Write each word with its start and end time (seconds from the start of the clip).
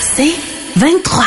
C'est 0.00 0.34
23. 0.76 1.24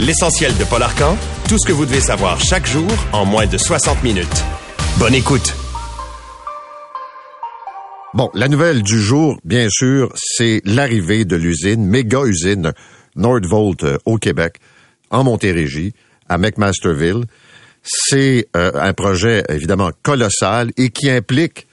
L'essentiel 0.00 0.56
de 0.58 0.64
Paul 0.64 0.82
Arcan, 0.82 1.16
tout 1.48 1.56
ce 1.58 1.66
que 1.66 1.72
vous 1.72 1.86
devez 1.86 2.00
savoir 2.00 2.40
chaque 2.40 2.66
jour 2.66 2.88
en 3.12 3.24
moins 3.24 3.46
de 3.46 3.56
60 3.56 4.02
minutes. 4.02 4.44
Bonne 4.98 5.14
écoute. 5.14 5.54
Bon, 8.14 8.30
la 8.34 8.48
nouvelle 8.48 8.82
du 8.82 9.00
jour, 9.00 9.38
bien 9.44 9.68
sûr, 9.70 10.12
c'est 10.14 10.60
l'arrivée 10.64 11.24
de 11.24 11.36
l'usine, 11.36 11.86
méga 11.86 12.24
usine 12.24 12.72
Nordvolt 13.16 13.84
euh, 13.84 13.98
au 14.04 14.18
Québec, 14.18 14.56
en 15.10 15.24
Montérégie, 15.24 15.94
à 16.28 16.36
McMasterville. 16.36 17.24
C'est 17.82 18.48
euh, 18.56 18.72
un 18.74 18.92
projet 18.92 19.44
évidemment 19.48 19.90
colossal 20.02 20.70
et 20.76 20.90
qui 20.90 21.08
implique 21.08 21.66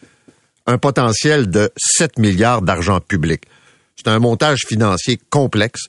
un 0.68 0.78
potentiel 0.78 1.50
de 1.50 1.70
7 1.76 2.20
milliards 2.20 2.62
d'argent 2.62 3.00
public. 3.02 3.44
C'est 4.00 4.10
un 4.10 4.20
montage 4.20 4.60
financier 4.66 5.20
complexe 5.30 5.88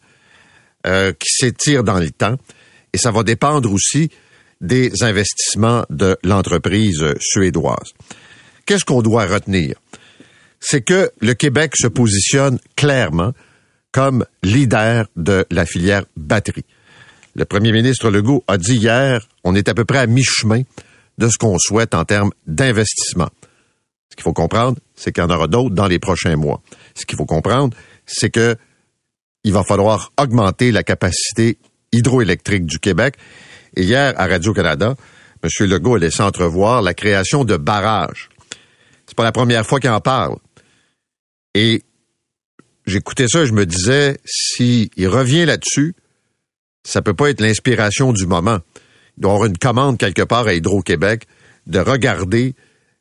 euh, 0.85 1.13
qui 1.13 1.29
s'étire 1.31 1.85
dans 1.85 2.01
le 2.01 2.11
temps 2.11 2.37
et 2.93 2.99
ça 2.99 3.13
va 3.13 3.23
dépendre 3.23 3.73
aussi 3.73 4.11
des 4.61 5.05
investissements 5.05 5.85
de 5.91 6.19
l'entreprise 6.25 7.05
suédoise. 7.21 7.93
Qu'est-ce 8.67 8.85
qu'on 8.85 9.03
doit 9.03 9.27
retenir? 9.27 9.77
C'est 10.59 10.83
que 10.83 11.13
le 11.21 11.35
Québec 11.35 11.77
se 11.77 11.87
positionne 11.87 12.59
clairement 12.75 13.33
comme 13.93 14.25
leader 14.43 15.07
de 15.15 15.47
la 15.51 15.65
filière 15.65 16.05
batterie. 16.17 16.65
Le 17.37 17.45
premier 17.45 17.71
ministre 17.71 18.11
Legault 18.11 18.43
a 18.49 18.59
dit 18.59 18.75
hier, 18.75 19.29
on 19.45 19.55
est 19.55 19.69
à 19.69 19.75
peu 19.75 19.85
près 19.85 19.99
à 19.99 20.07
mi-chemin 20.07 20.63
de 21.19 21.29
ce 21.29 21.39
qu'on 21.39 21.59
souhaite 21.61 21.95
en 21.95 22.05
termes 22.05 22.33
d'investissement. 22.49 23.29
Ce 24.11 24.17
qu'il 24.17 24.25
faut 24.25 24.33
comprendre, 24.33 24.79
c'est 24.97 25.13
qu'il 25.13 25.23
y 25.23 25.27
en 25.27 25.31
aura 25.31 25.47
d'autres 25.47 25.75
dans 25.75 25.87
les 25.87 26.01
prochains 26.01 26.37
mois. 26.37 26.61
Ce 26.95 27.07
qu'il 27.07 27.17
faut 27.17 27.27
comprendre, 27.27 27.77
c'est 28.11 28.31
que 28.31 28.57
il 29.45 29.53
va 29.53 29.65
falloir 29.65 30.13
augmenter 30.19 30.71
la 30.71 30.83
capacité 30.83 31.59
hydroélectrique 31.93 32.67
du 32.67 32.79
Québec. 32.79 33.17
Et 33.77 33.85
hier, 33.85 34.15
à 34.19 34.27
Radio-Canada, 34.27 34.97
M. 35.43 35.67
Legault 35.67 35.95
a 35.95 35.99
laissé 35.99 36.23
entrevoir 36.23 36.83
la 36.83 36.93
création 36.93 37.45
de 37.45 37.57
barrages. 37.57 38.29
C'est 39.07 39.17
pas 39.17 39.25
la 39.25 39.33
première 39.33 39.65
fois 39.65 39.81
qu'il 39.81 39.91
en 39.91 40.01
parle. 40.01 40.37
Et 41.55 41.83
j'écoutais 42.87 43.29
ça, 43.29 43.45
je 43.47 43.53
me 43.53 43.65
disais, 43.65 44.19
s'il 44.25 44.91
revient 45.09 45.47
là-dessus, 45.47 45.95
ça 46.85 47.03
peut 47.03 47.15
pas 47.15 47.31
être 47.31 47.41
l'inspiration 47.41 48.13
du 48.13 48.27
moment. 48.27 48.59
Il 49.17 49.23
doit 49.23 49.33
avoir 49.33 49.47
une 49.47 49.59
commande 49.59 49.99
quelque 49.99 50.23
part 50.23 50.47
à 50.47 50.55
Hydro-Québec 50.55 51.27
de 51.67 51.79
regarder 51.79 52.55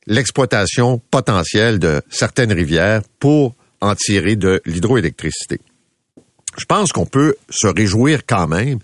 l'exploitation 0.08 1.02
potentielle 1.12 1.80
de 1.80 2.02
certaines 2.10 2.52
rivières 2.52 3.02
pour 3.20 3.56
en 3.82 3.94
de 3.94 4.62
l'hydroélectricité. 4.66 5.60
Je 6.58 6.66
pense 6.66 6.92
qu'on 6.92 7.06
peut 7.06 7.36
se 7.50 7.68
réjouir 7.68 8.26
quand 8.26 8.48
même 8.48 8.80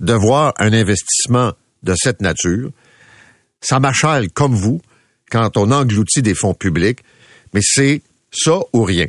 de 0.00 0.12
voir 0.12 0.54
un 0.58 0.72
investissement 0.72 1.52
de 1.82 1.94
cette 1.96 2.22
nature. 2.22 2.70
Ça 3.60 3.80
m'achale 3.80 4.30
comme 4.30 4.54
vous 4.54 4.80
quand 5.30 5.56
on 5.56 5.70
engloutit 5.70 6.22
des 6.22 6.34
fonds 6.34 6.54
publics, 6.54 7.00
mais 7.52 7.60
c'est 7.62 8.02
ça 8.30 8.60
ou 8.72 8.84
rien. 8.84 9.06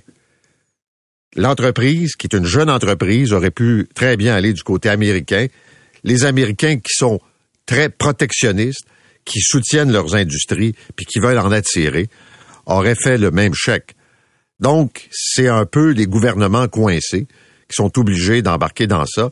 L'entreprise, 1.35 2.15
qui 2.15 2.27
est 2.27 2.35
une 2.35 2.45
jeune 2.45 2.69
entreprise, 2.69 3.33
aurait 3.33 3.51
pu 3.51 3.87
très 3.93 4.17
bien 4.17 4.33
aller 4.35 4.51
du 4.51 4.63
côté 4.63 4.89
américain. 4.89 5.47
Les 6.03 6.25
Américains 6.25 6.77
qui 6.77 6.93
sont 6.93 7.19
très 7.65 7.89
protectionnistes, 7.89 8.85
qui 9.25 9.39
soutiennent 9.41 9.91
leurs 9.91 10.15
industries, 10.15 10.73
puis 10.95 11.05
qui 11.05 11.19
veulent 11.19 11.37
en 11.37 11.51
attirer, 11.51 12.09
auraient 12.65 12.95
fait 12.95 13.17
le 13.17 13.29
même 13.31 13.53
chèque. 13.53 13.95
Donc, 14.59 15.07
c'est 15.11 15.47
un 15.47 15.65
peu 15.65 15.91
les 15.91 16.05
gouvernements 16.05 16.67
coincés 16.67 17.27
qui 17.69 17.75
sont 17.75 17.97
obligés 17.99 18.41
d'embarquer 18.41 18.87
dans 18.87 19.05
ça. 19.05 19.29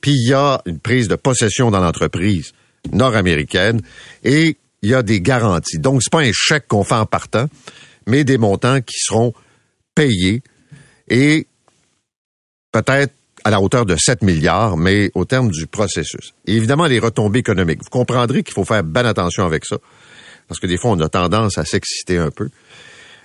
Puis 0.00 0.12
il 0.12 0.28
y 0.28 0.34
a 0.34 0.62
une 0.66 0.78
prise 0.78 1.08
de 1.08 1.16
possession 1.16 1.70
dans 1.70 1.80
l'entreprise 1.80 2.52
nord-américaine 2.92 3.80
et 4.24 4.56
il 4.82 4.90
y 4.90 4.94
a 4.94 5.02
des 5.02 5.20
garanties. 5.20 5.78
Donc, 5.78 6.02
c'est 6.02 6.12
pas 6.12 6.20
un 6.20 6.32
chèque 6.32 6.66
qu'on 6.68 6.84
fait 6.84 6.94
en 6.94 7.06
partant, 7.06 7.48
mais 8.06 8.24
des 8.24 8.38
montants 8.38 8.80
qui 8.80 8.98
seront 8.98 9.34
payés 9.94 10.42
et 11.08 11.46
peut-être 12.72 13.12
à 13.44 13.50
la 13.50 13.60
hauteur 13.60 13.86
de 13.86 13.96
7 13.96 14.22
milliards, 14.22 14.76
mais 14.76 15.10
au 15.14 15.24
terme 15.24 15.50
du 15.50 15.66
processus. 15.66 16.34
Évidemment, 16.46 16.86
les 16.86 16.98
retombées 16.98 17.40
économiques. 17.40 17.82
Vous 17.82 17.90
comprendrez 17.90 18.42
qu'il 18.42 18.54
faut 18.54 18.64
faire 18.64 18.84
bonne 18.84 19.06
attention 19.06 19.44
avec 19.44 19.64
ça, 19.64 19.78
parce 20.46 20.60
que 20.60 20.66
des 20.66 20.76
fois, 20.76 20.90
on 20.90 21.00
a 21.00 21.08
tendance 21.08 21.58
à 21.58 21.64
s'exciter 21.64 22.18
un 22.18 22.30
peu. 22.30 22.50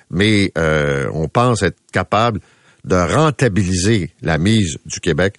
Mais 0.09 0.51
euh, 0.57 1.09
on 1.13 1.27
pense 1.27 1.63
être 1.63 1.77
capable 1.91 2.39
de 2.83 2.95
rentabiliser 2.95 4.11
la 4.21 4.37
mise 4.37 4.77
du 4.85 4.99
Québec 4.99 5.35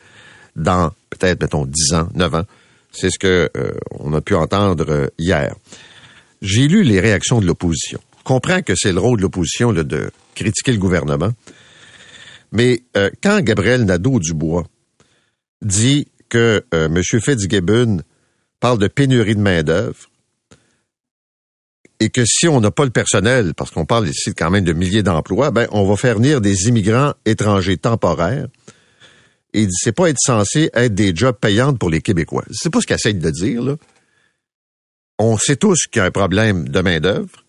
dans 0.57 0.93
peut-être, 1.11 1.41
mettons, 1.43 1.67
10 1.67 1.95
ans, 1.95 2.09
9 2.15 2.35
ans. 2.35 2.45
C'est 2.93 3.11
ce 3.11 3.19
que 3.19 3.51
euh, 3.57 3.73
on 3.91 4.13
a 4.15 4.21
pu 4.21 4.35
entendre 4.35 4.87
euh, 4.89 5.07
hier. 5.19 5.55
J'ai 6.43 6.67
lu 6.67 6.83
les 6.83 7.01
réactions 7.01 7.41
de 7.41 7.47
l'opposition. 7.47 8.01
Je 8.19 8.25
comprends 8.25 8.63
que 8.63 8.75
c'est 8.75 8.93
le 8.93 9.01
rôle 9.01 9.19
de 9.19 9.23
l'opposition 9.23 9.73
de 9.73 10.11
critiquer 10.35 10.73
le 10.73 10.79
gouvernement. 10.79 11.33
Mais 12.53 12.83
quand 13.23 13.41
Gabriel 13.41 13.85
Nadeau-Dubois 13.85 14.67
dit 15.63 16.09
que 16.29 16.65
M. 16.73 17.03
Fitzgibbon 17.03 18.03
parle 18.61 18.79
de 18.79 18.89
pénurie 18.89 19.35
de 19.35 19.41
main-d'œuvre, 19.41 20.09
et 22.01 22.11
que 22.11 22.25
si 22.25 22.47
on 22.49 22.61
n'a 22.61 22.71
pas 22.71 22.85
le 22.85 22.91
personnel, 22.91 23.55
parce 23.55 23.71
qu'on 23.71 23.87
parle 23.87 24.09
ici 24.09 24.35
quand 24.35 24.51
même 24.51 24.65
de 24.65 24.73
milliers 24.73 25.03
d'emplois, 25.03 25.51
ben 25.51 25.67
on 25.71 25.87
va 25.87 25.97
faire 25.97 26.17
venir 26.17 26.41
des 26.41 26.69
immigrants 26.69 27.15
étrangers 27.25 27.79
temporaires. 27.79 28.49
Et 29.55 29.67
c'est 29.71 29.93
pas 29.93 30.11
être 30.11 30.21
censé 30.21 30.71
être 30.75 30.95
des 30.95 31.15
jobs 31.15 31.37
payants 31.37 31.73
pour 31.75 31.89
les 31.89 32.03
Québécois. 32.03 32.45
C'est 32.53 32.71
pas 32.71 32.81
ce 32.81 32.87
qu'il 32.87 32.97
essaie 32.97 33.15
de 33.15 33.31
dire 33.31 33.63
là. 33.63 33.77
On 35.19 35.39
sait 35.39 35.57
tous 35.57 35.87
qu'il 35.87 36.01
y 36.01 36.03
a 36.03 36.05
un 36.05 36.11
problème 36.11 36.69
de 36.69 36.81
main 36.81 37.01
d'œuvre. 37.01 37.45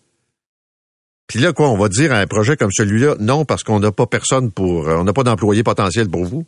Puis 1.26 1.38
là 1.40 1.52
quoi, 1.52 1.68
on 1.68 1.76
va 1.76 1.90
dire 1.90 2.12
à 2.12 2.18
un 2.18 2.26
projet 2.26 2.56
comme 2.56 2.72
celui-là 2.72 3.16
non 3.20 3.44
parce 3.44 3.62
qu'on 3.62 3.80
n'a 3.80 3.92
pas 3.92 4.06
personne 4.06 4.50
pour, 4.50 4.88
euh, 4.88 4.96
on 4.96 5.04
n'a 5.04 5.12
pas 5.12 5.24
d'employés 5.24 5.62
potentiels 5.62 6.08
pour 6.08 6.24
vous. 6.24 6.46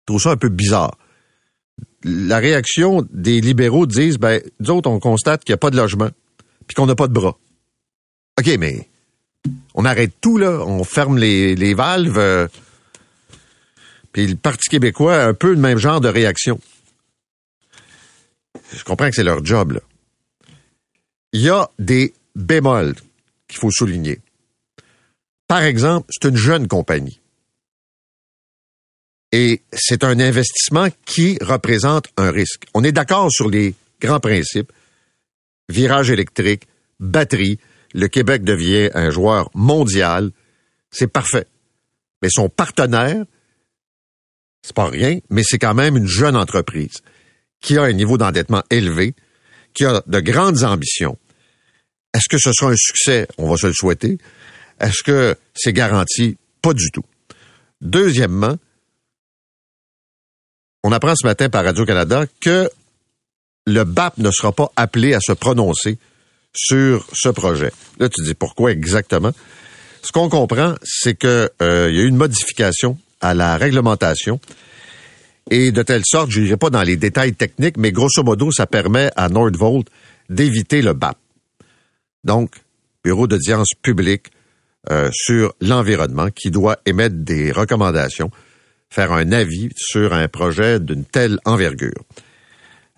Je 0.00 0.06
trouve 0.06 0.20
ça 0.20 0.30
un 0.32 0.36
peu 0.36 0.48
bizarre. 0.48 0.98
La 2.02 2.38
réaction 2.38 3.06
des 3.12 3.40
libéraux 3.40 3.86
disent 3.86 4.18
ben 4.18 4.42
d'autres 4.58 4.90
on 4.90 4.98
constate 4.98 5.44
qu'il 5.44 5.52
n'y 5.52 5.54
a 5.54 5.58
pas 5.58 5.70
de 5.70 5.76
logement 5.76 6.10
puis 6.66 6.74
qu'on 6.74 6.86
n'a 6.86 6.94
pas 6.94 7.08
de 7.08 7.12
bras. 7.12 7.38
OK, 8.38 8.46
mais 8.58 8.88
on 9.74 9.84
arrête 9.84 10.12
tout, 10.20 10.38
là. 10.38 10.60
On 10.60 10.84
ferme 10.84 11.18
les, 11.18 11.74
valves. 11.74 12.18
Euh, 12.18 12.48
puis 14.12 14.26
le 14.26 14.36
Parti 14.36 14.68
québécois 14.68 15.16
a 15.16 15.26
un 15.26 15.34
peu 15.34 15.50
le 15.50 15.60
même 15.60 15.78
genre 15.78 16.00
de 16.00 16.08
réaction. 16.08 16.60
Je 18.72 18.84
comprends 18.84 19.08
que 19.08 19.16
c'est 19.16 19.24
leur 19.24 19.44
job, 19.44 19.72
là. 19.72 19.80
Il 21.32 21.40
y 21.40 21.48
a 21.48 21.70
des 21.78 22.12
bémols 22.36 22.94
qu'il 23.48 23.58
faut 23.58 23.70
souligner. 23.70 24.20
Par 25.48 25.62
exemple, 25.62 26.06
c'est 26.10 26.28
une 26.28 26.36
jeune 26.36 26.68
compagnie. 26.68 27.20
Et 29.32 29.62
c'est 29.72 30.04
un 30.04 30.20
investissement 30.20 30.88
qui 31.06 31.38
représente 31.40 32.08
un 32.18 32.30
risque. 32.30 32.66
On 32.74 32.84
est 32.84 32.92
d'accord 32.92 33.30
sur 33.30 33.48
les 33.48 33.74
grands 33.98 34.20
principes 34.20 34.70
virage 35.68 36.10
électrique, 36.10 36.64
batterie. 37.00 37.58
Le 37.94 38.08
Québec 38.08 38.44
devient 38.44 38.90
un 38.94 39.10
joueur 39.10 39.50
mondial. 39.54 40.30
C'est 40.90 41.06
parfait. 41.06 41.46
Mais 42.22 42.28
son 42.30 42.48
partenaire, 42.48 43.24
c'est 44.62 44.74
pas 44.74 44.88
rien, 44.88 45.18
mais 45.28 45.42
c'est 45.44 45.58
quand 45.58 45.74
même 45.74 45.96
une 45.96 46.06
jeune 46.06 46.36
entreprise 46.36 47.02
qui 47.60 47.78
a 47.78 47.82
un 47.82 47.92
niveau 47.92 48.18
d'endettement 48.18 48.62
élevé, 48.70 49.14
qui 49.74 49.84
a 49.84 50.02
de 50.06 50.20
grandes 50.20 50.62
ambitions. 50.64 51.18
Est-ce 52.14 52.28
que 52.28 52.38
ce 52.38 52.52
sera 52.52 52.70
un 52.70 52.76
succès? 52.76 53.26
On 53.38 53.48
va 53.48 53.56
se 53.56 53.66
le 53.66 53.72
souhaiter. 53.72 54.18
Est-ce 54.80 55.02
que 55.02 55.36
c'est 55.54 55.72
garanti? 55.72 56.36
Pas 56.60 56.74
du 56.74 56.90
tout. 56.90 57.04
Deuxièmement, 57.80 58.56
on 60.84 60.92
apprend 60.92 61.14
ce 61.16 61.26
matin 61.26 61.48
par 61.48 61.64
Radio-Canada 61.64 62.26
que 62.40 62.68
le 63.66 63.84
BAP 63.84 64.18
ne 64.18 64.30
sera 64.30 64.52
pas 64.52 64.70
appelé 64.76 65.14
à 65.14 65.20
se 65.20 65.32
prononcer 65.32 65.98
sur 66.54 67.06
ce 67.12 67.28
projet. 67.28 67.72
Là, 67.98 68.08
tu 68.08 68.22
dis 68.22 68.34
pourquoi 68.34 68.72
exactement? 68.72 69.32
Ce 70.02 70.12
qu'on 70.12 70.28
comprend, 70.28 70.74
c'est 70.82 71.16
qu'il 71.16 71.28
euh, 71.28 71.90
y 71.90 71.98
a 71.98 72.02
eu 72.02 72.08
une 72.08 72.16
modification 72.16 72.98
à 73.20 73.34
la 73.34 73.56
réglementation 73.56 74.40
et 75.50 75.72
de 75.72 75.82
telle 75.82 76.02
sorte, 76.04 76.30
je 76.30 76.40
n'irai 76.40 76.56
pas 76.56 76.70
dans 76.70 76.82
les 76.82 76.96
détails 76.96 77.34
techniques, 77.34 77.76
mais 77.76 77.92
grosso 77.92 78.22
modo, 78.22 78.50
ça 78.50 78.66
permet 78.66 79.10
à 79.16 79.28
Nordvolt 79.28 79.86
d'éviter 80.28 80.82
le 80.82 80.92
BAP. 80.92 81.16
Donc, 82.24 82.54
bureau 83.04 83.26
d'audience 83.26 83.70
publique 83.82 84.30
euh, 84.90 85.10
sur 85.12 85.54
l'environnement 85.60 86.30
qui 86.30 86.50
doit 86.50 86.78
émettre 86.86 87.16
des 87.16 87.52
recommandations, 87.52 88.30
faire 88.90 89.12
un 89.12 89.32
avis 89.32 89.70
sur 89.76 90.12
un 90.12 90.28
projet 90.28 90.78
d'une 90.80 91.04
telle 91.04 91.38
envergure. 91.44 92.04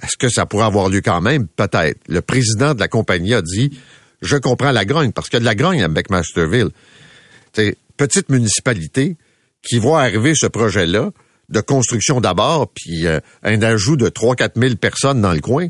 Est-ce 0.03 0.17
que 0.17 0.29
ça 0.29 0.47
pourrait 0.47 0.67
avoir 0.67 0.89
lieu 0.89 1.01
quand 1.01 1.21
même? 1.21 1.47
Peut-être. 1.47 1.99
Le 2.09 2.21
président 2.21 2.75
de 2.75 2.81
la 2.81 2.89
compagnie 2.89 3.35
a 3.35 3.43
dit, 3.43 3.79
je 4.23 4.37
comprends 4.37 4.73
la 4.73 4.85
grogne, 4.85 5.13
parce 5.13 5.29
qu'il 5.29 5.37
y 5.37 5.39
a 5.39 5.41
de 5.41 5.45
la 5.45 5.55
grogne 5.55 5.83
à 5.83 5.89
McMasterville. 5.89 6.71
C'est 7.53 7.77
petite 7.97 8.29
municipalité 8.29 9.17
qui 9.63 9.79
voit 9.79 10.03
arriver 10.03 10.35
ce 10.35 10.47
projet-là 10.47 11.11
de 11.49 11.61
construction 11.61 12.21
d'abord, 12.21 12.69
puis 12.69 13.07
euh, 13.07 13.21
un 13.43 13.61
ajout 13.63 13.97
de 13.97 14.09
3-4 14.09 14.59
000 14.59 14.77
personnes 14.77 15.21
dans 15.21 15.33
le 15.33 15.41
coin, 15.41 15.69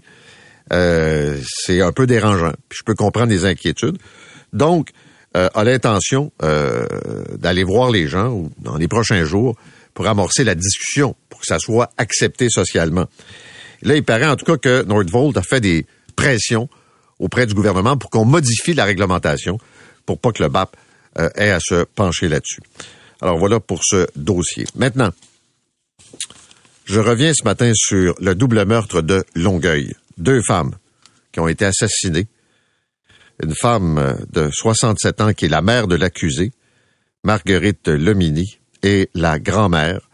euh, 0.72 1.38
c'est 1.46 1.80
un 1.80 1.92
peu 1.92 2.06
dérangeant. 2.06 2.52
Puis 2.68 2.78
je 2.78 2.84
peux 2.84 2.94
comprendre 2.94 3.30
les 3.30 3.44
inquiétudes. 3.44 3.98
Donc, 4.52 4.90
euh, 5.36 5.48
a 5.54 5.64
l'intention 5.64 6.30
euh, 6.44 6.86
d'aller 7.38 7.64
voir 7.64 7.90
les 7.90 8.06
gens 8.06 8.48
dans 8.58 8.76
les 8.76 8.86
prochains 8.86 9.24
jours 9.24 9.56
pour 9.92 10.06
amorcer 10.06 10.44
la 10.44 10.54
discussion, 10.54 11.16
pour 11.28 11.40
que 11.40 11.46
ça 11.46 11.58
soit 11.58 11.90
accepté 11.96 12.48
socialement. 12.48 13.06
Là, 13.82 13.96
il 13.96 14.04
paraît 14.04 14.26
en 14.26 14.36
tout 14.36 14.44
cas 14.44 14.56
que 14.56 14.82
Nordvolt 14.84 15.36
a 15.36 15.42
fait 15.42 15.60
des 15.60 15.86
pressions 16.16 16.68
auprès 17.18 17.46
du 17.46 17.54
gouvernement 17.54 17.96
pour 17.96 18.10
qu'on 18.10 18.24
modifie 18.24 18.74
la 18.74 18.84
réglementation 18.84 19.58
pour 20.06 20.18
pas 20.18 20.32
que 20.32 20.42
le 20.42 20.48
BAP 20.48 20.76
euh, 21.18 21.28
ait 21.36 21.50
à 21.50 21.60
se 21.60 21.84
pencher 21.84 22.28
là-dessus. 22.28 22.60
Alors 23.20 23.38
voilà 23.38 23.60
pour 23.60 23.80
ce 23.84 24.06
dossier. 24.16 24.66
Maintenant, 24.74 25.10
je 26.84 27.00
reviens 27.00 27.32
ce 27.32 27.44
matin 27.44 27.72
sur 27.74 28.14
le 28.20 28.34
double 28.34 28.64
meurtre 28.66 29.00
de 29.00 29.24
Longueuil. 29.34 29.94
Deux 30.18 30.42
femmes 30.42 30.72
qui 31.32 31.40
ont 31.40 31.48
été 31.48 31.64
assassinées. 31.64 32.26
Une 33.42 33.54
femme 33.54 33.98
euh, 33.98 34.14
de 34.32 34.50
67 34.52 35.20
ans 35.20 35.32
qui 35.32 35.46
est 35.46 35.48
la 35.48 35.62
mère 35.62 35.88
de 35.88 35.96
l'accusé, 35.96 36.52
Marguerite 37.24 37.88
Lemini, 37.88 38.58
et 38.82 39.08
la 39.14 39.38
grand-mère, 39.38 40.08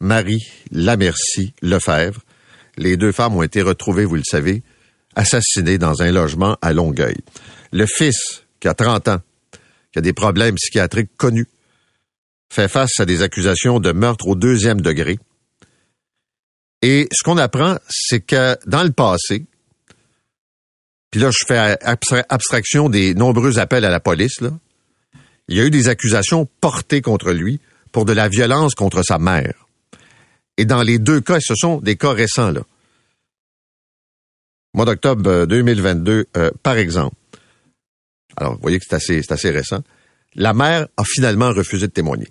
Marie 0.00 0.44
Lamercie 0.72 1.52
Lefebvre. 1.62 2.20
Les 2.76 2.96
deux 2.96 3.12
femmes 3.12 3.36
ont 3.36 3.42
été 3.42 3.62
retrouvées, 3.62 4.04
vous 4.04 4.16
le 4.16 4.22
savez, 4.24 4.62
assassinées 5.14 5.78
dans 5.78 6.02
un 6.02 6.10
logement 6.10 6.56
à 6.60 6.72
Longueuil. 6.72 7.16
Le 7.72 7.86
fils, 7.86 8.44
qui 8.60 8.68
a 8.68 8.74
30 8.74 9.08
ans, 9.08 9.20
qui 9.92 9.98
a 9.98 10.02
des 10.02 10.12
problèmes 10.12 10.56
psychiatriques 10.56 11.16
connus, 11.16 11.48
fait 12.52 12.68
face 12.68 13.00
à 13.00 13.04
des 13.04 13.22
accusations 13.22 13.80
de 13.80 13.92
meurtre 13.92 14.26
au 14.26 14.34
deuxième 14.34 14.80
degré. 14.80 15.18
Et 16.82 17.08
ce 17.12 17.22
qu'on 17.22 17.38
apprend, 17.38 17.78
c'est 17.88 18.20
que 18.20 18.56
dans 18.66 18.82
le 18.82 18.92
passé, 18.92 19.44
puis 21.10 21.20
là, 21.20 21.30
je 21.30 21.46
fais 21.46 21.78
abstraction 22.28 22.88
des 22.88 23.14
nombreux 23.14 23.58
appels 23.58 23.84
à 23.84 23.90
la 23.90 24.00
police, 24.00 24.40
il 25.48 25.56
y 25.56 25.60
a 25.60 25.64
eu 25.64 25.70
des 25.70 25.88
accusations 25.88 26.48
portées 26.60 27.02
contre 27.02 27.32
lui 27.32 27.60
pour 27.92 28.04
de 28.04 28.12
la 28.12 28.28
violence 28.28 28.74
contre 28.74 29.02
sa 29.04 29.18
mère. 29.18 29.63
Et 30.56 30.64
dans 30.64 30.82
les 30.82 30.98
deux 30.98 31.20
cas, 31.20 31.38
ce 31.40 31.54
sont 31.54 31.80
des 31.80 31.96
cas 31.96 32.12
récents, 32.12 32.52
là. 32.52 32.62
Mois 34.74 34.86
d'octobre 34.86 35.46
2022, 35.46 36.12
euh, 36.12 36.24
euh, 36.36 36.50
par 36.62 36.76
exemple. 36.76 37.14
Alors, 38.36 38.54
vous 38.54 38.60
voyez 38.60 38.78
que 38.80 38.84
c'est 38.88 38.96
assez, 38.96 39.22
c'est 39.22 39.32
assez 39.32 39.50
récent. 39.50 39.82
La 40.34 40.52
mère 40.52 40.88
a 40.96 41.04
finalement 41.04 41.52
refusé 41.52 41.86
de 41.86 41.92
témoigner. 41.92 42.28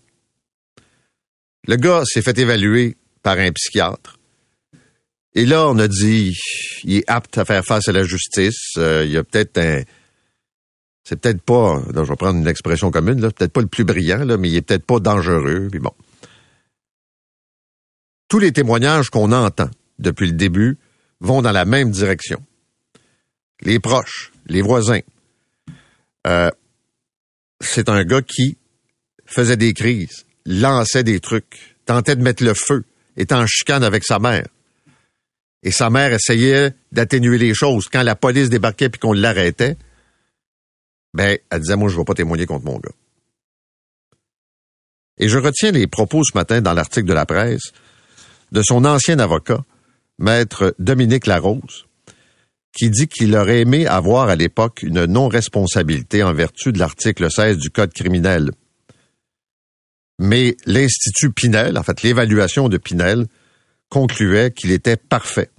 Le 1.65 1.77
gars 1.77 2.03
s'est 2.05 2.21
fait 2.21 2.37
évaluer 2.37 2.97
par 3.21 3.37
un 3.37 3.51
psychiatre. 3.53 4.19
Et 5.35 5.45
là, 5.45 5.67
on 5.69 5.79
a 5.79 5.87
dit, 5.87 6.37
il 6.83 6.97
est 6.97 7.09
apte 7.09 7.37
à 7.37 7.45
faire 7.45 7.63
face 7.63 7.87
à 7.87 7.93
la 7.93 8.03
justice. 8.03 8.73
Euh, 8.77 9.03
il 9.05 9.11
y 9.11 9.17
a 9.17 9.23
peut-être 9.23 9.57
un... 9.57 9.81
C'est 11.05 11.19
peut-être 11.19 11.41
pas, 11.41 11.81
je 11.93 11.99
vais 11.99 12.15
prendre 12.15 12.39
une 12.39 12.47
expression 12.47 12.91
commune, 12.91 13.19
là, 13.19 13.29
peut-être 13.29 13.51
pas 13.51 13.61
le 13.61 13.67
plus 13.67 13.83
brillant, 13.83 14.23
là, 14.23 14.37
mais 14.37 14.49
il 14.49 14.55
est 14.55 14.61
peut-être 14.61 14.85
pas 14.85 14.99
dangereux. 14.99 15.67
Puis 15.69 15.79
bon. 15.79 15.91
Tous 18.33 18.39
les 18.39 18.51
témoignages 18.51 19.11
qu'on 19.11 19.31
entend 19.31 19.69
depuis 19.99 20.25
le 20.25 20.33
début 20.33 20.79
vont 21.19 21.43
dans 21.43 21.51
la 21.51 21.65
même 21.65 21.91
direction. 21.91 22.43
Les 23.61 23.79
proches, 23.79 24.31
les 24.47 24.63
voisins. 24.63 25.01
Euh, 26.25 26.49
c'est 27.61 27.89
un 27.89 28.03
gars 28.03 28.23
qui 28.23 28.57
faisait 29.27 29.55
des 29.55 29.75
crises, 29.75 30.25
lançait 30.47 31.03
des 31.03 31.19
trucs, 31.19 31.77
tentait 31.85 32.15
de 32.15 32.23
mettre 32.23 32.43
le 32.43 32.55
feu, 32.55 32.85
était 33.17 33.35
en 33.35 33.45
chicane 33.45 33.83
avec 33.83 34.03
sa 34.03 34.17
mère. 34.17 34.47
Et 35.61 35.69
sa 35.69 35.91
mère 35.91 36.11
essayait 36.11 36.73
d'atténuer 36.91 37.37
les 37.37 37.53
choses. 37.53 37.87
Quand 37.87 38.01
la 38.01 38.15
police 38.15 38.49
débarquait 38.49 38.89
puis 38.89 38.99
qu'on 38.99 39.13
l'arrêtait, 39.13 39.77
ben, 41.13 41.37
elle 41.51 41.59
disait, 41.61 41.75
moi, 41.75 41.87
je 41.87 41.93
ne 41.93 41.99
vais 41.99 42.05
pas 42.05 42.15
témoigner 42.15 42.47
contre 42.47 42.65
mon 42.65 42.79
gars. 42.79 42.95
Et 45.19 45.29
je 45.29 45.37
retiens 45.37 45.69
les 45.69 45.85
propos 45.85 46.23
ce 46.23 46.35
matin 46.35 46.61
dans 46.61 46.73
l'article 46.73 47.05
de 47.05 47.13
la 47.13 47.27
presse 47.27 47.71
de 48.53 48.61
son 48.61 48.85
ancien 48.85 49.19
avocat, 49.19 49.65
maître 50.19 50.75
Dominique 50.79 51.27
Larose, 51.27 51.85
qui 52.71 52.89
dit 52.89 53.07
qu'il 53.07 53.35
aurait 53.35 53.61
aimé 53.61 53.87
avoir 53.87 54.29
à 54.29 54.35
l'époque 54.35 54.83
une 54.83 55.05
non-responsabilité 55.05 56.23
en 56.23 56.33
vertu 56.33 56.71
de 56.71 56.79
l'article 56.79 57.29
16 57.29 57.57
du 57.57 57.71
Code 57.71 57.93
criminel. 57.93 58.51
Mais 60.19 60.55
l'Institut 60.65 61.31
Pinel, 61.31 61.77
en 61.77 61.83
fait 61.83 62.03
l'évaluation 62.03 62.69
de 62.69 62.77
Pinel, 62.77 63.25
concluait 63.89 64.51
qu'il 64.51 64.71
était 64.71 64.97
parfait. 64.97 65.49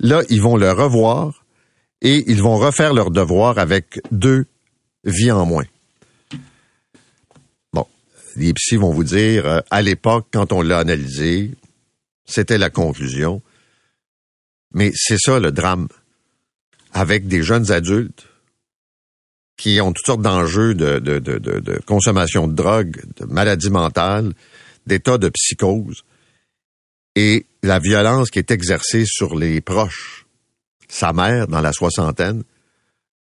Là, 0.00 0.22
ils 0.28 0.42
vont 0.42 0.56
le 0.56 0.70
revoir 0.72 1.44
et 2.00 2.24
ils 2.26 2.42
vont 2.42 2.56
refaire 2.56 2.92
leur 2.92 3.12
devoir 3.12 3.58
avec 3.58 4.00
deux 4.10 4.46
vies 5.04 5.30
en 5.30 5.46
moins. 5.46 5.64
Bon, 7.72 7.86
les 8.34 8.52
psys 8.52 8.76
vont 8.76 8.92
vous 8.92 9.04
dire, 9.04 9.46
euh, 9.46 9.60
à 9.70 9.80
l'époque, 9.82 10.26
quand 10.32 10.52
on 10.52 10.62
l'a 10.62 10.78
analysé, 10.78 11.52
c'était 12.24 12.58
la 12.58 12.70
conclusion. 12.70 13.42
Mais 14.74 14.92
c'est 14.94 15.18
ça 15.18 15.38
le 15.38 15.52
drame. 15.52 15.88
Avec 16.92 17.26
des 17.26 17.42
jeunes 17.42 17.70
adultes 17.70 18.28
qui 19.56 19.80
ont 19.80 19.92
toutes 19.92 20.06
sortes 20.06 20.22
d'enjeux 20.22 20.74
de, 20.74 20.98
de, 20.98 21.18
de, 21.18 21.38
de, 21.38 21.80
consommation 21.86 22.48
de 22.48 22.54
drogue, 22.54 23.00
de 23.16 23.26
maladies 23.26 23.70
mentales, 23.70 24.32
d'état 24.86 25.18
de 25.18 25.28
psychose 25.28 26.04
et 27.14 27.46
la 27.62 27.78
violence 27.78 28.30
qui 28.30 28.38
est 28.38 28.50
exercée 28.50 29.04
sur 29.06 29.36
les 29.36 29.60
proches. 29.60 30.26
Sa 30.88 31.12
mère, 31.12 31.46
dans 31.46 31.60
la 31.60 31.72
soixantaine, 31.72 32.42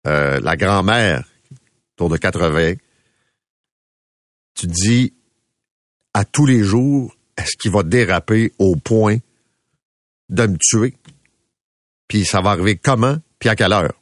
euh, 0.06 0.38
la 0.40 0.56
grand-mère, 0.56 1.24
autour 1.94 2.10
de 2.10 2.16
80, 2.16 2.74
tu 4.54 4.66
dis, 4.66 5.14
à 6.14 6.24
tous 6.24 6.46
les 6.46 6.62
jours, 6.62 7.15
est-ce 7.36 7.56
qu'il 7.56 7.70
va 7.70 7.82
déraper 7.82 8.52
au 8.58 8.76
point 8.76 9.18
de 10.28 10.46
me 10.46 10.56
tuer? 10.58 10.94
Puis 12.08 12.24
ça 12.24 12.40
va 12.40 12.50
arriver 12.50 12.76
comment? 12.76 13.16
Puis 13.38 13.48
à 13.48 13.56
quelle 13.56 13.72
heure? 13.72 13.94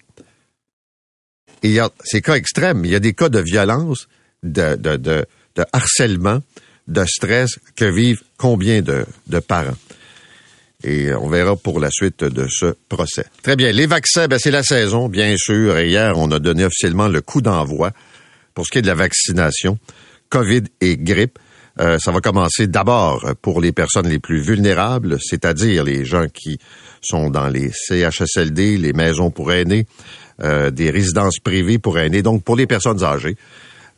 Et 1.62 1.68
il 1.68 1.72
y 1.72 1.80
a 1.80 1.90
ces 2.04 2.20
cas 2.20 2.34
extrêmes. 2.34 2.84
Il 2.84 2.90
y 2.90 2.94
a 2.94 3.00
des 3.00 3.14
cas 3.14 3.28
de 3.28 3.40
violence, 3.40 4.08
de, 4.42 4.76
de, 4.76 4.96
de, 4.96 5.24
de 5.56 5.64
harcèlement, 5.72 6.40
de 6.88 7.04
stress 7.06 7.58
que 7.76 7.86
vivent 7.86 8.22
combien 8.36 8.82
de, 8.82 9.06
de 9.26 9.38
parents? 9.38 9.76
Et 10.82 11.14
on 11.14 11.28
verra 11.28 11.56
pour 11.56 11.80
la 11.80 11.88
suite 11.90 12.22
de 12.22 12.46
ce 12.50 12.76
procès. 12.90 13.24
Très 13.42 13.56
bien. 13.56 13.72
Les 13.72 13.86
vaccins, 13.86 14.28
ben 14.28 14.38
c'est 14.38 14.50
la 14.50 14.62
saison, 14.62 15.08
bien 15.08 15.34
sûr. 15.38 15.78
hier, 15.80 16.18
on 16.18 16.30
a 16.30 16.38
donné 16.38 16.66
officiellement 16.66 17.08
le 17.08 17.22
coup 17.22 17.40
d'envoi 17.40 17.92
pour 18.52 18.66
ce 18.66 18.70
qui 18.70 18.78
est 18.78 18.82
de 18.82 18.86
la 18.86 18.94
vaccination, 18.94 19.78
COVID 20.28 20.64
et 20.82 20.98
grippe. 20.98 21.38
Euh, 21.80 21.98
ça 21.98 22.12
va 22.12 22.20
commencer 22.20 22.66
d'abord 22.68 23.34
pour 23.42 23.60
les 23.60 23.72
personnes 23.72 24.08
les 24.08 24.20
plus 24.20 24.40
vulnérables, 24.40 25.18
c'est-à-dire 25.20 25.82
les 25.82 26.04
gens 26.04 26.28
qui 26.28 26.58
sont 27.00 27.30
dans 27.30 27.48
les 27.48 27.70
CHSLD, 27.72 28.78
les 28.78 28.92
maisons 28.92 29.30
pour 29.30 29.52
aînés, 29.52 29.86
euh, 30.42 30.70
des 30.70 30.90
résidences 30.90 31.38
privées 31.38 31.78
pour 31.78 31.98
aînés, 31.98 32.22
donc 32.22 32.44
pour 32.44 32.56
les 32.56 32.66
personnes 32.66 33.02
âgées. 33.02 33.36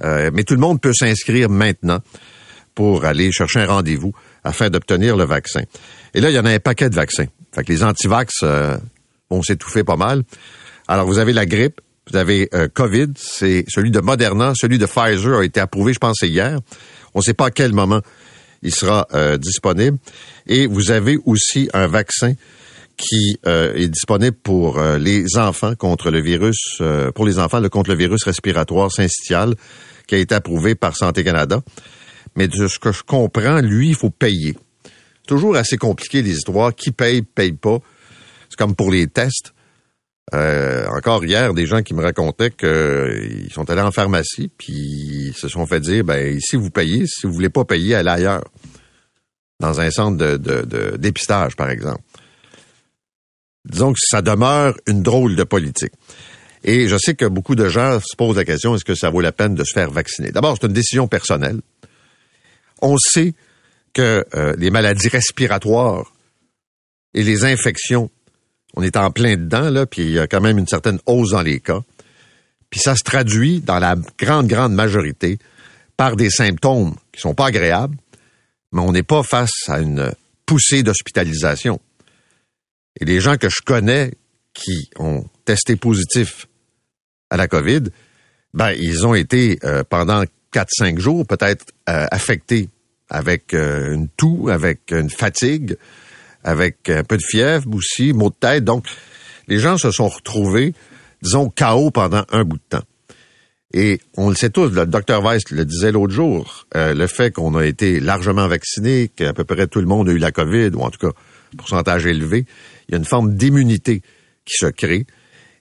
Euh, 0.02 0.30
mais 0.32 0.44
tout 0.44 0.54
le 0.54 0.60
monde 0.60 0.80
peut 0.80 0.94
s'inscrire 0.94 1.50
maintenant 1.50 2.00
pour 2.74 3.04
aller 3.04 3.30
chercher 3.30 3.60
un 3.60 3.66
rendez-vous 3.66 4.12
afin 4.42 4.70
d'obtenir 4.70 5.16
le 5.16 5.24
vaccin. 5.24 5.62
Et 6.14 6.20
là, 6.20 6.30
il 6.30 6.34
y 6.34 6.38
en 6.38 6.44
a 6.44 6.50
un 6.50 6.58
paquet 6.58 6.88
de 6.88 6.94
vaccins. 6.94 7.26
Fait 7.54 7.64
que 7.64 7.72
les 7.72 7.82
antivax 7.82 8.44
vont 9.30 9.42
s'étouffer 9.42 9.82
pas 9.82 9.96
mal. 9.96 10.22
Alors, 10.86 11.06
vous 11.06 11.18
avez 11.18 11.32
la 11.32 11.46
grippe, 11.46 11.80
vous 12.10 12.16
avez 12.18 12.48
COVID, 12.74 13.12
c'est 13.16 13.64
celui 13.68 13.90
de 13.90 14.00
Moderna, 14.00 14.52
celui 14.54 14.78
de 14.78 14.84
Pfizer 14.84 15.38
a 15.38 15.44
été 15.44 15.58
approuvé, 15.58 15.94
je 15.94 15.98
pense, 15.98 16.20
hier. 16.22 16.60
On 17.16 17.20
ne 17.20 17.24
sait 17.24 17.34
pas 17.34 17.46
à 17.46 17.50
quel 17.50 17.72
moment 17.72 18.00
il 18.62 18.72
sera 18.72 19.08
euh, 19.14 19.38
disponible. 19.38 19.98
Et 20.46 20.68
vous 20.68 20.92
avez 20.92 21.18
aussi 21.24 21.68
un 21.72 21.88
vaccin 21.88 22.34
qui 22.96 23.36
est 23.44 23.88
disponible 23.88 24.34
pour 24.42 24.80
les 24.80 25.36
enfants 25.36 25.74
contre 25.74 26.10
le 26.10 26.22
virus, 26.22 26.80
pour 27.14 27.26
les 27.26 27.38
enfants 27.38 27.60
contre 27.68 27.90
le 27.90 27.96
virus 27.96 28.24
respiratoire 28.24 28.90
syncytial, 28.90 29.54
qui 30.06 30.14
a 30.14 30.18
été 30.18 30.34
approuvé 30.34 30.74
par 30.74 30.96
Santé 30.96 31.22
Canada. 31.22 31.60
Mais 32.36 32.48
de 32.48 32.68
ce 32.68 32.78
que 32.78 32.92
je 32.92 33.02
comprends, 33.02 33.60
lui, 33.60 33.88
il 33.88 33.94
faut 33.94 34.08
payer. 34.08 34.56
Toujours 35.26 35.56
assez 35.56 35.76
compliqué 35.76 36.22
les 36.22 36.30
histoires. 36.30 36.74
Qui 36.74 36.92
paye, 36.92 37.22
paye 37.22 37.52
pas. 37.52 37.80
C'est 38.48 38.56
comme 38.56 38.74
pour 38.74 38.90
les 38.90 39.08
tests. 39.08 39.52
Euh, 40.34 40.86
encore 40.88 41.24
hier, 41.24 41.54
des 41.54 41.66
gens 41.66 41.82
qui 41.82 41.94
me 41.94 42.02
racontaient 42.02 42.50
qu'ils 42.50 43.52
sont 43.52 43.70
allés 43.70 43.82
en 43.82 43.92
pharmacie, 43.92 44.50
puis 44.58 45.28
ils 45.28 45.34
se 45.36 45.48
sont 45.48 45.66
fait 45.66 45.80
dire, 45.80 46.04
ben 46.04 46.36
ici 46.36 46.56
vous 46.56 46.70
payez, 46.70 47.06
si 47.06 47.26
vous 47.26 47.32
voulez 47.32 47.48
pas 47.48 47.64
payer, 47.64 47.94
allez 47.94 48.10
ailleurs, 48.10 48.44
dans 49.60 49.80
un 49.80 49.90
centre 49.90 50.16
de, 50.16 50.36
de 50.36 50.96
dépistage, 50.96 51.54
par 51.54 51.70
exemple. 51.70 52.02
Disons 53.64 53.92
que 53.92 53.98
ça 54.00 54.20
demeure 54.22 54.76
une 54.86 55.02
drôle 55.02 55.36
de 55.36 55.44
politique. 55.44 55.92
Et 56.64 56.88
je 56.88 56.96
sais 56.96 57.14
que 57.14 57.24
beaucoup 57.24 57.54
de 57.54 57.68
gens 57.68 58.00
se 58.00 58.16
posent 58.16 58.36
la 58.36 58.44
question, 58.44 58.74
est-ce 58.74 58.84
que 58.84 58.96
ça 58.96 59.10
vaut 59.10 59.20
la 59.20 59.32
peine 59.32 59.54
de 59.54 59.62
se 59.62 59.72
faire 59.72 59.90
vacciner? 59.90 60.32
D'abord, 60.32 60.56
c'est 60.60 60.66
une 60.66 60.72
décision 60.72 61.06
personnelle. 61.06 61.60
On 62.82 62.96
sait 62.98 63.34
que 63.92 64.24
euh, 64.34 64.54
les 64.58 64.70
maladies 64.70 65.08
respiratoires 65.08 66.12
et 67.14 67.22
les 67.22 67.44
infections, 67.44 68.10
on 68.76 68.82
est 68.82 68.96
en 68.96 69.10
plein 69.10 69.36
dedans, 69.36 69.70
là, 69.70 69.86
puis 69.86 70.02
il 70.02 70.10
y 70.12 70.18
a 70.18 70.26
quand 70.26 70.40
même 70.40 70.58
une 70.58 70.66
certaine 70.66 70.98
hausse 71.06 71.30
dans 71.30 71.42
les 71.42 71.60
cas. 71.60 71.80
Puis 72.70 72.80
ça 72.80 72.94
se 72.94 73.02
traduit, 73.02 73.60
dans 73.60 73.78
la 73.78 73.96
grande, 74.18 74.46
grande 74.46 74.74
majorité, 74.74 75.38
par 75.96 76.16
des 76.16 76.30
symptômes 76.30 76.94
qui 77.12 77.20
sont 77.20 77.34
pas 77.34 77.46
agréables, 77.46 77.96
mais 78.72 78.82
on 78.82 78.92
n'est 78.92 79.02
pas 79.02 79.22
face 79.22 79.68
à 79.68 79.80
une 79.80 80.12
poussée 80.44 80.82
d'hospitalisation. 80.82 81.80
Et 83.00 83.04
les 83.04 83.20
gens 83.20 83.36
que 83.36 83.48
je 83.48 83.62
connais 83.64 84.12
qui 84.52 84.90
ont 84.98 85.24
testé 85.44 85.76
positif 85.76 86.46
à 87.30 87.36
la 87.36 87.48
COVID, 87.48 87.84
ben, 88.54 88.72
ils 88.72 89.06
ont 89.06 89.14
été 89.14 89.58
euh, 89.64 89.84
pendant 89.88 90.24
4-5 90.52 90.98
jours 90.98 91.26
peut-être 91.26 91.66
euh, 91.88 92.06
affectés 92.10 92.68
avec 93.08 93.54
euh, 93.54 93.94
une 93.94 94.08
toux, 94.08 94.48
avec 94.50 94.90
une 94.90 95.10
fatigue, 95.10 95.76
avec 96.46 96.88
un 96.88 97.04
peu 97.04 97.18
de 97.18 97.22
fièvre 97.22 97.68
aussi, 97.74 98.14
maux 98.14 98.30
de 98.30 98.34
tête. 98.34 98.64
Donc, 98.64 98.86
les 99.48 99.58
gens 99.58 99.76
se 99.76 99.90
sont 99.90 100.08
retrouvés, 100.08 100.72
disons, 101.20 101.50
chaos 101.50 101.90
pendant 101.90 102.24
un 102.32 102.44
bout 102.44 102.56
de 102.56 102.78
temps. 102.78 102.84
Et 103.74 104.00
on 104.16 104.30
le 104.30 104.34
sait 104.34 104.48
tous, 104.48 104.70
le 104.70 104.86
docteur 104.86 105.22
Weiss 105.22 105.50
le 105.50 105.64
disait 105.66 105.92
l'autre 105.92 106.14
jour, 106.14 106.66
le 106.74 107.06
fait 107.06 107.30
qu'on 107.30 107.54
a 107.56 107.66
été 107.66 108.00
largement 108.00 108.48
vacciné, 108.48 109.08
qu'à 109.08 109.34
peu 109.34 109.44
près 109.44 109.66
tout 109.66 109.80
le 109.80 109.86
monde 109.86 110.08
a 110.08 110.12
eu 110.12 110.18
la 110.18 110.32
COVID, 110.32 110.70
ou 110.74 110.80
en 110.80 110.90
tout 110.90 111.06
cas, 111.06 111.12
pourcentage 111.56 112.06
élevé, 112.06 112.46
il 112.88 112.92
y 112.92 112.94
a 112.94 112.98
une 112.98 113.04
forme 113.04 113.34
d'immunité 113.34 114.02
qui 114.44 114.56
se 114.56 114.66
crée 114.66 115.06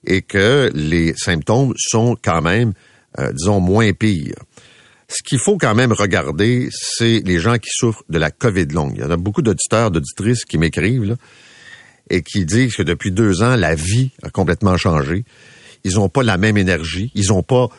et 0.05 0.21
que 0.21 0.71
les 0.73 1.13
symptômes 1.15 1.73
sont 1.77 2.15
quand 2.21 2.41
même, 2.41 2.73
euh, 3.19 3.31
disons, 3.33 3.59
moins 3.59 3.91
pires. 3.93 4.35
Ce 5.07 5.21
qu'il 5.23 5.39
faut 5.39 5.57
quand 5.57 5.75
même 5.75 5.91
regarder, 5.91 6.69
c'est 6.71 7.21
les 7.25 7.39
gens 7.39 7.57
qui 7.57 7.69
souffrent 7.69 8.03
de 8.09 8.17
la 8.17 8.31
COVID 8.31 8.65
longue. 8.67 8.93
Il 8.95 9.01
y 9.01 9.03
en 9.03 9.11
a 9.11 9.17
beaucoup 9.17 9.41
d'auditeurs, 9.41 9.91
d'auditrices 9.91 10.45
qui 10.45 10.57
m'écrivent 10.57 11.15
et 12.09 12.21
qui 12.23 12.45
disent 12.45 12.75
que 12.75 12.83
depuis 12.83 13.11
deux 13.11 13.43
ans, 13.43 13.55
la 13.55 13.75
vie 13.75 14.11
a 14.23 14.29
complètement 14.29 14.77
changé. 14.77 15.23
Ils 15.83 15.95
n'ont 15.95 16.09
pas 16.09 16.23
la 16.23 16.37
même 16.37 16.57
énergie, 16.57 17.11
ils 17.13 17.27
n'ont 17.27 17.43
pas 17.43 17.69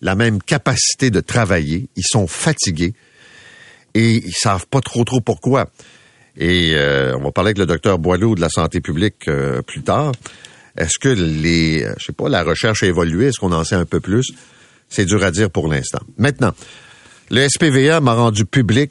la 0.00 0.16
même 0.16 0.42
capacité 0.42 1.10
de 1.10 1.20
travailler, 1.20 1.88
ils 1.94 2.04
sont 2.04 2.26
fatigués 2.26 2.94
et 3.94 4.14
ils 4.14 4.34
savent 4.34 4.66
pas 4.66 4.80
trop 4.80 5.04
trop 5.04 5.20
pourquoi. 5.20 5.70
Et 6.36 6.72
euh, 6.74 7.16
on 7.16 7.22
va 7.22 7.30
parler 7.30 7.48
avec 7.48 7.58
le 7.58 7.66
docteur 7.66 7.98
Boileau 7.98 8.34
de 8.34 8.40
la 8.40 8.48
santé 8.48 8.80
publique 8.80 9.28
euh, 9.28 9.62
plus 9.62 9.82
tard. 9.82 10.12
Est-ce 10.76 10.98
que 10.98 11.08
les, 11.08 11.86
je 11.98 12.06
sais 12.06 12.12
pas, 12.12 12.28
la 12.28 12.42
recherche 12.42 12.82
a 12.82 12.86
évolué? 12.86 13.26
Est-ce 13.26 13.38
qu'on 13.38 13.52
en 13.52 13.64
sait 13.64 13.74
un 13.74 13.84
peu 13.84 14.00
plus? 14.00 14.32
C'est 14.92 15.06
dur 15.06 15.24
à 15.24 15.30
dire 15.30 15.50
pour 15.50 15.68
l'instant. 15.68 16.00
Maintenant, 16.18 16.52
le 17.30 17.48
SPVA 17.48 18.00
m'a 18.00 18.12
rendu 18.12 18.44
public 18.44 18.90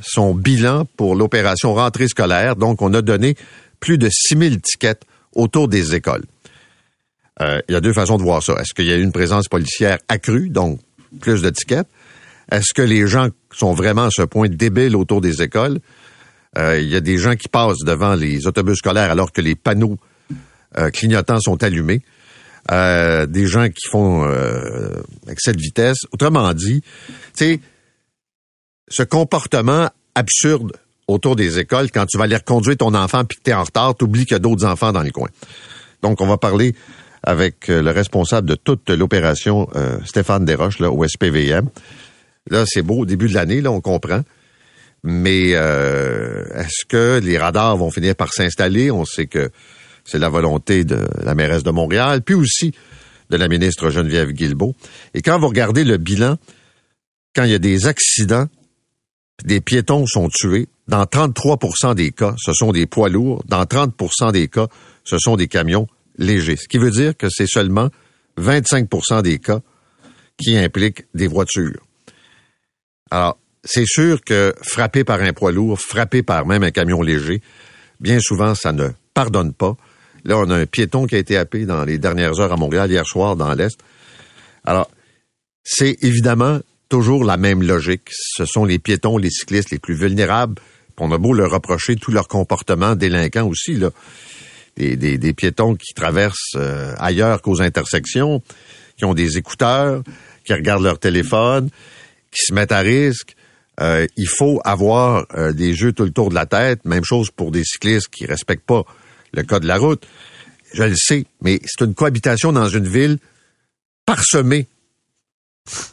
son 0.00 0.34
bilan 0.34 0.86
pour 0.96 1.14
l'opération 1.14 1.74
rentrée 1.74 2.08
scolaire. 2.08 2.56
Donc, 2.56 2.80
on 2.80 2.94
a 2.94 3.02
donné 3.02 3.36
plus 3.78 3.98
de 3.98 4.08
6000 4.10 4.62
tickets 4.62 5.02
autour 5.34 5.68
des 5.68 5.94
écoles. 5.94 6.24
Euh, 7.42 7.60
il 7.68 7.72
y 7.72 7.76
a 7.76 7.82
deux 7.82 7.92
façons 7.92 8.16
de 8.16 8.22
voir 8.22 8.42
ça. 8.42 8.54
Est-ce 8.54 8.72
qu'il 8.72 8.86
y 8.86 8.92
a 8.92 8.96
une 8.96 9.12
présence 9.12 9.48
policière 9.48 9.98
accrue, 10.08 10.48
donc 10.48 10.80
plus 11.20 11.42
de 11.42 11.50
tickets? 11.50 11.86
Est-ce 12.50 12.72
que 12.72 12.82
les 12.82 13.06
gens 13.06 13.28
sont 13.52 13.74
vraiment 13.74 14.04
à 14.04 14.10
ce 14.10 14.22
point 14.22 14.48
débiles 14.48 14.96
autour 14.96 15.20
des 15.20 15.42
écoles? 15.42 15.80
Euh, 16.56 16.80
il 16.80 16.88
y 16.88 16.96
a 16.96 17.00
des 17.00 17.18
gens 17.18 17.34
qui 17.34 17.48
passent 17.48 17.84
devant 17.84 18.14
les 18.14 18.46
autobus 18.46 18.78
scolaires 18.78 19.10
alors 19.10 19.32
que 19.32 19.42
les 19.42 19.54
panneaux 19.54 19.98
euh, 20.78 20.88
clignotants 20.88 21.40
sont 21.40 21.62
allumés. 21.62 22.00
Euh, 22.70 23.26
des 23.26 23.46
gens 23.46 23.68
qui 23.68 23.88
font 23.90 24.24
excès 25.28 25.52
de 25.52 25.60
vitesse. 25.60 25.98
Autrement 26.12 26.52
dit, 26.54 26.82
tu 27.36 27.60
ce 28.88 29.02
comportement 29.02 29.90
absurde 30.14 30.72
autour 31.08 31.34
des 31.34 31.58
écoles, 31.58 31.90
quand 31.90 32.06
tu 32.06 32.18
vas 32.18 32.24
aller 32.24 32.36
reconduire 32.36 32.76
ton 32.76 32.94
enfant 32.94 33.24
puis 33.24 33.38
que 33.38 33.42
tu 33.42 33.50
es 33.50 33.54
en 33.54 33.64
retard, 33.64 33.96
tu 33.96 34.04
oublies 34.04 34.26
qu'il 34.26 34.34
y 34.34 34.36
a 34.36 34.38
d'autres 34.38 34.66
enfants 34.66 34.92
dans 34.92 35.02
les 35.02 35.10
coins. 35.10 35.30
Donc, 36.02 36.20
on 36.20 36.26
va 36.26 36.36
parler 36.36 36.74
avec 37.22 37.68
le 37.68 37.90
responsable 37.90 38.48
de 38.48 38.54
toute 38.54 38.90
l'opération, 38.90 39.68
Stéphane 40.04 40.44
Desroches, 40.44 40.78
là, 40.78 40.90
au 40.90 41.06
SPVM. 41.06 41.68
Là, 42.50 42.64
c'est 42.66 42.82
beau, 42.82 42.98
au 42.98 43.06
début 43.06 43.28
de 43.28 43.34
l'année, 43.34 43.60
là, 43.60 43.70
on 43.70 43.80
comprend. 43.80 44.22
Mais 45.04 45.50
euh, 45.54 46.44
est-ce 46.54 46.84
que 46.86 47.20
les 47.22 47.38
radars 47.38 47.76
vont 47.76 47.90
finir 47.90 48.14
par 48.14 48.32
s'installer? 48.32 48.90
On 48.90 49.04
sait 49.04 49.26
que 49.26 49.50
c'est 50.04 50.18
la 50.18 50.28
volonté 50.28 50.84
de 50.84 51.06
la 51.22 51.34
mairesse 51.34 51.62
de 51.62 51.70
Montréal, 51.70 52.22
puis 52.22 52.34
aussi 52.34 52.72
de 53.30 53.36
la 53.36 53.48
ministre 53.48 53.90
Geneviève 53.90 54.30
Guilbeault. 54.30 54.74
Et 55.14 55.22
quand 55.22 55.38
vous 55.38 55.48
regardez 55.48 55.84
le 55.84 55.96
bilan, 55.96 56.36
quand 57.34 57.44
il 57.44 57.50
y 57.50 57.54
a 57.54 57.58
des 57.58 57.86
accidents, 57.86 58.46
des 59.44 59.60
piétons 59.60 60.06
sont 60.06 60.28
tués, 60.28 60.68
dans 60.88 61.04
33% 61.04 61.94
des 61.94 62.10
cas, 62.10 62.34
ce 62.38 62.52
sont 62.52 62.72
des 62.72 62.86
poids 62.86 63.08
lourds. 63.08 63.42
Dans 63.46 63.62
30% 63.64 64.32
des 64.32 64.48
cas, 64.48 64.68
ce 65.04 65.16
sont 65.18 65.36
des 65.36 65.48
camions 65.48 65.86
légers. 66.18 66.56
Ce 66.56 66.68
qui 66.68 66.78
veut 66.78 66.90
dire 66.90 67.16
que 67.16 67.28
c'est 67.30 67.46
seulement 67.46 67.88
25% 68.38 69.22
des 69.22 69.38
cas 69.38 69.60
qui 70.36 70.56
impliquent 70.56 71.06
des 71.14 71.28
voitures. 71.28 71.86
Alors, 73.10 73.38
c'est 73.64 73.86
sûr 73.86 74.22
que 74.22 74.54
frappé 74.62 75.04
par 75.04 75.20
un 75.20 75.32
poids 75.32 75.52
lourd, 75.52 75.78
frappé 75.80 76.22
par 76.22 76.46
même 76.46 76.62
un 76.62 76.70
camion 76.70 77.00
léger, 77.00 77.40
bien 78.00 78.18
souvent, 78.20 78.54
ça 78.54 78.72
ne 78.72 78.88
pardonne 79.14 79.52
pas. 79.52 79.76
Là, 80.24 80.38
on 80.38 80.50
a 80.50 80.56
un 80.56 80.66
piéton 80.66 81.06
qui 81.06 81.14
a 81.14 81.18
été 81.18 81.36
happé 81.36 81.66
dans 81.66 81.84
les 81.84 81.98
dernières 81.98 82.38
heures 82.40 82.52
à 82.52 82.56
Montréal, 82.56 82.90
hier 82.90 83.06
soir, 83.06 83.36
dans 83.36 83.52
l'Est. 83.54 83.78
Alors, 84.64 84.90
c'est 85.64 85.96
évidemment 86.02 86.60
toujours 86.88 87.24
la 87.24 87.36
même 87.36 87.62
logique. 87.62 88.08
Ce 88.10 88.44
sont 88.44 88.64
les 88.64 88.78
piétons, 88.78 89.18
les 89.18 89.30
cyclistes 89.30 89.70
les 89.70 89.78
plus 89.78 89.94
vulnérables. 89.94 90.56
On 90.98 91.10
a 91.10 91.18
beau 91.18 91.32
leur 91.32 91.50
reprocher 91.50 91.96
tout 91.96 92.12
leur 92.12 92.28
comportement 92.28 92.94
délinquant 92.94 93.48
aussi, 93.48 93.74
là. 93.74 93.90
Des, 94.76 94.96
des, 94.96 95.32
piétons 95.34 95.74
qui 95.74 95.92
traversent 95.92 96.54
euh, 96.56 96.94
ailleurs 96.98 97.42
qu'aux 97.42 97.60
intersections, 97.60 98.40
qui 98.96 99.04
ont 99.04 99.12
des 99.12 99.36
écouteurs, 99.36 100.02
qui 100.46 100.54
regardent 100.54 100.84
leur 100.84 100.98
téléphone, 100.98 101.68
qui 102.30 102.46
se 102.46 102.54
mettent 102.54 102.72
à 102.72 102.78
risque. 102.78 103.34
Euh, 103.80 104.06
il 104.16 104.28
faut 104.28 104.60
avoir 104.64 105.26
euh, 105.34 105.52
des 105.52 105.74
jeux 105.74 105.92
tout 105.92 106.04
le 106.04 106.10
tour 106.10 106.30
de 106.30 106.34
la 106.34 106.46
tête. 106.46 106.86
Même 106.86 107.04
chose 107.04 107.30
pour 107.30 107.50
des 107.50 107.64
cyclistes 107.64 108.08
qui 108.08 108.24
respectent 108.24 108.64
pas 108.64 108.84
le 109.32 109.42
code 109.42 109.62
de 109.62 109.68
la 109.68 109.78
route. 109.78 110.06
Je 110.74 110.84
le 110.84 110.96
sais, 110.96 111.26
mais 111.42 111.60
c'est 111.64 111.84
une 111.84 111.94
cohabitation 111.94 112.52
dans 112.52 112.68
une 112.68 112.88
ville 112.88 113.18
parsemée, 114.06 114.66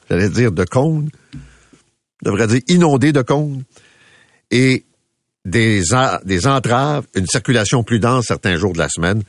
j'allais 0.09 0.29
dire 0.29 0.51
de 0.51 0.63
cônes, 0.63 1.09
je 1.33 2.29
devrais 2.29 2.47
dire 2.47 2.61
inondée 2.67 3.11
de 3.11 3.21
cônes, 3.21 3.63
et 4.51 4.83
des, 5.45 5.83
des 6.25 6.47
entraves, 6.47 7.05
une 7.15 7.27
circulation 7.27 7.83
plus 7.83 7.99
dense 7.99 8.25
certains 8.27 8.57
jours 8.57 8.73
de 8.73 8.79
la 8.79 8.89
semaine. 8.89 9.23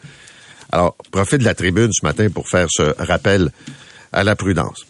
Alors, 0.73 0.97
profite 1.11 1.39
de 1.39 1.45
la 1.45 1.55
tribune 1.55 1.93
ce 1.93 2.05
matin 2.05 2.29
pour 2.31 2.49
faire 2.49 2.69
ce 2.71 2.95
rappel 3.03 3.51
à 4.13 4.25
la 4.25 4.37
prudence. 4.37 4.87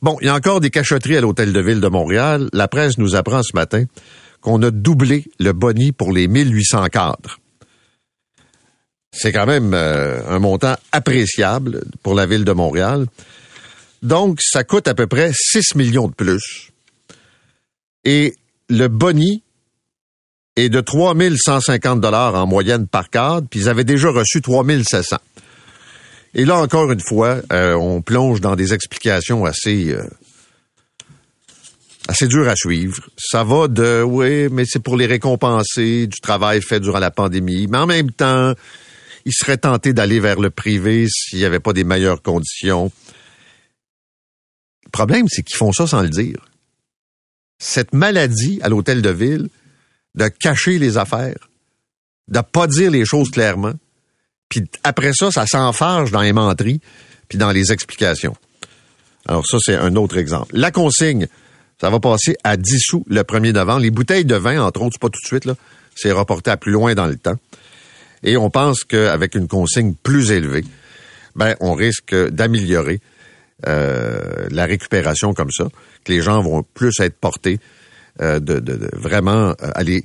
Bon, 0.00 0.16
il 0.20 0.26
y 0.26 0.28
a 0.28 0.34
encore 0.34 0.60
des 0.60 0.70
cachotteries 0.70 1.16
à 1.16 1.20
l'Hôtel 1.20 1.52
de 1.52 1.60
Ville 1.60 1.80
de 1.80 1.88
Montréal. 1.88 2.48
La 2.52 2.68
presse 2.68 2.98
nous 2.98 3.14
apprend 3.14 3.42
ce 3.42 3.54
matin 3.54 3.84
qu'on 4.40 4.62
a 4.62 4.70
doublé 4.70 5.24
le 5.40 5.52
boni 5.52 5.92
pour 5.92 6.12
les 6.12 6.28
1800 6.28 6.86
cadres. 6.86 7.38
C'est 9.18 9.32
quand 9.32 9.46
même 9.46 9.74
euh, 9.74 10.20
un 10.28 10.38
montant 10.38 10.76
appréciable 10.92 11.82
pour 12.04 12.14
la 12.14 12.24
ville 12.24 12.44
de 12.44 12.52
Montréal. 12.52 13.06
Donc, 14.00 14.38
ça 14.40 14.62
coûte 14.62 14.86
à 14.86 14.94
peu 14.94 15.08
près 15.08 15.32
6 15.34 15.74
millions 15.74 16.06
de 16.06 16.14
plus. 16.14 16.70
Et 18.04 18.36
le 18.68 18.86
boni 18.86 19.42
est 20.54 20.68
de 20.68 20.80
3150 20.80 22.00
dollars 22.00 22.36
en 22.36 22.46
moyenne 22.46 22.86
par 22.86 23.10
cadre, 23.10 23.48
puis 23.50 23.60
ils 23.60 23.68
avaient 23.68 23.82
déjà 23.82 24.08
reçu 24.10 24.40
3700. 24.40 25.16
Et 26.34 26.44
là, 26.44 26.58
encore 26.58 26.92
une 26.92 27.00
fois, 27.00 27.38
euh, 27.52 27.74
on 27.74 28.02
plonge 28.02 28.40
dans 28.40 28.54
des 28.54 28.72
explications 28.72 29.44
assez 29.44 29.90
euh, 29.90 30.04
assez 32.06 32.28
dures 32.28 32.48
à 32.48 32.54
suivre. 32.54 33.02
Ça 33.18 33.42
va 33.42 33.66
de 33.66 34.00
oui, 34.00 34.48
mais 34.48 34.62
c'est 34.64 34.78
pour 34.78 34.96
les 34.96 35.06
récompenser 35.06 36.06
du 36.06 36.20
travail 36.20 36.62
fait 36.62 36.78
durant 36.78 37.00
la 37.00 37.10
pandémie. 37.10 37.66
Mais 37.66 37.78
en 37.78 37.86
même 37.86 38.12
temps, 38.12 38.54
ils 39.28 39.34
seraient 39.34 39.58
tentés 39.58 39.92
d'aller 39.92 40.20
vers 40.20 40.40
le 40.40 40.48
privé 40.48 41.06
s'il 41.06 41.38
n'y 41.38 41.44
avait 41.44 41.60
pas 41.60 41.74
des 41.74 41.84
meilleures 41.84 42.22
conditions. 42.22 42.90
Le 44.86 44.90
problème, 44.90 45.26
c'est 45.28 45.42
qu'ils 45.42 45.58
font 45.58 45.70
ça 45.70 45.86
sans 45.86 46.00
le 46.00 46.08
dire. 46.08 46.48
Cette 47.58 47.92
maladie 47.92 48.58
à 48.62 48.70
l'hôtel 48.70 49.02
de 49.02 49.10
ville 49.10 49.50
de 50.14 50.28
cacher 50.28 50.78
les 50.78 50.96
affaires, 50.96 51.50
de 52.28 52.40
pas 52.40 52.66
dire 52.66 52.90
les 52.90 53.04
choses 53.04 53.30
clairement, 53.30 53.74
puis 54.48 54.64
après 54.82 55.12
ça, 55.12 55.30
ça 55.30 55.46
s'enfarge 55.46 56.10
dans 56.10 56.22
les 56.22 56.32
menteries 56.32 56.80
puis 57.28 57.36
dans 57.36 57.52
les 57.52 57.70
explications. 57.70 58.34
Alors 59.26 59.46
ça, 59.46 59.58
c'est 59.60 59.76
un 59.76 59.94
autre 59.96 60.16
exemple. 60.16 60.56
La 60.56 60.70
consigne, 60.70 61.26
ça 61.78 61.90
va 61.90 62.00
passer 62.00 62.34
à 62.44 62.56
10 62.56 62.80
sous 62.80 63.04
le 63.08 63.20
1er 63.24 63.52
novembre. 63.52 63.80
Les 63.80 63.90
bouteilles 63.90 64.24
de 64.24 64.36
vin, 64.36 64.62
entre 64.62 64.80
autres, 64.80 64.98
pas 64.98 65.10
tout 65.10 65.20
de 65.22 65.26
suite. 65.26 65.46
C'est 65.94 66.12
reporté 66.12 66.50
à 66.50 66.56
plus 66.56 66.72
loin 66.72 66.94
dans 66.94 67.06
le 67.06 67.16
temps. 67.16 67.36
Et 68.22 68.36
on 68.36 68.50
pense 68.50 68.84
qu'avec 68.84 69.34
une 69.34 69.48
consigne 69.48 69.94
plus 69.94 70.30
élevée, 70.30 70.64
ben, 71.36 71.54
on 71.60 71.74
risque 71.74 72.14
d'améliorer 72.14 73.00
euh, 73.66 74.46
la 74.50 74.66
récupération 74.66 75.34
comme 75.34 75.50
ça, 75.50 75.68
que 76.04 76.12
les 76.12 76.22
gens 76.22 76.40
vont 76.42 76.62
plus 76.62 76.98
être 77.00 77.18
portés 77.18 77.58
euh, 78.20 78.40
de, 78.40 78.58
de, 78.58 78.88
vraiment 78.92 79.50
euh, 79.50 79.70
aller 79.74 80.04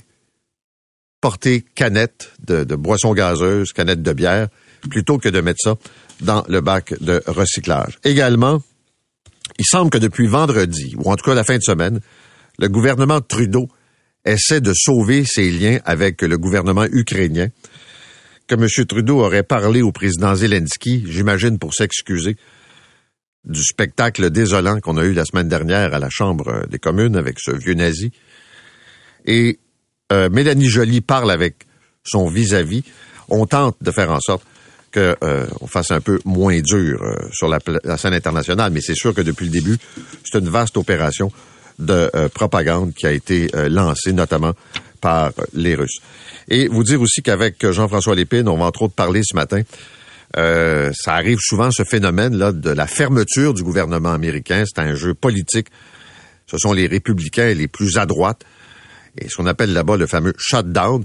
porter 1.21 1.63
canettes 1.75 2.31
de, 2.45 2.63
de 2.63 2.75
boissons 2.75 3.13
gazeuses, 3.13 3.71
canettes 3.73 4.01
de 4.01 4.13
bière, 4.13 4.47
plutôt 4.89 5.17
que 5.17 5.29
de 5.29 5.39
mettre 5.41 5.59
ça 5.61 5.75
dans 6.21 6.43
le 6.47 6.61
bac 6.61 6.93
de 7.01 7.21
recyclage. 7.27 7.99
Également, 8.03 8.61
il 9.59 9.65
semble 9.65 9.89
que 9.89 9.97
depuis 9.97 10.27
vendredi, 10.27 10.95
ou 10.97 11.11
en 11.11 11.15
tout 11.15 11.25
cas 11.25 11.33
la 11.33 11.43
fin 11.43 11.57
de 11.57 11.63
semaine, 11.63 11.99
le 12.59 12.69
gouvernement 12.69 13.21
Trudeau 13.21 13.67
essaie 14.25 14.61
de 14.61 14.73
sauver 14.75 15.25
ses 15.25 15.49
liens 15.49 15.79
avec 15.85 16.21
le 16.21 16.37
gouvernement 16.37 16.85
ukrainien, 16.85 17.47
que 18.47 18.55
M. 18.55 18.67
Trudeau 18.85 19.21
aurait 19.21 19.43
parlé 19.43 19.81
au 19.81 19.91
président 19.91 20.35
Zelensky, 20.35 21.03
j'imagine 21.07 21.59
pour 21.59 21.73
s'excuser 21.73 22.35
du 23.45 23.63
spectacle 23.63 24.29
désolant 24.29 24.79
qu'on 24.79 24.97
a 24.97 25.03
eu 25.03 25.13
la 25.13 25.25
semaine 25.25 25.49
dernière 25.49 25.93
à 25.93 25.99
la 25.99 26.09
Chambre 26.09 26.65
des 26.69 26.79
communes 26.79 27.15
avec 27.15 27.37
ce 27.39 27.51
vieux 27.51 27.73
nazi. 27.73 28.11
Et 29.25 29.59
euh, 30.11 30.29
Mélanie 30.29 30.69
Joly 30.69 31.01
parle 31.01 31.31
avec 31.31 31.65
son 32.03 32.27
vis-à-vis. 32.27 32.83
On 33.29 33.45
tente 33.45 33.77
de 33.81 33.91
faire 33.91 34.11
en 34.11 34.19
sorte 34.19 34.43
qu'on 34.93 35.15
euh, 35.23 35.45
fasse 35.67 35.91
un 35.91 36.01
peu 36.01 36.19
moins 36.23 36.59
dur 36.61 37.01
euh, 37.01 37.15
sur 37.31 37.47
la, 37.47 37.97
scène 37.97 38.13
internationale, 38.13 38.71
mais 38.71 38.81
c'est 38.81 38.95
sûr 38.95 39.13
que 39.13 39.21
depuis 39.21 39.45
le 39.45 39.51
début, 39.51 39.77
c'est 40.23 40.39
une 40.39 40.49
vaste 40.49 40.77
opération 40.77 41.31
de 41.79 42.11
propagande 42.35 42.93
qui 42.93 43.07
a 43.07 43.11
été 43.11 43.49
lancée, 43.67 44.13
notamment 44.13 44.53
par 45.03 45.31
les 45.53 45.75
Russes. 45.75 45.99
Et 46.49 46.69
vous 46.69 46.83
dire 46.83 47.01
aussi 47.01 47.21
qu'avec 47.21 47.69
Jean-François 47.69 48.15
Lépine, 48.15 48.47
on 48.47 48.57
va 48.57 48.65
entre 48.65 48.83
autres 48.83 48.95
parler 48.95 49.21
ce 49.23 49.35
matin 49.35 49.61
euh, 50.35 50.91
ça 50.95 51.13
arrive 51.13 51.37
souvent 51.39 51.69
ce 51.69 51.83
phénomène-là 51.83 52.53
de 52.53 52.71
la 52.71 52.87
fermeture 52.87 53.53
du 53.53 53.61
gouvernement 53.61 54.13
américain. 54.13 54.63
C'est 54.65 54.81
un 54.81 54.95
jeu 54.95 55.13
politique. 55.13 55.67
Ce 56.47 56.57
sont 56.57 56.73
les 56.73 56.87
républicains 56.87 57.53
les 57.53 57.67
plus 57.67 57.99
à 57.99 58.07
droite. 58.07 58.43
Et 59.19 59.29
ce 59.29 59.35
qu'on 59.35 59.45
appelle 59.45 59.73
là-bas 59.73 59.95
le 59.95 60.07
fameux 60.07 60.33
shutdown, 60.39 61.03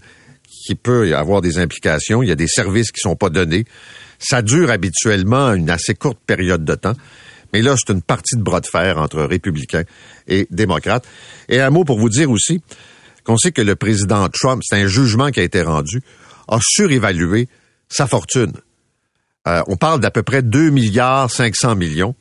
qui 0.66 0.74
peut 0.74 1.14
avoir 1.14 1.42
des 1.42 1.58
implications. 1.58 2.22
Il 2.22 2.28
y 2.28 2.32
a 2.32 2.36
des 2.36 2.48
services 2.48 2.90
qui 2.90 3.00
sont 3.00 3.16
pas 3.16 3.28
donnés. 3.28 3.66
Ça 4.18 4.40
dure 4.40 4.70
habituellement 4.70 5.52
une 5.52 5.68
assez 5.68 5.94
courte 5.94 6.18
période 6.26 6.64
de 6.64 6.74
temps. 6.74 6.94
Mais 7.52 7.60
là, 7.60 7.74
c'est 7.76 7.92
une 7.92 8.02
partie 8.02 8.36
de 8.36 8.42
bras 8.42 8.60
de 8.60 8.66
fer 8.66 8.98
entre 8.98 9.22
républicains 9.22 9.84
et 10.26 10.46
démocrates. 10.50 11.06
Et 11.50 11.60
un 11.60 11.70
mot 11.70 11.84
pour 11.84 11.98
vous 11.98 12.08
dire 12.08 12.30
aussi 12.30 12.62
qu'on 13.28 13.36
sait 13.36 13.52
que 13.52 13.60
le 13.60 13.76
président 13.76 14.26
Trump, 14.30 14.62
c'est 14.64 14.80
un 14.80 14.86
jugement 14.86 15.30
qui 15.30 15.40
a 15.40 15.42
été 15.42 15.60
rendu, 15.60 16.00
a 16.48 16.58
surévalué 16.62 17.46
sa 17.90 18.06
fortune. 18.06 18.54
Euh, 19.46 19.62
on 19.66 19.76
parle 19.76 20.00
d'à 20.00 20.10
peu 20.10 20.22
près 20.22 20.40
2 20.40 20.70
milliards 20.70 21.30
500 21.30 21.76
millions 21.76 22.14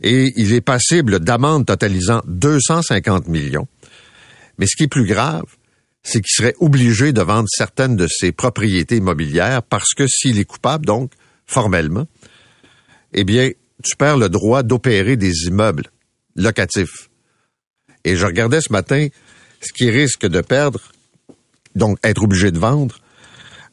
et 0.00 0.32
il 0.36 0.52
est 0.52 0.60
passible 0.60 1.18
d'amendes 1.18 1.66
totalisant 1.66 2.22
250 2.28 3.26
millions. 3.26 3.66
Mais 4.58 4.66
ce 4.66 4.76
qui 4.76 4.84
est 4.84 4.88
plus 4.88 5.06
grave, 5.06 5.42
c'est 6.04 6.20
qu'il 6.20 6.30
serait 6.30 6.54
obligé 6.60 7.12
de 7.12 7.20
vendre 7.20 7.48
certaines 7.50 7.96
de 7.96 8.06
ses 8.06 8.30
propriétés 8.30 8.98
immobilières 8.98 9.64
parce 9.64 9.92
que 9.92 10.06
s'il 10.06 10.38
est 10.38 10.44
coupable, 10.44 10.86
donc, 10.86 11.10
formellement, 11.46 12.06
eh 13.12 13.24
bien, 13.24 13.50
tu 13.82 13.96
perds 13.96 14.18
le 14.18 14.28
droit 14.28 14.62
d'opérer 14.62 15.16
des 15.16 15.46
immeubles 15.46 15.90
locatifs. 16.36 17.10
Et 18.04 18.14
je 18.14 18.24
regardais 18.24 18.60
ce 18.60 18.72
matin 18.72 19.08
ce 19.60 19.72
qu'il 19.72 19.90
risque 19.90 20.26
de 20.26 20.40
perdre, 20.40 20.80
donc 21.74 21.98
être 22.02 22.22
obligé 22.22 22.50
de 22.50 22.58
vendre, 22.58 22.98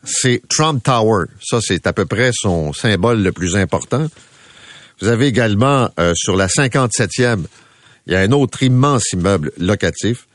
c'est 0.03 0.41
Trump 0.49 0.83
Tower. 0.83 1.25
Ça, 1.43 1.59
c'est 1.61 1.87
à 1.87 1.93
peu 1.93 2.05
près 2.05 2.31
son 2.33 2.73
symbole 2.73 3.21
le 3.21 3.31
plus 3.31 3.55
important. 3.55 4.07
Vous 5.01 5.07
avez 5.07 5.27
également 5.27 5.89
euh, 5.99 6.13
sur 6.15 6.35
la 6.35 6.47
57e, 6.47 7.43
il 8.07 8.13
y 8.13 8.15
a 8.15 8.19
un 8.19 8.31
autre 8.31 8.63
immense 8.63 9.11
immeuble 9.13 9.51
locatif, 9.57 10.27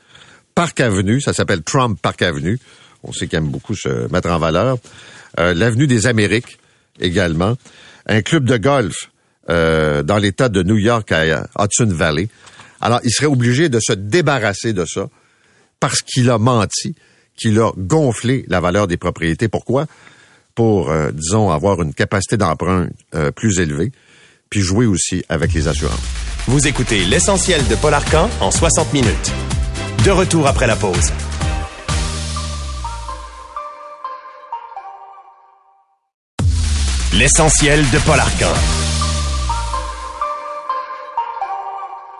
Park 0.55 0.79
Avenue, 0.81 1.21
ça 1.21 1.33
s'appelle 1.33 1.63
Trump 1.63 1.97
Park 2.01 2.21
Avenue. 2.21 2.59
On 3.03 3.11
sait 3.13 3.27
qu'il 3.27 3.37
aime 3.37 3.49
beaucoup 3.49 3.75
se 3.75 4.11
mettre 4.11 4.29
en 4.29 4.37
valeur. 4.37 4.77
Euh, 5.39 5.53
L'avenue 5.53 5.87
des 5.87 6.07
Amériques 6.07 6.59
également. 6.99 7.55
Un 8.05 8.21
club 8.21 8.43
de 8.45 8.57
golf 8.57 9.09
euh, 9.49 10.03
dans 10.03 10.17
l'État 10.17 10.49
de 10.49 10.61
New 10.61 10.77
York 10.77 11.11
à 11.11 11.47
Hudson 11.57 11.87
Valley. 11.87 12.27
Alors, 12.81 12.99
il 13.03 13.11
serait 13.11 13.27
obligé 13.27 13.69
de 13.69 13.79
se 13.79 13.93
débarrasser 13.93 14.73
de 14.73 14.85
ça 14.85 15.07
parce 15.81 16.01
qu'il 16.01 16.29
a 16.29 16.37
menti 16.37 16.95
qu'il 17.35 17.59
a 17.59 17.71
gonflé 17.75 18.45
la 18.47 18.61
valeur 18.61 18.87
des 18.87 18.97
propriétés. 18.97 19.49
Pourquoi? 19.49 19.87
Pour, 20.55 20.91
euh, 20.91 21.11
disons, 21.11 21.49
avoir 21.49 21.81
une 21.81 21.93
capacité 21.93 22.37
d'emprunt 22.37 22.87
euh, 23.15 23.31
plus 23.31 23.59
élevée, 23.59 23.91
puis 24.49 24.61
jouer 24.61 24.85
aussi 24.85 25.25
avec 25.27 25.53
les 25.53 25.67
assurances. 25.67 25.99
Vous 26.47 26.67
écoutez 26.67 27.03
l'essentiel 27.05 27.67
de 27.67 27.75
Paul 27.75 27.93
Arcan 27.93 28.29
en 28.39 28.51
60 28.51 28.93
minutes. 28.93 29.31
De 30.05 30.11
retour 30.11 30.47
après 30.47 30.67
la 30.67 30.75
pause. 30.75 31.11
L'essentiel 37.13 37.81
de 37.91 37.99
Paul 38.05 38.19
Arcan. 38.19 38.53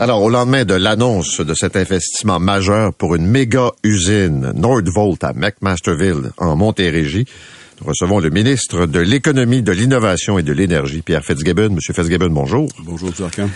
Alors, 0.02 0.24
au 0.24 0.32
lendemain 0.32 0.66
de 0.66 0.74
l'annonce 0.74 1.42
de 1.42 1.54
cet 1.54 1.76
investissement 1.76 2.40
majeur 2.40 2.92
pour 2.92 3.14
une 3.14 3.28
méga 3.28 3.70
usine 3.84 4.52
Nordvolt 4.56 5.24
à 5.24 5.32
McMasterville, 5.34 6.32
en 6.38 6.56
Montérégie, 6.56 7.28
nous 7.80 7.88
recevons 7.88 8.18
le 8.18 8.32
ministre 8.32 8.88
de 8.88 9.00
l'Économie, 9.00 9.62
de 9.62 9.72
l'Innovation 9.72 10.40
et 10.40 10.42
de 10.42 10.54
l'Énergie, 10.54 11.04
Pierre 11.04 11.24
Fitzgibbon. 11.24 11.70
Monsieur 11.70 11.94
Fitzgibbon, 11.94 12.32
bonjour. 12.32 12.68
Bonjour, 12.80 13.14
Pierre 13.14 13.48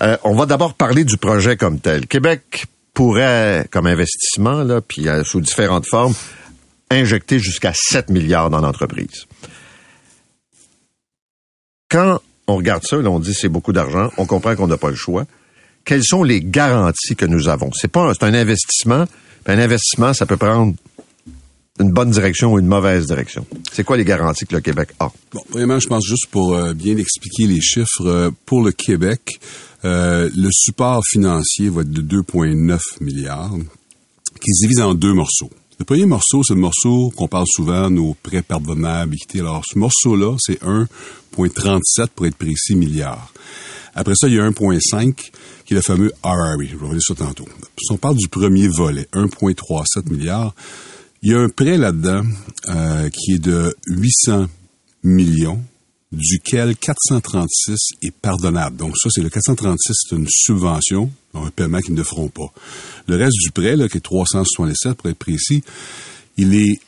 euh, 0.00 0.16
On 0.24 0.34
va 0.34 0.46
d'abord 0.46 0.72
parler 0.72 1.04
du 1.04 1.18
projet 1.18 1.58
comme 1.58 1.78
tel. 1.78 2.06
Québec 2.06 2.64
pourrait, 2.94 3.66
comme 3.70 3.86
investissement, 3.86 4.64
là, 4.64 4.80
puis 4.80 5.10
euh, 5.10 5.24
sous 5.24 5.42
différentes 5.42 5.86
formes, 5.86 6.14
injecter 6.90 7.38
jusqu'à 7.38 7.72
7 7.74 8.08
milliards 8.08 8.48
dans 8.48 8.62
l'entreprise. 8.62 9.26
Quand 11.90 12.22
on 12.46 12.56
regarde 12.56 12.82
ça, 12.82 12.96
là, 12.96 13.10
on 13.10 13.18
dit 13.18 13.34
c'est 13.34 13.50
beaucoup 13.50 13.74
d'argent, 13.74 14.10
on 14.16 14.24
comprend 14.24 14.56
qu'on 14.56 14.68
n'a 14.68 14.78
pas 14.78 14.88
le 14.88 14.96
choix 14.96 15.26
quelles 15.84 16.04
sont 16.04 16.22
les 16.22 16.40
garanties 16.40 17.16
que 17.16 17.26
nous 17.26 17.48
avons? 17.48 17.70
C'est 17.74 17.88
pas 17.88 18.12
c'est 18.14 18.24
un 18.24 18.34
investissement. 18.34 19.06
Un 19.46 19.58
investissement, 19.58 20.14
ça 20.14 20.24
peut 20.24 20.36
prendre 20.36 20.74
une 21.80 21.90
bonne 21.90 22.10
direction 22.10 22.52
ou 22.52 22.58
une 22.58 22.66
mauvaise 22.66 23.06
direction. 23.06 23.46
C'est 23.72 23.84
quoi 23.84 23.96
les 23.96 24.04
garanties 24.04 24.46
que 24.46 24.54
le 24.54 24.60
Québec 24.60 24.90
a? 25.00 25.10
Bon, 25.32 25.42
premièrement, 25.50 25.80
je 25.80 25.88
pense 25.88 26.06
juste 26.06 26.26
pour 26.30 26.54
euh, 26.54 26.74
bien 26.74 26.96
expliquer 26.96 27.46
les 27.46 27.60
chiffres, 27.60 28.06
euh, 28.06 28.30
pour 28.46 28.62
le 28.62 28.72
Québec, 28.72 29.40
euh, 29.84 30.30
le 30.36 30.48
support 30.52 31.02
financier 31.04 31.68
va 31.70 31.80
être 31.80 31.90
de 31.90 32.02
2,9 32.02 32.78
milliards, 33.00 33.54
qui 34.40 34.52
se 34.52 34.66
divise 34.66 34.80
en 34.80 34.94
deux 34.94 35.14
morceaux. 35.14 35.50
Le 35.78 35.84
premier 35.84 36.06
morceau, 36.06 36.44
c'est 36.44 36.54
le 36.54 36.60
morceau 36.60 37.10
qu'on 37.16 37.26
parle 37.26 37.46
souvent, 37.48 37.90
nos 37.90 38.14
prêts 38.22 38.42
pardonnables. 38.42 39.16
Alors, 39.34 39.64
ce 39.66 39.76
morceau-là, 39.76 40.36
c'est 40.38 40.62
1,37 40.62 42.08
pour 42.14 42.26
être 42.26 42.36
précis 42.36 42.76
milliards. 42.76 43.32
Après 43.94 44.14
ça, 44.14 44.28
il 44.28 44.34
y 44.34 44.38
a 44.38 44.48
1,5 44.48 45.32
le 45.74 45.82
fameux 45.82 46.12
RRE. 46.22 46.62
Je 46.62 46.76
vais 46.76 46.84
revenir 46.84 47.02
sur 47.02 47.16
tantôt. 47.16 47.46
Si 47.80 47.92
on 47.92 47.96
parle 47.96 48.16
du 48.16 48.28
premier 48.28 48.68
volet, 48.68 49.08
1,37 49.12 50.10
milliards, 50.10 50.54
il 51.22 51.30
y 51.30 51.34
a 51.34 51.38
un 51.38 51.48
prêt 51.48 51.78
là-dedans 51.78 52.22
euh, 52.68 53.08
qui 53.10 53.34
est 53.34 53.38
de 53.38 53.76
800 53.86 54.46
millions, 55.04 55.62
duquel 56.10 56.76
436 56.76 57.76
est 58.02 58.10
pardonnable. 58.10 58.76
Donc 58.76 58.96
ça, 58.98 59.08
c'est 59.10 59.22
le 59.22 59.30
436, 59.30 59.92
c'est 59.94 60.16
une 60.16 60.26
subvention, 60.28 61.10
un 61.34 61.50
paiement 61.50 61.80
qu'ils 61.80 61.94
ne 61.94 62.02
feront 62.02 62.28
pas. 62.28 62.52
Le 63.06 63.16
reste 63.16 63.38
du 63.40 63.50
prêt, 63.50 63.76
là, 63.76 63.88
qui 63.88 63.98
est 63.98 64.02
367 64.02 64.94
pour 64.94 65.10
être 65.10 65.18
précis, 65.18 65.62
il 66.36 66.54
est 66.54 66.80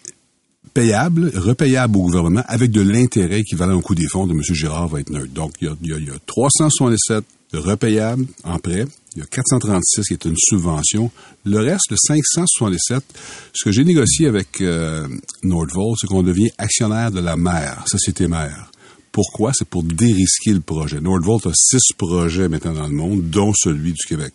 payable, 0.75 1.31
repayable 1.37 1.97
au 1.97 2.03
gouvernement 2.03 2.43
avec 2.49 2.71
de 2.71 2.81
l'intérêt 2.81 3.41
équivalent 3.41 3.75
au 3.75 3.81
coût 3.81 3.95
des 3.95 4.09
fonds 4.09 4.27
de 4.27 4.33
M. 4.33 4.43
Girard 4.43 4.89
va 4.89 5.01
être 5.01 5.11
neutre. 5.11 5.33
Donc, 5.33 5.53
il 5.61 5.69
y 5.69 5.71
a, 5.71 5.77
il 5.81 6.07
y 6.07 6.11
a 6.11 6.19
367 6.27 7.25
repayable 7.59 8.27
en 8.45 8.59
prêt. 8.59 8.87
Il 9.17 9.21
y 9.21 9.23
a 9.23 9.27
436 9.27 10.07
qui 10.07 10.15
est 10.15 10.25
une 10.25 10.37
subvention. 10.37 11.11
Le 11.45 11.59
reste, 11.59 11.91
le 11.91 11.97
567, 11.97 13.05
ce 13.53 13.65
que 13.65 13.71
j'ai 13.71 13.85
négocié 13.85 14.27
avec 14.27 14.61
euh, 14.61 15.07
Nordvolt, 15.43 15.97
c'est 16.01 16.07
qu'on 16.07 16.23
devient 16.23 16.51
actionnaire 16.59 17.13
de 17.13 17.21
la 17.21 17.37
mère, 17.37 17.85
société 17.87 18.27
mère. 18.27 18.71
Pourquoi? 19.13 19.53
C'est 19.55 19.69
pour 19.69 19.85
dérisquer 19.85 20.53
le 20.53 20.61
projet. 20.61 21.01
Nordvolt 21.01 21.47
a 21.47 21.53
six 21.55 21.93
projets 21.97 22.49
maintenant 22.49 22.73
dans 22.73 22.89
le 22.89 22.95
monde, 22.95 23.31
dont 23.31 23.53
celui 23.55 23.93
du 23.93 24.03
Québec. 24.09 24.35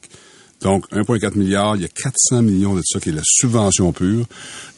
Donc, 0.62 0.90
1,4 0.92 1.38
milliard, 1.38 1.76
il 1.76 1.84
y 1.84 1.86
a 1.86 1.90
400 1.90 2.42
millions 2.42 2.76
de 2.76 2.82
ça 2.86 3.00
qui 3.00 3.10
est 3.10 3.14
la 3.14 3.22
subvention 3.24 3.92
pure. 3.94 4.26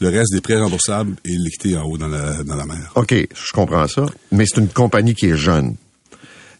Le 0.00 0.08
reste 0.08 0.32
des 0.32 0.40
prêts 0.40 0.58
remboursables 0.58 1.16
est 1.24 1.36
l'équité 1.36 1.76
en 1.76 1.84
haut 1.84 1.98
dans 1.98 2.08
la, 2.08 2.42
dans 2.44 2.54
la 2.54 2.66
mer. 2.66 2.92
OK, 2.94 3.12
je 3.12 3.52
comprends 3.52 3.88
ça. 3.88 4.06
Mais 4.30 4.46
c'est 4.46 4.60
une 4.60 4.68
compagnie 4.68 5.14
qui 5.14 5.26
est 5.26 5.36
jeune. 5.36 5.76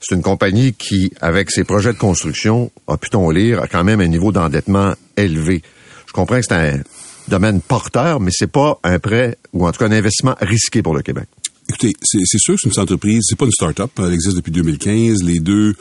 C'est 0.02 0.16
une 0.16 0.22
compagnie 0.22 0.72
qui, 0.72 1.12
avec 1.20 1.50
ses 1.50 1.62
projets 1.62 1.92
de 1.92 1.98
construction, 1.98 2.72
a 2.88 2.96
pu-t-on 2.96 3.30
lire, 3.30 3.62
a 3.62 3.68
quand 3.68 3.84
même 3.84 4.00
un 4.00 4.08
niveau 4.08 4.32
d'endettement 4.32 4.94
élevé. 5.16 5.62
Je 6.06 6.12
comprends 6.12 6.36
que 6.36 6.42
c'est 6.42 6.52
un 6.52 6.80
domaine 7.28 7.60
porteur, 7.60 8.18
mais 8.18 8.32
c'est 8.32 8.50
pas 8.50 8.80
un 8.82 8.98
prêt 8.98 9.38
ou 9.52 9.66
en 9.66 9.70
tout 9.70 9.78
cas 9.78 9.86
un 9.86 9.92
investissement 9.92 10.34
risqué 10.40 10.82
pour 10.82 10.94
le 10.94 11.02
Québec. 11.02 11.28
Écoutez, 11.68 11.92
c'est 12.02 12.38
sûr 12.38 12.54
que 12.54 12.60
c'est 12.62 12.74
une 12.74 12.82
entreprise, 12.82 13.20
c'est 13.22 13.38
pas 13.38 13.44
une 13.44 13.52
start-up, 13.52 13.92
elle 13.98 14.12
existe 14.12 14.36
depuis 14.36 14.50
2015. 14.50 15.22
Les 15.22 15.38
deux 15.38 15.74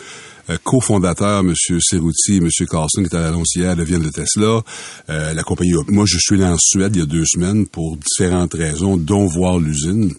euh, 0.49 0.57
cofondateurs, 0.63 1.39
M. 1.39 1.53
Cerruti 1.55 2.35
et 2.35 2.37
M. 2.37 2.49
Carlson, 2.69 3.01
qui 3.01 3.07
étaient 3.07 3.17
annoncés 3.17 3.59
hier, 3.59 3.75
deviennent 3.75 4.03
de 4.03 4.09
Tesla. 4.09 4.61
Euh, 5.09 5.33
la 5.33 5.43
compagnie, 5.43 5.73
moi, 5.87 6.05
je 6.07 6.17
suis 6.19 6.37
là 6.37 6.53
en 6.53 6.57
Suède 6.59 6.95
il 6.95 6.99
y 6.99 7.01
a 7.01 7.07
deux 7.07 7.25
semaines 7.25 7.65
pour 7.65 7.97
différentes 7.97 8.53
raisons, 8.53 8.97
dont 8.97 9.25
voir 9.25 9.57
l'usine 9.57 10.13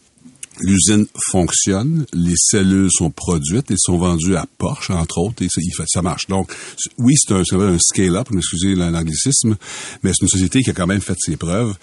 l'usine 0.62 1.06
fonctionne, 1.30 2.06
les 2.12 2.34
cellules 2.36 2.90
sont 2.90 3.10
produites 3.10 3.70
et 3.70 3.76
sont 3.76 3.98
vendues 3.98 4.36
à 4.36 4.46
Porsche, 4.58 4.90
entre 4.90 5.18
autres, 5.18 5.42
et 5.42 5.48
ça, 5.86 6.02
marche. 6.02 6.26
Donc, 6.28 6.52
oui, 6.98 7.14
c'est 7.16 7.32
un, 7.32 7.42
un 7.60 7.78
scale-up, 7.78 8.28
excusez 8.34 8.74
l'anglicisme, 8.74 9.56
mais 10.02 10.12
c'est 10.12 10.22
une 10.22 10.28
société 10.28 10.62
qui 10.62 10.70
a 10.70 10.72
quand 10.72 10.86
même 10.86 11.00
fait 11.00 11.16
ses 11.18 11.36
preuves. 11.36 11.74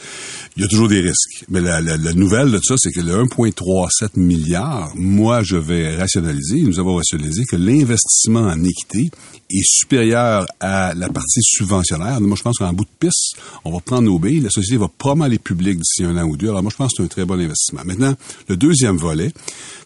Il 0.56 0.64
y 0.64 0.66
a 0.66 0.68
toujours 0.68 0.88
des 0.88 1.02
risques. 1.02 1.46
Mais 1.50 1.62
la, 1.62 1.82
la, 1.82 1.98
la 1.98 2.14
nouvelle 2.14 2.52
de 2.52 2.60
ça, 2.64 2.76
c'est 2.78 2.92
que 2.92 3.02
le 3.02 3.14
1,37 3.24 4.20
milliard, 4.20 4.92
moi, 4.96 5.44
je 5.44 5.58
vais 5.58 5.96
rationaliser, 5.98 6.62
nous 6.62 6.80
avons 6.80 6.96
rationalisé 6.96 7.44
que 7.46 7.56
l'investissement 7.56 8.42
en 8.42 8.64
équité 8.64 9.10
est 9.50 9.66
supérieur 9.66 10.46
à 10.60 10.94
la 10.94 11.10
partie 11.10 11.42
subventionnaire. 11.42 12.22
Moi, 12.22 12.38
je 12.38 12.44
pense 12.44 12.58
qu'en 12.58 12.74
bout 12.74 12.86
de 12.86 13.08
piste, 13.08 13.36
on 13.66 13.72
va 13.72 13.80
prendre 13.80 14.04
nos 14.04 14.20
billes, 14.20 14.42
la 14.42 14.50
société 14.50 14.78
va 14.78 14.88
probablement 14.88 15.26
aller 15.26 15.40
publique 15.40 15.78
d'ici 15.78 16.04
un 16.04 16.16
an 16.18 16.28
ou 16.28 16.38
deux. 16.38 16.50
Alors, 16.50 16.62
moi, 16.62 16.72
je 16.72 16.78
pense 16.78 16.92
que 16.92 16.98
c'est 16.98 17.04
un 17.04 17.08
très 17.08 17.26
bon 17.26 17.40
investissement. 17.40 17.82
Maintenant, 17.86 18.16
le 18.48 18.58
deuxième 18.70 18.98
volet, 18.98 19.32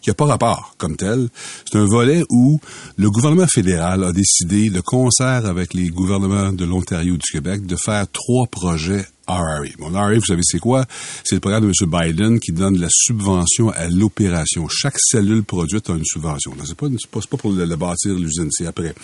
qui 0.02 0.10
n'a 0.10 0.14
pas 0.14 0.26
rapport 0.26 0.74
comme 0.76 0.96
tel, 0.96 1.28
c'est 1.64 1.78
un 1.78 1.86
volet 1.86 2.22
où 2.28 2.60
le 2.98 3.10
gouvernement 3.10 3.46
fédéral 3.46 4.04
a 4.04 4.12
décidé, 4.12 4.68
de 4.68 4.80
concert 4.80 5.46
avec 5.46 5.72
les 5.72 5.88
gouvernements 5.88 6.52
de 6.52 6.66
l'Ontario 6.66 7.14
et 7.14 7.18
du 7.18 7.32
Québec, 7.32 7.64
de 7.64 7.76
faire 7.82 8.06
trois 8.12 8.46
projets 8.46 9.06
RRA. 9.26 9.62
Bon, 9.78 9.88
RRA, 9.88 10.14
vous 10.16 10.26
savez 10.26 10.42
c'est 10.44 10.58
quoi? 10.58 10.84
C'est 11.24 11.36
le 11.36 11.40
programme 11.40 11.62
de 11.62 11.68
M. 11.68 11.90
Biden 11.90 12.40
qui 12.40 12.52
donne 12.52 12.78
la 12.78 12.88
subvention 12.90 13.70
à 13.70 13.88
l'opération. 13.88 14.68
Chaque 14.68 14.98
cellule 14.98 15.44
produite 15.44 15.88
a 15.88 15.94
une 15.94 16.04
subvention. 16.04 16.52
C'est 16.66 16.76
pas, 16.76 16.88
pas, 17.10 17.20
pas 17.30 17.36
pour 17.38 17.52
le, 17.52 17.64
le 17.64 17.76
bâtir 17.76 18.12
l'usine, 18.12 18.50
c'est 18.50 18.66
après. 18.66 18.94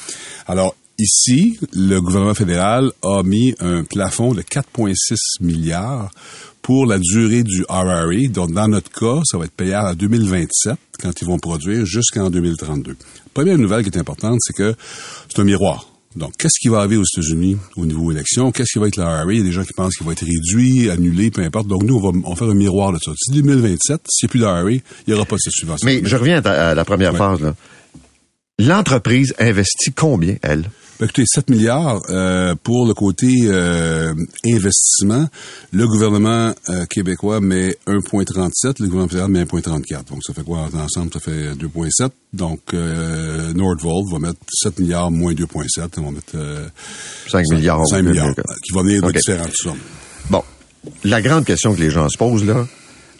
Alors, 0.46 0.74
Ici, 1.02 1.58
le 1.72 1.98
gouvernement 1.98 2.34
fédéral 2.34 2.92
a 3.02 3.22
mis 3.22 3.54
un 3.60 3.84
plafond 3.84 4.34
de 4.34 4.42
4,6 4.42 5.16
milliards 5.40 6.10
pour 6.70 6.86
la 6.86 7.00
durée 7.00 7.42
du 7.42 7.64
RRA. 7.68 8.28
Donc, 8.28 8.52
dans 8.52 8.68
notre 8.68 8.92
cas, 8.92 9.22
ça 9.24 9.36
va 9.36 9.46
être 9.46 9.56
payable 9.56 9.88
en 9.88 9.94
2027, 9.94 10.76
quand 11.02 11.10
ils 11.20 11.26
vont 11.26 11.40
produire, 11.40 11.84
jusqu'en 11.84 12.30
2032. 12.30 12.94
Première 13.34 13.58
nouvelle 13.58 13.82
qui 13.82 13.88
est 13.88 13.98
importante, 13.98 14.38
c'est 14.40 14.52
que 14.52 14.76
c'est 15.28 15.40
un 15.40 15.44
miroir. 15.44 15.88
Donc, 16.14 16.30
qu'est-ce 16.38 16.60
qui 16.60 16.68
va 16.68 16.78
arriver 16.78 16.96
aux 16.96 17.02
États-Unis 17.02 17.56
au 17.76 17.86
niveau 17.86 18.12
élection? 18.12 18.52
Qu'est-ce 18.52 18.74
qui 18.74 18.78
va 18.78 18.86
être 18.86 18.98
le 18.98 19.02
RRA? 19.02 19.32
Il 19.32 19.38
y 19.38 19.40
a 19.40 19.42
des 19.42 19.50
gens 19.50 19.64
qui 19.64 19.72
pensent 19.72 19.96
qu'il 19.96 20.06
va 20.06 20.12
être 20.12 20.24
réduit, 20.24 20.88
annulé, 20.90 21.32
peu 21.32 21.42
importe. 21.42 21.66
Donc, 21.66 21.82
nous, 21.82 21.96
on 21.96 22.12
va, 22.12 22.16
on 22.22 22.36
faire 22.36 22.48
un 22.48 22.54
miroir 22.54 22.92
de 22.92 22.98
ça. 22.98 23.10
Si 23.16 23.32
2027, 23.32 24.02
s'il 24.08 24.26
n'y 24.26 24.28
a 24.28 24.30
plus 24.30 24.38
de 24.38 24.44
RRA, 24.44 24.70
il 24.70 24.82
n'y 25.08 25.14
aura 25.14 25.24
pas 25.24 25.38
cette 25.40 25.54
subvention. 25.54 25.84
Mais 25.84 26.02
je 26.04 26.14
reviens 26.14 26.40
à 26.40 26.76
la 26.76 26.84
première 26.84 27.16
phase. 27.16 27.40
Là. 27.40 27.56
L'entreprise 28.60 29.34
investit 29.40 29.90
combien, 29.92 30.36
elle? 30.42 30.70
Ben, 31.00 31.06
écoutez, 31.06 31.24
7 31.24 31.48
milliards 31.48 32.02
euh, 32.10 32.54
pour 32.62 32.86
le 32.86 32.92
côté 32.92 33.34
euh, 33.44 34.12
investissement. 34.46 35.26
Le 35.72 35.86
gouvernement 35.86 36.52
euh, 36.68 36.84
québécois 36.84 37.40
met 37.40 37.70
1,37, 37.86 38.82
le 38.82 38.88
gouvernement 38.88 39.08
fédéral 39.08 39.30
met 39.30 39.44
1,34. 39.44 40.10
Donc, 40.10 40.22
ça 40.22 40.34
fait 40.34 40.44
quoi? 40.44 40.68
Ensemble? 40.74 41.10
Ça 41.10 41.20
fait 41.20 41.54
2,7. 41.54 42.10
Donc, 42.34 42.60
euh, 42.74 43.54
Nordvolt 43.54 44.12
va 44.12 44.18
mettre 44.18 44.40
7 44.52 44.78
milliards 44.78 45.10
moins 45.10 45.32
2,7. 45.32 45.88
On 45.96 46.02
va 46.02 46.10
mettre... 46.10 46.36
5 47.30 47.46
milliards. 47.50 47.86
5 47.86 48.02
milliards, 48.02 48.34
qui 48.62 48.74
va 48.74 48.82
venir 48.82 49.00
de 49.00 49.10
différentes 49.10 49.54
sommes. 49.54 49.78
Bon. 50.28 50.44
La 51.04 51.22
grande 51.22 51.46
question 51.46 51.74
que 51.74 51.80
les 51.80 51.90
gens 51.90 52.10
se 52.10 52.18
posent, 52.18 52.44
là, 52.44 52.66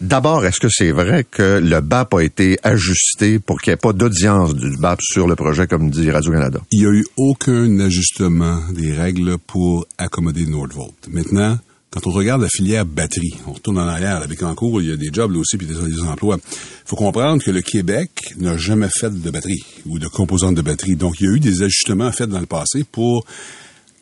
D'abord, 0.01 0.43
est-ce 0.47 0.59
que 0.59 0.67
c'est 0.67 0.89
vrai 0.89 1.23
que 1.23 1.59
le 1.59 1.79
BAP 1.79 2.15
a 2.15 2.23
été 2.23 2.57
ajusté 2.63 3.37
pour 3.37 3.61
qu'il 3.61 3.69
n'y 3.69 3.75
ait 3.75 3.77
pas 3.77 3.93
d'audience 3.93 4.55
du 4.55 4.75
BAP 4.75 4.99
sur 4.99 5.27
le 5.27 5.35
projet, 5.35 5.67
comme 5.67 5.91
dit 5.91 6.09
Radio-Canada? 6.09 6.59
Il 6.71 6.79
n'y 6.79 6.87
a 6.87 6.89
eu 6.89 7.05
aucun 7.17 7.79
ajustement 7.79 8.61
des 8.71 8.93
règles 8.93 9.37
pour 9.37 9.85
accommoder 9.99 10.47
Nordvolt. 10.47 10.95
Maintenant, 11.07 11.59
quand 11.91 12.07
on 12.07 12.09
regarde 12.09 12.41
la 12.41 12.49
filière 12.49 12.83
batterie, 12.83 13.35
on 13.45 13.53
retourne 13.53 13.77
en 13.77 13.87
arrière 13.87 14.23
avec 14.23 14.41
en 14.41 14.55
cours, 14.55 14.81
il 14.81 14.89
y 14.89 14.91
a 14.91 14.97
des 14.97 15.11
jobs 15.13 15.33
là 15.33 15.37
aussi 15.37 15.57
puis 15.57 15.67
des, 15.67 15.75
des 15.75 16.01
emplois. 16.01 16.37
Il 16.41 16.87
faut 16.89 16.95
comprendre 16.95 17.43
que 17.43 17.51
le 17.51 17.61
Québec 17.61 18.09
n'a 18.37 18.57
jamais 18.57 18.89
fait 18.89 19.11
de 19.11 19.29
batterie 19.29 19.63
ou 19.85 19.99
de 19.99 20.07
composantes 20.07 20.55
de 20.55 20.63
batterie. 20.63 20.95
Donc, 20.95 21.19
il 21.19 21.27
y 21.27 21.29
a 21.29 21.35
eu 21.35 21.39
des 21.39 21.61
ajustements 21.61 22.11
faits 22.11 22.29
dans 22.29 22.39
le 22.39 22.47
passé 22.47 22.83
pour 22.91 23.23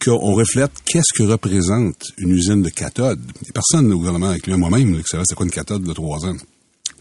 qu'on 0.03 0.33
reflète 0.33 0.71
qu'est-ce 0.85 1.13
que 1.17 1.23
représente 1.23 2.11
une 2.17 2.31
usine 2.31 2.61
de 2.61 2.69
cathode. 2.69 3.19
Personne 3.53 3.91
au 3.91 3.97
gouvernement, 3.97 4.29
incluant 4.29 4.57
moi-même, 4.57 4.97
qui 4.97 5.09
savait 5.09 5.23
c'est 5.27 5.35
quoi 5.35 5.45
une 5.45 5.51
cathode 5.51 5.83
de 5.83 5.93
trois 5.93 6.25
ans. 6.25 6.37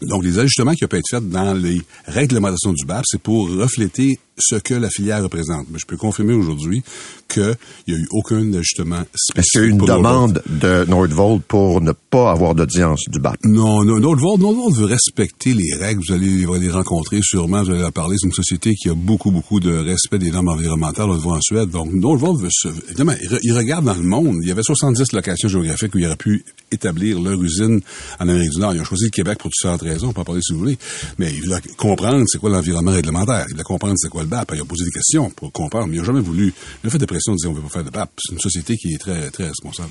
Donc, 0.01 0.23
les 0.23 0.39
ajustements 0.39 0.73
qui 0.73 0.87
pu 0.87 0.97
être 0.97 1.09
faits 1.09 1.29
dans 1.29 1.53
les 1.53 1.81
réglementations 2.05 2.73
du 2.73 2.85
BAP, 2.85 3.03
c'est 3.05 3.21
pour 3.21 3.49
refléter 3.49 4.19
ce 4.39 4.55
que 4.55 4.73
la 4.73 4.89
filière 4.89 5.23
représente. 5.23 5.67
Mais 5.71 5.79
je 5.79 5.85
peux 5.85 5.97
confirmer 5.97 6.33
aujourd'hui 6.33 6.83
qu'il 7.27 7.55
n'y 7.87 7.93
a 7.93 7.97
eu 7.97 8.07
aucun 8.11 8.53
ajustement 8.53 9.03
spécifique. 9.13 9.37
Est-ce 9.37 9.51
qu'il 9.51 9.61
y 9.61 9.63
a 9.63 9.67
eu 9.67 9.69
une 9.71 9.77
demande 9.85 10.41
de 10.47 10.85
Nordvolt 10.85 11.43
pour 11.47 11.81
ne 11.81 11.91
pas 11.91 12.31
avoir 12.31 12.55
d'audience 12.55 13.03
du 13.07 13.19
BAP? 13.19 13.37
Non, 13.43 13.83
non 13.83 13.99
Nordvolt, 13.99 14.39
Nordvolt 14.39 14.75
veut 14.75 14.85
respecter 14.85 15.53
les 15.53 15.75
règles. 15.79 16.01
Vous 16.07 16.13
allez, 16.13 16.45
les 16.59 16.71
rencontrer 16.71 17.19
sûrement, 17.21 17.63
vous 17.63 17.71
allez 17.71 17.81
leur 17.81 17.93
parler. 17.93 18.15
C'est 18.19 18.27
une 18.27 18.33
société 18.33 18.73
qui 18.75 18.89
a 18.89 18.93
beaucoup, 18.93 19.31
beaucoup 19.31 19.59
de 19.59 19.71
respect 19.71 20.19
des 20.19 20.31
normes 20.31 20.49
environnementales. 20.49 21.09
On 21.09 21.13
le 21.13 21.19
voit 21.19 21.37
en 21.37 21.41
Suède. 21.41 21.69
Donc, 21.69 21.91
Nordvolt 21.93 22.41
veut 22.41 22.49
se... 22.51 22.69
Évidemment, 22.87 23.13
il 23.43 23.53
regarde 23.53 23.85
dans 23.85 23.93
le 23.93 24.03
monde. 24.03 24.37
Il 24.41 24.47
y 24.47 24.51
avait 24.51 24.63
70 24.63 25.13
locations 25.13 25.49
géographiques 25.49 25.93
où 25.93 25.99
il 25.99 26.05
aurait 26.05 26.15
pu 26.15 26.43
établir 26.71 27.19
leur 27.19 27.41
usine 27.41 27.81
en 28.19 28.27
Amérique 28.27 28.51
du 28.51 28.59
Nord. 28.59 28.73
Ils 28.73 28.81
ont 28.81 28.85
choisi 28.85 29.05
le 29.05 29.09
Québec 29.11 29.37
pour 29.39 29.49
différentes 29.49 29.81
raisons. 29.81 30.09
On 30.09 30.13
peut 30.13 30.21
en 30.21 30.25
parler 30.25 30.41
si 30.41 30.53
vous 30.53 30.59
voulez. 30.59 30.77
Mais 31.17 31.31
il 31.33 31.41
veut 31.41 31.55
comprendre 31.77 32.23
c'est 32.27 32.39
quoi 32.39 32.49
l'environnement 32.49 32.91
réglementaire. 32.91 33.45
Il 33.49 33.57
veut 33.57 33.63
comprendre 33.63 33.95
c'est 33.97 34.09
quoi 34.09 34.23
le 34.23 34.28
BAP. 34.29 34.51
Il 34.55 34.61
a 34.61 34.65
posé 34.65 34.85
des 34.85 34.91
questions 34.91 35.29
pour 35.29 35.51
comprendre, 35.51 35.87
mais 35.87 35.95
il 35.95 35.99
n'a 35.99 36.05
jamais 36.05 36.21
voulu. 36.21 36.53
Il 36.83 36.87
a 36.87 36.89
fait 36.89 36.97
des 36.97 37.05
pressions 37.05 37.33
de 37.33 37.37
dire 37.37 37.49
on 37.49 37.53
ne 37.53 37.57
veut 37.57 37.63
pas 37.63 37.73
faire 37.73 37.83
de 37.83 37.89
BAP. 37.89 38.09
C'est 38.17 38.33
une 38.33 38.39
société 38.39 38.77
qui 38.77 38.93
est 38.93 38.97
très, 38.97 39.29
très 39.31 39.47
responsable. 39.47 39.89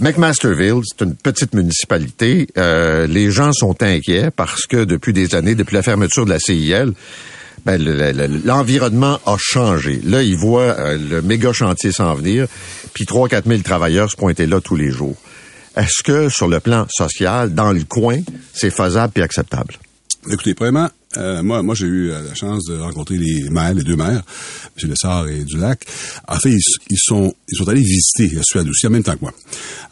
McMasterville, 0.00 0.80
c'est 0.84 1.04
une 1.04 1.14
petite 1.14 1.54
municipalité. 1.54 2.48
Euh, 2.58 3.06
les 3.06 3.30
gens 3.30 3.52
sont 3.52 3.82
inquiets 3.82 4.30
parce 4.30 4.66
que 4.66 4.84
depuis 4.84 5.12
des 5.12 5.34
années, 5.34 5.54
depuis 5.54 5.74
la 5.74 5.82
fermeture 5.82 6.24
de 6.24 6.30
la 6.30 6.38
CIL, 6.38 6.92
ben, 7.64 7.80
l'environnement 8.44 9.20
a 9.24 9.36
changé. 9.38 10.00
Là, 10.04 10.22
ils 10.22 10.36
voient 10.36 10.76
euh, 10.78 10.98
le 10.98 11.22
méga 11.22 11.52
chantier 11.52 11.92
s'en 11.92 12.14
venir, 12.14 12.48
puis 12.92 13.04
3-4 13.04 13.46
000 13.46 13.62
travailleurs 13.62 14.10
se 14.10 14.16
pointer 14.16 14.46
là 14.46 14.60
tous 14.60 14.76
les 14.76 14.90
jours. 14.90 15.16
Est-ce 15.76 16.02
que, 16.02 16.28
sur 16.28 16.48
le 16.48 16.60
plan 16.60 16.86
social, 16.90 17.54
dans 17.54 17.72
le 17.72 17.84
coin, 17.84 18.18
c'est 18.52 18.70
faisable 18.70 19.12
et 19.16 19.22
acceptable? 19.22 19.74
Écoutez, 20.30 20.54
premièrement, 20.54 20.90
euh, 21.16 21.42
moi, 21.42 21.62
moi 21.62 21.74
j'ai 21.74 21.86
eu 21.86 22.10
euh, 22.10 22.22
la 22.22 22.34
chance 22.34 22.64
de 22.64 22.78
rencontrer 22.78 23.16
les 23.16 23.50
maires, 23.50 23.74
les 23.74 23.82
deux 23.82 23.96
maires, 23.96 24.22
M. 24.82 24.90
Lessard 24.90 25.28
et 25.28 25.44
Dulac. 25.44 25.84
En 26.28 26.38
fait, 26.38 26.50
ils, 26.50 26.98
sont 26.98 27.34
ils 27.48 27.56
sont 27.56 27.68
allés 27.68 27.82
visiter 27.82 28.28
la 28.34 28.42
Suède 28.42 28.68
aussi 28.68 28.86
en 28.86 28.90
même 28.90 29.02
temps 29.02 29.16
que 29.16 29.22
moi. 29.22 29.32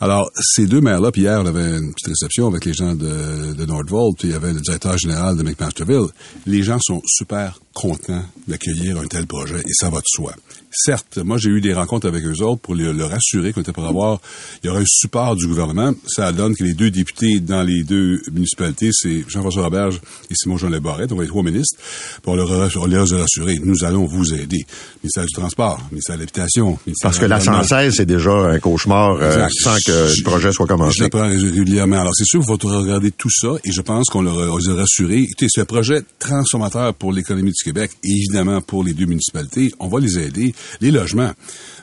Alors, 0.00 0.30
ces 0.40 0.66
deux 0.66 0.80
maires-là, 0.80 1.12
puis 1.12 1.22
hier, 1.22 1.40
on 1.40 1.46
avait 1.46 1.76
une 1.78 1.92
petite 1.92 2.08
réception 2.08 2.46
avec 2.46 2.64
les 2.64 2.74
gens 2.74 2.94
de, 2.94 3.52
de 3.54 3.64
Nordvolt, 3.66 4.16
puis 4.18 4.28
il 4.28 4.32
y 4.32 4.34
avait 4.34 4.52
le 4.52 4.60
directeur 4.60 4.96
général 4.98 5.36
de 5.36 5.42
McMasterville. 5.42 6.08
Les 6.46 6.62
gens 6.62 6.78
sont 6.80 7.02
super 7.04 7.60
contents 7.74 8.24
d'accueillir 8.48 8.98
un 8.98 9.06
tel 9.06 9.26
projet, 9.26 9.60
et 9.60 9.72
ça 9.72 9.90
va 9.90 9.98
de 9.98 10.06
soi. 10.06 10.34
Certes, 10.72 11.18
moi, 11.18 11.36
j'ai 11.36 11.50
eu 11.50 11.60
des 11.60 11.74
rencontres 11.74 12.06
avec 12.06 12.24
eux 12.24 12.42
autres 12.42 12.60
pour 12.60 12.74
leur 12.74 13.12
assurer 13.12 13.52
qu'on 13.52 13.60
était 13.60 13.72
pour 13.72 13.86
avoir, 13.86 14.20
il 14.62 14.68
y 14.68 14.70
aurait 14.70 14.82
un 14.82 14.86
support 14.86 15.34
du 15.34 15.46
gouvernement. 15.46 15.92
Ça 16.06 16.30
donne 16.32 16.54
que 16.54 16.62
les 16.62 16.74
deux 16.74 16.90
députés 16.90 17.40
dans 17.40 17.62
les 17.62 17.82
deux 17.82 18.20
municipalités, 18.32 18.90
c'est 18.92 19.24
Jean-François 19.28 19.64
Roberge 19.64 20.00
et 20.30 20.34
Simon-Jean 20.34 20.68
Lebarret, 20.68 21.08
donc 21.08 21.22
les 21.22 21.26
trois 21.26 21.42
ministres, 21.42 21.76
pour 22.22 22.36
leur, 22.36 22.48
leur 22.86 23.22
assurer, 23.22 23.58
nous 23.64 23.84
allons 23.84 24.06
vous 24.06 24.32
aider. 24.32 24.64
Ministère 25.02 25.24
du 25.24 25.32
Transport, 25.32 25.80
ministère 25.90 26.16
de 26.16 26.20
l'Habitation. 26.20 26.78
Parce 27.02 27.18
que 27.18 27.26
la 27.26 27.40
116, 27.40 27.94
c'est 27.96 28.06
déjà 28.06 28.30
un 28.30 28.58
cauchemar 28.60 29.16
euh, 29.20 29.48
sans 29.50 29.76
que 29.84 30.16
le 30.16 30.22
projet 30.22 30.52
soit 30.52 30.66
commencé. 30.66 30.98
Je 30.98 31.02
l'apprends 31.04 31.28
régulièrement. 31.28 32.00
Alors, 32.00 32.14
c'est 32.14 32.24
sûr, 32.24 32.42
il 32.42 32.46
faut 32.46 32.68
regarder 32.68 33.10
tout 33.10 33.30
ça 33.30 33.54
et 33.64 33.72
je 33.72 33.80
pense 33.80 34.08
qu'on 34.08 34.22
leur 34.22 34.38
a 34.38 34.74
rassuré. 34.74 35.18
Écoutez, 35.18 35.46
c'est 35.48 35.62
un 35.62 35.64
projet 35.64 36.02
transformateur 36.18 36.94
pour 36.94 37.12
l'économie 37.12 37.52
du 37.52 37.64
Québec 37.64 37.90
et 38.04 38.10
évidemment 38.10 38.60
pour 38.60 38.84
les 38.84 38.92
deux 38.92 39.06
municipalités. 39.06 39.72
On 39.80 39.88
va 39.88 39.98
les 39.98 40.18
aider. 40.18 40.54
Les 40.80 40.90
logements. 40.90 41.32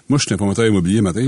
Moi, 0.10 0.18
je 0.20 0.24
suis 0.24 0.34
un 0.34 0.38
promoteur 0.38 0.66
immobilier 0.66 1.02
matin. 1.02 1.22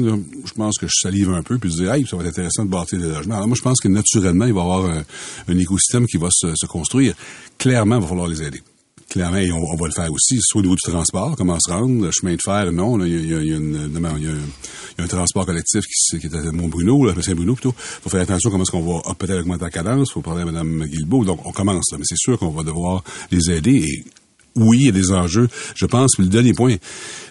je 0.45 0.53
pense 0.53 0.77
que 0.77 0.87
je 0.87 0.93
salive 1.01 1.31
un 1.31 1.43
peu 1.43 1.57
puis 1.57 1.69
je 1.69 1.83
dis, 1.83 1.85
hey, 1.85 2.05
ça 2.07 2.15
va 2.15 2.23
être 2.23 2.29
intéressant 2.29 2.63
de 2.63 2.69
bâtir 2.69 2.99
des 2.99 3.09
logements. 3.09 3.35
Alors 3.35 3.47
moi, 3.47 3.57
je 3.57 3.61
pense 3.61 3.79
que 3.79 3.89
naturellement, 3.89 4.45
il 4.45 4.53
va 4.53 4.61
y 4.61 4.63
avoir 4.63 4.85
un, 4.85 5.57
écosystème 5.57 6.05
qui 6.07 6.17
va 6.17 6.29
se, 6.31 6.65
construire. 6.65 7.13
Clairement, 7.57 7.97
il 7.97 8.01
va 8.01 8.07
falloir 8.07 8.27
les 8.27 8.41
aider 8.41 8.61
clairement, 9.09 9.37
et 9.37 9.51
on, 9.51 9.75
va 9.75 9.87
le 9.87 9.91
faire 9.91 10.11
aussi, 10.11 10.37
soit 10.39 10.59
au 10.59 10.61
niveau 10.61 10.75
du 10.75 10.91
transport, 10.91 11.35
comment 11.35 11.57
se 11.59 11.71
rendre, 11.71 12.05
le 12.05 12.11
chemin 12.11 12.35
de 12.35 12.41
fer, 12.43 12.71
non, 12.71 13.03
il 13.03 13.27
y 13.27 13.33
a, 13.33 13.41
y, 13.41 13.53
a 13.53 15.03
un 15.03 15.07
transport 15.07 15.47
collectif 15.47 15.81
qui, 15.81 16.19
qui 16.19 16.27
est 16.27 16.35
à 16.35 16.51
Mont-Bruno, 16.51 17.09
à 17.09 17.21
Saint-Bruno 17.21 17.55
plutôt. 17.55 17.73
Faut 17.75 18.09
faire 18.09 18.21
attention 18.21 18.51
comment 18.51 18.63
est-ce 18.63 18.71
qu'on 18.71 19.01
va 19.01 19.15
peut-être 19.15 19.39
augmenter 19.39 19.63
la 19.63 19.71
cadence, 19.71 20.11
faut 20.11 20.21
parler 20.21 20.43
à 20.43 20.45
Mme 20.45 20.85
Guilbeault, 20.85 21.25
donc 21.25 21.43
on 21.43 21.51
commence 21.51 21.91
mais 21.93 22.03
c'est 22.03 22.17
sûr 22.17 22.37
qu'on 22.37 22.51
va 22.51 22.63
devoir 22.63 23.03
les 23.31 23.51
aider 23.51 23.77
et 23.77 24.03
oui, 24.59 24.79
il 24.81 24.85
y 24.85 24.89
a 24.89 24.91
des 24.91 25.11
enjeux. 25.11 25.49
Je 25.75 25.85
pense, 25.85 26.17
le 26.17 26.25
dernier 26.25 26.53
point, 26.53 26.75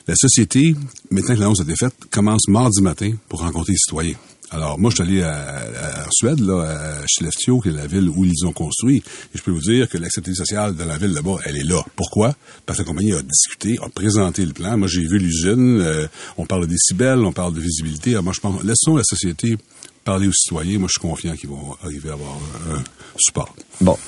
la 0.06 0.14
société, 0.16 0.74
maintenant 1.10 1.34
que 1.34 1.40
l'annonce 1.40 1.60
a 1.60 1.64
été 1.64 1.76
faite, 1.76 1.94
commence 2.10 2.48
mardi 2.48 2.82
matin 2.82 3.12
pour 3.28 3.40
rencontrer 3.40 3.72
les 3.72 3.78
citoyens. 3.78 4.16
Alors, 4.50 4.78
moi, 4.78 4.90
je 4.90 4.96
suis 4.96 5.04
allé 5.04 5.22
à, 5.22 6.06
en 6.06 6.10
Suède, 6.10 6.40
là, 6.40 6.62
à 6.62 7.06
qui 7.06 7.68
est 7.68 7.72
la 7.72 7.86
ville 7.86 8.08
où 8.08 8.24
ils 8.24 8.46
ont 8.46 8.52
construit. 8.52 9.02
Et 9.34 9.38
je 9.38 9.42
peux 9.42 9.50
vous 9.50 9.60
dire 9.60 9.88
que 9.88 9.98
l'acceptabilité 9.98 10.42
sociale 10.42 10.74
de 10.74 10.84
la 10.84 10.96
ville 10.96 11.12
là-bas, 11.12 11.36
elle 11.44 11.56
est 11.56 11.64
là. 11.64 11.84
Pourquoi? 11.96 12.34
Parce 12.64 12.78
que 12.78 12.84
la 12.84 12.88
compagnie 12.88 13.12
a 13.12 13.20
discuté, 13.20 13.78
a 13.82 13.88
présenté 13.90 14.46
le 14.46 14.54
plan. 14.54 14.78
Moi, 14.78 14.88
j'ai 14.88 15.02
vu 15.06 15.18
l'usine. 15.18 15.80
Euh, 15.80 16.06
on 16.38 16.46
parle 16.46 16.62
de 16.62 16.72
décibels, 16.72 17.18
on 17.18 17.32
parle 17.32 17.52
de 17.52 17.60
visibilité. 17.60 18.12
Alors, 18.12 18.24
moi, 18.24 18.32
je 18.32 18.40
pense, 18.40 18.62
laissons 18.64 18.96
la 18.96 19.04
société 19.04 19.58
parler 20.02 20.28
aux 20.28 20.32
citoyens. 20.32 20.78
Moi, 20.78 20.88
je 20.88 20.92
suis 20.92 21.06
confiant 21.06 21.36
qu'ils 21.36 21.50
vont 21.50 21.76
arriver 21.82 22.08
à 22.08 22.14
avoir 22.14 22.38
un 22.70 22.82
support. 23.18 23.54
Bon. 23.82 23.98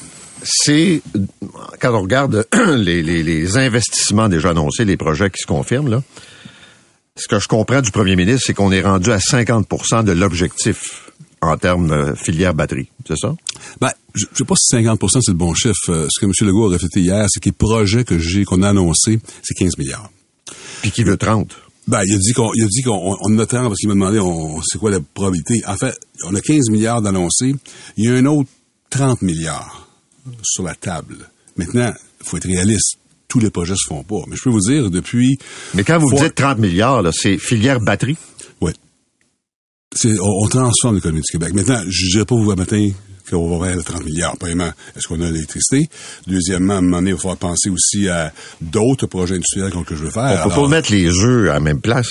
C'est, 0.42 1.03
quand 1.81 1.94
on 1.94 2.03
regarde 2.03 2.46
les, 2.76 3.03
les, 3.03 3.22
les 3.22 3.57
investissements 3.59 4.29
déjà 4.29 4.50
annoncés, 4.50 4.85
les 4.85 4.96
projets 4.96 5.31
qui 5.31 5.42
se 5.42 5.46
confirment, 5.46 5.88
là, 5.88 6.03
ce 7.16 7.29
que 7.29 7.38
je 7.38 7.48
comprends 7.48 7.83
du 7.83 7.90
premier 7.90 8.16
ministre, 8.16 8.44
c'est 8.46 8.55
qu'on 8.55 8.72
est 8.72 8.81
rendu 8.81 9.12
à 9.12 9.18
50% 9.18 10.05
de 10.05 10.12
l'objectif 10.12 11.11
en 11.42 11.57
termes 11.57 11.88
de 11.88 12.14
filière 12.14 12.55
batterie. 12.55 12.88
C'est 13.07 13.16
ça? 13.16 13.35
Ben, 13.81 13.90
je 14.14 14.26
ne 14.31 14.37
sais 14.37 14.44
pas 14.44 14.55
si 14.57 14.74
50% 14.76 15.20
c'est 15.20 15.33
le 15.33 15.37
bon 15.37 15.55
chiffre. 15.55 15.74
Euh, 15.88 16.09
ce 16.11 16.20
que 16.20 16.26
M. 16.26 16.33
Legault 16.46 16.68
a 16.68 16.72
reflété 16.72 17.00
hier, 17.00 17.26
c'est 17.29 17.40
que 17.40 17.48
les 17.48 17.53
projets 17.53 18.05
que 18.05 18.18
j'ai, 18.18 18.44
qu'on 18.44 18.62
a 18.62 18.70
annoncés, 18.70 19.18
c'est 19.42 19.55
15 19.55 19.79
milliards. 19.79 20.11
Puis 20.83 20.90
qu'il 20.90 21.07
veut 21.07 21.16
30. 21.16 21.50
Ben, 21.88 22.03
il 22.07 22.14
a 22.14 22.18
dit 22.18 22.33
qu'on, 22.33 22.53
il 22.55 22.62
a 22.62 22.66
dit 22.66 22.83
qu'on 22.83 23.16
on 23.20 23.38
a 23.38 23.46
30 23.46 23.68
parce 23.68 23.79
qu'il 23.79 23.88
m'a 23.88 23.94
demandé 23.94 24.18
on, 24.18 24.61
c'est 24.62 24.79
quoi 24.79 24.90
la 24.90 25.00
probabilité? 25.00 25.62
En 25.66 25.76
fait, 25.76 25.98
on 26.24 26.35
a 26.35 26.40
15 26.40 26.70
milliards 26.70 27.03
d'annoncés. 27.03 27.55
Il 27.96 28.05
y 28.05 28.09
a 28.09 28.14
un 28.14 28.26
autre 28.26 28.48
30 28.90 29.22
milliards 29.22 29.89
sur 30.42 30.64
la 30.64 30.74
table. 30.74 31.16
Maintenant, 31.56 31.92
il 32.20 32.26
faut 32.26 32.37
être 32.37 32.46
réaliste 32.46 32.96
tous 33.30 33.38
les 33.38 33.50
projets 33.50 33.76
se 33.76 33.87
font 33.87 34.02
pas. 34.02 34.22
Mais 34.26 34.37
je 34.37 34.42
peux 34.42 34.50
vous 34.50 34.61
dire, 34.61 34.90
depuis... 34.90 35.38
Mais 35.74 35.85
quand 35.85 35.98
vous 35.98 36.12
dites 36.18 36.35
30 36.35 36.59
milliards, 36.59 37.02
c'est 37.14 37.38
filière 37.38 37.80
batterie? 37.80 38.16
Oui. 38.61 38.72
On, 40.04 40.44
on, 40.44 40.48
transforme 40.48 40.96
l'économie 40.96 41.20
du 41.20 41.30
Québec. 41.30 41.54
Maintenant, 41.54 41.80
je 41.88 42.06
ne 42.06 42.11
dirais 42.11 42.24
pas 42.24 42.35
vous 42.35 42.54
matin 42.54 42.90
qu'on 43.28 43.59
va 43.59 43.68
vers 43.68 43.85
30 43.85 44.04
milliards. 44.04 44.37
Premièrement, 44.38 44.70
est-ce 44.96 45.09
qu'on 45.09 45.20
a 45.20 45.30
l'électricité? 45.30 45.88
Deuxièmement, 46.26 46.74
à 46.74 46.78
un 46.78 46.80
moment 46.80 46.98
donné, 46.98 47.11
il 47.11 47.14
va 47.14 47.20
falloir 47.20 47.37
penser 47.37 47.70
aussi 47.70 48.09
à 48.09 48.33
d'autres 48.61 49.06
projets 49.06 49.37
industriels 49.37 49.72
que 49.87 49.94
je 49.94 50.04
veux 50.04 50.11
faire. 50.11 50.42
On 50.46 50.48
peut 50.48 50.62
pas 50.62 50.68
mettre 50.68 50.92
les 50.92 51.09
œufs 51.09 51.50
à 51.50 51.54
la 51.54 51.61
même 51.61 51.80
place. 51.80 52.11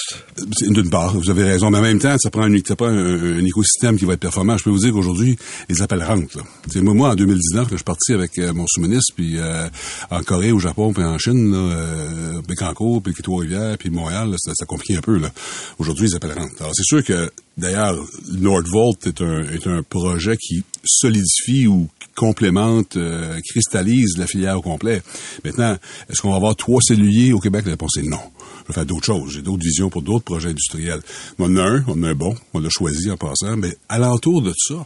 D'une 0.62 0.89
part, 0.89 1.13
vous 1.13 1.30
avez 1.30 1.43
raison, 1.43 1.69
mais 1.69 1.78
en 1.78 1.82
même 1.82 2.00
temps, 2.00 2.15
ça 2.17 2.30
prend, 2.30 2.43
un, 2.43 2.58
ça 2.65 2.76
prend 2.76 2.88
un, 2.88 3.45
écosystème 3.45 3.98
qui 3.98 4.06
va 4.06 4.13
être 4.13 4.19
performant. 4.19 4.58
Je 4.58 4.63
peux 4.63 4.69
vous 4.69 4.80
dire 4.80 4.91
qu'aujourd'hui, 4.91 5.38
les 5.69 5.82
appels 5.82 6.04
rentrent. 6.04 6.38
Là. 6.38 6.82
Moi, 6.82 6.93
moi, 6.93 7.10
en 7.10 7.15
2019, 7.15 7.67
je 7.72 7.76
suis 7.76 7.84
parti 7.84 8.13
avec 8.13 8.38
euh, 8.38 8.54
mon 8.54 8.65
sous-ministre, 8.67 9.13
puis 9.15 9.38
euh, 9.38 9.67
en 10.10 10.22
Corée, 10.24 10.52
au 10.52 10.60
Japon, 10.60 10.93
puis 10.93 11.04
en 11.04 11.17
Chine, 11.17 11.52
là, 11.52 11.58
euh, 11.58 12.41
Bécancourt, 12.48 13.02
puis 13.02 13.13
Quito-Rivière, 13.13 13.78
puis 13.78 13.89
Montréal, 13.89 14.32
là, 14.32 14.36
ça, 14.38 14.52
ça 14.56 14.65
un 14.69 15.02
peu. 15.02 15.17
Là. 15.17 15.30
Aujourd'hui, 15.78 16.08
les 16.08 16.15
appels 16.15 16.34
rentrent. 16.34 16.54
Alors, 16.60 16.72
c'est 16.74 16.84
sûr 16.84 17.04
que 17.04 17.30
D'ailleurs, 17.60 17.98
Nordvolt 18.32 19.06
est 19.06 19.22
un, 19.22 19.43
est 19.50 19.67
un 19.67 19.84
projet 19.84 20.38
qui 20.38 20.63
solidifie 20.86 21.67
ou 21.67 21.88
complémente, 22.15 22.98
euh, 22.98 23.39
cristallise 23.50 24.17
la 24.17 24.28
filière 24.28 24.58
au 24.58 24.62
complet. 24.62 25.02
Maintenant, 25.43 25.78
est-ce 26.10 26.22
qu'on 26.22 26.32
va 26.32 26.38
avoir 26.38 26.56
trois 26.56 26.82
celluliers 26.82 27.34
au 27.34 27.39
Québec? 27.39 27.65
La 27.65 27.72
réponse 27.72 27.98
est 27.98 28.04
non. 28.04 28.19
Je 28.63 28.67
vais 28.69 28.74
faire 28.74 28.86
d'autres 28.86 29.06
choses. 29.06 29.32
J'ai 29.34 29.41
d'autres 29.41 29.63
visions 29.63 29.89
pour 29.89 30.02
d'autres 30.02 30.26
projets 30.26 30.50
industriels. 30.50 31.02
On 31.38 31.45
en 31.45 31.58
a 31.58 31.63
un, 31.63 31.84
on 31.88 31.93
en 31.93 32.04
a 32.04 32.10
un 32.10 32.15
bon, 32.15 32.36
on 32.54 32.60
l'a 32.60 32.69
choisi 32.69 33.12
en 33.12 33.17
passant, 33.17 33.58
mais 33.58 33.76
alentour 33.88 34.41
de 34.41 34.54
ça, 34.58 34.86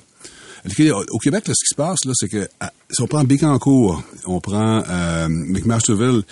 au 1.12 1.18
Québec, 1.20 1.48
là, 1.48 1.54
ce 1.54 1.66
qui 1.66 1.70
se 1.70 1.76
passe, 1.76 2.06
là, 2.06 2.14
c'est 2.16 2.30
que 2.30 2.48
si 2.90 3.02
on 3.02 3.08
prend 3.08 3.24
Bécancourt, 3.24 4.02
on 4.26 4.40
prend 4.40 4.84
euh, 4.88 5.28
McMasterville 5.28 6.24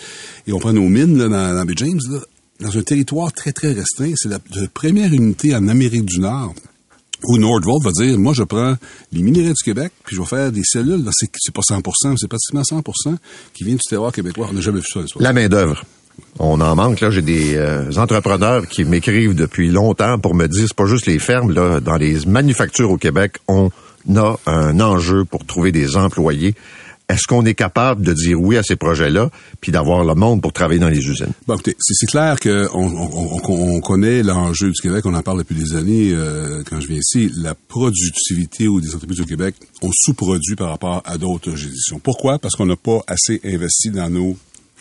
et 0.46 0.52
on 0.52 0.58
prend 0.58 0.72
nos 0.72 0.88
mines 0.88 1.18
là, 1.18 1.28
dans, 1.28 1.64
dans 1.64 1.74
James, 1.76 2.00
là, 2.10 2.20
dans 2.62 2.78
un 2.78 2.82
territoire 2.82 3.32
très, 3.32 3.52
très 3.52 3.72
restreint. 3.72 4.12
C'est 4.16 4.28
la, 4.28 4.38
première 4.72 5.12
unité 5.12 5.54
en 5.54 5.68
Amérique 5.68 6.04
du 6.04 6.20
Nord 6.20 6.54
où 7.24 7.38
Nordvolt 7.38 7.84
va 7.84 7.92
dire, 7.92 8.18
moi, 8.18 8.32
je 8.32 8.42
prends 8.42 8.74
les 9.12 9.22
minéraux 9.22 9.52
du 9.52 9.62
Québec, 9.62 9.92
puis 10.04 10.16
je 10.16 10.20
vais 10.20 10.26
faire 10.26 10.50
des 10.50 10.64
cellules. 10.64 11.04
C'est, 11.12 11.30
c'est 11.38 11.54
pas 11.54 11.60
100% 11.60 12.16
c'est 12.16 12.26
pratiquement 12.26 12.62
100% 12.62 13.16
qui 13.54 13.62
viennent 13.62 13.76
du 13.76 13.88
terroir 13.88 14.10
québécois. 14.10 14.48
On 14.50 14.54
n'a 14.54 14.60
jamais 14.60 14.80
vu 14.80 14.86
ça. 14.92 15.00
La 15.20 15.32
main-d'œuvre. 15.32 15.84
On 16.38 16.60
en 16.60 16.74
manque, 16.74 17.00
là. 17.00 17.10
J'ai 17.10 17.22
des 17.22 17.54
euh, 17.54 17.92
entrepreneurs 17.96 18.66
qui 18.66 18.84
m'écrivent 18.84 19.34
depuis 19.34 19.70
longtemps 19.70 20.18
pour 20.18 20.34
me 20.34 20.46
dire, 20.46 20.64
c'est 20.66 20.76
pas 20.76 20.86
juste 20.86 21.06
les 21.06 21.18
fermes, 21.18 21.52
là. 21.52 21.80
Dans 21.80 21.96
les 21.96 22.26
manufactures 22.26 22.90
au 22.90 22.96
Québec, 22.96 23.38
on 23.48 23.70
a 24.16 24.36
un 24.46 24.80
enjeu 24.80 25.24
pour 25.24 25.46
trouver 25.46 25.70
des 25.72 25.96
employés. 25.96 26.54
Est-ce 27.12 27.26
qu'on 27.26 27.44
est 27.44 27.52
capable 27.52 28.02
de 28.02 28.14
dire 28.14 28.40
oui 28.40 28.56
à 28.56 28.62
ces 28.62 28.74
projets-là, 28.74 29.28
puis 29.60 29.70
d'avoir 29.70 30.02
le 30.02 30.14
monde 30.14 30.40
pour 30.40 30.54
travailler 30.54 30.80
dans 30.80 30.88
les 30.88 30.96
usines? 30.96 31.34
Écoutez, 31.46 31.76
c'est 31.78 32.06
clair 32.06 32.40
qu'on 32.40 32.68
on, 32.72 33.76
on, 33.76 33.80
connaît 33.82 34.22
l'enjeu 34.22 34.70
du 34.70 34.80
Québec, 34.80 35.04
on 35.04 35.12
en 35.12 35.20
parle 35.20 35.40
depuis 35.40 35.54
des 35.54 35.76
années 35.76 36.12
euh, 36.12 36.62
quand 36.64 36.80
je 36.80 36.88
viens 36.88 36.96
ici. 36.96 37.30
La 37.36 37.54
productivité 37.54 38.66
ou 38.66 38.80
des 38.80 38.94
entreprises 38.94 39.18
du 39.18 39.26
Québec 39.26 39.56
ont 39.82 39.90
sous-produit 39.92 40.56
par 40.56 40.70
rapport 40.70 41.02
à 41.04 41.18
d'autres 41.18 41.54
juridictions. 41.54 42.00
Pourquoi? 42.02 42.38
Parce 42.38 42.56
qu'on 42.56 42.64
n'a 42.64 42.76
pas 42.76 43.02
assez 43.06 43.42
investi 43.44 43.90
dans 43.90 44.08
nos 44.08 44.34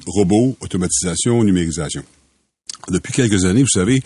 robots, 0.07 0.55
automatisation, 0.61 1.43
numérisation. 1.43 2.03
Depuis 2.89 3.13
quelques 3.13 3.45
années, 3.45 3.61
vous 3.61 3.69
savez, 3.69 4.01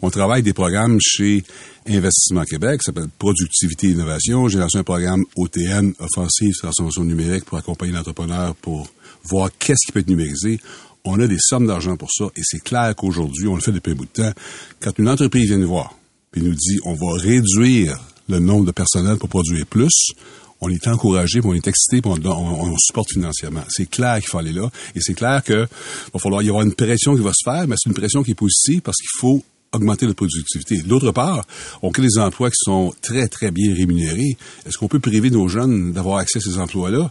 on 0.00 0.10
travaille 0.10 0.42
des 0.42 0.52
programmes 0.52 0.98
chez 1.00 1.44
Investissement 1.86 2.44
Québec, 2.44 2.82
ça 2.82 2.92
s'appelle 2.92 3.08
Productivité 3.18 3.88
et 3.88 3.90
Innovation. 3.90 4.48
J'ai 4.48 4.58
lancé 4.58 4.78
un 4.78 4.84
programme 4.84 5.24
OTN, 5.36 5.92
Offensive 5.98 6.54
Transformation 6.56 7.04
Numérique, 7.04 7.44
pour 7.44 7.58
accompagner 7.58 7.92
l'entrepreneur 7.92 8.54
pour 8.56 8.88
voir 9.24 9.50
qu'est-ce 9.58 9.86
qui 9.86 9.92
peut 9.92 10.00
être 10.00 10.08
numérisé. 10.08 10.60
On 11.04 11.18
a 11.20 11.26
des 11.26 11.38
sommes 11.40 11.66
d'argent 11.66 11.96
pour 11.96 12.10
ça 12.12 12.26
et 12.36 12.42
c'est 12.44 12.62
clair 12.62 12.94
qu'aujourd'hui, 12.94 13.48
on 13.48 13.56
le 13.56 13.60
fait 13.60 13.72
depuis 13.72 13.92
un 13.92 13.94
bout 13.96 14.04
de 14.04 14.22
temps. 14.22 14.32
Quand 14.80 14.96
une 14.98 15.08
entreprise 15.08 15.48
vient 15.48 15.58
nous 15.58 15.68
voir 15.68 15.94
et 16.36 16.40
nous 16.40 16.54
dit 16.54 16.78
on 16.84 16.94
va 16.94 17.20
réduire 17.20 17.98
le 18.28 18.38
nombre 18.38 18.66
de 18.66 18.70
personnel 18.70 19.16
pour 19.16 19.28
produire 19.28 19.66
plus, 19.66 20.12
on 20.62 20.70
est 20.70 20.86
encouragé, 20.86 21.40
on 21.44 21.52
est 21.54 21.66
excité, 21.66 22.00
on, 22.04 22.16
on, 22.24 22.76
supporte 22.78 23.10
financièrement. 23.10 23.64
C'est 23.68 23.90
clair 23.90 24.14
qu'il 24.20 24.28
faut 24.28 24.38
aller 24.38 24.52
là. 24.52 24.70
Et 24.94 25.00
c'est 25.00 25.14
clair 25.14 25.42
que 25.42 25.66
va 26.14 26.20
falloir 26.20 26.40
y 26.42 26.48
avoir 26.48 26.64
une 26.64 26.74
pression 26.74 27.14
qui 27.16 27.22
va 27.22 27.32
se 27.34 27.42
faire, 27.44 27.66
mais 27.66 27.74
c'est 27.76 27.90
une 27.90 27.96
pression 27.96 28.22
qui 28.22 28.30
est 28.30 28.36
positive 28.36 28.80
parce 28.80 28.96
qu'il 28.96 29.10
faut 29.18 29.42
augmenter 29.72 30.06
la 30.06 30.14
productivité. 30.14 30.78
D'autre 30.82 31.10
part, 31.10 31.44
on 31.82 31.90
crée 31.90 32.02
des 32.02 32.18
emplois 32.18 32.50
qui 32.50 32.58
sont 32.58 32.94
très, 33.02 33.26
très 33.26 33.50
bien 33.50 33.74
rémunérés. 33.74 34.36
Est-ce 34.64 34.78
qu'on 34.78 34.88
peut 34.88 35.00
priver 35.00 35.30
nos 35.30 35.48
jeunes 35.48 35.92
d'avoir 35.92 36.18
accès 36.18 36.38
à 36.38 36.42
ces 36.42 36.58
emplois-là? 36.58 37.10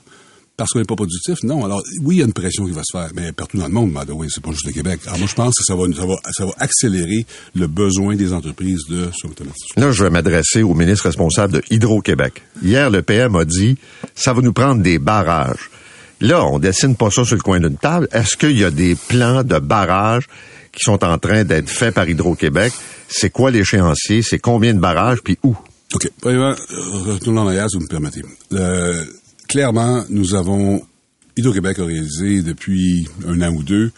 Parce 0.62 0.74
qu'on 0.74 0.80
n'est 0.80 0.86
pas 0.86 0.96
productif. 0.96 1.42
Non. 1.42 1.66
Alors, 1.66 1.82
oui, 2.04 2.18
il 2.18 2.20
y 2.20 2.22
a 2.22 2.26
une 2.26 2.34
pression 2.34 2.66
qui 2.68 2.72
va 2.72 2.84
se 2.84 2.96
faire, 2.96 3.10
mais 3.16 3.32
partout 3.32 3.58
dans 3.58 3.66
le 3.66 3.74
monde, 3.74 3.92
oui, 4.10 4.28
c'est 4.30 4.44
pas 4.44 4.52
juste 4.52 4.68
le 4.68 4.74
Québec. 4.74 5.00
Alors, 5.08 5.18
moi, 5.18 5.28
je 5.28 5.34
pense 5.34 5.56
que 5.56 5.64
ça 5.64 5.76
va, 5.76 5.86
ça 5.92 6.06
va, 6.06 6.16
ça 6.32 6.46
va 6.46 6.52
accélérer 6.60 7.26
le 7.56 7.66
besoin 7.66 8.16
des 8.16 8.32
entreprises 8.32 8.82
de 8.88 9.10
Là, 9.78 9.92
je 9.92 10.04
vais 10.04 10.12
m'adresser 10.12 10.62
au 10.62 10.76
ministre 10.76 11.06
responsable 11.06 11.54
de 11.54 11.64
Hydro-Québec. 11.72 12.44
Hier, 12.62 12.92
le 12.92 13.02
PM 13.02 13.36
a 13.36 13.44
dit, 13.44 13.78
ça 14.14 14.34
va 14.34 14.42
nous 14.42 14.54
prendre 14.54 14.84
des 14.84 15.00
barrages. 15.00 15.72
Là, 16.20 16.46
on 16.46 16.60
dessine 16.60 16.96
pas 16.96 17.10
ça 17.10 17.26
sur 17.26 17.36
le 17.36 17.42
coin 17.42 17.60
d'une 17.60 17.78
table. 17.78 18.08
Est-ce 18.12 18.38
qu'il 18.38 18.58
y 18.58 18.64
a 18.64 18.70
des 18.70 18.96
plans 18.96 19.44
de 19.44 19.58
barrages 19.58 20.28
qui 20.72 20.82
sont 20.84 21.04
en 21.04 21.18
train 21.18 21.44
d'être 21.44 21.70
faits 21.70 21.96
par 21.96 22.08
Hydro-Québec? 22.08 22.72
C'est 23.08 23.32
quoi 23.32 23.50
l'échéancier? 23.50 24.22
C'est 24.22 24.38
combien 24.38 24.76
de 24.76 24.80
barrages? 24.80 25.22
Puis 25.24 25.40
où? 25.42 25.56
OK. 25.96 26.08
Premièrement, 26.22 26.56
retournons 27.08 27.42
en 27.42 27.48
arrière, 27.48 27.68
si 27.68 27.78
vous 27.78 27.84
me 27.84 27.90
permettez. 27.90 28.22
Le, 28.52 29.04
clairement, 29.52 30.06
nous 30.08 30.34
avons, 30.34 30.82
Hydro-Québec 31.36 31.80
a 31.80 31.86
réalisé 31.86 32.42
depuis 32.42 33.06
un 33.28 33.42
an 33.42 33.54
ou 33.54 33.64
deux 33.64 33.92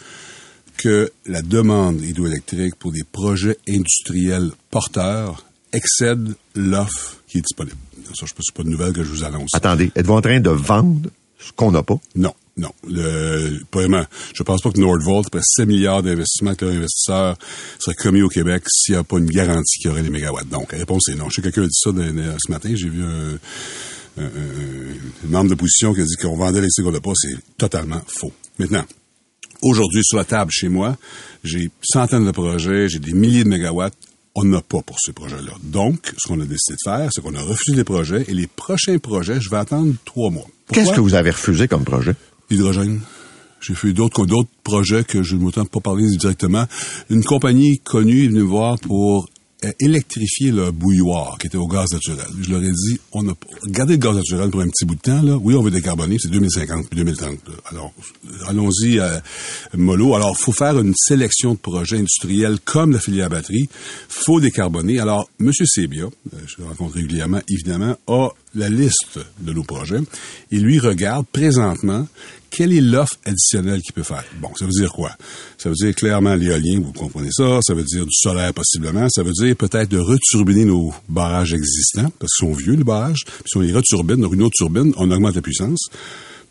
que 0.78 1.12
la 1.28 1.44
demande 1.44 2.02
hydroélectrique 2.02 2.76
pour 2.76 2.92
des 2.92 3.04
projets 3.04 3.58
industriels 3.70 4.50
porteurs 4.72 5.46
excède 5.72 6.34
l'offre 6.56 7.18
qui 7.28 7.38
est 7.38 7.42
disponible. 7.42 7.78
Ça, 8.16 8.26
je 8.26 8.34
ne 8.34 8.54
pas 8.56 8.64
de 8.64 8.70
nouvelles 8.70 8.94
que 8.94 9.04
je 9.04 9.10
vous 9.10 9.24
annonce. 9.24 9.52
Attendez, 9.54 9.92
êtes-vous 9.96 10.14
en 10.14 10.22
train 10.22 10.40
de 10.40 10.50
vendre 10.50 11.12
ce 11.38 11.52
qu'on 11.52 11.72
n'a 11.72 11.84
pas? 11.84 12.00
Non. 12.16 12.34
Non. 12.58 12.72
Le, 12.88 13.60
premièrement, 13.70 14.06
je 14.34 14.44
pense 14.44 14.62
pas 14.62 14.72
que 14.72 14.80
Nordvolt, 14.80 15.28
après 15.28 15.42
7 15.44 15.68
milliards 15.68 16.02
d'investissements 16.02 16.56
que 16.56 16.66
l'investisseur 16.66 17.38
serait 17.80 17.96
commis 17.96 18.22
au 18.24 18.30
Québec 18.30 18.64
s'il 18.68 18.96
n'y 18.96 19.00
a 19.00 19.04
pas 19.04 19.18
une 19.18 19.30
garantie 19.30 19.80
qu'il 19.80 19.90
y 19.90 19.92
aurait 19.92 20.04
les 20.04 20.10
mégawatts. 20.10 20.50
Donc, 20.50 20.72
la 20.72 20.80
réponse 20.80 21.10
est 21.10 21.16
non. 21.16 21.30
Je 21.30 21.36
sais 21.36 21.42
que 21.42 21.50
quelqu'un 21.50 21.64
a 21.64 21.68
dit 21.68 21.80
ça 21.80 21.92
ce 21.92 22.52
matin. 22.52 22.70
J'ai 22.76 22.90
vu 22.90 23.04
un, 23.04 23.38
un, 24.18 25.28
membre 25.28 25.52
d'opposition 25.52 25.94
qui 25.94 26.02
a 26.02 26.06
dit 26.06 26.16
qu'on 26.16 26.36
vendait 26.36 26.62
les 26.62 26.68
qu'on 26.84 26.92
n'a 26.92 27.00
pas, 27.00 27.14
c'est 27.16 27.36
totalement 27.58 28.02
faux. 28.08 28.32
Maintenant, 28.60 28.86
aujourd'hui, 29.62 30.02
sur 30.04 30.18
la 30.18 30.26
table 30.26 30.52
chez 30.52 30.70
moi, 30.70 30.98
j'ai 31.44 31.72
centaines 31.82 32.26
de 32.26 32.32
projets, 32.32 32.90
j'ai 32.90 33.00
des 33.00 33.14
milliers 33.14 33.44
de 33.44 33.50
mégawatts. 33.50 33.96
On 34.36 34.46
n'a 34.46 34.62
pas 34.62 34.82
pour 34.82 34.98
ces 35.00 35.14
projets-là. 35.14 35.52
Donc, 35.62 36.12
ce 36.18 36.28
qu'on 36.28 36.42
a 36.42 36.46
décidé 36.46 36.74
de 36.74 36.80
faire, 36.84 37.10
c'est 37.14 37.22
qu'on 37.22 37.36
a 37.36 37.42
refusé 37.42 37.78
les 37.78 37.84
projets 37.84 38.26
et 38.28 38.34
les 38.34 38.48
prochains 38.48 38.98
projets, 38.98 39.40
je 39.40 39.50
vais 39.50 39.58
attendre 39.58 39.94
trois 40.06 40.32
mois. 40.32 40.48
Qu'est-ce 40.72 40.92
que 40.92 41.02
vous 41.02 41.14
avez 41.14 41.30
refusé 41.30 41.68
comme 41.68 41.84
projet? 41.84 42.16
L'hydrogène. 42.50 43.02
J'ai 43.62 43.76
fait 43.76 43.94
d'autres 43.94 44.26
projets 44.64 45.04
que 45.04 45.24
je 45.24 45.36
ne 45.36 45.42
m'entends 45.42 45.66
pas 45.66 45.80
parler 45.80 46.06
directement. 46.18 46.66
Une 47.10 47.24
compagnie 47.24 47.78
connue 47.78 48.26
est 48.26 48.28
venue 48.28 48.40
me 48.40 48.44
voir 48.44 48.78
pour 48.80 49.30
électrifier 49.80 50.52
le 50.52 50.72
bouilloire 50.72 51.38
qui 51.38 51.48
était 51.48 51.58
au 51.58 51.68
gaz 51.68 51.92
naturel. 51.92 52.26
Je 52.42 52.50
leur 52.50 52.64
ai 52.64 52.72
dit, 52.72 53.00
on 53.12 53.28
a 53.30 53.34
gardé 53.68 53.94
le 53.94 54.00
gaz 54.00 54.16
naturel 54.16 54.50
pour 54.50 54.62
un 54.62 54.68
petit 54.68 54.86
bout 54.86 54.96
de 54.96 55.02
temps. 55.02 55.22
Là. 55.22 55.38
Oui, 55.38 55.56
on 55.56 55.62
veut 55.62 55.72
décarboner, 55.72 56.18
c'est 56.20 56.30
2050 56.30 56.90
puis 56.90 56.98
2030. 56.98 57.40
Alors, 57.72 57.94
allons-y 58.48 59.00
à 59.00 59.22
mollo. 59.76 60.16
Alors, 60.16 60.38
faut 60.38 60.52
faire 60.52 60.80
une 60.80 60.94
sélection 60.96 61.54
de 61.54 61.60
projets 61.60 61.98
industriels 61.98 62.60
comme 62.64 62.92
la 62.92 63.00
filière 63.00 63.30
batterie. 63.30 63.68
faut 64.10 64.40
décarboner. 64.40 65.00
Alors, 65.00 65.30
M. 65.40 65.52
Sebia, 65.54 66.04
euh, 66.04 66.38
je 66.46 66.56
le 66.60 66.66
rencontre 66.68 66.96
régulièrement, 66.96 67.42
évidemment, 67.50 67.96
a 68.08 68.30
la 68.56 68.70
liste 68.70 69.20
de 69.40 69.54
nos 69.54 69.64
projets 69.64 70.00
et 70.52 70.58
lui 70.58 70.80
regarde 70.80 71.26
présentement 71.32 72.08
quelle 72.54 72.72
est 72.72 72.82
l'offre 72.82 73.16
additionnelle 73.26 73.82
qu'il 73.82 73.94
peut 73.94 74.04
faire? 74.04 74.24
Bon, 74.40 74.50
ça 74.56 74.66
veut 74.66 74.72
dire 74.72 74.92
quoi? 74.92 75.12
Ça 75.58 75.70
veut 75.70 75.76
dire 75.76 75.94
clairement 75.96 76.36
l'éolien, 76.36 76.80
vous 76.80 76.94
comprenez 76.94 77.32
ça. 77.32 77.60
Ça 77.64 77.74
veut 77.74 77.84
dire 77.84 78.06
du 78.06 78.14
solaire 78.14 78.54
possiblement. 78.54 79.08
Ça 79.10 79.24
veut 79.24 79.32
dire 79.32 79.56
peut-être 79.56 79.90
de 79.90 79.98
returbiner 79.98 80.66
nos 80.66 80.94
barrages 81.10 81.54
existants, 81.54 82.12
parce 82.20 82.32
qu'ils 82.36 82.48
sont 82.48 82.54
vieux, 82.54 82.74
les 82.74 82.84
barrages. 82.84 83.24
Puis 83.26 83.44
si 83.48 83.58
on 83.58 83.62
les 83.62 83.74
returbine, 83.74 84.18
donc 84.18 84.34
une 84.34 84.44
autre 84.44 84.56
turbine, 84.56 84.94
on 84.98 85.10
augmente 85.10 85.36
la 85.36 85.42
puissance. 85.42 85.88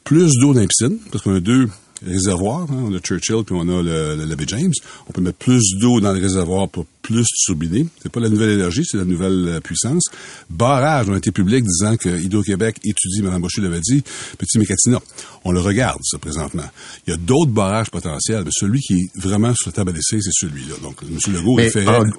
Plus 0.02 0.32
d'eau 0.40 0.52
dans 0.52 0.60
les 0.60 0.66
piscines, 0.66 0.98
parce 1.12 1.22
qu'on 1.22 1.36
a 1.36 1.40
deux 1.40 1.68
réservoir. 2.06 2.62
Hein, 2.70 2.84
on 2.84 2.94
a 2.94 2.98
Churchill 2.98 3.44
puis 3.44 3.54
on 3.58 3.68
a 3.68 3.82
le, 3.82 4.16
le, 4.16 4.36
James. 4.46 4.72
On 5.08 5.12
peut 5.12 5.20
mettre 5.20 5.38
plus 5.38 5.62
d'eau 5.80 6.00
dans 6.00 6.12
le 6.12 6.20
réservoir 6.20 6.68
pour 6.68 6.86
plus 7.02 7.26
turbiner. 7.44 7.86
C'est 8.02 8.10
pas 8.10 8.20
la 8.20 8.28
nouvelle 8.28 8.50
énergie, 8.50 8.84
c'est 8.84 8.96
la 8.96 9.04
nouvelle 9.04 9.48
euh, 9.48 9.60
puissance. 9.60 10.04
Barrage 10.50 11.08
ont 11.08 11.16
été 11.16 11.32
public 11.32 11.64
disant 11.64 11.96
que 11.96 12.08
Hydro-Québec 12.08 12.76
étudie, 12.84 13.22
Mme 13.22 13.42
Boucher 13.42 13.60
l'avait 13.60 13.80
dit, 13.80 14.02
Petit 14.38 14.58
Mécatina. 14.58 15.00
On 15.44 15.52
le 15.52 15.60
regarde, 15.60 16.00
ça, 16.04 16.18
présentement. 16.18 16.64
Il 17.06 17.10
y 17.10 17.14
a 17.14 17.16
d'autres 17.16 17.50
barrages 17.50 17.90
potentiels, 17.90 18.42
mais 18.44 18.50
celui 18.52 18.80
qui 18.80 18.94
est 18.94 19.20
vraiment 19.20 19.52
sur 19.54 19.68
la 19.68 19.72
table 19.72 19.92
d'essai, 19.92 20.18
c'est 20.20 20.46
celui-là. 20.46 20.76
Donc, 20.82 20.96
M. 21.02 21.18
Legault 21.34 21.56
mais, 21.56 21.70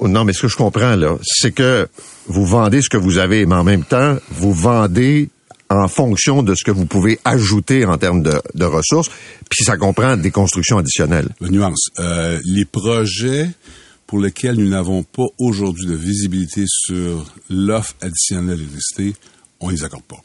non, 0.10 0.26
mais 0.26 0.34
ce 0.34 0.44
que 0.44 0.48
je 0.48 0.58
comprends, 0.58 0.96
là, 0.96 1.18
c'est 1.24 1.52
que 1.52 1.88
vous 2.28 2.46
vendez 2.46 2.82
ce 2.82 2.90
que 2.90 2.98
vous 2.98 3.18
avez, 3.18 3.46
mais 3.46 3.56
en 3.56 3.64
même 3.64 3.84
temps, 3.84 4.18
vous 4.32 4.54
vendez 4.54 5.30
en 5.80 5.88
fonction 5.88 6.44
de 6.44 6.56
ce 6.56 6.64
que 6.64 6.72
vous 6.72 6.86
pouvez 6.86 7.20
ajouter 7.26 7.86
en 7.86 7.98
termes 7.98 8.24
de, 8.24 8.66
ressources, 8.66 9.10
puis 9.50 9.64
ça 9.64 9.78
comprend 9.78 10.18
des 10.18 10.32
constructions 10.32 10.78
additionnelles. 10.78 11.30
La 11.42 11.50
nuance. 11.50 11.90
Euh, 12.00 12.40
les 12.46 12.66
projets 12.66 13.50
pour 14.08 14.20
lesquels 14.20 14.56
nous 14.56 14.70
n'avons 14.70 15.04
pas 15.04 15.26
aujourd'hui 15.40 15.88
de 15.88 15.96
visibilité 15.96 16.66
sur 16.68 17.26
l'offre 17.50 17.96
additionnelle 18.02 18.58
d'électricité, 18.58 19.16
on 19.60 19.70
les 19.70 19.84
accorde 19.84 20.04
pas. 20.04 20.22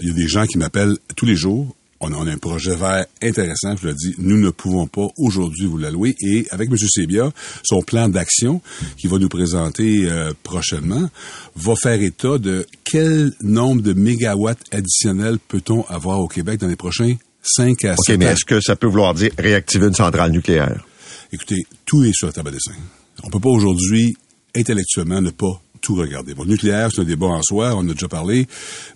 Il 0.00 0.08
y 0.08 0.10
a 0.10 0.14
des 0.14 0.28
gens 0.28 0.46
qui 0.46 0.58
m'appellent 0.58 0.96
tous 1.16 1.26
les 1.26 1.36
jours 1.36 1.74
on 2.00 2.12
a, 2.12 2.30
un 2.30 2.38
projet 2.38 2.74
vert 2.74 3.04
intéressant, 3.22 3.76
je 3.76 3.88
l'ai 3.88 3.94
dit, 3.94 4.14
nous 4.18 4.38
ne 4.38 4.50
pouvons 4.50 4.86
pas 4.86 5.08
aujourd'hui 5.18 5.66
vous 5.66 5.76
l'allouer. 5.76 6.14
Et 6.20 6.46
avec 6.50 6.70
M. 6.70 6.76
Sebia, 6.78 7.30
son 7.62 7.82
plan 7.82 8.08
d'action 8.08 8.62
qu'il 8.96 9.10
va 9.10 9.18
nous 9.18 9.28
présenter 9.28 10.08
euh, 10.08 10.32
prochainement 10.42 11.10
va 11.56 11.74
faire 11.76 12.00
état 12.00 12.38
de 12.38 12.66
quel 12.84 13.32
nombre 13.42 13.82
de 13.82 13.92
mégawatts 13.92 14.62
additionnels 14.72 15.38
peut-on 15.38 15.84
avoir 15.88 16.20
au 16.20 16.28
Québec 16.28 16.60
dans 16.60 16.68
les 16.68 16.76
prochains 16.76 17.16
5 17.42 17.84
à 17.84 17.96
7 17.96 18.14
ans. 18.14 18.18
Mais 18.18 18.26
est-ce 18.26 18.44
que 18.44 18.60
ça 18.60 18.76
peut 18.76 18.86
vouloir 18.86 19.14
dire 19.14 19.30
réactiver 19.38 19.86
une 19.86 19.94
centrale 19.94 20.30
nucléaire? 20.30 20.84
Écoutez, 21.32 21.64
tout 21.84 22.02
est 22.04 22.12
sur 22.14 22.26
la 22.26 22.32
table 22.32 22.50
dessin. 22.50 22.74
On 23.22 23.30
peut 23.30 23.40
pas 23.40 23.50
aujourd'hui 23.50 24.16
intellectuellement 24.54 25.20
ne 25.20 25.30
pas 25.30 25.60
tout 25.80 25.94
regarder. 25.94 26.34
Bon, 26.34 26.44
le 26.44 26.50
nucléaire, 26.50 26.90
c'est 26.92 27.00
un 27.00 27.04
débat 27.04 27.26
en 27.26 27.42
soi, 27.42 27.74
on 27.74 27.78
en 27.78 27.88
a 27.88 27.92
déjà 27.92 28.08
parlé. 28.08 28.46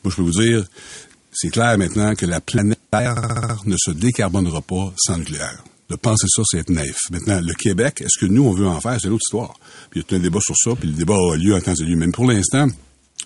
Moi, 0.03 0.11
je 0.11 0.17
peux 0.17 0.23
vous 0.23 0.43
dire, 0.43 0.65
c'est 1.35 1.51
clair 1.51 1.77
maintenant 1.79 2.15
que 2.15 2.27
la 2.27 2.41
planète 2.41 2.81
Terre 2.91 3.63
ne 3.67 3.77
se 3.77 3.91
décarbonera 3.91 4.63
pas 4.63 4.93
sans 4.97 5.19
nucléaire. 5.19 5.65
De 5.91 5.97
penser 5.97 6.27
ça, 6.29 6.43
c'est 6.47 6.59
être 6.59 6.71
naïf. 6.71 6.97
Maintenant, 7.11 7.41
le 7.45 7.53
Québec, 7.55 8.01
est-ce 8.01 8.19
que 8.19 8.27
nous, 8.27 8.45
on 8.45 8.53
veut 8.53 8.67
en 8.67 8.81
faire? 8.81 8.99
C'est 9.01 9.09
l'autre 9.09 9.25
histoire. 9.27 9.55
Puis 9.91 10.01
il 10.01 10.13
y 10.13 10.15
a 10.15 10.19
un 10.19 10.23
débat 10.23 10.41
sur 10.41 10.57
ça, 10.57 10.71
puis 10.79 10.89
le 10.89 10.95
débat 10.95 11.15
a 11.15 11.37
lieu 11.37 11.55
en 11.55 11.61
temps 11.61 11.75
et 11.75 11.83
lieu. 11.85 11.97
Même 11.97 12.13
pour 12.13 12.27
l'instant, 12.27 12.69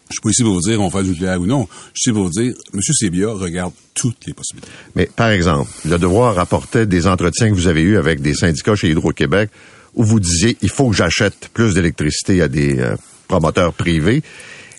je 0.08 0.14
suis 0.14 0.20
pas 0.22 0.30
ici 0.30 0.42
pour 0.42 0.54
vous 0.54 0.60
dire 0.60 0.80
on 0.80 0.90
fait 0.90 1.02
du 1.02 1.10
nucléaire 1.10 1.40
ou 1.40 1.46
non. 1.46 1.68
Je 1.94 2.00
suis 2.00 2.12
pour 2.12 2.24
vous 2.24 2.30
dire, 2.30 2.54
M. 2.74 2.80
Sébia 2.82 3.28
regarde 3.28 3.72
toutes 3.94 4.26
les 4.26 4.32
possibilités. 4.32 4.68
Mais 4.94 5.06
par 5.06 5.28
exemple, 5.28 5.70
le 5.84 5.98
devoir 5.98 6.34
rapportait 6.34 6.86
des 6.86 7.06
entretiens 7.06 7.50
que 7.50 7.54
vous 7.54 7.68
avez 7.68 7.82
eus 7.82 7.98
avec 7.98 8.22
des 8.22 8.34
syndicats 8.34 8.74
chez 8.74 8.90
Hydro-Québec 8.90 9.50
où 9.94 10.04
vous 10.04 10.20
disiez 10.20 10.56
il 10.62 10.70
faut 10.70 10.90
que 10.90 10.96
j'achète 10.96 11.48
plus 11.52 11.74
d'électricité 11.74 12.40
à 12.42 12.48
des 12.48 12.78
euh, 12.78 12.96
promoteurs 13.28 13.74
privés. 13.74 14.22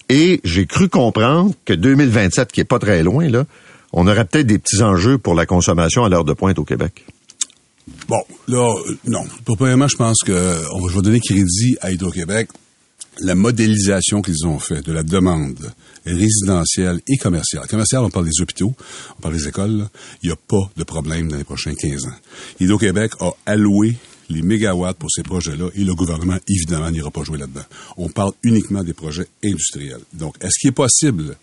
Et 0.09 0.41
j'ai 0.43 0.65
cru 0.65 0.89
comprendre 0.89 1.53
que 1.65 1.73
2027, 1.73 2.51
qui 2.51 2.61
est 2.61 2.65
pas 2.65 2.79
très 2.79 3.03
loin, 3.03 3.29
là, 3.29 3.45
on 3.93 4.07
aurait 4.07 4.25
peut-être 4.25 4.47
des 4.47 4.59
petits 4.59 4.81
enjeux 4.81 5.17
pour 5.17 5.35
la 5.35 5.45
consommation 5.45 6.03
à 6.03 6.09
l'heure 6.09 6.25
de 6.25 6.33
pointe 6.33 6.59
au 6.59 6.65
Québec. 6.65 7.05
Bon, 8.07 8.21
là, 8.47 8.73
euh, 8.87 8.97
non. 9.05 9.23
Premièrement, 9.45 9.87
je 9.87 9.97
pense 9.97 10.19
que 10.25 10.61
on 10.73 10.85
va 10.87 11.01
donner 11.01 11.19
crédit 11.19 11.77
à 11.81 11.91
Hydro-Québec. 11.91 12.49
La 13.21 13.35
modélisation 13.35 14.21
qu'ils 14.21 14.47
ont 14.47 14.59
fait 14.59 14.81
de 14.81 14.93
la 14.93 15.03
demande 15.03 15.71
résidentielle 16.05 17.01
et 17.07 17.17
commerciale. 17.17 17.67
Commerciale, 17.67 18.03
on 18.03 18.09
parle 18.09 18.25
des 18.25 18.41
hôpitaux, 18.41 18.73
on 19.17 19.21
parle 19.21 19.35
des 19.35 19.47
écoles. 19.47 19.87
Il 20.23 20.27
n'y 20.27 20.31
a 20.31 20.37
pas 20.47 20.69
de 20.77 20.83
problème 20.83 21.29
dans 21.29 21.37
les 21.37 21.43
prochains 21.43 21.73
15 21.75 22.05
ans. 22.05 22.15
Hydro-Québec 22.59 23.11
a 23.19 23.31
alloué 23.45 23.95
les 24.29 24.41
mégawatts 24.41 24.97
pour 24.97 25.09
ces 25.11 25.23
projets-là 25.23 25.69
et 25.75 25.83
le 25.83 25.95
gouvernement, 25.95 26.37
évidemment, 26.47 26.91
n'ira 26.91 27.11
pas 27.11 27.23
jouer 27.23 27.39
là-dedans. 27.39 27.65
On 27.97 28.09
parle 28.09 28.31
uniquement 28.43 28.83
des 28.83 28.93
projets 28.93 29.27
industriels. 29.43 30.01
Donc, 30.13 30.35
est-ce 30.41 30.59
qu'il 30.59 30.69
est 30.69 30.73
possible 30.73 31.35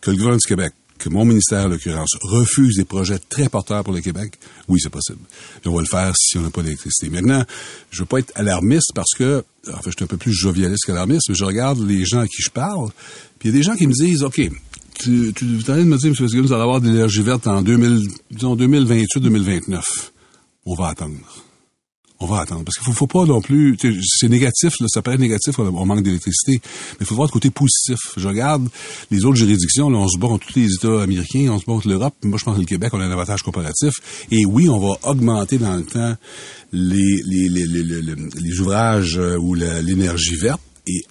que 0.00 0.10
le 0.10 0.16
gouvernement 0.16 0.38
du 0.38 0.48
Québec, 0.48 0.72
que 0.98 1.08
mon 1.08 1.24
ministère, 1.24 1.66
en 1.66 1.68
l'occurrence, 1.68 2.16
refuse 2.22 2.76
des 2.76 2.84
projets 2.84 3.20
très 3.20 3.48
porteurs 3.48 3.84
pour 3.84 3.94
le 3.94 4.00
Québec? 4.00 4.34
Oui, 4.66 4.80
c'est 4.82 4.90
possible. 4.90 5.20
Et 5.64 5.68
on 5.68 5.74
va 5.74 5.80
le 5.80 5.86
faire 5.86 6.12
si 6.16 6.36
on 6.38 6.42
n'a 6.42 6.50
pas 6.50 6.62
d'électricité. 6.62 7.08
Maintenant, 7.08 7.44
je 7.90 8.00
veux 8.00 8.06
pas 8.06 8.18
être 8.18 8.32
alarmiste 8.34 8.92
parce 8.94 9.12
que, 9.16 9.44
en 9.72 9.80
fait, 9.80 9.90
je 9.90 9.96
suis 9.96 10.04
un 10.04 10.08
peu 10.08 10.16
plus 10.16 10.32
jovialiste 10.32 10.86
qu'alarmiste, 10.86 11.28
mais 11.28 11.36
je 11.36 11.44
regarde 11.44 11.86
les 11.86 12.04
gens 12.04 12.20
à 12.20 12.26
qui 12.26 12.42
je 12.42 12.50
parle, 12.50 12.90
puis 13.38 13.48
il 13.48 13.52
y 13.52 13.54
a 13.54 13.58
des 13.58 13.62
gens 13.62 13.76
qui 13.76 13.86
me 13.86 13.92
disent, 13.92 14.24
OK, 14.24 14.40
tu, 14.98 15.32
tu, 15.32 15.44
de 15.44 15.84
me 15.84 15.96
dire, 15.96 16.08
M. 16.08 16.14
Fitzgibbon, 16.16 16.46
vous 16.46 16.52
allez 16.52 16.62
avoir 16.62 16.80
de 16.80 16.88
l'énergie 16.88 17.22
verte 17.22 17.46
en 17.46 17.62
2000, 17.62 18.08
disons 18.32 18.56
2028-2029. 18.56 19.80
On 20.66 20.74
va 20.74 20.88
attendre 20.88 21.14
on 22.20 22.26
va 22.26 22.40
attendre. 22.40 22.64
Parce 22.64 22.76
qu'il 22.76 22.84
faut, 22.86 22.92
faut 22.92 23.06
pas 23.06 23.24
non 23.24 23.40
plus, 23.40 23.76
c'est 24.02 24.28
négatif, 24.28 24.74
là, 24.80 24.86
ça 24.88 25.02
paraît 25.02 25.18
négatif, 25.18 25.58
on, 25.58 25.86
manque 25.86 26.02
d'électricité, 26.02 26.60
mais 26.62 26.98
il 27.00 27.06
faut 27.06 27.14
voir 27.14 27.28
le 27.28 27.32
côté 27.32 27.50
positif. 27.50 27.98
Je 28.16 28.26
regarde 28.26 28.68
les 29.10 29.24
autres 29.24 29.36
juridictions, 29.36 29.88
là, 29.90 29.98
on 29.98 30.08
se 30.08 30.18
bat 30.18 30.28
contre 30.28 30.46
tous 30.46 30.58
les 30.58 30.72
États 30.72 31.02
américains, 31.02 31.48
on 31.50 31.58
se 31.58 31.64
bat 31.64 31.74
contre 31.74 31.88
l'Europe, 31.88 32.14
moi 32.24 32.38
je 32.38 32.44
pense 32.44 32.56
que 32.56 32.60
le 32.60 32.66
Québec, 32.66 32.90
on 32.92 33.00
a 33.00 33.04
un 33.04 33.10
avantage 33.10 33.42
comparatif, 33.42 33.94
et 34.30 34.44
oui, 34.44 34.68
on 34.68 34.78
va 34.78 34.96
augmenter 35.04 35.58
dans 35.58 35.76
le 35.76 35.84
temps 35.84 36.14
les, 36.72 37.22
les, 37.24 37.48
les, 37.48 37.66
les, 37.66 38.02
les 38.02 38.60
ouvrages 38.60 39.18
euh, 39.18 39.36
ou 39.38 39.54
l'énergie 39.54 40.36
verte, 40.36 40.60
et 40.86 41.04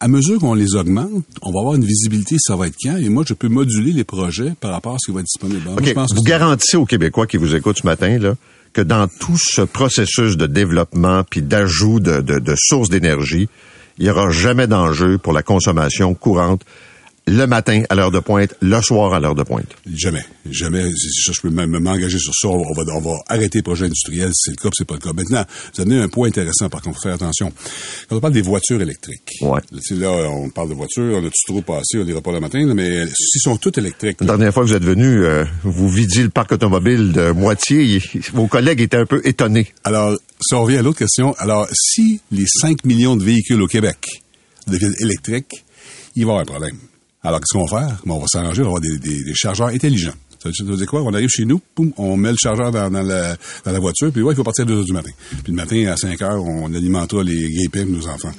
à 0.00 0.08
mesure 0.08 0.40
qu'on 0.40 0.54
les 0.54 0.74
augmente, 0.76 1.24
on 1.42 1.52
va 1.52 1.60
avoir 1.60 1.74
une 1.74 1.84
visibilité, 1.84 2.36
ça 2.38 2.56
va 2.56 2.66
être 2.66 2.76
quand, 2.82 2.96
et 2.96 3.08
moi, 3.08 3.24
je 3.26 3.34
peux 3.34 3.48
moduler 3.48 3.92
les 3.92 4.04
projets 4.04 4.54
par 4.58 4.72
rapport 4.72 4.94
à 4.94 4.96
ce 4.98 5.10
qui 5.10 5.14
va 5.14 5.20
être 5.20 5.26
disponible. 5.26 5.62
je 5.82 5.92
pense 5.92 6.14
vous 6.14 6.22
garantissez 6.22 6.78
aux 6.78 6.86
Québécois 6.86 7.26
qui 7.26 7.36
vous 7.36 7.54
écoutent 7.54 7.78
ce 7.78 7.86
matin, 7.86 8.18
là, 8.18 8.34
que 8.72 8.80
dans 8.80 9.08
tout 9.08 9.38
ce 9.38 9.62
processus 9.62 10.36
de 10.36 10.46
développement 10.46 11.24
puis 11.28 11.42
d'ajout 11.42 12.00
de, 12.00 12.20
de, 12.20 12.38
de 12.38 12.54
sources 12.56 12.88
d'énergie, 12.88 13.48
il 13.98 14.04
n'y 14.04 14.10
aura 14.10 14.30
jamais 14.30 14.66
d'enjeu 14.66 15.18
pour 15.18 15.32
la 15.32 15.42
consommation 15.42 16.14
courante 16.14 16.62
le 17.26 17.46
matin 17.46 17.82
à 17.88 17.94
l'heure 17.94 18.10
de 18.10 18.18
pointe, 18.18 18.54
le 18.60 18.80
soir 18.80 19.14
à 19.14 19.20
l'heure 19.20 19.34
de 19.34 19.42
pointe. 19.42 19.68
Jamais. 19.92 20.24
Jamais. 20.50 20.90
je 20.90 21.40
peux 21.40 21.50
même 21.50 21.78
m'engager 21.78 22.18
sur 22.18 22.34
ça. 22.34 22.48
On 22.48 22.72
va, 22.74 22.82
on 22.94 23.00
va 23.00 23.18
arrêter 23.28 23.58
les 23.58 23.62
projets 23.62 23.86
industriels 23.86 24.30
si 24.32 24.42
c'est 24.46 24.50
le 24.50 24.56
cas, 24.56 24.68
c'est 24.76 24.86
pas 24.86 24.94
le 24.94 25.00
cas. 25.00 25.12
Maintenant, 25.12 25.44
vous 25.74 25.80
avez 25.80 26.00
un 26.00 26.08
point 26.08 26.28
intéressant, 26.28 26.68
par 26.68 26.82
contre, 26.82 27.00
faire 27.00 27.14
attention. 27.14 27.52
Quand 28.08 28.16
on 28.16 28.20
parle 28.20 28.32
des 28.32 28.42
voitures 28.42 28.80
électriques, 28.80 29.38
ouais. 29.42 29.60
là, 29.90 30.10
on 30.30 30.50
parle 30.50 30.70
de 30.70 30.74
voitures, 30.74 31.18
on 31.22 31.26
a 31.26 31.30
tout 31.30 31.52
trop 31.52 31.62
passé, 31.62 31.98
on 31.98 32.04
dira 32.04 32.20
pas 32.20 32.32
le 32.32 32.40
matin, 32.40 32.64
mais 32.74 33.06
s'ils 33.06 33.40
sont 33.42 33.56
toutes 33.56 33.78
électriques. 33.78 34.20
La 34.20 34.26
dernière 34.26 34.52
fois 34.52 34.64
que 34.64 34.68
vous 34.68 34.74
êtes 34.74 34.84
venu, 34.84 35.24
euh, 35.24 35.44
vous 35.62 35.88
vidiez 35.88 36.22
le 36.22 36.30
parc 36.30 36.52
automobile 36.52 37.12
de 37.12 37.30
moitié. 37.30 38.02
vos 38.32 38.46
collègues 38.46 38.80
étaient 38.80 38.96
un 38.96 39.06
peu 39.06 39.20
étonnés. 39.24 39.72
Alors, 39.84 40.16
on 40.52 40.62
revient 40.62 40.78
à 40.78 40.82
l'autre 40.82 40.98
question, 40.98 41.34
alors, 41.38 41.68
si 41.72 42.20
les 42.32 42.46
5 42.46 42.84
millions 42.84 43.16
de 43.16 43.22
véhicules 43.22 43.60
au 43.60 43.66
Québec 43.66 44.22
deviennent 44.66 44.96
électriques, 45.00 45.64
il 46.16 46.24
va 46.24 46.32
y 46.32 46.34
avoir 46.34 46.40
un 46.40 46.44
problème. 46.44 46.76
Alors, 47.22 47.40
qu'est-ce 47.40 47.58
qu'on 47.58 47.66
va 47.66 47.80
faire? 47.86 47.98
on 48.06 48.18
va 48.18 48.26
s'arranger, 48.26 48.62
on 48.62 48.72
va 48.72 48.78
avoir 48.78 48.80
des, 48.80 48.98
des, 48.98 49.34
chargeurs 49.34 49.68
intelligents. 49.68 50.14
Ça 50.42 50.48
veut 50.64 50.76
dire 50.76 50.86
quoi? 50.86 51.02
On 51.02 51.12
arrive 51.12 51.28
chez 51.28 51.44
nous, 51.44 51.60
poum, 51.74 51.92
on 51.98 52.16
met 52.16 52.30
le 52.30 52.38
chargeur 52.40 52.70
dans, 52.70 52.90
dans, 52.90 53.02
la, 53.02 53.36
dans 53.64 53.72
la 53.72 53.78
voiture, 53.78 54.10
puis 54.10 54.22
ouais, 54.22 54.32
il 54.32 54.36
faut 54.36 54.44
partir 54.44 54.64
à 54.64 54.68
2 54.68 54.78
heures 54.78 54.84
du 54.84 54.92
matin. 54.92 55.10
Puis 55.28 55.52
le 55.52 55.54
matin, 55.54 55.86
à 55.88 55.96
5 55.98 56.22
heures, 56.22 56.42
on 56.42 56.72
alimentera 56.72 57.22
les 57.22 57.50
grippins 57.50 57.84
de 57.84 57.90
nos 57.90 58.08
enfants. 58.08 58.32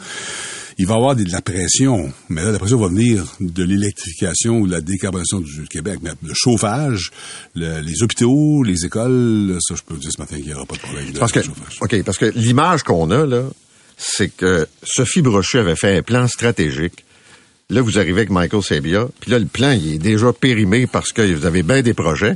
Il 0.79 0.87
va 0.87 0.95
y 0.95 0.97
avoir 0.97 1.15
de 1.15 1.31
la 1.31 1.41
pression, 1.41 2.11
mais 2.29 2.43
là, 2.43 2.51
la 2.51 2.57
pression 2.57 2.79
va 2.79 2.87
venir 2.87 3.23
de 3.39 3.63
l'électrification 3.63 4.57
ou 4.57 4.67
de 4.67 4.71
la 4.71 4.81
décarbonation 4.81 5.41
du 5.41 5.67
Québec. 5.67 5.99
Mais 6.01 6.09
le 6.23 6.33
chauffage, 6.33 7.11
les 7.53 8.01
hôpitaux, 8.01 8.63
les 8.63 8.83
écoles, 8.85 9.57
ça, 9.59 9.75
je 9.75 9.83
peux 9.83 9.95
dire 9.97 10.11
ce 10.11 10.19
matin 10.19 10.37
qu'il 10.37 10.47
n'y 10.47 10.53
aura 10.55 10.65
pas 10.65 10.75
de 10.75 10.79
problème 10.79 11.11
de 11.11 11.19
parce 11.19 11.31
que, 11.31 11.43
chauffage. 11.43 11.77
OK, 11.81 12.03
parce 12.03 12.17
que 12.17 12.25
l'image 12.35 12.81
qu'on 12.81 13.11
a, 13.11 13.27
là, 13.27 13.43
c'est 13.95 14.35
que 14.35 14.67
Sophie 14.81 15.21
Brochu 15.21 15.59
avait 15.59 15.75
fait 15.75 15.97
un 15.97 16.01
plan 16.01 16.27
stratégique 16.27 17.05
Là, 17.71 17.81
vous 17.81 17.97
arrivez 17.97 18.19
avec 18.19 18.29
Michael 18.29 18.61
Sabia, 18.61 19.07
puis 19.21 19.31
là, 19.31 19.39
le 19.39 19.45
plan, 19.45 19.71
il 19.71 19.93
est 19.93 19.97
déjà 19.97 20.31
périmé 20.33 20.87
parce 20.87 21.11
que 21.11 21.21
vous 21.33 21.45
avez 21.45 21.63
bien 21.63 21.81
des 21.81 21.93
projets. 21.93 22.35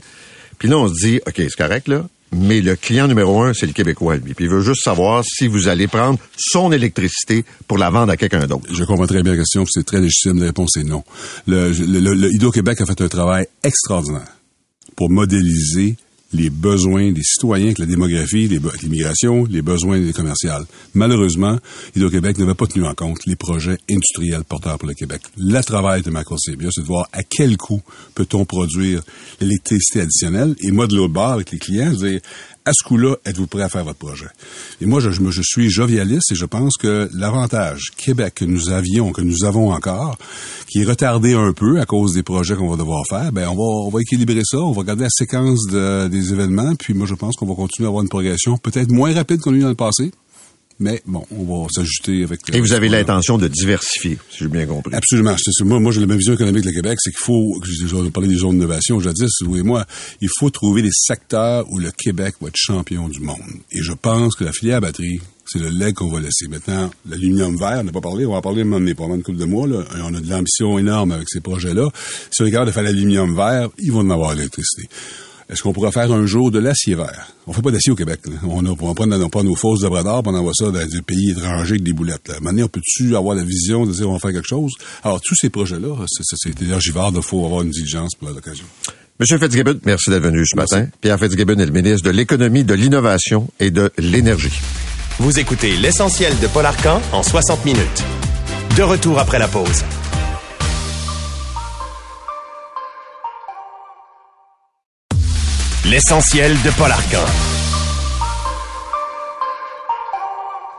Puis 0.58 0.70
là, 0.70 0.78
on 0.78 0.88
se 0.88 0.94
dit, 0.94 1.20
OK, 1.28 1.34
c'est 1.36 1.56
correct, 1.56 1.90
là. 1.90 2.06
mais 2.32 2.62
le 2.62 2.76
client 2.76 3.08
numéro 3.08 3.42
un, 3.42 3.54
c'est 3.54 3.66
le 3.66 3.74
Québécois, 3.74 4.16
lui. 4.16 4.34
Puis 4.34 4.46
il 4.46 4.50
veut 4.50 4.62
juste 4.62 4.82
savoir 4.84 5.24
si 5.26 5.48
vous 5.48 5.68
allez 5.68 5.88
prendre 5.88 6.20
son 6.38 6.72
électricité 6.72 7.46
pour 7.68 7.78
la 7.78 7.90
vendre 7.90 8.12
à 8.12 8.18
quelqu'un 8.18 8.48
d'autre. 8.48 8.68
Je 8.72 8.84
comprends 8.84 9.08
très 9.08 9.24
bien 9.24 9.34
la 9.34 9.40
question, 9.40 9.66
c'est 9.70 9.86
très 9.86 10.00
légitime. 10.00 10.40
La 10.40 10.48
réponse 10.48 10.78
est 10.78 10.84
non. 10.84 11.04
Le, 11.48 11.72
le 11.72 12.34
Hydro-Québec 12.34 12.80
a 12.82 12.86
fait 12.86 13.02
un 13.02 13.08
travail 13.08 13.46
extraordinaire 13.64 14.38
pour 14.96 15.10
modéliser 15.10 15.98
les 16.36 16.50
besoins 16.50 17.12
des 17.12 17.24
citoyens 17.24 17.68
avec 17.68 17.80
la 17.80 17.86
démographie, 17.86 18.48
l'immigration, 18.48 19.46
les 19.46 19.62
besoins 19.62 20.00
des 20.00 20.14
commerciales. 20.14 20.66
Malheureusement, 20.94 21.58
Hydro-Québec 21.96 22.38
n'avait 22.38 22.54
pas 22.54 22.68
tenu 22.68 22.86
en 22.86 22.94
compte 22.94 23.26
les 23.26 23.36
projets 23.36 23.78
industriels 23.90 24.44
porteurs 24.44 24.78
pour 24.78 24.90
le 24.90 24.94
Québec. 24.94 25.22
Le 25.38 25.62
travail 25.62 26.02
de 26.02 26.10
Michael 26.10 26.38
Sabia, 26.40 26.70
c'est 26.72 26.82
de 26.82 26.88
voir 26.88 27.08
à 27.14 27.24
quel 27.24 27.56
coût 27.58 27.82
peut-on 28.14 28.46
produire 28.46 29.02
l'électricité 29.40 30.02
additionnelle. 30.02 30.56
Et 30.62 30.72
moi, 30.72 30.88
de 30.88 30.96
l'autre 30.96 31.14
bord, 31.14 31.32
avec 31.32 31.52
les 31.52 31.60
clients, 31.60 31.94
je 32.00 32.20
à 32.66 32.72
ce 32.74 32.84
coup-là, 32.84 33.16
êtes-vous 33.26 33.48
prêt 33.48 33.62
à 33.62 33.70
faire 33.70 33.84
votre 33.84 34.00
projet? 34.00 34.28
Et 34.82 34.86
moi, 34.86 35.00
je, 35.00 35.12
je, 35.12 35.42
suis 35.44 35.70
jovialiste 35.70 36.32
et 36.32 36.36
je 36.36 36.46
pense 36.46 36.78
que 36.78 37.10
l'avantage 37.14 37.92
Québec 37.96 38.34
que 38.36 38.46
nous 38.46 38.70
avions, 38.70 39.12
que 39.12 39.22
nous 39.22 39.44
avons 39.44 39.72
encore, 39.72 40.18
qui 40.68 40.82
est 40.82 40.86
retardé 40.86 41.34
un 41.34 41.54
peu 41.54 41.80
à 41.80 41.86
cause 41.86 42.14
des 42.14 42.24
projets 42.24 42.56
qu'on 42.56 42.70
va 42.70 42.78
devoir 42.78 43.04
faire, 43.08 43.32
ben 43.32 43.48
on 43.50 43.56
va, 43.56 43.88
on 43.88 43.90
va 43.90 44.02
équilibrer 44.02 44.42
ça, 44.44 44.58
on 44.58 44.72
va 44.72 44.84
garder 44.84 45.04
la 45.04 45.10
séquence 45.10 45.68
des 45.68 46.34
événements, 46.34 46.76
puis 46.76 46.94
moi, 46.94 47.06
je 47.06 47.14
pense 47.14 47.36
qu'on 47.36 47.46
va 47.46 47.56
continuer 47.56 47.86
à 47.86 47.90
avoir 47.90 48.02
une 48.02 48.10
progression 48.10 48.58
peut-être 48.58 48.92
moins 48.92 49.14
rapide 49.14 49.42
qu'on 49.42 49.54
a 49.54 49.58
eu 49.58 49.62
dans 49.62 49.70
le 49.70 49.76
passé, 49.76 50.12
mais 50.80 51.02
bon, 51.06 51.26
on 51.32 51.44
va 51.44 51.68
s'ajouter 51.70 52.24
avec. 52.24 52.42
Et 52.54 52.60
vous 52.60 52.74
avez 52.74 52.90
l'intention 52.90 53.38
de 53.38 53.48
diversifier, 53.48 54.18
si 54.30 54.40
j'ai 54.40 54.48
bien 54.48 54.66
compris. 54.66 54.94
Absolument. 54.94 55.36
Moi, 55.64 55.80
moi 55.80 55.92
j'ai 55.92 56.02
la 56.02 56.08
même 56.08 56.18
vision 56.18 56.34
économique 56.34 56.64
de 56.64 56.70
le 56.70 56.74
Québec, 56.74 56.98
c'est 57.02 57.12
qu'il 57.12 57.24
faut, 57.24 57.62
je 57.64 58.10
parler 58.10 58.28
des 58.28 58.36
zones 58.36 58.60
d'innovation 58.60 59.00
jadis, 59.00 59.32
vous 59.42 59.58
et 59.58 59.64
moi, 59.64 59.86
il 60.22 60.30
faut 60.38 60.50
trouver 60.50 60.82
des 60.82 60.92
secteurs 60.92 61.66
où 61.72 61.80
le 61.80 61.92
Québec 61.92 62.36
va 62.42 62.50
être 62.50 62.58
champion 62.58 63.08
du 63.08 63.20
monde. 63.20 63.38
Et 63.72 63.82
je 63.82 63.94
pense 63.94 64.36
que 64.36 64.44
la 64.44 64.52
filière 64.52 64.82
batterie, 64.82 65.20
c'est 65.46 65.60
le 65.60 65.70
leg 65.70 65.94
qu'on 65.94 66.10
va 66.10 66.20
laisser. 66.20 66.48
Maintenant, 66.50 66.90
l'aluminium 67.08 67.56
vert, 67.56 67.80
on 67.82 67.84
n'a 67.84 67.92
pas 67.92 68.02
parlé, 68.02 68.26
on 68.26 68.32
va 68.32 68.38
en 68.38 68.42
parler 68.42 68.64
maintenant 68.64 68.94
pendant 68.96 69.16
une 69.16 69.24
couple 69.24 69.38
de 69.38 69.46
mois. 69.46 69.68
Là. 69.68 69.84
On 70.04 70.14
a 70.14 70.20
de 70.20 70.30
l'ambition 70.30 70.80
énorme 70.80 71.12
avec 71.12 71.30
ces 71.30 71.40
projets-là. 71.40 71.90
Si 72.32 72.42
on 72.42 72.46
est 72.46 72.52
capable 72.52 72.68
de 72.68 72.74
faire 72.74 72.84
l'aluminium 72.84 73.36
vert, 73.36 73.70
ils 73.80 73.92
vont 73.92 74.00
en 74.00 74.10
avoir 74.10 74.34
l'électricité. 74.34 74.90
Est-ce 75.48 75.62
qu'on 75.62 75.74
pourrait 75.74 75.92
faire 75.92 76.12
un 76.12 76.26
jour 76.26 76.50
de 76.50 76.58
l'acier 76.58 76.96
vert? 76.96 77.28
On 77.46 77.54
fait 77.54 77.62
pas 77.62 77.70
d'acier 77.70 77.92
au 77.92 77.96
Québec. 77.96 78.22
On, 78.48 78.66
a, 78.66 78.70
on 78.70 78.76
prend 78.76 78.96
pas 78.96 79.06
nos 79.44 79.56
fausses 79.56 79.82
de 79.82 79.90
d'or, 79.90 80.24
on 80.26 80.34
envoie 80.34 80.54
ça 80.56 80.72
dans 80.72 80.86
des 80.86 81.02
pays 81.04 81.32
étrangers 81.32 81.74
avec 81.74 81.84
des 81.84 81.94
boulettes. 81.94 82.28
Là. 82.28 82.36
Maintenant, 82.42 82.64
on 82.64 82.68
peut-tu 82.68 83.16
avoir 83.16 83.36
la 83.36 83.44
vision 83.44 83.86
de 83.86 83.92
dire 83.92 84.10
on 84.10 84.14
va 84.14 84.20
faire 84.20 84.32
quelque 84.32 84.48
chose? 84.48 84.72
Alors, 85.04 85.22
tous 85.22 85.36
ces 85.36 85.50
projets-là, 85.50 85.96
c'est 86.08 86.62
énergivore, 86.62 87.12
il 87.16 87.22
faut 87.22 87.46
avoir 87.46 87.62
une 87.62 87.70
diligence 87.70 88.16
pour 88.16 88.30
l'occasion. 88.30 88.66
Monsieur 89.20 89.38
Fitzgibbon, 89.38 89.80
merci 89.86 90.10
d'être 90.10 90.24
venu 90.24 90.46
ce 90.46 90.58
matin. 90.58 90.88
Pierre 91.00 91.20
Fitzgibbon 91.20 91.58
est 91.60 91.66
le 91.66 91.72
ministre 91.72 92.06
de 92.06 92.12
l'Économie, 92.12 92.64
de 92.64 92.74
l'Innovation 92.74 93.48
et 93.60 93.72
de 93.72 93.92
l'Énergie. 93.98 94.60
Vous 95.20 95.40
écoutez 95.40 95.78
l'essentiel 95.78 96.34
de 96.40 96.48
Paul 96.48 96.66
Arcan 96.66 97.02
en 97.14 97.24
60 97.24 97.64
minutes. 97.66 98.04
De 98.76 98.84
retour 98.84 99.20
après 99.20 99.40
la 99.40 99.48
pause. 99.48 99.84
L'essentiel 105.92 106.52
de 106.64 106.76
Paul 106.80 106.90
Arcan. 106.90 107.24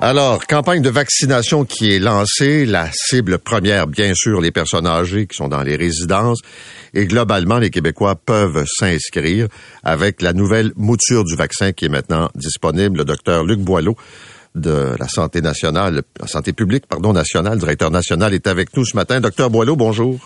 Alors, 0.01 0.45
campagne 0.49 0.83
de 0.83 0.91
vaccination 0.91 1.65
qui 1.65 1.93
est 1.93 2.01
lancée, 2.01 2.67
la 2.67 2.89
cible 2.93 3.39
première, 3.39 3.87
bien 3.87 4.15
sûr, 4.15 4.41
les 4.41 4.51
personnes 4.51 4.87
âgées 4.87 5.29
qui 5.29 5.37
sont 5.37 5.47
dans 5.47 5.63
les 5.63 5.77
résidences, 5.77 6.41
et 6.93 7.07
globalement, 7.07 7.59
les 7.59 7.71
Québécois 7.71 8.17
peuvent 8.17 8.65
s'inscrire 8.67 9.47
avec 9.85 10.23
la 10.23 10.33
nouvelle 10.33 10.73
mouture 10.75 11.23
du 11.23 11.37
vaccin 11.37 11.71
qui 11.71 11.85
est 11.85 11.89
maintenant 11.89 12.29
disponible. 12.35 12.99
Le 12.99 13.05
docteur 13.05 13.45
Luc 13.45 13.61
Boileau 13.61 13.97
de 14.57 14.97
la 14.99 15.07
santé 15.07 15.41
nationale, 15.41 16.03
la 16.19 16.27
santé 16.27 16.53
publique, 16.53 16.87
pardon, 16.89 17.13
nationale, 17.13 17.59
directeur 17.59 17.93
national, 17.93 18.35
est 18.35 18.49
avec 18.49 18.77
nous 18.77 18.85
ce 18.85 18.97
matin. 18.97 19.21
Docteur 19.21 19.51
Boileau, 19.51 19.77
bonjour. 19.77 20.19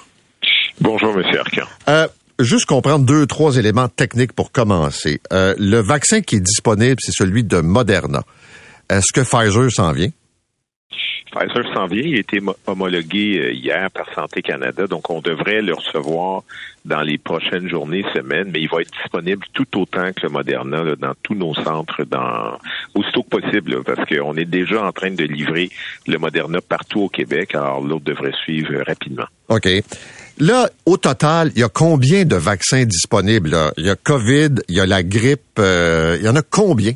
Bonjour, 0.81 1.15
Monsieur 1.15 1.41
Arcan. 1.41 1.67
Euh, 1.89 2.09
juste 2.43 2.67
comprendre 2.67 3.05
deux, 3.05 3.27
trois 3.27 3.57
éléments 3.57 3.89
techniques 3.89 4.33
pour 4.33 4.53
commencer. 4.53 5.21
Euh, 5.33 5.55
le 5.59 5.79
vaccin 5.79 6.21
qui 6.21 6.37
est 6.37 6.41
disponible, 6.41 6.97
c'est 7.01 7.13
celui 7.13 7.45
de 7.45 7.61
Moderna. 7.61 8.23
Est-ce 8.89 9.13
que 9.13 9.21
Pfizer 9.21 9.71
s'en 9.71 9.93
vient? 9.93 10.11
Pfizer 11.31 11.73
s'en 11.73 11.87
vient. 11.87 12.03
Il 12.03 12.17
a 12.17 12.19
été 12.19 12.41
homologué 12.67 13.39
euh, 13.39 13.53
hier 13.53 13.91
par 13.93 14.13
Santé 14.15 14.43
Canada, 14.43 14.87
donc 14.87 15.11
on 15.11 15.21
devrait 15.21 15.63
le 15.63 15.75
recevoir 15.75 16.43
dans 16.85 17.03
les 17.03 17.19
prochaines 17.19 17.69
journées, 17.69 18.05
semaines, 18.15 18.51
mais 18.53 18.61
il 18.63 18.69
va 18.69 18.81
être 18.81 18.91
disponible 19.03 19.45
tout 19.53 19.79
autant 19.79 20.13
que 20.13 20.23
le 20.23 20.31
Moderna 20.31 20.97
dans 20.97 21.15
tous 21.23 21.35
nos 21.35 21.55
centres, 21.55 22.05
dans 22.05 22.59
aussitôt 22.95 23.23
que 23.23 23.41
possible, 23.41 23.85
parce 23.85 24.09
qu'on 24.09 24.35
est 24.37 24.45
déjà 24.45 24.85
en 24.85 24.93
train 24.93 25.11
de 25.11 25.25
livrer 25.25 25.71
le 26.07 26.19
Moderna 26.19 26.61
partout 26.61 27.03
au 27.03 27.09
Québec, 27.09 27.55
alors 27.55 27.83
l'autre 27.83 28.05
devrait 28.05 28.33
suivre 28.43 28.83
rapidement. 28.87 29.27
OK. 29.49 29.69
Là, 30.41 30.71
au 30.87 30.97
total, 30.97 31.53
il 31.55 31.61
y 31.61 31.65
a 31.65 31.69
combien 31.69 32.25
de 32.25 32.35
vaccins 32.35 32.87
disponibles? 32.87 33.55
Il 33.77 33.85
y 33.85 33.91
a 33.91 33.95
COVID, 33.95 34.55
il 34.69 34.75
y 34.75 34.81
a 34.81 34.87
la 34.87 35.03
grippe, 35.03 35.59
euh, 35.59 36.17
il 36.19 36.25
y 36.25 36.29
en 36.31 36.35
a 36.35 36.41
combien? 36.41 36.95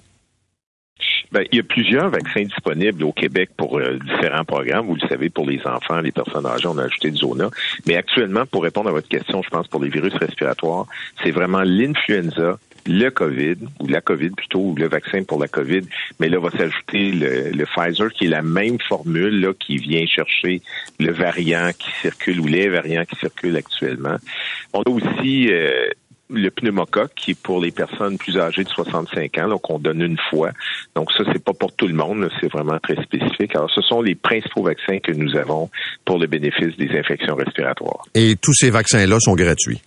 Ben, 1.31 1.45
il 1.53 1.57
y 1.57 1.61
a 1.61 1.63
plusieurs 1.63 2.09
vaccins 2.09 2.45
disponibles 2.45 3.05
au 3.05 3.13
Québec 3.13 3.51
pour 3.55 3.79
euh, 3.79 3.99
différents 3.99 4.45
programmes. 4.45 4.87
Vous 4.87 4.95
le 4.95 5.07
savez, 5.09 5.29
pour 5.29 5.45
les 5.47 5.61
enfants, 5.67 6.01
les 6.01 6.11
personnes 6.11 6.47
âgées, 6.47 6.69
on 6.69 6.79
a 6.79 6.85
ajouté 6.85 7.11
du 7.11 7.19
zona. 7.19 7.51
Mais 7.87 7.97
actuellement, 7.97 8.47
pour 8.47 8.63
répondre 8.63 8.89
à 8.89 8.93
votre 8.93 9.09
question, 9.09 9.43
je 9.43 9.51
pense 9.51 9.69
pour 9.69 9.83
les 9.83 9.91
virus 9.91 10.15
respiratoires, 10.15 10.87
c'est 11.23 11.31
vraiment 11.31 11.63
l'influenza, 11.65 12.59
le 12.87 13.09
COVID, 13.11 13.57
ou 13.81 13.87
la 13.87 14.01
COVID 14.01 14.31
plutôt, 14.31 14.61
ou 14.61 14.75
le 14.75 14.89
vaccin 14.89 15.23
pour 15.23 15.41
la 15.41 15.49
COVID, 15.49 15.83
mais 16.21 16.29
là 16.29 16.39
va 16.39 16.51
s'ajouter 16.51 17.13
le, 17.13 17.65
Pfizer, 17.65 18.13
qui 18.13 18.27
est 18.27 18.29
la 18.29 18.43
même 18.43 18.79
formule 18.81 19.41
là, 19.41 19.53
qui 19.59 19.77
vient 19.77 20.05
chercher 20.07 20.61
le 20.99 21.13
variant 21.13 21.71
qui 21.79 21.91
circule 22.03 22.41
ou 22.41 22.47
les 22.47 22.69
variants 22.69 23.05
qui 23.05 23.17
circulent 23.17 23.57
actuellement. 23.57 24.17
On 24.73 24.83
a 24.83 24.91
aussi 24.91 25.49
euh, 25.51 25.89
le 26.31 26.51
pneumocoque 26.51 27.13
qui 27.15 27.33
est 27.33 27.41
pour 27.41 27.61
les 27.61 27.71
personnes 27.71 28.19
plus 28.19 28.39
âgées 28.39 28.65
de 28.65 28.69
65 28.69 29.39
ans, 29.39 29.49
donc 29.49 29.69
on 29.71 29.79
donne 29.79 30.03
une 30.03 30.19
fois. 30.31 30.51
Donc 30.95 31.13
ça, 31.13 31.25
c'est 31.33 31.43
pas 31.43 31.53
pour 31.53 31.73
tout 31.73 31.87
le 31.87 31.95
monde, 31.95 32.29
c'est 32.41 32.51
vraiment 32.51 32.79
très 32.79 33.01
spécifique. 33.03 33.55
Alors 33.55 33.71
ce 33.71 33.81
sont 33.83 34.03
les 34.03 34.15
principaux 34.15 34.63
vaccins 34.63 34.99
que 34.99 35.13
nous 35.13 35.37
avons 35.37 35.71
pour 36.05 36.19
le 36.19 36.27
bénéfice 36.27 36.77
des 36.77 36.91
infections 36.99 37.35
respiratoires. 37.35 38.05
Et 38.15 38.37
tous 38.37 38.55
ces 38.55 38.71
vaccins-là 38.71 39.19
sont 39.21 39.35
gratuits? 39.35 39.81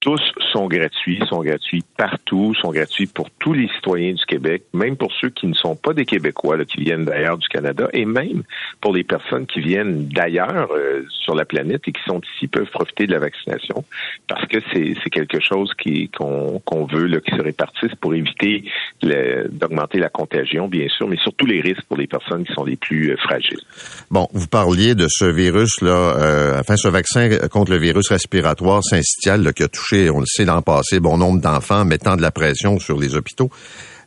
Tous 0.00 0.20
sont 0.52 0.66
gratuits, 0.66 1.20
sont 1.28 1.42
gratuits 1.42 1.84
partout, 1.96 2.54
sont 2.54 2.70
gratuits 2.70 3.06
pour 3.06 3.28
tous 3.38 3.52
les 3.52 3.68
citoyens 3.68 4.14
du 4.14 4.24
Québec, 4.24 4.62
même 4.72 4.96
pour 4.96 5.12
ceux 5.12 5.28
qui 5.28 5.46
ne 5.46 5.52
sont 5.52 5.76
pas 5.76 5.92
des 5.92 6.06
Québécois, 6.06 6.56
là, 6.56 6.64
qui 6.64 6.80
viennent 6.80 7.04
d'ailleurs 7.04 7.36
du 7.36 7.46
Canada, 7.48 7.88
et 7.92 8.06
même 8.06 8.42
pour 8.80 8.94
les 8.94 9.04
personnes 9.04 9.46
qui 9.46 9.60
viennent 9.60 10.08
d'ailleurs 10.08 10.70
euh, 10.72 11.02
sur 11.10 11.34
la 11.34 11.44
planète 11.44 11.82
et 11.86 11.92
qui 11.92 12.00
sont 12.06 12.20
ici 12.34 12.48
peuvent 12.48 12.70
profiter 12.70 13.06
de 13.06 13.12
la 13.12 13.18
vaccination, 13.18 13.84
parce 14.26 14.46
que 14.46 14.58
c'est 14.72 15.10
quelque 15.10 15.38
chose 15.40 15.70
qu'on 16.14 16.86
veut 16.86 17.06
là, 17.06 17.18
se 17.28 17.42
répartisse 17.42 17.94
pour 18.00 18.14
éviter 18.14 18.64
d'augmenter 19.02 19.98
la 19.98 20.08
contagion, 20.08 20.66
bien 20.66 20.88
sûr, 20.88 21.08
mais 21.08 21.16
surtout 21.18 21.44
les 21.44 21.60
risques 21.60 21.84
pour 21.88 21.98
les 21.98 22.06
personnes 22.06 22.44
qui 22.44 22.52
sont 22.54 22.64
les 22.64 22.76
plus 22.76 23.12
euh, 23.12 23.16
fragiles. 23.18 23.60
Bon, 24.10 24.28
vous 24.32 24.46
parliez 24.46 24.94
de 24.94 25.06
ce 25.08 25.26
virus 25.26 25.82
là, 25.82 26.16
euh, 26.16 26.58
enfin 26.58 26.76
ce 26.76 26.88
vaccin 26.88 27.28
contre 27.50 27.72
le 27.72 27.78
virus 27.78 28.08
respiratoire 28.08 28.82
syncytial 28.82 29.52
qui 29.52 29.62
a 29.62 29.68
touché 29.68 29.89
on 29.92 30.20
le 30.20 30.26
sait 30.26 30.44
dans 30.44 30.56
le 30.56 30.62
passé, 30.62 31.00
bon 31.00 31.18
nombre 31.18 31.40
d'enfants 31.40 31.84
mettant 31.84 32.16
de 32.16 32.22
la 32.22 32.30
pression 32.30 32.78
sur 32.78 32.98
les 32.98 33.16
hôpitaux. 33.16 33.50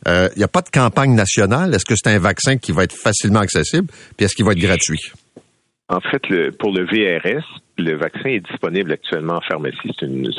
Il 0.06 0.10
euh, 0.10 0.28
n'y 0.36 0.42
a 0.42 0.48
pas 0.48 0.60
de 0.60 0.68
campagne 0.68 1.14
nationale? 1.14 1.74
Est-ce 1.74 1.84
que 1.84 1.94
c'est 1.96 2.08
un 2.08 2.18
vaccin 2.18 2.58
qui 2.58 2.72
va 2.72 2.84
être 2.84 2.94
facilement 2.94 3.40
accessible? 3.40 3.88
Puis 4.16 4.26
est-ce 4.26 4.34
qu'il 4.34 4.44
va 4.44 4.52
être 4.52 4.58
gratuit? 4.58 5.00
En 5.88 6.00
fait, 6.00 6.22
pour 6.58 6.72
le 6.72 6.84
VRS, 6.84 7.44
le 7.76 7.96
vaccin 7.96 8.28
est 8.28 8.40
disponible 8.40 8.92
actuellement 8.92 9.34
en 9.34 9.40
pharmacie. 9.40 9.92
C'est 9.98 10.06
une, 10.06 10.30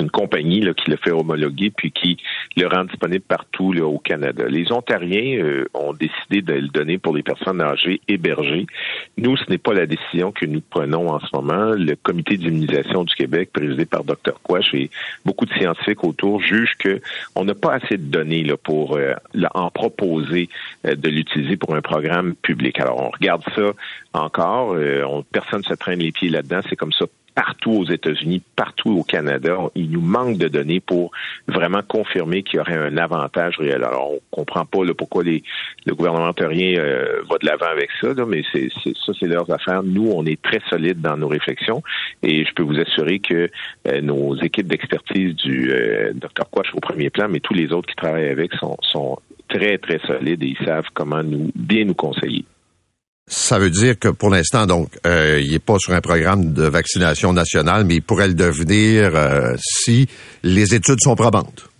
une, 0.00 0.10
compagnie 0.10 0.60
là, 0.60 0.74
qui 0.74 0.90
le 0.90 0.96
fait 0.96 1.12
homologuer 1.12 1.70
puis 1.70 1.92
qui 1.92 2.16
le 2.56 2.66
rend 2.66 2.84
disponible 2.84 3.24
partout 3.26 3.72
là, 3.72 3.84
au 3.84 3.98
Canada. 3.98 4.44
Les 4.48 4.72
Ontariens 4.72 5.38
euh, 5.38 5.64
ont 5.74 5.92
décidé 5.92 6.42
de 6.42 6.54
le 6.54 6.68
donner 6.68 6.98
pour 6.98 7.14
les 7.14 7.22
personnes 7.22 7.60
âgées 7.60 8.00
hébergées. 8.08 8.66
Nous, 9.18 9.36
ce 9.36 9.48
n'est 9.50 9.58
pas 9.58 9.72
la 9.72 9.86
décision 9.86 10.32
que 10.32 10.46
nous 10.46 10.60
prenons 10.60 11.10
en 11.10 11.20
ce 11.20 11.28
moment. 11.32 11.74
Le 11.76 11.94
comité 11.94 12.36
d'immunisation 12.36 13.04
du 13.04 13.14
Québec, 13.14 13.50
présidé 13.52 13.84
par 13.84 14.02
Dr. 14.02 14.40
Quash 14.42 14.74
et 14.74 14.90
beaucoup 15.24 15.46
de 15.46 15.52
scientifiques 15.54 16.02
autour, 16.02 16.40
jugent 16.40 16.76
que 16.78 17.00
on 17.36 17.44
n'a 17.44 17.54
pas 17.54 17.74
assez 17.74 17.96
de 17.96 18.04
données 18.04 18.42
là, 18.42 18.56
pour 18.56 18.96
euh, 18.96 19.14
en 19.54 19.70
proposer 19.70 20.48
euh, 20.86 20.96
de 20.96 21.08
l'utiliser 21.08 21.56
pour 21.56 21.74
un 21.74 21.82
programme 21.82 22.34
public. 22.34 22.80
Alors, 22.80 23.00
on 23.00 23.10
regarde 23.10 23.42
ça 23.54 23.72
encore. 24.12 24.76
on, 24.76 25.22
personne 25.22 25.60
ne 25.60 25.64
se 25.64 25.74
traîne 25.74 25.98
les 25.98 26.12
pieds 26.12 26.28
là-dedans 26.28 26.62
c'est 26.68 26.76
comme 26.76 26.92
ça 26.92 27.06
partout 27.34 27.72
aux 27.72 27.84
États-Unis, 27.84 28.42
partout 28.54 28.90
au 28.98 29.02
Canada. 29.02 29.58
Il 29.74 29.90
nous 29.90 30.00
manque 30.00 30.38
de 30.38 30.48
données 30.48 30.80
pour 30.80 31.10
vraiment 31.48 31.82
confirmer 31.86 32.42
qu'il 32.42 32.58
y 32.58 32.60
aurait 32.60 32.76
un 32.76 32.96
avantage 32.96 33.58
réel. 33.58 33.82
Alors, 33.82 34.12
on 34.12 34.20
comprend 34.30 34.64
pas 34.64 34.84
là, 34.84 34.94
pourquoi 34.96 35.24
les, 35.24 35.42
le 35.84 35.94
gouvernement 35.94 36.32
euh, 36.38 37.22
va 37.28 37.38
de 37.38 37.46
l'avant 37.46 37.66
avec 37.66 37.90
ça, 38.00 38.14
là, 38.14 38.24
mais 38.26 38.42
c'est, 38.52 38.68
ça, 38.70 39.12
c'est 39.18 39.26
leurs 39.26 39.50
affaires. 39.50 39.82
Nous, 39.82 40.10
on 40.14 40.24
est 40.26 40.40
très 40.40 40.60
solides 40.70 41.00
dans 41.00 41.16
nos 41.16 41.28
réflexions 41.28 41.82
et 42.22 42.44
je 42.44 42.54
peux 42.54 42.62
vous 42.62 42.78
assurer 42.78 43.18
que 43.18 43.50
euh, 43.88 44.00
nos 44.00 44.36
équipes 44.36 44.68
d'expertise 44.68 45.34
du 45.34 45.72
euh, 45.72 46.12
Dr. 46.14 46.48
Quash 46.50 46.72
au 46.74 46.80
premier 46.80 47.10
plan, 47.10 47.28
mais 47.28 47.40
tous 47.40 47.54
les 47.54 47.72
autres 47.72 47.88
qui 47.88 47.96
travaillent 47.96 48.28
avec 48.28 48.52
sont, 48.54 48.76
sont 48.82 49.18
très, 49.48 49.78
très 49.78 49.98
solides 50.06 50.42
et 50.42 50.54
ils 50.58 50.64
savent 50.64 50.86
comment 50.94 51.22
nous 51.22 51.50
bien 51.54 51.84
nous 51.84 51.94
conseiller. 51.94 52.44
Ça 53.26 53.58
veut 53.58 53.70
dire 53.70 53.98
que 53.98 54.08
pour 54.08 54.28
l'instant, 54.28 54.66
donc, 54.66 54.90
euh, 55.06 55.40
il 55.42 55.52
n'est 55.52 55.58
pas 55.58 55.78
sur 55.78 55.94
un 55.94 56.02
programme 56.02 56.52
de 56.52 56.64
vaccination 56.64 57.32
nationale, 57.32 57.84
mais 57.84 57.96
il 57.96 58.02
pourrait 58.02 58.28
le 58.28 58.34
devenir 58.34 59.16
euh, 59.16 59.54
si 59.58 60.08
les 60.42 60.74
études 60.74 61.00
sont 61.00 61.16
probantes. 61.16 61.70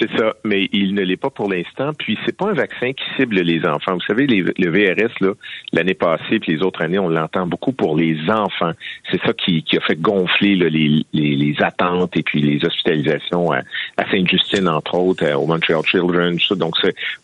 C'est 0.00 0.10
ça, 0.16 0.34
mais 0.44 0.68
il 0.72 0.94
ne 0.94 1.02
l'est 1.02 1.18
pas 1.18 1.28
pour 1.28 1.50
l'instant. 1.50 1.92
Puis 1.98 2.18
c'est 2.24 2.36
pas 2.36 2.48
un 2.48 2.54
vaccin 2.54 2.92
qui 2.92 3.04
cible 3.16 3.40
les 3.40 3.66
enfants. 3.66 3.94
Vous 3.94 4.06
savez, 4.06 4.26
le 4.26 4.70
VRS 4.70 5.34
l'année 5.72 5.94
passée 5.94 6.40
puis 6.40 6.56
les 6.56 6.62
autres 6.62 6.82
années, 6.82 6.98
on 6.98 7.10
l'entend 7.10 7.46
beaucoup 7.46 7.72
pour 7.72 7.96
les 7.96 8.16
enfants. 8.30 8.72
C'est 9.10 9.20
ça 9.20 9.34
qui, 9.34 9.62
qui, 9.62 9.76
a 9.76 9.80
fait 9.80 10.00
gonfler 10.00 10.56
là, 10.56 10.70
les, 10.70 11.04
les, 11.12 11.36
les, 11.36 11.54
attentes 11.62 12.16
et 12.16 12.22
puis 12.22 12.40
les 12.40 12.64
hospitalisations 12.64 13.52
à, 13.52 13.58
à 13.98 14.10
Sainte-Justine 14.10 14.68
entre 14.68 14.94
autres, 14.94 15.30
au 15.34 15.46
Montreal 15.46 15.82
Children. 15.84 16.38
Donc 16.52 16.76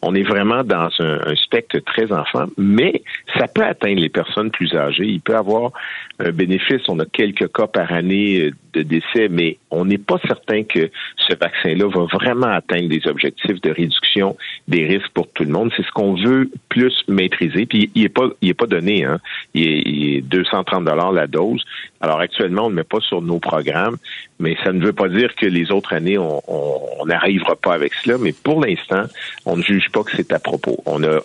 on 0.03 0.15
est 0.15 0.23
vraiment 0.23 0.63
dans 0.63 0.91
un, 0.99 1.21
un, 1.27 1.37
spectre 1.37 1.79
très 1.79 2.13
enfant, 2.13 2.47
mais 2.59 3.03
ça 3.39 3.49
peut 3.49 3.65
atteindre 3.65 4.01
les 4.01 4.11
personnes 4.11 4.51
plus 4.51 4.75
âgées. 4.75 5.07
Il 5.07 5.21
peut 5.21 5.37
avoir 5.37 5.73
un 6.19 6.31
bénéfice. 6.31 6.83
On 6.89 6.99
a 6.99 7.07
quelques 7.07 7.51
cas 7.53 7.67
par 7.67 7.91
année 7.93 8.51
de 8.75 8.83
décès, 8.83 9.29
mais 9.31 9.59
on 9.71 9.87
n'est 9.87 9.99
pas 9.99 10.19
certain 10.27 10.65
que 10.65 10.91
ce 11.17 11.35
vaccin-là 11.35 11.89
va 11.89 12.05
vraiment 12.05 12.49
atteindre 12.49 12.66
des 12.67 13.07
objectifs 13.07 13.61
de 13.61 13.71
réduction 13.71 14.37
des 14.69 14.85
risques 14.85 15.11
pour 15.15 15.29
tout 15.33 15.45
le 15.45 15.51
monde. 15.51 15.71
C'est 15.77 15.85
ce 15.85 15.91
qu'on 15.93 16.15
veut 16.15 16.51
plus 16.69 17.05
maîtriser. 17.09 17.67
Puis 17.67 17.91
il 17.95 18.03
n'est 18.03 18.09
pas, 18.09 18.29
il 18.41 18.51
est 18.51 18.55
pas 18.55 18.67
donné. 18.67 19.05
Hein. 19.05 19.21
Il, 19.55 20.17
est, 20.17 20.21
230 20.21 20.85
dollars 20.85 21.13
la 21.13 21.27
dose. 21.27 21.65
Alors 22.01 22.21
actuellement, 22.21 22.67
on 22.67 22.71
ne 22.71 22.75
met 22.75 22.85
pas 22.85 23.01
sur 23.01 23.23
nos 23.23 23.39
programmes, 23.39 23.97
mais 24.39 24.57
ça 24.65 24.73
ne 24.73 24.85
veut 24.85 24.93
pas 24.93 25.09
dire 25.09 25.35
que 25.35 25.47
les 25.47 25.71
autres 25.71 25.95
années, 25.95 26.19
on 26.19 27.05
n'arrivera 27.07 27.57
pas 27.57 27.75
avec 27.75 27.95
cela. 27.95 28.19
Mais 28.19 28.33
pour 28.33 28.65
l'instant, 28.65 29.05
on 29.45 29.57
ne 29.57 29.63
juge 29.63 29.89
pas 29.91 30.03
que 30.03 30.15
c'est 30.15 30.33
à 30.33 30.39
propos. 30.39 30.83
On 30.87 31.03
a 31.05 31.21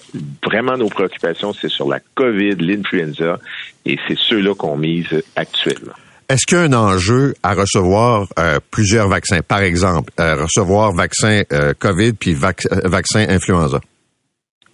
vraiment 0.46 0.78
nos 0.78 0.89
préoccupations, 0.89 1.54
c'est 1.54 1.70
sur 1.70 1.89
la 1.89 2.00
COVID, 2.16 2.56
l'influenza, 2.56 3.39
et 3.86 3.98
c'est 4.08 4.18
ceux-là 4.18 4.54
qu'on 4.56 4.78
mise 4.78 5.24
actuellement. 5.36 5.94
Est-ce 6.32 6.46
qu'il 6.46 6.60
y 6.60 6.62
a 6.62 6.64
un 6.64 6.72
enjeu 6.72 7.34
à 7.44 7.54
recevoir 7.54 8.26
euh, 8.40 8.60
plusieurs 8.72 9.10
vaccins? 9.10 9.42
Par 9.42 9.60
exemple, 9.60 10.14
euh, 10.18 10.44
recevoir 10.44 10.94
vaccin 10.94 11.42
euh, 11.52 11.74
COVID 11.78 12.14
puis 12.14 12.34
vaccin 12.34 13.26
influenza? 13.28 13.82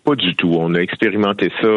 Pas 0.06 0.14
du 0.14 0.36
tout. 0.36 0.54
On 0.54 0.76
a 0.76 0.80
expérimenté 0.80 1.52
ça 1.60 1.68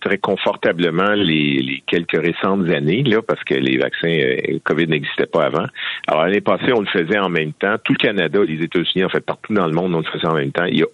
très 0.00 0.16
confortablement 0.16 1.12
les, 1.12 1.82
quelques 1.86 2.18
récentes 2.18 2.66
années, 2.70 3.02
là, 3.02 3.20
parce 3.20 3.44
que 3.44 3.52
les 3.52 3.76
vaccins 3.76 4.16
COVID 4.64 4.86
n'existaient 4.86 5.26
pas 5.26 5.44
avant. 5.44 5.66
Alors, 6.08 6.24
l'année 6.24 6.40
passée, 6.40 6.72
on 6.74 6.80
le 6.80 6.86
faisait 6.86 7.18
en 7.18 7.28
même 7.28 7.52
temps. 7.52 7.76
Tout 7.84 7.92
le 7.92 7.98
Canada, 7.98 8.40
les 8.42 8.64
États-Unis, 8.64 9.04
en 9.04 9.10
fait, 9.10 9.20
partout 9.20 9.52
dans 9.52 9.66
le 9.66 9.72
monde, 9.74 9.94
on 9.94 9.98
le 9.98 10.10
faisait 10.10 10.26
en 10.26 10.34
même 10.34 10.50
temps. 10.50 10.64
Il 10.64 10.82
a 10.82 10.86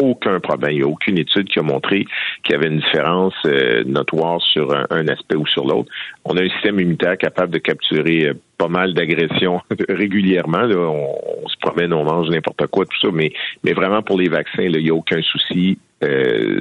aucun 0.00 0.40
problème. 0.40 0.72
Il 0.72 0.78
n'y 0.78 0.84
a 0.84 0.88
aucune 0.88 1.18
étude 1.18 1.48
qui 1.48 1.58
a 1.58 1.62
montré 1.62 2.04
qu'il 2.42 2.54
y 2.54 2.54
avait 2.54 2.68
une 2.68 2.80
différence 2.80 3.34
euh, 3.46 3.84
notoire 3.84 4.40
sur 4.40 4.74
un, 4.74 5.08
aspect 5.08 5.36
ou 5.36 5.46
sur 5.46 5.66
l'autre. 5.66 5.90
On 6.24 6.36
a 6.36 6.42
un 6.42 6.48
système 6.48 6.80
immunitaire 6.80 7.18
capable 7.18 7.52
de 7.52 7.58
capturer 7.58 8.28
euh, 8.28 8.34
pas 8.58 8.68
mal 8.68 8.94
d'agressions 8.94 9.60
régulièrement. 9.88 10.64
On, 10.64 11.48
se 11.48 11.56
promène, 11.60 11.92
on 11.92 12.04
mange 12.04 12.28
n'importe 12.30 12.66
quoi, 12.68 12.84
tout 12.86 13.00
ça, 13.00 13.08
mais, 13.12 13.32
mais 13.64 13.72
vraiment 13.72 14.02
pour 14.02 14.18
les 14.18 14.28
vaccins, 14.28 14.62
il 14.62 14.82
n'y 14.82 14.90
a 14.90 14.94
aucun 14.94 15.20
souci. 15.22 15.78
Euh, 16.02 16.60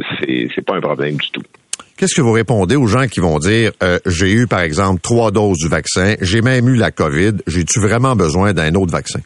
c'est 0.56 0.66
pas 0.66 0.76
un 0.76 0.82
problème 0.82 1.16
du 1.16 1.32
tout. 1.32 1.42
Qu'est-ce 2.02 2.16
que 2.16 2.22
vous 2.22 2.32
répondez 2.32 2.76
aux 2.76 2.88
gens 2.88 3.08
qui 3.08 3.20
vont 3.20 3.38
dire 3.38 3.74
euh, 3.84 4.00
j'ai 4.08 4.32
eu 4.32 4.48
par 4.48 4.62
exemple 4.62 5.02
trois 5.02 5.30
doses 5.30 5.60
du 5.60 5.68
vaccin, 5.68 6.16
j'ai 6.20 6.42
même 6.42 6.68
eu 6.68 6.76
la 6.76 6.90
COVID, 6.90 7.34
j'ai-tu 7.46 7.80
vraiment 7.80 8.16
besoin 8.16 8.54
d'un 8.54 8.74
autre 8.74 8.92
vaccin? 8.92 9.20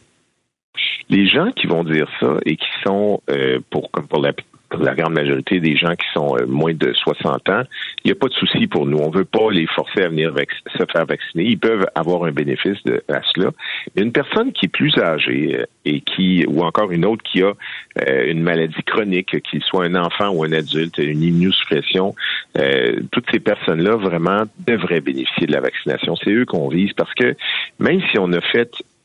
Les 1.08 1.26
gens 1.28 1.50
qui 1.52 1.66
vont 1.66 1.84
dire 1.84 2.08
ça 2.20 2.36
et 2.44 2.56
qui 2.56 2.68
sont, 2.84 3.20
euh, 3.30 3.60
pour 3.70 3.90
comme 3.92 4.08
pour 4.08 4.20
la, 4.20 4.32
la 4.76 4.94
grande 4.94 5.12
majorité 5.12 5.60
des 5.60 5.76
gens 5.76 5.94
qui 5.94 6.06
sont 6.12 6.36
euh, 6.36 6.46
moins 6.46 6.74
de 6.74 6.92
60 6.92 7.48
ans, 7.48 7.62
il 8.04 8.08
n'y 8.08 8.12
a 8.12 8.16
pas 8.16 8.26
de 8.26 8.34
souci 8.34 8.66
pour 8.66 8.86
nous. 8.86 8.98
On 8.98 9.10
veut 9.10 9.24
pas 9.24 9.50
les 9.52 9.66
forcer 9.68 10.02
à 10.02 10.08
venir 10.08 10.34
se 10.76 10.84
faire 10.92 11.06
vacciner. 11.06 11.44
Ils 11.44 11.58
peuvent 11.58 11.86
avoir 11.94 12.24
un 12.24 12.32
bénéfice 12.32 12.82
de, 12.84 13.04
à 13.08 13.20
cela. 13.34 13.50
Mais 13.94 14.02
une 14.02 14.10
personne 14.10 14.52
qui 14.52 14.66
est 14.66 14.68
plus 14.68 14.98
âgée 14.98 15.60
euh, 15.60 15.66
et 15.84 16.00
qui, 16.00 16.44
ou 16.48 16.64
encore 16.64 16.90
une 16.90 17.04
autre 17.04 17.22
qui 17.22 17.42
a 17.42 17.52
une 18.26 18.42
maladie 18.42 18.82
chronique, 18.84 19.40
qu'il 19.42 19.62
soit 19.62 19.84
un 19.84 19.94
enfant 19.94 20.30
ou 20.30 20.42
un 20.42 20.52
adulte, 20.52 20.98
une 20.98 21.22
immunosuppression, 21.22 22.14
toutes 23.12 23.30
ces 23.30 23.38
personnes-là 23.38 23.96
vraiment 23.96 24.42
devraient 24.66 25.00
bénéficier 25.00 25.46
de 25.46 25.52
la 25.52 25.60
vaccination. 25.60 26.16
C'est 26.16 26.32
eux 26.32 26.44
qu'on 26.44 26.68
vise 26.68 26.92
parce 26.94 27.14
que 27.14 27.36
même 27.78 28.02
si 28.10 28.18
on 28.18 28.32
a 28.32 28.40
fait 28.40 28.70
euh, 28.74 28.95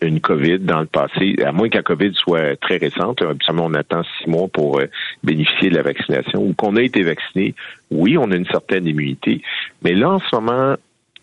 une 0.00 0.20
COVID 0.20 0.60
dans 0.60 0.80
le 0.80 0.86
passé, 0.86 1.36
à 1.44 1.52
moins 1.52 1.68
que 1.68 1.76
la 1.76 1.82
COVID 1.82 2.12
soit 2.14 2.56
très 2.60 2.76
récente, 2.76 3.22
on 3.48 3.74
attend 3.74 4.02
six 4.18 4.28
mois 4.28 4.48
pour 4.48 4.78
euh, 4.78 4.86
bénéficier 5.24 5.70
de 5.70 5.76
la 5.76 5.82
vaccination, 5.82 6.42
ou 6.42 6.54
qu'on 6.54 6.76
a 6.76 6.82
été 6.82 7.02
vacciné, 7.02 7.54
oui, 7.90 8.16
on 8.16 8.30
a 8.30 8.36
une 8.36 8.46
certaine 8.46 8.86
immunité, 8.86 9.42
mais 9.82 9.92
là, 9.92 10.10
en 10.10 10.20
ce 10.20 10.34
moment, 10.34 10.76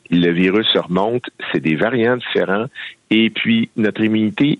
le 0.09 0.31
virus 0.31 0.67
remonte, 0.75 1.23
c'est 1.51 1.61
des 1.61 1.75
variants 1.75 2.17
différents, 2.17 2.65
et 3.09 3.29
puis 3.29 3.69
notre 3.77 4.01
immunité 4.01 4.59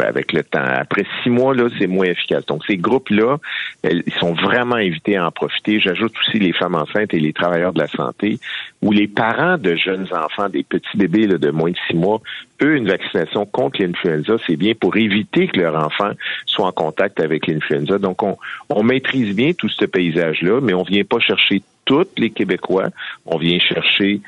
avec 0.00 0.32
le 0.32 0.42
temps. 0.42 0.64
Après 0.64 1.04
six 1.22 1.30
mois, 1.30 1.54
là, 1.54 1.68
c'est 1.78 1.86
moins 1.86 2.06
efficace. 2.06 2.46
Donc, 2.46 2.64
ces 2.66 2.76
groupes-là, 2.76 3.38
ils 3.84 4.14
sont 4.18 4.32
vraiment 4.32 4.76
invités 4.76 5.16
à 5.16 5.26
en 5.26 5.30
profiter. 5.30 5.80
J'ajoute 5.80 6.14
aussi 6.18 6.38
les 6.38 6.52
femmes 6.52 6.74
enceintes 6.74 7.12
et 7.12 7.20
les 7.20 7.32
travailleurs 7.32 7.72
de 7.72 7.80
la 7.80 7.88
santé, 7.88 8.38
ou 8.82 8.92
les 8.92 9.08
parents 9.08 9.58
de 9.58 9.76
jeunes 9.76 10.08
enfants, 10.12 10.48
des 10.48 10.62
petits 10.62 10.96
bébés 10.96 11.26
de 11.26 11.50
moins 11.50 11.70
de 11.70 11.76
six 11.88 11.96
mois, 11.96 12.20
eux, 12.62 12.76
une 12.76 12.88
vaccination 12.88 13.46
contre 13.46 13.82
l'influenza, 13.82 14.36
c'est 14.46 14.56
bien 14.56 14.74
pour 14.74 14.96
éviter 14.96 15.48
que 15.48 15.58
leur 15.58 15.76
enfant 15.76 16.12
soit 16.46 16.66
en 16.66 16.72
contact 16.72 17.20
avec 17.20 17.46
l'influenza. 17.46 17.98
Donc, 17.98 18.22
on, 18.22 18.36
on 18.68 18.82
maîtrise 18.82 19.34
bien 19.34 19.52
tout 19.52 19.68
ce 19.68 19.84
paysage-là, 19.84 20.60
mais 20.60 20.74
on 20.74 20.82
vient 20.82 21.04
pas 21.04 21.20
chercher 21.20 21.62
tous 21.84 22.06
les 22.16 22.30
Québécois. 22.30 22.90
On 23.26 23.38
vient 23.38 23.58
chercher 23.58 24.20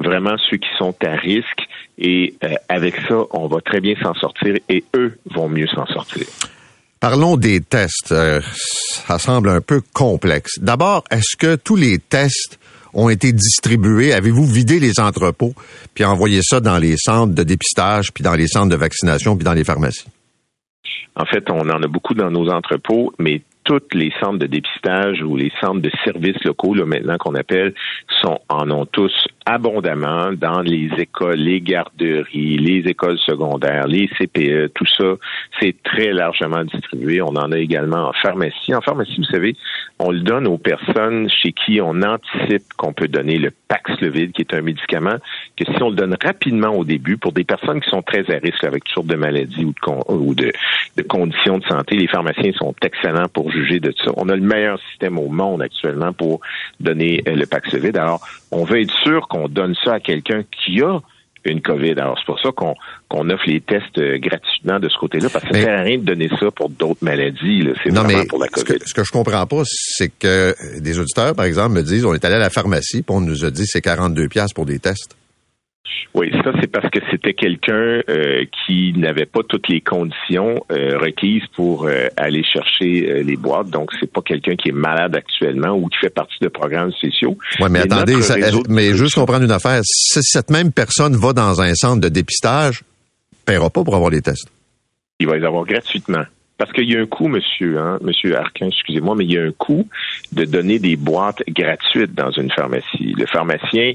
vraiment 0.00 0.36
ceux 0.50 0.56
qui 0.56 0.68
sont 0.78 0.94
à 1.04 1.16
risque. 1.16 1.62
Et 1.98 2.34
euh, 2.44 2.54
avec 2.68 2.96
ça, 3.08 3.16
on 3.30 3.46
va 3.46 3.60
très 3.60 3.80
bien 3.80 3.94
s'en 4.02 4.14
sortir 4.14 4.56
et 4.68 4.84
eux 4.94 5.18
vont 5.26 5.48
mieux 5.48 5.66
s'en 5.68 5.86
sortir. 5.86 6.26
Parlons 6.98 7.36
des 7.36 7.60
tests. 7.60 8.12
Euh, 8.12 8.40
ça 8.42 9.18
semble 9.18 9.48
un 9.48 9.60
peu 9.60 9.80
complexe. 9.92 10.58
D'abord, 10.58 11.04
est-ce 11.10 11.36
que 11.36 11.56
tous 11.56 11.76
les 11.76 11.98
tests 11.98 12.58
ont 12.92 13.08
été 13.08 13.32
distribués? 13.32 14.12
Avez-vous 14.12 14.46
vidé 14.46 14.80
les 14.80 15.00
entrepôts 15.00 15.54
puis 15.94 16.04
envoyé 16.04 16.40
ça 16.42 16.60
dans 16.60 16.78
les 16.78 16.96
centres 16.96 17.34
de 17.34 17.42
dépistage, 17.42 18.12
puis 18.12 18.22
dans 18.22 18.34
les 18.34 18.48
centres 18.48 18.70
de 18.70 18.76
vaccination, 18.76 19.36
puis 19.36 19.44
dans 19.44 19.54
les 19.54 19.64
pharmacies? 19.64 20.06
En 21.16 21.24
fait, 21.24 21.50
on 21.50 21.68
en 21.68 21.82
a 21.82 21.86
beaucoup 21.86 22.14
dans 22.14 22.30
nos 22.30 22.48
entrepôts, 22.50 23.12
mais 23.18 23.42
tous 23.64 23.80
les 23.92 24.12
centres 24.20 24.38
de 24.38 24.46
dépistage 24.46 25.22
ou 25.22 25.36
les 25.36 25.52
centres 25.60 25.80
de 25.80 25.90
services 26.04 26.42
locaux, 26.44 26.74
là, 26.74 26.84
maintenant 26.86 27.18
qu'on 27.18 27.34
appelle, 27.34 27.74
sont, 28.20 28.40
en 28.48 28.70
ont 28.70 28.86
tous 28.86 29.12
abondamment 29.46 30.32
dans 30.32 30.60
les 30.60 30.90
écoles, 30.98 31.38
les 31.38 31.60
garderies, 31.60 32.58
les 32.58 32.88
écoles 32.90 33.18
secondaires, 33.18 33.86
les 33.86 34.08
CPE, 34.08 34.72
tout 34.74 34.86
ça, 34.96 35.14
c'est 35.60 35.74
très 35.82 36.12
largement 36.12 36.64
distribué. 36.64 37.22
On 37.22 37.36
en 37.36 37.52
a 37.52 37.58
également 37.58 38.08
en 38.08 38.12
pharmacie. 38.12 38.74
En 38.74 38.80
pharmacie, 38.80 39.16
vous 39.18 39.24
savez, 39.24 39.56
on 39.98 40.10
le 40.10 40.20
donne 40.20 40.46
aux 40.46 40.58
personnes 40.58 41.28
chez 41.30 41.52
qui 41.52 41.80
on 41.80 42.02
anticipe 42.02 42.72
qu'on 42.76 42.92
peut 42.92 43.08
donner 43.08 43.38
le 43.38 43.50
Paxlovid, 43.68 44.32
qui 44.32 44.42
est 44.42 44.54
un 44.54 44.62
médicament 44.62 45.16
que 45.56 45.64
si 45.64 45.82
on 45.82 45.90
le 45.90 45.96
donne 45.96 46.16
rapidement 46.22 46.70
au 46.70 46.84
début, 46.84 47.16
pour 47.16 47.32
des 47.32 47.44
personnes 47.44 47.80
qui 47.80 47.90
sont 47.90 48.02
très 48.02 48.30
à 48.30 48.38
risque 48.38 48.64
avec 48.64 48.84
toutes 48.84 48.94
sortes 48.94 49.06
de 49.06 49.16
maladies 49.16 49.64
ou 49.64 50.34
de, 50.34 50.52
conditions 51.08 51.58
de 51.58 51.64
santé, 51.64 51.96
les 51.96 52.08
pharmaciens 52.08 52.52
sont 52.54 52.74
excellents 52.82 53.28
pour 53.28 53.50
juger 53.50 53.80
de 53.80 53.92
ça. 54.04 54.10
On 54.16 54.28
a 54.28 54.36
le 54.36 54.42
meilleur 54.42 54.80
système 54.90 55.18
au 55.18 55.28
monde 55.28 55.62
actuellement 55.62 56.12
pour 56.12 56.40
donner 56.78 57.22
euh, 57.28 57.34
le 57.34 57.46
Paxlovid. 57.46 57.96
Alors, 57.96 58.20
on 58.50 58.64
veut 58.64 58.82
être 58.82 58.94
sûr 59.02 59.28
qu'on 59.28 59.48
donne 59.48 59.74
ça 59.84 59.94
à 59.94 60.00
quelqu'un 60.00 60.42
qui 60.50 60.82
a 60.82 61.00
une 61.44 61.62
COVID. 61.62 61.92
Alors, 61.92 62.18
c'est 62.18 62.26
pour 62.26 62.38
ça 62.40 62.50
qu'on 62.52 63.30
offre 63.30 63.44
les 63.46 63.60
tests 63.60 63.96
euh, 63.98 64.18
gratuitement 64.18 64.78
de 64.78 64.88
ce 64.88 64.98
côté-là, 64.98 65.28
parce 65.32 65.44
que 65.44 65.54
ça 65.54 65.58
ne 65.58 65.64
sert 65.64 65.78
à 65.78 65.82
rien 65.82 65.98
de 65.98 66.04
donner 66.04 66.28
ça 66.38 66.50
pour 66.50 66.68
d'autres 66.68 67.02
maladies. 67.02 67.66
C'est 67.82 67.90
vraiment 67.90 68.24
pour 68.26 68.40
la 68.40 68.48
COVID. 68.48 68.66
Ce 68.66 68.74
que, 68.74 68.88
ce 68.88 68.94
que 68.94 69.04
je 69.04 69.10
comprends 69.10 69.46
pas, 69.46 69.62
c'est 69.64 70.10
que 70.10 70.54
des 70.80 70.98
auditeurs, 70.98 71.34
par 71.34 71.46
exemple, 71.46 71.74
me 71.76 71.82
disent, 71.82 72.04
on 72.04 72.14
est 72.14 72.24
allé 72.24 72.34
à 72.34 72.40
la 72.40 72.50
pharmacie, 72.50 73.02
puis 73.02 73.16
on 73.16 73.20
nous 73.20 73.44
a 73.44 73.50
dit 73.50 73.64
c'est 73.66 73.80
42 73.80 74.28
pièces 74.28 74.52
pour 74.52 74.66
des 74.66 74.78
tests. 74.78 75.16
Oui, 76.14 76.30
ça 76.44 76.52
c'est 76.60 76.66
parce 76.66 76.88
que 76.90 76.98
c'était 77.10 77.34
quelqu'un 77.34 78.02
euh, 78.08 78.44
qui 78.66 78.92
n'avait 78.96 79.26
pas 79.26 79.40
toutes 79.48 79.68
les 79.68 79.80
conditions 79.80 80.64
euh, 80.72 80.98
requises 80.98 81.46
pour 81.54 81.86
euh, 81.86 82.08
aller 82.16 82.42
chercher 82.42 83.22
les 83.22 83.36
boîtes. 83.36 83.70
Donc 83.70 83.90
c'est 83.98 84.10
pas 84.10 84.20
quelqu'un 84.20 84.56
qui 84.56 84.70
est 84.70 84.72
malade 84.72 85.14
actuellement 85.14 85.70
ou 85.70 85.88
qui 85.88 85.98
fait 85.98 86.14
partie 86.14 86.38
de 86.40 86.48
programmes 86.48 86.92
spéciaux. 86.92 87.36
Oui, 87.60 87.68
mais, 87.70 87.80
attendez, 87.80 88.16
mais 88.68 88.94
juste 88.94 89.14
comprendre 89.14 89.44
une 89.44 89.52
affaire. 89.52 89.80
Si 89.84 90.20
cette 90.22 90.50
même 90.50 90.72
personne 90.72 91.16
va 91.16 91.32
dans 91.32 91.60
un 91.60 91.74
centre 91.74 92.00
de 92.00 92.08
dépistage, 92.08 92.82
paiera 93.44 93.70
pas 93.70 93.84
pour 93.84 93.94
avoir 93.94 94.10
les 94.10 94.20
tests. 94.20 94.48
Il 95.20 95.28
va 95.28 95.36
les 95.36 95.44
avoir 95.44 95.64
gratuitement. 95.64 96.24
Parce 96.60 96.72
qu'il 96.72 96.92
y 96.92 96.94
a 96.94 97.00
un 97.00 97.06
coût, 97.06 97.26
monsieur, 97.26 97.78
hein, 97.78 97.98
monsieur 98.02 98.36
Arquin, 98.36 98.66
excusez-moi, 98.66 99.14
mais 99.16 99.24
il 99.24 99.32
y 99.32 99.38
a 99.38 99.42
un 99.42 99.50
coût 99.50 99.88
de 100.32 100.44
donner 100.44 100.78
des 100.78 100.94
boîtes 100.94 101.42
gratuites 101.48 102.14
dans 102.14 102.30
une 102.32 102.50
pharmacie. 102.50 103.14
Le 103.16 103.24
pharmacien, 103.24 103.92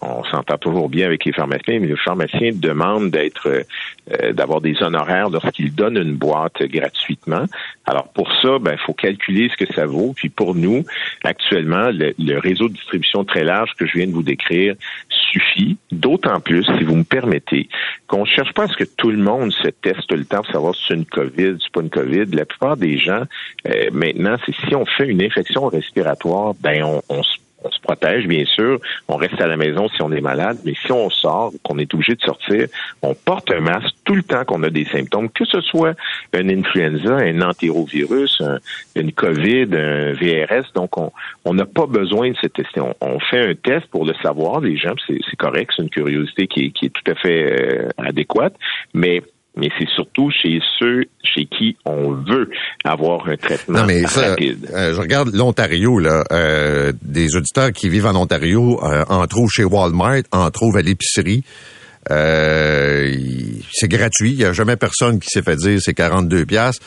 on 0.00 0.24
s'entend 0.24 0.58
toujours 0.58 0.88
bien 0.88 1.06
avec 1.06 1.24
les 1.24 1.32
pharmaciens, 1.32 1.78
mais 1.80 1.88
le 1.88 1.96
pharmacien 1.96 2.50
demande 2.52 3.10
d'être, 3.10 3.48
euh, 3.48 4.32
d'avoir 4.32 4.60
des 4.60 4.82
honoraires 4.82 5.28
lorsqu'il 5.30 5.74
donne 5.74 5.96
une 5.96 6.14
boîte 6.14 6.62
gratuitement. 6.62 7.44
Alors 7.86 8.08
pour 8.08 8.30
ça, 8.40 8.58
ben, 8.58 8.72
il 8.72 8.84
faut 8.84 8.94
calculer 8.94 9.50
ce 9.50 9.64
que 9.64 9.72
ça 9.72 9.86
vaut. 9.86 10.12
Puis 10.14 10.28
pour 10.28 10.54
nous, 10.54 10.84
actuellement, 11.24 11.90
le 11.92 12.38
réseau 12.38 12.68
de 12.68 12.74
distribution 12.74 13.24
très 13.24 13.44
large 13.44 13.74
que 13.78 13.86
je 13.86 13.98
viens 13.98 14.06
de 14.06 14.12
vous 14.12 14.22
décrire 14.22 14.74
suffit, 15.34 15.76
d'autant 15.90 16.40
plus, 16.40 16.64
si 16.64 16.84
vous 16.84 16.96
me 16.96 17.04
permettez, 17.04 17.68
qu'on 18.06 18.20
ne 18.20 18.26
cherche 18.26 18.52
pas 18.52 18.64
à 18.64 18.68
ce 18.68 18.76
que 18.76 18.84
tout 18.84 19.10
le 19.10 19.18
monde 19.18 19.52
se 19.52 19.68
teste 19.68 20.06
tout 20.08 20.16
le 20.16 20.24
temps 20.24 20.42
pour 20.42 20.52
savoir 20.52 20.74
si 20.74 20.84
c'est 20.88 20.94
une 20.94 21.06
COVID, 21.06 21.56
si 21.58 21.64
c'est 21.64 21.72
pas 21.72 21.80
une 21.80 21.90
COVID. 21.90 22.26
La 22.32 22.44
plupart 22.44 22.76
des 22.76 22.98
gens, 22.98 23.22
euh, 23.68 23.90
maintenant, 23.92 24.36
c'est 24.46 24.54
si 24.66 24.74
on 24.74 24.86
fait 24.86 25.08
une 25.08 25.22
infection 25.22 25.66
respiratoire, 25.66 26.54
ben 26.60 26.84
on, 26.84 27.02
on 27.08 27.22
se 27.22 27.36
on 27.64 27.70
se 27.70 27.80
protège, 27.80 28.26
bien 28.26 28.44
sûr. 28.44 28.78
On 29.08 29.16
reste 29.16 29.40
à 29.40 29.46
la 29.46 29.56
maison 29.56 29.88
si 29.88 30.02
on 30.02 30.12
est 30.12 30.20
malade, 30.20 30.58
mais 30.64 30.74
si 30.74 30.92
on 30.92 31.10
sort, 31.10 31.52
qu'on 31.62 31.78
est 31.78 31.92
obligé 31.94 32.14
de 32.14 32.20
sortir, 32.20 32.68
on 33.02 33.14
porte 33.14 33.50
un 33.50 33.60
masque 33.60 33.94
tout 34.04 34.14
le 34.14 34.22
temps 34.22 34.44
qu'on 34.44 34.62
a 34.62 34.70
des 34.70 34.84
symptômes, 34.84 35.30
que 35.30 35.44
ce 35.44 35.60
soit 35.60 35.94
un 36.32 36.48
influenza, 36.48 37.16
un 37.16 37.40
entérovirus, 37.40 38.42
une 38.94 39.12
COVID, 39.12 39.68
un 39.72 40.12
VRS. 40.12 40.72
Donc, 40.74 40.90
on 41.44 41.54
n'a 41.54 41.66
pas 41.66 41.86
besoin 41.86 42.30
de 42.30 42.36
se 42.36 42.46
tester. 42.46 42.80
On, 42.80 43.18
fait 43.20 43.50
un 43.50 43.54
test 43.54 43.86
pour 43.86 44.04
le 44.04 44.14
savoir, 44.22 44.60
les 44.60 44.76
gens, 44.76 44.94
c'est 45.06 45.36
correct, 45.36 45.72
c'est 45.74 45.82
une 45.82 45.90
curiosité 45.90 46.46
qui 46.46 46.66
est, 46.66 46.70
qui 46.70 46.86
est 46.86 46.90
tout 46.90 47.10
à 47.10 47.14
fait 47.14 47.52
euh, 47.52 47.88
adéquate, 47.96 48.54
mais 48.92 49.22
mais 49.56 49.68
c'est 49.78 49.88
surtout 49.94 50.30
chez 50.30 50.60
ceux 50.78 51.04
chez 51.22 51.46
qui 51.46 51.76
on 51.84 52.12
veut 52.12 52.50
avoir 52.84 53.28
un 53.28 53.36
traitement 53.36 53.80
non, 53.80 53.86
mais 53.86 54.04
rapide. 54.04 54.68
Euh, 54.72 54.94
je 54.94 55.00
regarde 55.00 55.34
l'Ontario, 55.34 55.98
là, 55.98 56.24
euh, 56.32 56.92
des 57.02 57.36
auditeurs 57.36 57.72
qui 57.72 57.88
vivent 57.88 58.06
en 58.06 58.16
Ontario 58.16 58.80
euh, 58.82 59.04
en 59.08 59.26
trouvent 59.26 59.50
chez 59.50 59.64
Walmart, 59.64 60.22
en 60.32 60.50
trouvent 60.50 60.76
à 60.76 60.82
l'épicerie. 60.82 61.44
c'est 62.08 63.88
gratuit, 63.88 64.32
il 64.32 64.38
n'y 64.38 64.44
a 64.44 64.52
jamais 64.52 64.76
personne 64.76 65.20
qui 65.20 65.28
s'est 65.28 65.42
fait 65.42 65.56
dire 65.56 65.80
c'est 65.80 65.94
42 65.94 66.46
pièces. 66.46 66.80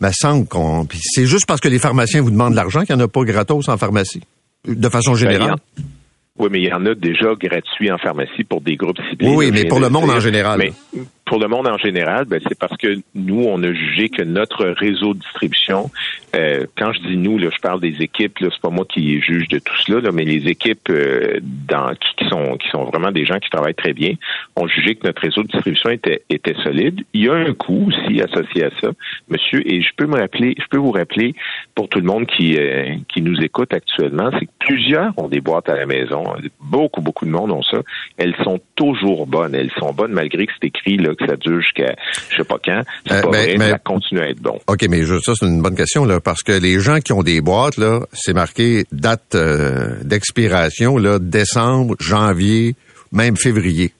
Mais 0.00 0.12
semble 0.12 0.46
qu'on 0.46 0.86
c'est 1.00 1.26
juste 1.26 1.46
parce 1.46 1.60
que 1.60 1.68
les 1.68 1.80
pharmaciens 1.80 2.22
vous 2.22 2.30
demandent 2.30 2.52
de 2.52 2.56
l'argent 2.56 2.84
qu'il 2.84 2.94
n'y 2.94 3.02
en 3.02 3.04
a 3.04 3.08
pas 3.08 3.24
gratos 3.24 3.68
en 3.68 3.76
pharmacie 3.76 4.22
de 4.64 4.88
façon 4.88 5.12
ben, 5.12 5.18
générale. 5.18 5.56
oui, 6.38 6.48
mais 6.52 6.60
il 6.60 6.68
y 6.68 6.72
en 6.72 6.86
a 6.86 6.94
déjà 6.94 7.34
gratuits 7.34 7.90
en 7.90 7.98
pharmacie 7.98 8.44
pour 8.44 8.60
des 8.60 8.76
groupes 8.76 8.98
ciblés. 9.10 9.28
Oui, 9.28 9.50
mais 9.52 9.64
pour 9.64 9.80
le 9.80 9.88
monde 9.88 10.10
en 10.10 10.20
général 10.20 10.70
pour 11.28 11.38
le 11.38 11.46
monde 11.46 11.68
en 11.68 11.76
général, 11.76 12.24
ben, 12.24 12.40
c'est 12.48 12.58
parce 12.58 12.76
que 12.78 12.96
nous, 13.14 13.44
on 13.44 13.62
a 13.62 13.72
jugé 13.72 14.08
que 14.08 14.22
notre 14.22 14.64
réseau 14.64 15.12
de 15.12 15.20
distribution, 15.20 15.90
euh, 16.34 16.64
quand 16.76 16.92
je 16.94 17.00
dis 17.00 17.16
nous, 17.16 17.38
là, 17.38 17.48
je 17.54 17.60
parle 17.60 17.80
des 17.80 18.00
équipes, 18.02 18.38
là, 18.38 18.48
c'est 18.50 18.60
pas 18.60 18.70
moi 18.70 18.86
qui 18.88 19.20
juge 19.20 19.46
de 19.48 19.58
tout 19.58 19.76
cela, 19.84 20.00
là, 20.00 20.10
mais 20.10 20.24
les 20.24 20.48
équipes 20.48 20.88
euh, 20.88 21.38
dans, 21.42 21.92
qui, 21.94 22.26
sont 22.28 22.56
qui 22.56 22.68
sont 22.70 22.84
vraiment 22.84 23.12
des 23.12 23.26
gens 23.26 23.38
qui 23.38 23.50
travaillent 23.50 23.74
très 23.74 23.92
bien, 23.92 24.14
ont 24.56 24.66
jugé 24.66 24.94
que 24.94 25.06
notre 25.06 25.20
réseau 25.20 25.42
de 25.42 25.48
distribution 25.48 25.90
était 25.90 26.22
était 26.30 26.54
solide. 26.62 27.04
Il 27.12 27.24
y 27.24 27.28
a 27.28 27.34
un 27.34 27.52
coût 27.52 27.88
aussi 27.88 28.22
associé 28.22 28.64
à 28.64 28.70
ça, 28.80 28.88
monsieur, 29.28 29.60
et 29.70 29.82
je 29.82 29.90
peux 29.96 30.06
me 30.06 30.18
rappeler, 30.18 30.54
je 30.58 30.66
peux 30.70 30.78
vous 30.78 30.92
rappeler 30.92 31.34
pour 31.74 31.88
tout 31.90 31.98
le 31.98 32.06
monde 32.06 32.26
qui 32.26 32.56
euh, 32.58 32.94
qui 33.08 33.20
nous 33.20 33.38
écoute 33.42 33.74
actuellement, 33.74 34.30
c'est 34.38 34.46
que 34.46 34.52
plusieurs 34.60 35.12
ont 35.18 35.28
des 35.28 35.40
boîtes 35.40 35.68
à 35.68 35.76
la 35.76 35.84
maison, 35.84 36.24
beaucoup 36.60 37.02
beaucoup 37.02 37.26
de 37.26 37.30
monde 37.30 37.50
ont 37.50 37.62
ça. 37.62 37.82
Elles 38.16 38.36
sont 38.44 38.60
toujours 38.76 39.26
bonnes, 39.26 39.54
elles 39.54 39.72
sont 39.78 39.92
bonnes 39.92 40.12
malgré 40.12 40.46
que 40.46 40.52
c'est 40.58 40.68
écrit 40.68 40.96
là 40.96 41.14
que 41.18 41.26
ça 41.26 41.36
dure 41.36 41.60
jusqu'à 41.60 41.94
je 42.30 42.36
sais 42.36 42.44
pas 42.44 42.58
quand. 42.64 42.82
C'est 43.06 43.14
euh, 43.14 43.22
pas 43.22 43.28
vrai, 43.28 43.56
mais, 43.58 43.70
ça 43.70 43.78
continue 43.78 44.20
à 44.20 44.28
être 44.28 44.40
bon. 44.40 44.58
OK, 44.66 44.86
mais 44.88 45.02
ça, 45.04 45.34
c'est 45.34 45.46
une 45.46 45.62
bonne 45.62 45.76
question, 45.76 46.04
là, 46.04 46.20
parce 46.20 46.42
que 46.42 46.52
les 46.52 46.80
gens 46.80 47.00
qui 47.00 47.12
ont 47.12 47.22
des 47.22 47.40
boîtes, 47.40 47.76
là, 47.76 48.00
c'est 48.12 48.34
marqué 48.34 48.84
date 48.92 49.34
euh, 49.34 49.96
d'expiration, 50.02 50.96
là, 50.98 51.18
décembre, 51.18 51.94
janvier, 52.00 52.74
même 53.12 53.36
février. 53.36 53.92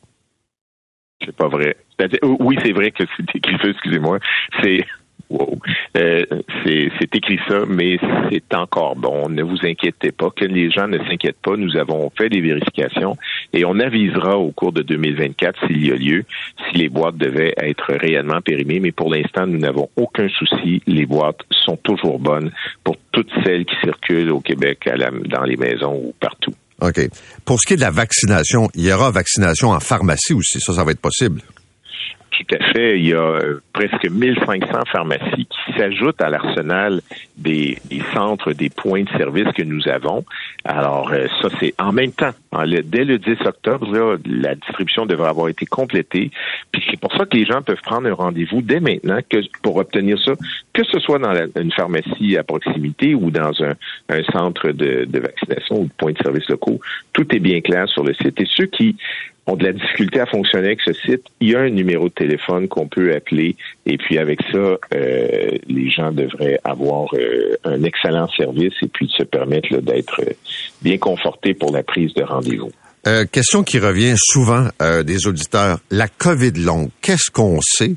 C'est 1.25 1.35
pas 1.35 1.49
vrai. 1.49 1.77
Oui, 2.23 2.57
c'est 2.65 2.73
vrai 2.73 2.93
que 2.93 3.03
c'est 3.17 3.37
écrit 3.37 3.57
excusez-moi. 3.71 4.19
C'est 4.63 4.85
Wow. 5.31 5.59
Euh, 5.97 6.25
c'est 6.65 7.15
écrit 7.15 7.39
ça, 7.49 7.65
mais 7.69 7.99
c'est 8.31 8.55
encore 8.55 8.97
bon. 8.97 9.29
Ne 9.29 9.43
vous 9.43 9.59
inquiétez 9.63 10.11
pas, 10.11 10.31
que 10.31 10.47
les 10.47 10.71
gens 10.71 10.89
ne 10.89 10.99
s'inquiètent 11.05 11.43
pas. 11.43 11.57
Nous 11.57 11.77
avons 11.77 12.11
fait 12.17 12.31
des 12.31 12.41
vérifications 12.41 13.17
et 13.53 13.65
on 13.65 13.79
avisera 13.79 14.37
au 14.37 14.51
cours 14.51 14.73
de 14.73 14.83
2024 14.83 15.67
s'il 15.67 15.87
y 15.87 15.91
a 15.91 15.97
lieu, 15.97 16.25
si 16.67 16.79
les 16.79 16.89
boîtes 16.89 17.17
devaient 17.17 17.55
être 17.57 17.95
réellement 17.95 18.41
périmées. 18.41 18.81
Mais 18.81 18.93
pour 18.93 19.13
l'instant, 19.13 19.47
nous 19.47 19.59
n'avons 19.59 19.89
aucun 19.97 20.29
souci. 20.29 20.83
Les 20.87 21.07
boîtes 21.07 21.41
sont 21.65 21.77
toujours 21.77 22.19
bonnes 22.19 22.51
pour 22.85 22.97
toutes 23.13 23.31
celles 23.45 23.65
qui 23.65 23.75
circulent 23.83 24.31
au 24.31 24.41
Québec, 24.41 24.87
à 24.87 24.97
la, 24.97 25.11
dans 25.11 25.45
les 25.45 25.57
maisons 25.57 25.95
ou 25.95 26.15
partout. 26.21 26.55
OK. 26.81 27.01
Pour 27.45 27.61
ce 27.61 27.67
qui 27.67 27.75
est 27.75 27.77
de 27.77 27.83
la 27.83 27.91
vaccination, 27.91 28.69
il 28.75 28.85
y 28.85 28.93
aura 28.93 29.11
vaccination 29.11 29.71
en 29.71 29.81
pharmacie 29.81 30.35
aussi. 30.35 30.61
Ça, 30.61 30.73
ça 30.73 30.85
va 30.85 30.93
être 30.93 31.01
possible. 31.01 31.41
Tout 32.39 32.55
à 32.55 32.73
fait. 32.73 32.99
Il 32.99 33.07
y 33.07 33.15
a 33.15 33.21
euh, 33.21 33.61
presque 33.73 34.09
1500 34.09 34.67
pharmacies 34.93 35.47
qui 35.47 35.73
s'ajoutent 35.77 36.21
à 36.23 36.31
l'arsenal 36.31 37.01
des, 37.37 37.79
centres, 38.15 38.53
des 38.53 38.71
points 38.71 39.03
de 39.03 39.09
service 39.11 39.49
que 39.57 39.63
nous 39.63 39.89
avons. 39.89 40.25
Alors, 40.65 41.11
euh, 41.13 41.27
ça, 41.43 41.49
c'est 41.59 41.75
en 41.81 41.93
même 41.93 42.13
temps. 42.13 42.31
dès 42.85 43.05
le 43.05 43.19
10 43.19 43.39
octobre, 43.45 44.19
la 44.25 44.55
distribution 44.55 45.05
devrait 45.05 45.31
avoir 45.31 45.49
été 45.49 45.67
complétée. 45.67 46.31
Puis 46.71 46.85
c'est 46.89 47.01
pour 47.01 47.13
ça 47.17 47.27
que 47.27 47.37
les 47.37 47.45
gens 47.45 47.61
peuvent 47.63 47.83
prendre 47.83 48.07
un 48.09 48.15
rendez-vous 48.15 48.63
dès 48.63 48.79
maintenant 48.79 49.19
que, 49.29 49.39
pour 49.63 49.77
obtenir 49.77 50.17
ça, 50.23 50.33
que 50.73 50.85
ce 50.85 51.01
soit 51.01 51.19
dans 51.19 51.35
une 51.61 51.73
pharmacie 51.73 52.37
à 52.37 52.45
proximité 52.45 53.17
ou 53.17 53.33
dans 53.33 53.53
un, 53.65 53.75
centre 54.33 54.71
de, 54.71 55.07
de 55.07 55.19
vaccination 55.19 55.81
ou 55.81 55.85
de 55.87 55.93
points 55.97 56.13
de 56.13 56.19
service 56.19 56.49
locaux. 56.49 56.79
Tout 57.13 57.35
est 57.35 57.41
bien 57.41 57.61
clair 57.61 57.89
sur 57.89 58.05
le 58.05 58.15
site. 58.15 58.41
Et 58.41 58.47
ceux 58.55 58.67
qui 58.67 58.97
ont 59.49 59.57
de 59.57 59.65
la 59.65 59.73
difficulté 59.73 60.21
à 60.21 60.27
fonctionner 60.27 60.67
avec 60.69 60.81
ce 60.85 60.93
site, 60.93 61.23
il 61.41 61.51
y 61.51 61.55
a 61.55 61.61
un 61.61 61.71
numéro 61.71 62.09
de 62.09 62.15
téléphone 62.15 62.69
qu'on 62.69 62.87
peut 62.87 63.15
appeler 63.15 63.57
et 63.87 63.97
puis 63.97 64.19
avec 64.19 64.41
ça, 64.53 64.59
euh, 64.59 64.79
les 65.67 65.91
gens 65.91 66.13
devraient 66.13 66.61
avoir 66.65 67.09
euh, 67.15 67.57
un 67.65 67.83
excellent 67.83 68.29
service 68.29 68.75
et 68.83 68.89
puis 68.89 69.11
se 69.17 69.23
permettre 69.23 69.79
d'être 69.79 70.21
bien 70.83 70.99
confortés 70.99 71.55
pour 71.55 71.73
la 71.73 71.83
prise 71.83 72.13
de 72.15 72.23
rendez-vous. 72.23 72.71
Euh, 73.07 73.25
question 73.25 73.63
qui 73.63 73.79
revient 73.79 74.15
souvent 74.17 74.69
des 75.05 75.27
auditeurs. 75.27 75.79
La 75.91 76.09
COVID 76.09 76.53
longue, 76.53 76.91
qu'est-ce 77.01 77.31
qu'on 77.31 77.61
sait 77.63 77.95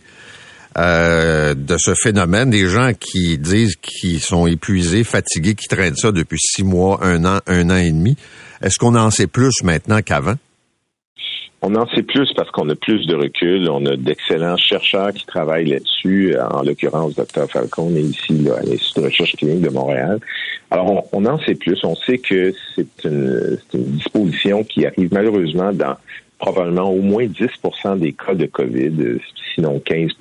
de 0.77 1.77
ce 1.77 1.93
phénomène? 2.01 2.49
Des 2.49 2.67
gens 2.67 2.91
qui 2.93 3.37
disent 3.37 3.75
qu'ils 3.75 4.21
sont 4.21 4.47
épuisés, 4.47 5.03
fatigués, 5.03 5.55
qui 5.55 5.67
traînent 5.67 5.97
ça 5.97 6.11
depuis 6.11 6.39
six 6.39 6.63
mois, 6.63 6.99
un 7.01 7.25
an, 7.25 7.39
un 7.47 7.69
an 7.71 7.77
et 7.77 7.91
demi. 7.91 8.15
Est-ce 8.61 8.77
qu'on 8.77 8.95
en 8.95 9.09
sait 9.09 9.27
plus 9.27 9.63
maintenant 9.63 10.01
qu'avant? 10.01 10.35
On 11.63 11.75
en 11.75 11.87
sait 11.89 12.01
plus 12.01 12.33
parce 12.35 12.49
qu'on 12.49 12.67
a 12.69 12.75
plus 12.75 13.05
de 13.05 13.15
recul. 13.15 13.69
On 13.69 13.85
a 13.85 13.95
d'excellents 13.95 14.57
chercheurs 14.57 15.13
qui 15.13 15.25
travaillent 15.25 15.69
là-dessus. 15.69 16.35
En 16.51 16.63
l'occurrence, 16.63 17.15
Dr. 17.15 17.47
Falcon 17.47 17.95
est 17.95 18.01
ici 18.01 18.47
à 18.49 18.63
l'Institut 18.63 18.99
de 18.99 19.05
recherche 19.05 19.35
clinique 19.35 19.61
de 19.61 19.69
Montréal. 19.69 20.19
Alors, 20.71 21.05
on, 21.11 21.25
en 21.25 21.39
sait 21.39 21.53
plus. 21.53 21.83
On 21.83 21.95
sait 21.95 22.17
que 22.17 22.53
c'est 22.75 23.05
une, 23.05 23.59
une 23.75 23.83
disposition 23.83 24.63
qui 24.63 24.87
arrive 24.87 25.13
malheureusement 25.13 25.71
dans 25.71 25.97
probablement 26.41 26.89
au 26.91 27.01
moins 27.01 27.25
10% 27.25 27.99
des 27.99 28.13
cas 28.13 28.33
de 28.33 28.47
COVID, 28.47 29.19
sinon 29.53 29.79
15 29.79 30.13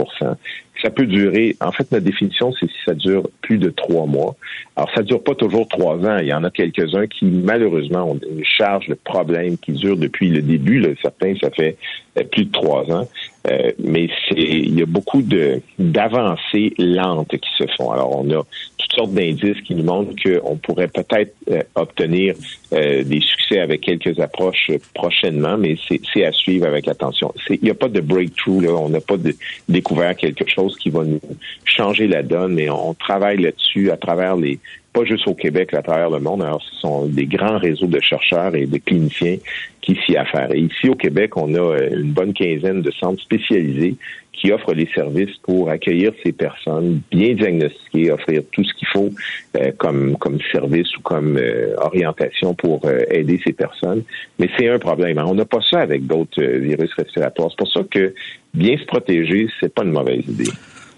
ça 0.83 0.91
peut 0.91 1.07
durer. 1.07 1.57
En 1.61 1.73
fait, 1.73 1.91
notre 1.93 2.05
définition, 2.05 2.53
c'est 2.59 2.67
si 2.67 2.77
ça 2.85 2.95
dure 2.95 3.29
plus 3.43 3.59
de 3.59 3.71
trois 3.71 4.07
mois. 4.07 4.37
Alors, 4.77 4.91
ça 4.95 5.03
dure 5.03 5.23
pas 5.23 5.35
toujours 5.35 5.69
trois 5.69 5.97
ans. 5.97 6.19
Il 6.19 6.27
y 6.27 6.33
en 6.33 6.45
a 6.45 6.51
quelques-uns 6.51 7.07
qui, 7.07 7.27
malheureusement, 7.27 8.11
ont 8.11 8.21
une 8.31 8.45
charge 8.45 8.89
de 8.89 8.95
problème 8.95 9.59
qui 9.59 9.73
dure 9.73 9.97
depuis 9.97 10.31
le 10.31 10.43
début. 10.43 10.85
Certains, 11.03 11.35
ça 11.41 11.51
fait 11.51 11.77
euh, 12.19 12.25
plus 12.25 12.47
de 12.47 12.53
trois 12.53 12.91
ans. 12.91 13.09
Euh, 13.47 13.73
mais 13.79 14.09
il 14.37 14.79
y 14.79 14.83
a 14.83 14.87
beaucoup 14.87 15.23
de 15.23 15.63
d'avancées 15.79 16.75
lentes 16.79 17.37
qui 17.37 17.51
se 17.59 17.65
font. 17.77 17.91
Alors, 17.91 18.19
on 18.19 18.31
a 18.31 18.43
toutes 18.77 18.93
sortes 18.93 19.13
d'indices 19.13 19.61
qui 19.63 19.75
nous 19.75 19.85
montrent 19.85 20.13
qu'on 20.23 20.57
pourrait 20.57 20.89
peut-être 20.89 21.35
euh, 21.51 21.63
obtenir 21.75 22.35
des 22.71 23.21
succès 23.21 23.59
avec 23.59 23.81
quelques 23.81 24.21
approches 24.21 24.71
prochainement, 24.95 25.57
mais 25.59 25.77
c'est 25.89 26.25
à 26.25 26.31
suivre 26.31 26.67
avec 26.67 26.87
attention. 26.87 27.35
Il 27.49 27.59
n'y 27.63 27.71
a 27.71 27.75
pas 27.75 27.89
de 27.89 28.01
breakthrough, 28.01 28.63
là. 28.63 28.71
on 28.75 28.89
n'a 28.89 29.01
pas 29.01 29.17
de, 29.17 29.35
découvert 29.69 30.15
quelque 30.15 30.49
chose 30.49 30.77
qui 30.77 30.89
va 30.91 31.03
nous 31.03 31.21
changer 31.65 32.07
la 32.07 32.23
donne, 32.23 32.55
mais 32.55 32.71
on 32.71 32.95
travaille 32.95 33.39
là-dessus 33.39 33.91
à 33.91 33.97
travers 33.97 34.37
les, 34.37 34.61
pas 34.93 35.05
juste 35.05 35.27
au 35.29 35.35
Québec, 35.35 35.73
à 35.75 35.83
travers 35.83 36.11
le 36.11 36.21
monde. 36.21 36.43
Alors, 36.43 36.63
ce 36.63 36.75
sont 36.81 37.07
des 37.07 37.27
grands 37.27 37.59
réseaux 37.59 37.87
de 37.87 38.01
chercheurs 38.01 38.55
et 38.55 38.67
de 38.67 38.79
cliniciens 38.79 39.37
qui 39.81 39.99
s'y 40.05 40.17
affairent. 40.17 40.53
Et 40.53 40.61
ici, 40.61 40.89
au 40.89 40.95
Québec, 40.95 41.37
on 41.37 41.55
a 41.55 41.59
euh, 41.59 42.01
une 42.01 42.13
bonne 42.13 42.33
quinzaine 42.33 42.83
de 42.83 42.91
centres 42.91 43.23
spécialisés 43.23 43.95
qui 44.33 44.53
offrent 44.53 44.73
les 44.73 44.89
services 44.95 45.37
pour 45.43 45.69
accueillir 45.69 46.13
ces 46.25 46.33
personnes, 46.33 47.03
bien 47.11 47.35
diagnostiquer, 47.35 48.11
offrir 48.11 48.43
tout 48.53 48.65
ce 48.65 48.73
qu'il 48.75 48.89
faut 48.89 49.11
euh, 49.57 49.71
comme, 49.79 50.17
comme 50.17 50.39
service 50.51 50.97
ou 50.97 51.03
comme 51.03 51.37
euh, 51.37 51.75
orientation 51.79 52.55
pour 52.55 52.81
aider 53.11 53.41
ces 53.45 53.53
personnes. 53.53 54.03
Mais 54.39 54.49
c'est 54.59 54.69
un 54.69 54.79
problème. 54.79 55.19
Hein. 55.19 55.25
On 55.27 55.35
n'a 55.35 55.45
pas 55.45 55.61
ça 55.71 55.81
avec 55.81 56.07
d'autres 56.07 56.43
virus 56.43 56.91
respiratoires. 56.95 57.51
C'est 57.51 57.59
pour 57.59 57.73
ça 57.73 57.81
que 57.91 58.15
bien 58.55 58.77
se 58.77 58.85
protéger, 58.85 59.49
c'est 59.61 59.73
pas 59.73 59.85
une 59.85 59.93
mauvaise 59.93 60.25
idée. 60.27 60.51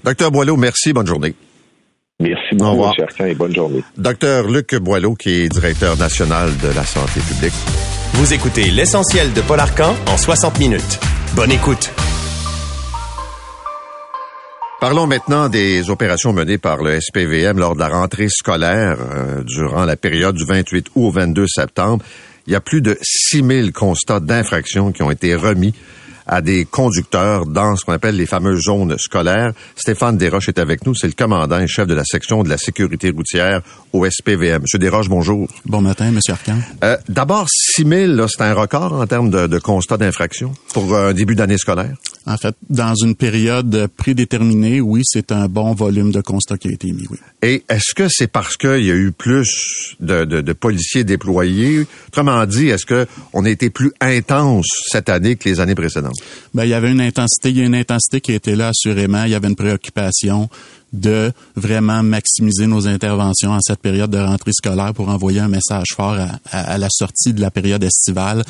Docteur 0.05 0.31
Boileau, 0.31 0.57
merci. 0.57 0.93
Bonne 0.93 1.07
journée. 1.07 1.35
Merci 2.23 2.55
beaucoup, 2.55 2.85
M. 2.85 3.27
et 3.27 3.35
bonne 3.35 3.55
journée. 3.55 3.83
Docteur 3.97 4.47
Luc 4.47 4.77
Boileau, 4.77 5.15
qui 5.15 5.31
est 5.31 5.49
directeur 5.49 5.97
national 5.97 6.51
de 6.59 6.69
la 6.69 6.85
santé 6.85 7.21
publique. 7.21 7.53
Vous 8.15 8.33
écoutez 8.33 8.71
l'essentiel 8.71 9.33
de 9.33 9.41
Paul 9.41 9.59
Arcan 9.59 9.95
en 10.07 10.17
60 10.17 10.61
minutes. 10.61 11.01
Bonne 11.35 11.51
écoute. 11.51 11.91
Parlons 14.81 15.07
maintenant 15.07 15.49
des 15.49 15.91
opérations 15.91 16.33
menées 16.33 16.59
par 16.59 16.83
le 16.83 17.01
SPVM 17.01 17.59
lors 17.59 17.75
de 17.75 17.81
la 17.81 17.89
rentrée 17.89 18.29
scolaire 18.29 18.99
euh, 19.01 19.43
durant 19.45 19.85
la 19.85 19.97
période 19.97 20.37
du 20.37 20.45
28 20.45 20.89
août 20.95 21.07
au 21.07 21.11
22 21.11 21.47
septembre. 21.49 22.05
Il 22.47 22.53
y 22.53 22.57
a 22.57 22.61
plus 22.61 22.83
de 22.83 22.99
6000 23.01 23.73
constats 23.73 24.21
d'infraction 24.21 24.93
qui 24.93 25.03
ont 25.03 25.11
été 25.11 25.35
remis 25.35 25.75
à 26.33 26.41
des 26.41 26.65
conducteurs 26.65 27.45
dans 27.45 27.77
ce 27.77 27.85
qu'on 27.85 27.93
appelle 27.93 28.17
les 28.17 28.25
fameuses 28.25 28.63
zones 28.63 28.97
scolaires. 28.97 29.53
Stéphane 29.77 30.17
Desroches 30.17 30.49
est 30.49 30.59
avec 30.59 30.87
nous, 30.87 30.95
c'est 30.95 31.07
le 31.07 31.13
commandant 31.13 31.61
et 31.61 31.67
chef 31.67 31.87
de 31.87 31.93
la 31.93 32.05
section 32.05 32.43
de 32.43 32.49
la 32.49 32.57
sécurité 32.57 33.11
routière 33.11 33.61
au 33.93 34.09
SPVM. 34.09 34.63
Monsieur 34.63 34.79
Desroches, 34.79 35.11
bonjour. 35.11 35.47
Bon 35.67 35.83
matin, 35.83 36.11
Monsieur 36.11 36.33
Arcan. 36.33 36.57
Euh, 36.85 36.97
D'abord, 37.11 37.49
6 37.51 37.87
000, 38.17 38.29
c'est 38.29 38.41
un 38.41 38.55
record 38.55 38.95
en 38.95 39.07
termes 39.07 39.29
de, 39.29 39.47
de 39.47 39.59
constats 39.59 39.99
d'infraction 39.99 40.55
pour 40.73 40.97
un 40.97 41.13
début 41.13 41.35
d'année 41.35 41.59
scolaire? 41.59 41.95
En 42.25 42.37
fait, 42.37 42.55
dans 42.71 42.95
une 42.95 43.17
période 43.17 43.89
prédéterminée, 43.97 44.81
oui, 44.81 45.03
c'est 45.05 45.33
un 45.33 45.49
bon 45.49 45.75
volume 45.75 46.13
de 46.13 46.21
constats 46.21 46.57
qui 46.57 46.69
a 46.69 46.71
été 46.71 46.93
mis, 46.93 47.07
oui. 47.11 47.19
Et 47.43 47.65
est-ce 47.69 47.95
que 47.95 48.07
c'est 48.09 48.29
parce 48.29 48.57
qu'il 48.57 48.85
y 48.85 48.91
a 48.91 48.95
eu 48.95 49.11
plus 49.11 49.97
de, 50.01 50.25
de, 50.25 50.41
de, 50.41 50.53
policiers 50.53 51.03
déployés? 51.03 51.85
Autrement 52.09 52.47
dit, 52.47 52.69
est-ce 52.69 52.87
que 52.87 53.07
on 53.33 53.45
a 53.45 53.51
été 53.51 53.71
plus 53.71 53.93
intense 54.01 54.67
cette 54.87 55.09
année 55.09 55.35
que 55.35 55.49
les 55.49 55.59
années 55.59 55.75
précédentes? 55.75 56.22
Ben, 56.55 56.65
il 56.65 56.71
y 56.71 56.75
avait 56.75 56.91
une 56.91 57.01
intensité, 57.01 57.51
il 57.51 57.59
y 57.59 57.63
a 57.63 57.65
une 57.65 57.75
intensité 57.75 58.21
qui 58.21 58.33
était 58.33 58.57
là, 58.57 58.69
assurément. 58.69 59.25
Il 59.25 59.31
y 59.31 59.35
avait 59.35 59.49
une 59.49 59.57
préoccupation 59.57 60.49
de 60.93 61.33
vraiment 61.57 62.03
maximiser 62.03 62.67
nos 62.67 62.87
interventions 62.87 63.53
en 63.53 63.61
cette 63.61 63.81
période 63.81 64.11
de 64.11 64.19
rentrée 64.19 64.53
scolaire 64.53 64.93
pour 64.93 65.09
envoyer 65.09 65.41
un 65.41 65.49
message 65.49 65.89
fort 65.95 66.17
à, 66.19 66.59
à 66.59 66.79
la 66.79 66.89
sortie 66.91 67.33
de 67.33 67.41
la 67.41 67.51
période 67.51 67.83
estivale 67.83 68.45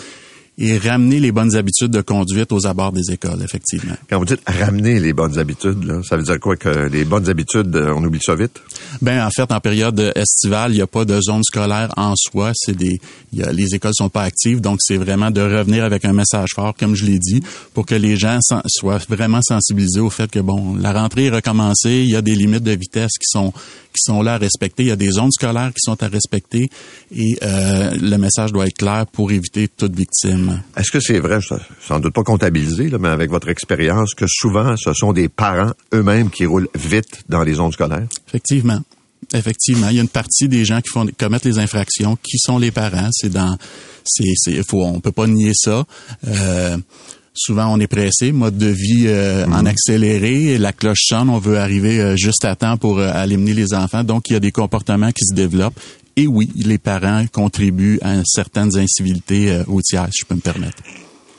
et 0.59 0.77
ramener 0.77 1.19
les 1.19 1.33
bonnes 1.33 1.57
habitudes 1.57 1.91
de 1.91 2.03
conduite 2.03 2.53
aux 2.53 2.67
abords 2.67 2.93
des 2.93 3.11
écoles, 3.11 3.43
effectivement. 3.43 3.95
Quand 4.11 4.19
vous 4.19 4.27
dites 4.27 4.43
ramener 4.47 5.01
les 5.01 5.15
bonnes 5.15 5.39
habitudes, 5.39 5.83
là, 5.85 6.03
ça 6.03 6.17
veut 6.17 6.25
dire 6.25 6.39
quoi 6.39 6.57
que 6.57 6.89
les 6.89 7.05
bonnes 7.05 7.29
habitudes, 7.31 7.75
euh, 7.75 7.95
on 7.97 8.05
oublie 8.05 8.21
ça 8.23 8.35
vite? 8.35 8.61
Ben 9.01 9.27
en 9.27 9.31
fait, 9.31 9.51
en 9.51 9.61
période 9.61 10.13
estivale, 10.15 10.73
il 10.73 10.77
n'y 10.77 10.83
a 10.83 10.87
pas 10.87 11.07
de 11.07 11.19
zone 11.21 11.43
scolaire 11.43 11.91
en 11.97 12.13
soi. 12.17 12.53
C'est 12.55 12.77
des, 12.77 13.01
y 13.33 13.43
a, 13.43 13.51
les 13.51 13.75
écoles 13.75 13.95
sont 13.95 14.11
pas 14.11 14.23
actives, 14.23 14.61
donc 14.61 14.79
c'est 14.83 14.99
vraiment 14.99 15.31
de 15.31 15.41
revenir 15.41 15.85
avec 15.85 16.05
un 16.05 16.13
message 16.13 16.51
fort, 16.55 16.75
comme 16.79 16.95
je 16.95 17.07
l'ai 17.07 17.19
dit, 17.19 17.43
pour 17.73 17.87
que 17.87 17.95
les 17.95 18.17
gens 18.17 18.39
soient 18.67 19.01
vraiment 19.09 19.41
sensibilisés 19.43 20.01
au 20.01 20.11
fait 20.11 20.31
que 20.31 20.39
bon, 20.39 20.77
la 20.77 20.93
rentrée 20.93 21.27
est 21.27 21.31
recommencée, 21.31 22.03
il 22.05 22.11
y 22.11 22.17
a 22.17 22.23
des 22.23 22.35
limites 22.35 22.63
de 22.63 22.73
vitesse 22.73 23.13
qui 23.19 23.27
sont 23.27 23.53
qui 23.93 24.01
sont 24.05 24.23
là 24.23 24.35
à 24.35 24.39
respecter, 24.39 24.85
il 24.85 24.89
y 24.89 24.93
a 24.93 24.97
des 24.97 25.11
zones 25.11 25.31
scolaires 25.31 25.71
qui 25.71 25.81
sont 25.81 26.03
à 26.03 26.09
respecter, 26.09 26.71
et 27.15 27.39
euh, 27.43 27.91
le 28.01 28.17
message 28.17 28.51
doit 28.53 28.67
être 28.67 28.79
clair 28.79 29.07
pour 29.13 29.31
éviter 29.33 29.69
toute 29.69 29.95
victime. 29.95 30.42
Est-ce 30.77 30.91
que 30.91 31.01
c'est 31.01 31.19
vrai, 31.19 31.39
sans 31.81 32.01
doute 32.01 32.15
pas 32.15 32.23
comptabilisé, 32.23 32.89
là, 32.89 32.99
mais 32.99 33.09
avec 33.09 33.31
votre 33.31 33.49
expérience, 33.49 34.15
que 34.15 34.27
souvent, 34.29 34.77
ce 34.77 34.93
sont 34.93 35.13
des 35.13 35.29
parents 35.29 35.73
eux-mêmes 35.95 36.31
qui 36.31 36.47
roulent 36.47 36.69
vite 36.75 37.25
dans 37.29 37.43
les 37.43 37.55
zones 37.55 37.73
scolaires? 37.73 38.07
Effectivement. 38.29 38.81
Effectivement, 39.35 39.89
il 39.89 39.97
y 39.97 39.99
a 39.99 40.03
une 40.03 40.09
partie 40.09 40.49
des 40.49 40.65
gens 40.65 40.81
qui 40.81 40.91
font 40.91 41.07
commettent 41.19 41.45
les 41.45 41.59
infractions 41.59 42.17
qui 42.23 42.39
sont 42.39 42.59
les 42.59 42.71
parents. 42.71 43.09
C'est 43.13 43.31
dans, 43.31 43.57
c'est, 44.05 44.33
c'est, 44.37 44.63
faut, 44.67 44.85
on 44.85 45.01
peut 45.01 45.13
pas 45.13 45.27
nier 45.27 45.53
ça. 45.55 45.85
Euh, 46.27 46.77
souvent, 47.35 47.73
on 47.73 47.81
est 47.81 47.87
pressé, 47.87 48.33
mode 48.33 48.59
de 48.59 48.67
vie 48.67 49.05
euh, 49.07 49.47
en 49.47 49.63
mhm. 49.63 49.67
accéléré, 49.67 50.59
la 50.59 50.73
cloche 50.73 51.05
sonne, 51.07 51.31
on 51.31 51.39
veut 51.39 51.59
arriver 51.59 52.01
euh, 52.01 52.17
juste 52.17 52.45
à 52.45 52.57
temps 52.57 52.77
pour 52.77 52.99
euh, 52.99 53.11
aller 53.13 53.37
mener 53.37 53.55
les 53.55 53.75
enfants. 53.75 54.05
Donc, 54.05 54.31
il 54.31 54.35
y 54.35 54.37
a 54.37 54.41
des 54.41 54.53
comportements 54.53 55.13
qui 55.13 55.25
se 55.25 55.35
développent 55.35 55.79
et 56.17 56.27
oui, 56.27 56.51
les 56.57 56.79
parents 56.79 57.25
contribuent 57.33 57.99
à 58.03 58.23
certaines 58.25 58.77
incivilités 58.77 59.53
euh, 59.53 59.63
routières, 59.65 60.09
si 60.13 60.21
je 60.23 60.27
peux 60.27 60.35
me 60.35 60.41
permettre. 60.41 60.83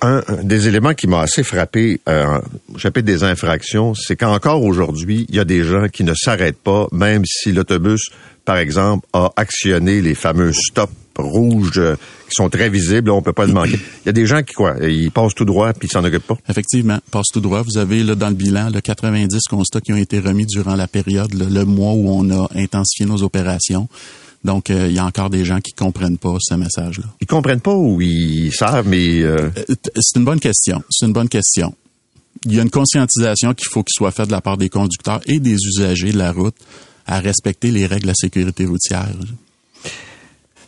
Un, 0.02 0.22
des 0.44 0.68
éléments 0.68 0.94
qui 0.94 1.08
m'a 1.08 1.22
assez 1.22 1.44
frappé, 1.44 2.02
euh, 2.10 2.42
chapitre 2.78 3.06
des 3.06 3.24
infractions, 3.24 3.94
c'est 3.94 4.18
qu'encore 4.18 4.62
aujourd'hui, 4.64 5.26
il 5.30 5.36
y 5.36 5.40
a 5.40 5.46
des 5.46 5.64
gens 5.64 5.88
qui 5.88 6.04
ne 6.04 6.14
s'arrêtent 6.14 6.58
pas, 6.58 6.88
même 6.92 7.24
si 7.26 7.54
l'autobus, 7.54 8.10
par 8.44 8.58
exemple, 8.58 9.08
a 9.14 9.32
actionné 9.38 10.02
les 10.02 10.14
fameux 10.14 10.52
stops 10.52 10.92
rouges 11.18 11.78
euh, 11.78 11.96
qui 12.28 12.36
sont 12.36 12.50
très 12.50 12.70
visibles, 12.70 13.12
on 13.12 13.22
peut 13.22 13.34
pas 13.34 13.46
le 13.46 13.54
manquer. 13.54 13.80
Il 14.04 14.08
y 14.08 14.10
a 14.10 14.14
des 14.14 14.26
gens 14.26 14.42
qui 14.42 14.54
quoi, 14.54 14.76
ils 14.82 15.12
passent 15.12 15.36
tout 15.36 15.46
droit 15.46 15.72
puis 15.74 15.88
ils 15.88 15.92
s'en 15.92 16.04
occupent 16.04 16.28
pas. 16.28 16.38
Effectivement, 16.50 16.98
passent 17.12 17.32
tout 17.32 17.40
droit. 17.40 17.62
Vous 17.62 17.78
avez 17.78 18.04
là 18.04 18.16
dans 18.16 18.30
le 18.30 18.36
bilan 18.36 18.70
le 18.74 18.82
90 18.82 19.40
constats 19.50 19.82
qui 19.82 19.94
ont 19.94 19.98
été 19.98 20.20
remis 20.20 20.46
durant 20.46 20.76
la 20.76 20.88
période, 20.88 21.34
le 21.34 21.64
mois 21.66 21.94
où 21.94 22.10
on 22.10 22.30
a 22.32 22.50
intensifié 22.56 23.06
nos 23.06 23.22
opérations. 23.24 23.88
Donc, 24.44 24.70
euh, 24.70 24.88
il 24.90 24.94
y 24.94 25.00
a 25.00 25.06
encore 25.06 25.30
des 25.30 25.46
gens 25.46 25.62
qui 25.62 25.72
comprennent 25.72 26.18
pas 26.18 26.36
ce 26.40 26.56
message-là. 26.56 27.06
Ils 27.22 27.28
comprennent 27.28 27.62
pas 27.62 27.74
ou 27.74 28.02
ils 28.02 28.52
savent, 28.52 28.88
mais... 28.88 29.22
Euh, 29.22 29.50
euh, 29.70 29.76
c'est 29.96 30.20
une 30.20 30.26
bonne 30.26 30.40
question. 30.40 30.84
C'est 30.90 31.06
une 31.06 31.14
bonne 31.14 31.30
question. 31.30 31.74
Il 32.46 32.54
y 32.54 32.60
a 32.60 32.64
une 32.64 32.70
conscientisation 32.70 33.54
qu'il 33.54 33.68
faut 33.70 33.84
qu'il 33.84 33.94
soit 33.94 34.12
faite 34.12 34.28
de 34.28 34.34
la 34.34 34.42
part 34.42 34.58
des 34.58 34.68
conducteurs 34.68 35.22
et 35.28 35.40
des 35.40 35.56
usagers 35.56 36.12
de 36.12 36.18
la 36.18 36.34
route 36.34 36.56
à 37.08 37.20
respecter 37.20 37.72
les 37.72 37.86
règles 37.86 38.04
de 38.04 38.08
la 38.08 38.16
sécurité 38.16 38.66
routière. 38.66 39.08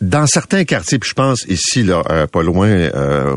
Dans 0.00 0.26
certains 0.26 0.64
quartiers, 0.64 0.98
puis 0.98 1.10
je 1.10 1.14
pense 1.14 1.44
ici, 1.48 1.82
là, 1.82 2.26
pas 2.26 2.42
loin, 2.42 2.90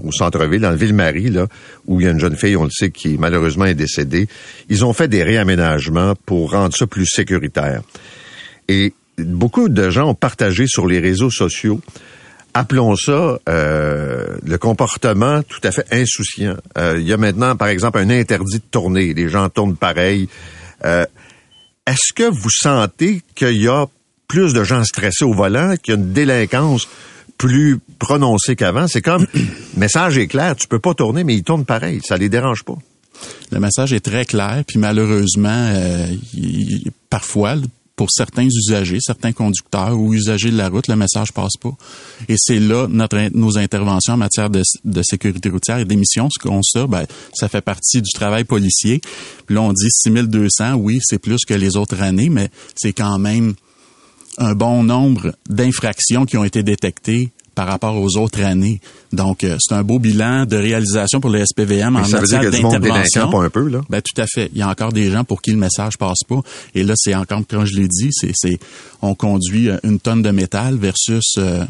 au 0.03 0.11
centre-ville, 0.11 0.59
dans 0.59 0.71
le 0.71 0.77
Ville-Marie, 0.77 1.29
là, 1.29 1.47
où 1.87 1.99
il 1.99 2.05
y 2.05 2.07
a 2.07 2.11
une 2.11 2.19
jeune 2.19 2.35
fille, 2.35 2.57
on 2.57 2.65
le 2.65 2.69
sait, 2.69 2.91
qui 2.91 3.17
malheureusement 3.17 3.65
est 3.65 3.75
décédée, 3.75 4.27
ils 4.67 4.83
ont 4.83 4.91
fait 4.91 5.07
des 5.07 5.23
réaménagements 5.23 6.15
pour 6.25 6.51
rendre 6.51 6.75
ça 6.75 6.85
plus 6.85 7.05
sécuritaire. 7.05 7.81
Et 8.67 8.93
beaucoup 9.25 9.69
de 9.69 9.89
gens 9.89 10.09
ont 10.09 10.15
partagé 10.15 10.65
sur 10.67 10.87
les 10.87 10.99
réseaux 10.99 11.31
sociaux 11.31 11.81
appelons 12.53 12.95
ça 12.95 13.39
euh, 13.47 14.37
le 14.45 14.57
comportement 14.57 15.43
tout 15.43 15.61
à 15.63 15.71
fait 15.71 15.85
insouciant. 15.91 16.55
Euh, 16.77 16.97
il 16.99 17.07
y 17.07 17.13
a 17.13 17.17
maintenant, 17.17 17.55
par 17.55 17.67
exemple, 17.67 17.99
un 17.99 18.09
interdit 18.09 18.57
de 18.57 18.63
tourner. 18.69 19.13
Les 19.13 19.29
gens 19.29 19.49
tournent 19.49 19.75
pareil. 19.75 20.27
Euh, 20.85 21.05
est-ce 21.85 22.13
que 22.13 22.23
vous 22.23 22.49
sentez 22.49 23.21
qu'il 23.35 23.61
y 23.61 23.67
a 23.67 23.85
plus 24.27 24.53
de 24.53 24.63
gens 24.63 24.83
stressés 24.83 25.25
au 25.25 25.33
volant, 25.33 25.75
qu'il 25.77 25.93
y 25.93 25.97
a 25.97 25.99
une 25.99 26.13
délinquance 26.13 26.87
plus 27.37 27.79
prononcée 27.97 28.55
qu'avant? 28.55 28.87
C'est 28.87 29.01
comme, 29.01 29.25
message 29.77 30.17
est 30.17 30.27
clair, 30.27 30.55
tu 30.55 30.67
peux 30.67 30.79
pas 30.79 30.93
tourner, 30.93 31.23
mais 31.23 31.35
ils 31.35 31.43
tournent 31.43 31.65
pareil. 31.65 32.01
Ça 32.03 32.17
les 32.17 32.29
dérange 32.29 32.63
pas. 32.63 32.77
Le 33.51 33.59
message 33.59 33.91
est 33.91 33.99
très 33.99 34.25
clair, 34.25 34.63
puis 34.65 34.79
malheureusement, 34.79 35.73
parfois, 37.09 37.55
pour 37.99 38.11
certains 38.11 38.47
usagers, 38.47 38.99
certains 39.01 39.33
conducteurs 39.33 39.99
ou 39.99 40.13
usagers 40.13 40.51
de 40.51 40.55
la 40.55 40.69
route, 40.69 40.87
le 40.87 40.95
message 40.95 41.33
passe 41.33 41.57
pas. 41.59 41.73
Et 42.29 42.35
c'est 42.37 42.61
là 42.61 42.87
notre, 42.89 43.19
nos 43.37 43.57
interventions 43.57 44.13
en 44.13 44.17
matière 44.17 44.49
de, 44.49 44.63
de 44.85 45.01
sécurité 45.03 45.49
routière 45.49 45.79
et 45.79 45.83
d'émissions. 45.83 46.29
Ce 46.31 46.39
qu'on 46.39 46.63
ça, 46.63 46.87
ben, 46.87 47.05
ça 47.33 47.49
fait 47.49 47.59
partie 47.59 48.01
du 48.01 48.09
travail 48.13 48.45
policier. 48.45 49.01
Puis 49.45 49.55
là, 49.55 49.63
on 49.63 49.73
dit 49.73 49.89
6200, 49.89 50.75
oui, 50.75 50.99
c'est 51.03 51.19
plus 51.19 51.39
que 51.45 51.53
les 51.53 51.75
autres 51.75 52.01
années, 52.01 52.29
mais 52.29 52.49
c'est 52.73 52.93
quand 52.93 53.19
même 53.19 53.55
un 54.37 54.53
bon 54.53 54.83
nombre 54.83 55.35
d'infractions 55.49 56.25
qui 56.25 56.37
ont 56.37 56.45
été 56.45 56.63
détectées 56.63 57.31
par 57.59 57.67
rapport 57.67 57.97
aux 57.97 58.15
autres 58.15 58.41
années. 58.41 58.79
Donc, 59.11 59.43
euh, 59.43 59.57
c'est 59.59 59.75
un 59.75 59.83
beau 59.83 59.99
bilan 59.99 60.45
de 60.45 60.55
réalisation 60.55 61.19
pour 61.19 61.29
le 61.29 61.45
SPVM 61.45 61.97
en 61.97 62.07
matière 62.07 62.21
d'intervention. 62.49 63.41
un 63.41 63.49
peu, 63.49 63.67
là? 63.67 63.81
Ben, 63.89 64.01
tout 64.01 64.21
à 64.21 64.25
fait. 64.33 64.49
Il 64.53 64.59
y 64.59 64.61
a 64.61 64.69
encore 64.69 64.93
des 64.93 65.11
gens 65.11 65.25
pour 65.25 65.41
qui 65.41 65.51
le 65.51 65.57
message 65.57 65.97
passe 65.97 66.23
pas. 66.25 66.39
Et 66.73 66.83
là, 66.83 66.93
c'est 66.95 67.13
encore, 67.15 67.41
comme 67.49 67.65
je 67.65 67.75
l'ai 67.75 67.89
dit, 67.89 68.11
c'est, 68.11 68.31
c'est, 68.33 68.59
on 69.01 69.13
conduit 69.13 69.67
une 69.83 69.99
tonne 69.99 70.21
de 70.21 70.31
métal 70.31 70.77
versus 70.77 71.33
euh, 71.37 71.65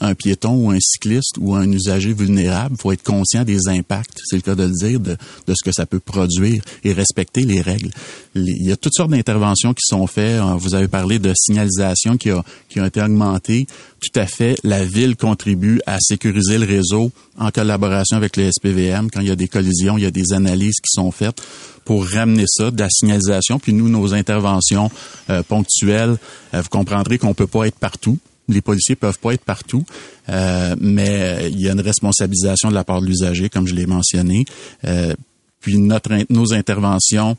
un 0.00 0.14
piéton 0.14 0.54
ou 0.54 0.70
un 0.70 0.78
cycliste 0.80 1.36
ou 1.38 1.54
un 1.54 1.70
usager 1.70 2.12
vulnérable, 2.12 2.76
faut 2.78 2.92
être 2.92 3.02
conscient 3.02 3.44
des 3.44 3.68
impacts, 3.68 4.18
c'est 4.24 4.36
le 4.36 4.42
cas 4.42 4.54
de 4.54 4.64
le 4.64 4.72
dire, 4.72 5.00
de, 5.00 5.16
de, 5.46 5.54
ce 5.54 5.62
que 5.64 5.72
ça 5.72 5.86
peut 5.86 6.00
produire 6.00 6.62
et 6.84 6.92
respecter 6.92 7.42
les 7.42 7.60
règles. 7.60 7.90
il 8.34 8.66
y 8.66 8.72
a 8.72 8.76
toutes 8.76 8.94
sortes 8.94 9.10
d'interventions 9.10 9.74
qui 9.74 9.82
sont 9.84 10.06
faites. 10.06 10.40
Vous 10.58 10.74
avez 10.74 10.88
parlé 10.88 11.18
de 11.18 11.32
signalisation 11.36 12.16
qui 12.16 12.30
a, 12.30 12.42
qui 12.68 12.80
a 12.80 12.86
été 12.86 13.02
augmentée. 13.02 13.66
Tout 14.00 14.18
à 14.18 14.26
fait, 14.26 14.56
la 14.64 14.84
ville 14.84 15.16
contribue 15.16 15.80
à 15.86 15.98
sécuriser 16.00 16.58
le 16.58 16.66
réseau 16.66 17.12
en 17.38 17.50
collaboration 17.50 18.16
avec 18.16 18.36
le 18.36 18.50
SPVM. 18.50 19.10
Quand 19.10 19.20
il 19.20 19.28
y 19.28 19.30
a 19.30 19.36
des 19.36 19.48
collisions, 19.48 19.98
il 19.98 20.02
y 20.02 20.06
a 20.06 20.10
des 20.10 20.32
analyses 20.32 20.76
qui 20.76 20.90
sont 20.90 21.10
faites 21.10 21.40
pour 21.84 22.06
ramener 22.06 22.44
ça, 22.46 22.70
de 22.70 22.78
la 22.78 22.88
signalisation. 22.88 23.58
Puis 23.58 23.72
nous, 23.72 23.88
nos 23.88 24.14
interventions 24.14 24.90
euh, 25.28 25.42
ponctuelles, 25.42 26.16
euh, 26.54 26.60
vous 26.62 26.68
comprendrez 26.68 27.18
qu'on 27.18 27.34
peut 27.34 27.46
pas 27.46 27.66
être 27.66 27.78
partout 27.78 28.18
les 28.52 28.60
policiers 28.60 28.96
peuvent 28.96 29.18
pas 29.18 29.32
être 29.32 29.44
partout, 29.44 29.84
euh, 30.28 30.74
mais 30.80 31.50
il 31.50 31.60
y 31.60 31.68
a 31.68 31.72
une 31.72 31.80
responsabilisation 31.80 32.68
de 32.70 32.74
la 32.74 32.84
part 32.84 33.00
de 33.00 33.06
l'usager, 33.06 33.48
comme 33.48 33.66
je 33.66 33.74
l'ai 33.74 33.86
mentionné. 33.86 34.44
Euh, 34.84 35.14
puis 35.60 35.78
notre, 35.78 36.10
nos 36.30 36.52
interventions, 36.52 37.36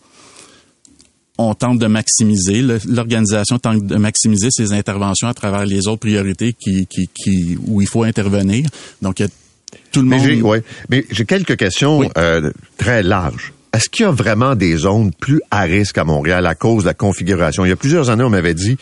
on 1.38 1.56
tente 1.56 1.80
de 1.80 1.88
maximiser, 1.88 2.62
l'organisation 2.88 3.58
tente 3.58 3.86
de 3.86 3.96
maximiser 3.96 4.50
ses 4.52 4.74
interventions 4.74 5.28
à 5.28 5.34
travers 5.34 5.66
les 5.66 5.88
autres 5.88 6.02
priorités 6.02 6.54
qui, 6.54 6.86
qui, 6.86 7.10
qui 7.14 7.58
où 7.66 7.82
il 7.82 7.88
faut 7.88 8.04
intervenir. 8.04 8.70
Donc, 9.02 9.20
il 9.20 9.24
y 9.24 9.26
a 9.26 9.30
tout 9.92 10.02
le 10.02 10.08
monde. 10.08 10.20
Mais 10.22 10.36
j'ai, 10.36 10.42
ouais, 10.42 10.64
mais 10.90 11.06
j'ai 11.10 11.26
quelques 11.26 11.58
questions 11.58 12.10
euh, 12.18 12.52
très 12.78 13.02
larges. 13.02 13.54
Est-ce 13.74 13.90
qu'il 13.90 14.04
y 14.04 14.08
a 14.08 14.12
vraiment 14.12 14.56
des 14.56 14.76
zones 14.76 15.12
plus 15.14 15.42
à 15.50 15.62
risque 15.62 15.98
à 15.98 16.04
Montréal 16.04 16.46
à 16.46 16.56
cause 16.56 16.84
de 16.84 16.90
la 16.90 16.94
configuration? 16.94 17.66
Il 17.66 17.70
y 17.70 17.72
a 17.72 17.78
plusieurs 17.78 18.10
années, 18.10 18.24
on 18.24 18.30
m'avait 18.30 18.54
dit, 18.54 18.78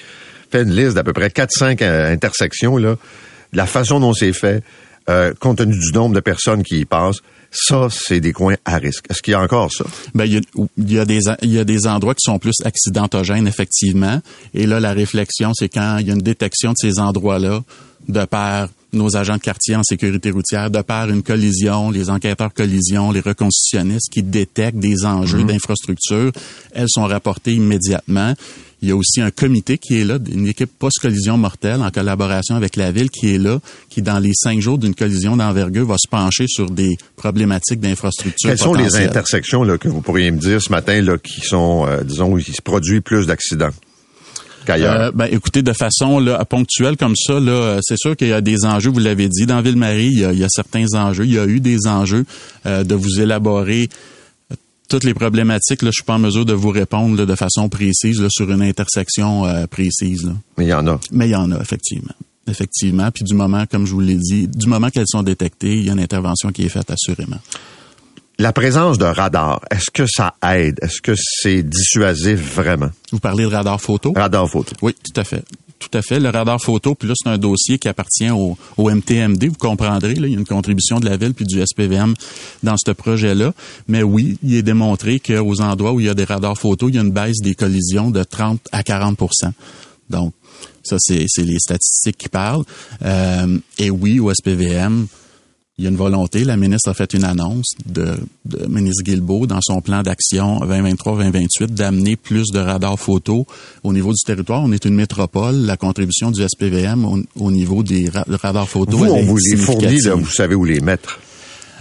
fait 0.52 0.64
une 0.64 0.76
liste 0.76 0.96
d'à 0.96 1.04
peu 1.04 1.14
près 1.14 1.28
4-5 1.28 1.84
euh, 1.84 2.12
intersections, 2.12 2.78
là, 2.78 2.96
la 3.54 3.66
façon 3.66 4.00
dont 4.00 4.14
c'est 4.14 4.34
fait, 4.34 4.64
euh, 5.10 5.34
compte 5.40 5.58
tenu 5.58 5.78
du 5.78 5.92
nombre 5.94 6.16
de 6.16 6.20
personnes 6.20 6.64
qui 6.64 6.80
y 6.80 6.86
passent, 6.86 7.20
ça, 7.52 7.88
c'est 7.90 8.20
des 8.20 8.32
coins 8.32 8.56
à 8.64 8.78
risque. 8.78 9.06
Est-ce 9.10 9.24
qu'il 9.24 9.32
y 9.32 9.36
a 9.36 9.42
encore 9.42 9.72
ça? 9.72 9.86
Ben, 10.14 10.26
il 10.26 10.34
y 10.34 10.38
a, 10.38 10.42
il 10.78 10.94
y 10.94 11.00
a, 11.00 11.06
des, 11.06 11.22
il 11.42 11.52
y 11.52 11.58
a 11.58 11.64
des 11.64 11.88
endroits 11.88 12.14
qui 12.14 12.24
sont 12.24 12.38
plus 12.38 12.54
accidentogènes, 12.64 13.48
effectivement. 13.48 14.22
Et 14.54 14.68
là, 14.68 14.80
la 14.80 14.94
réflexion, 14.94 15.54
c'est 15.56 15.70
quand 15.70 15.98
il 15.98 16.08
y 16.08 16.12
a 16.12 16.14
une 16.14 16.22
détection 16.22 16.72
de 16.72 16.78
ces 16.78 17.00
endroits-là, 17.00 17.64
de 18.08 18.26
par 18.26 18.70
nos 18.94 19.16
agents 19.18 19.36
de 19.36 19.42
quartier 19.42 19.76
en 19.76 19.84
sécurité 19.84 20.32
routière, 20.32 20.72
de 20.72 20.82
par 20.82 21.10
une 21.10 21.22
collision, 21.22 21.92
les 21.92 22.10
enquêteurs 22.10 22.54
collision, 22.54 23.12
les 23.12 23.20
reconstitutionnistes 23.20 24.10
qui 24.12 24.24
détectent 24.24 24.80
des 24.80 25.06
enjeux 25.06 25.40
mhm. 25.40 25.48
d'infrastructure, 25.48 26.32
elles 26.72 26.88
sont 26.90 27.06
rapportées 27.06 27.54
immédiatement. 27.54 28.34
Il 28.82 28.90
y 28.90 28.92
a 28.92 28.96
aussi 28.96 29.22
un 29.22 29.32
comité 29.32 29.78
qui 29.78 30.00
est 30.00 30.06
là, 30.06 30.18
une 30.32 30.48
équipe 30.48 30.72
post-collision 30.78 31.38
mortelle 31.38 31.82
en 31.82 31.92
collaboration 31.92 32.56
avec 32.56 32.76
la 32.76 32.92
ville 32.92 33.10
qui 33.10 33.36
est 33.36 33.38
là, 33.38 33.60
qui 33.90 34.02
dans 34.02 34.20
les 34.20 34.34
cinq 34.34 34.62
jours 34.62 34.78
d'une 34.78 34.96
collision 34.96 35.36
d'envergure 35.36 35.86
va 35.86 35.98
se 35.98 36.08
pencher 36.08 36.46
sur 36.48 36.70
des 36.70 36.98
problématiques 37.16 37.80
d'infrastructure. 37.80 38.50
Quelles 38.50 38.58
sont 38.58 38.74
les 38.74 38.96
intersections 38.96 39.64
là, 39.64 39.78
que 39.78 39.90
vous 39.90 40.02
pourriez 40.02 40.32
me 40.32 40.40
dire 40.40 40.62
ce 40.62 40.72
matin 40.72 41.02
là, 41.02 41.18
qui 41.18 41.42
sont, 41.42 41.86
euh, 41.88 42.04
disons, 42.04 42.34
où 42.34 42.38
il 42.38 42.44
se 42.44 42.62
produit 42.62 43.02
plus 43.02 43.28
d'accidents? 43.28 43.72
Euh, 44.78 45.12
ben, 45.14 45.28
écoutez, 45.32 45.62
de 45.62 45.74
façon 45.74 46.20
là, 46.20 46.44
ponctuelle 46.46 46.98
comme 46.98 47.16
ça, 47.16 47.40
là, 47.40 47.80
c'est 47.82 47.98
sûr 47.98 48.16
qu'il 48.16 48.28
y 48.28 48.34
a 48.34 48.42
des 48.42 48.66
enjeux, 48.66 48.92
vous 48.92 49.00
l'avez 49.00 49.28
dit, 49.28 49.46
dans 49.46 49.62
Ville-Marie, 49.62 50.10
il, 50.12 50.30
il, 50.32 50.40
y 50.40 50.44
a 50.44 50.50
certains 50.50 50.86
enjeux. 50.96 51.26
Il 51.26 51.34
y 51.34 51.40
a 51.40 51.46
eu 51.46 51.60
des 51.60 51.88
enjeux 51.88 52.26
euh, 52.66 52.84
de 52.84 52.96
vous 52.96 53.20
élaborer 53.20 53.90
toutes 54.90 55.04
les 55.04 55.14
problématiques, 55.14 55.82
là, 55.84 55.90
je 55.92 55.96
suis 55.96 56.04
pas 56.04 56.16
en 56.16 56.20
mesure 56.20 56.46
de 56.46 56.54
vous 56.54 56.70
répondre 56.70 57.26
de 57.26 57.36
façon 57.36 57.70
précise 57.70 58.22
sur 58.30 58.50
une 58.52 58.62
intersection 58.62 59.46
euh, 59.46 59.68
précise. 59.68 60.32
Mais 60.58 60.66
il 60.66 60.70
y 60.70 60.74
en 60.74 60.86
a. 60.88 61.00
Mais 61.12 61.28
il 61.28 61.32
y 61.32 61.36
en 61.36 61.52
a, 61.52 61.62
effectivement. 61.62 62.14
Effectivement. 62.48 63.10
Puis 63.12 63.24
du 63.24 63.36
moment, 63.36 63.66
comme 63.70 63.86
je 63.86 63.94
vous 63.94 64.00
l'ai 64.02 64.16
dit, 64.16 64.48
du 64.48 64.68
moment 64.68 64.90
qu'elles 64.90 65.08
sont 65.08 65.24
détectées, 65.24 65.78
il 65.78 65.86
y 65.86 65.90
a 65.90 65.94
une 65.94 66.00
intervention 66.00 66.52
qui 66.52 66.66
est 66.66 66.70
faite 66.70 66.90
assurément. 66.92 67.40
La 68.40 68.54
présence 68.54 68.98
de 68.98 69.06
radar, 69.06 69.62
est-ce 69.70 69.92
que 69.92 70.06
ça 70.08 70.36
aide? 70.44 70.80
Est-ce 70.82 71.02
que 71.02 71.14
c'est 71.16 71.62
dissuasif 71.62 72.56
vraiment? 72.56 72.90
Vous 73.12 73.20
parlez 73.20 73.44
de 73.44 73.50
radar 73.50 73.80
photo? 73.80 74.14
Radar 74.16 74.50
photo. 74.50 74.76
Oui, 74.82 74.94
tout 74.94 75.20
à 75.20 75.24
fait 75.24 75.44
tout 75.80 75.98
à 75.98 76.02
fait. 76.02 76.20
Le 76.20 76.30
radar 76.30 76.62
photo, 76.62 76.94
puis 76.94 77.08
là, 77.08 77.14
c'est 77.18 77.30
un 77.30 77.38
dossier 77.38 77.80
qui 77.80 77.88
appartient 77.88 78.30
au, 78.30 78.58
MTMD. 78.78 79.46
Vous 79.46 79.56
comprendrez, 79.56 80.16
là, 80.16 80.28
il 80.28 80.34
y 80.34 80.36
a 80.36 80.40
une 80.40 80.46
contribution 80.46 81.00
de 81.00 81.06
la 81.06 81.18
Ville 81.18 81.34
puis 81.34 81.46
du 81.46 81.62
SPVM 81.66 82.14
dans 82.64 82.76
ce 82.78 82.92
projet-là. 82.92 83.54
Mais 83.88 84.04
oui, 84.04 84.38
il 84.44 84.56
est 84.56 84.62
démontré 84.62 85.20
qu'aux 85.20 85.62
endroits 85.62 85.94
où 85.94 86.00
il 86.00 86.06
y 86.06 86.10
a 86.10 86.14
des 86.14 86.26
radars 86.26 86.58
photo, 86.58 86.90
il 86.90 86.96
y 86.96 86.98
a 86.98 87.02
une 87.02 87.12
baisse 87.12 87.38
des 87.42 87.56
collisions 87.56 88.12
de 88.12 88.24
30 88.24 88.60
à 88.72 88.82
40% 88.82 89.52
Donc, 90.10 90.34
ça, 90.84 90.98
c'est 91.00 91.28
les 91.38 91.60
statistiques 91.60 92.18
qui 92.18 92.30
parlent. 92.30 92.64
Euh, 93.04 93.58
et 93.78 93.90
oui, 93.90 94.20
au 94.20 94.34
SPVM, 94.34 95.08
il 95.80 95.84
y 95.84 95.88
a 95.88 95.90
une 95.90 95.96
volonté. 95.96 96.44
La 96.44 96.58
ministre 96.58 96.90
a 96.90 96.94
fait 96.94 97.14
une 97.14 97.24
annonce 97.24 97.72
de, 97.86 98.18
de 98.44 98.66
ministre 98.68 99.02
Guilbeault 99.02 99.48
dans 99.48 99.62
son 99.62 99.80
plan 99.80 100.04
d'action 100.04 100.60
2023-2028 100.60 101.68
d'amener 101.68 102.18
plus 102.18 102.52
de 102.52 102.60
radars 102.60 103.00
photo 103.00 103.48
au 103.84 103.94
niveau 103.94 104.12
du 104.12 104.22
territoire. 104.26 104.62
On 104.62 104.74
est 104.74 104.84
une 104.84 104.96
métropole. 104.96 105.56
La 105.56 105.78
contribution 105.78 106.32
du 106.32 106.46
SPVM 106.46 107.24
au, 107.38 107.52
niveau 107.52 107.82
des 107.82 108.12
radars 108.28 108.68
photo. 108.68 108.98
Vous, 108.98 109.06
on 109.06 109.24
vous 109.24 109.38
les 109.38 109.56
fournit, 109.56 110.02
là, 110.02 110.16
vous 110.16 110.30
savez 110.30 110.54
où 110.54 110.66
les 110.66 110.82
mettre. 110.82 111.22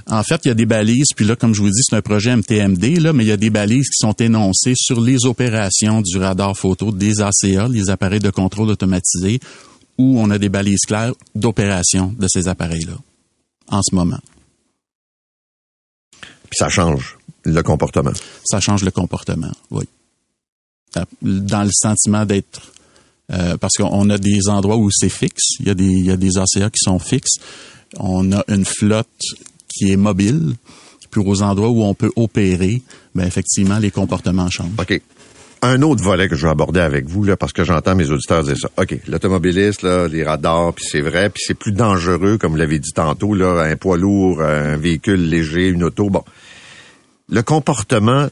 En 0.06 0.22
fait, 0.22 0.42
il 0.44 0.48
y 0.48 0.50
a 0.52 0.54
des 0.54 0.64
balises, 0.64 1.08
puis 1.16 1.26
là, 1.26 1.34
comme 1.34 1.52
je 1.52 1.60
vous 1.60 1.68
dis, 1.68 1.82
c'est 1.82 1.96
un 1.96 2.00
projet 2.00 2.34
MTMD, 2.34 3.00
là, 3.00 3.12
mais 3.12 3.24
il 3.24 3.28
y 3.28 3.32
a 3.32 3.36
des 3.36 3.50
balises 3.50 3.88
qui 3.88 3.98
sont 3.98 4.14
énoncées 4.14 4.74
sur 4.76 5.00
les 5.00 5.26
opérations 5.26 6.02
du 6.02 6.18
radar 6.18 6.56
photo 6.56 6.92
des 6.92 7.20
ACA, 7.20 7.66
les 7.68 7.90
appareils 7.90 8.20
de 8.20 8.30
contrôle 8.30 8.70
automatisés, 8.70 9.40
où 9.98 10.20
on 10.20 10.30
a 10.30 10.38
des 10.38 10.48
balises 10.48 10.86
claires 10.86 11.12
d'opération 11.34 12.14
de 12.16 12.28
ces 12.28 12.46
appareils-là 12.46 12.94
en 13.68 13.82
ce 13.82 13.94
moment. 13.94 14.20
Puis 16.50 16.56
ça 16.56 16.68
change 16.68 17.18
le 17.44 17.62
comportement. 17.62 18.12
Ça 18.44 18.60
change 18.60 18.84
le 18.84 18.90
comportement, 18.90 19.52
oui. 19.70 19.84
Euh, 20.96 21.04
dans 21.22 21.64
le 21.64 21.70
sentiment 21.72 22.24
d'être 22.24 22.72
euh, 23.30 23.58
parce 23.58 23.74
qu'on 23.74 24.08
a 24.08 24.16
des 24.16 24.48
endroits 24.48 24.78
où 24.78 24.90
c'est 24.90 25.10
fixe, 25.10 25.58
il 25.60 25.66
y 25.66 25.70
a 25.70 25.74
des 25.74 25.84
il 25.84 26.06
y 26.06 26.10
a 26.10 26.16
des 26.16 26.38
ACA 26.38 26.70
qui 26.70 26.78
sont 26.78 26.98
fixes. 26.98 27.36
On 27.98 28.32
a 28.32 28.42
une 28.48 28.64
flotte 28.64 29.06
qui 29.68 29.92
est 29.92 29.96
mobile. 29.96 30.54
Puis 31.10 31.22
aux 31.24 31.42
endroits 31.42 31.70
où 31.70 31.82
on 31.82 31.94
peut 31.94 32.12
opérer, 32.16 32.82
ben 33.14 33.26
effectivement 33.26 33.78
les 33.78 33.90
comportements 33.90 34.48
changent. 34.50 34.70
OK 34.78 35.00
un 35.62 35.82
autre 35.82 36.02
volet 36.02 36.28
que 36.28 36.36
je 36.36 36.46
vais 36.46 36.50
aborder 36.50 36.80
avec 36.80 37.06
vous, 37.06 37.24
là, 37.24 37.36
parce 37.36 37.52
que 37.52 37.64
j'entends 37.64 37.94
mes 37.94 38.10
auditeurs 38.10 38.42
dire 38.42 38.56
ça. 38.56 38.70
OK, 38.76 38.96
l'automobiliste, 39.08 39.82
là, 39.82 40.08
les 40.08 40.22
radars, 40.22 40.72
puis 40.72 40.84
c'est 40.88 41.00
vrai, 41.00 41.30
puis 41.30 41.42
c'est 41.44 41.54
plus 41.54 41.72
dangereux, 41.72 42.38
comme 42.38 42.52
vous 42.52 42.58
l'avez 42.58 42.78
dit 42.78 42.92
tantôt, 42.92 43.34
là, 43.34 43.62
un 43.62 43.76
poids 43.76 43.96
lourd, 43.96 44.42
un 44.42 44.76
véhicule 44.76 45.28
léger, 45.28 45.68
une 45.68 45.84
auto. 45.84 46.10
Bon. 46.10 46.24
Le 47.28 47.42
comportement 47.42 48.28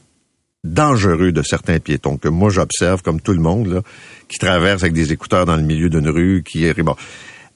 dangereux 0.63 1.31
de 1.31 1.43
certains 1.43 1.79
piétons 1.79 2.17
que 2.17 2.27
moi 2.27 2.49
j'observe, 2.49 3.01
comme 3.01 3.21
tout 3.21 3.33
le 3.33 3.39
monde, 3.39 3.67
là, 3.67 3.81
qui 4.27 4.37
traverse 4.37 4.83
avec 4.83 4.93
des 4.93 5.11
écouteurs 5.11 5.45
dans 5.45 5.55
le 5.55 5.63
milieu 5.63 5.89
d'une 5.89 6.09
rue, 6.09 6.43
qui 6.45 6.65
est... 6.65 6.81
Bon. 6.81 6.95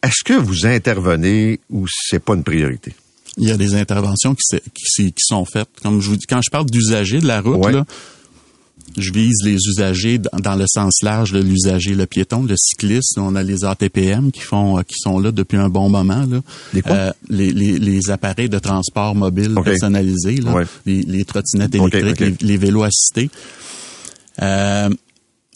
Est-ce 0.04 0.24
que 0.24 0.34
vous 0.34 0.66
intervenez 0.66 1.60
ou 1.70 1.86
c'est 1.88 2.24
pas 2.24 2.34
une 2.34 2.44
priorité? 2.44 2.94
Il 3.38 3.48
y 3.48 3.52
a 3.52 3.58
des 3.58 3.76
interventions 3.76 4.36
qui, 4.36 4.60
qui, 4.74 5.14
sont 5.20 5.46
faites. 5.46 5.70
Comme 5.82 6.02
je 6.02 6.10
vous 6.10 6.18
dis, 6.18 6.26
quand 6.28 6.42
je 6.42 6.50
parle 6.50 6.66
d'usagers 6.66 7.22
de 7.22 7.28
la 7.28 7.40
route, 7.40 7.66
là, 7.72 7.86
je 8.98 9.12
vise 9.12 9.44
les 9.44 9.56
usagers 9.56 10.20
dans 10.20 10.56
le 10.56 10.66
sens 10.68 11.02
large 11.02 11.32
de 11.32 11.40
l'usager, 11.40 11.96
le 11.96 12.06
piéton, 12.06 12.44
le 12.44 12.56
cycliste. 12.58 13.18
On 13.18 13.36
a 13.36 13.44
les 13.44 13.64
ATPM 13.64 14.32
qui 14.32 14.42
font, 14.42 14.78
euh, 14.78 14.84
qui 14.84 14.96
sont 14.98 15.20
là 15.20 15.32
depuis 15.32 15.58
un 15.58 15.70
bon 15.70 15.90
moment. 15.90 16.26
Là. 16.26 16.42
Les, 16.74 16.82
euh, 16.88 17.12
les, 17.30 17.52
les, 17.52 18.10
appareils 18.10 18.50
de 18.50 18.60
transport 18.60 19.16
mobile 19.16 19.56
personnalisés, 19.64 20.40
les, 20.86 21.02
les, 21.04 21.26
trottinettes 21.26 21.76
électriques, 21.76 22.42
les, 22.42 22.58
vélos 22.58 22.84
assistés. 22.84 23.30
Euh, 24.42 24.90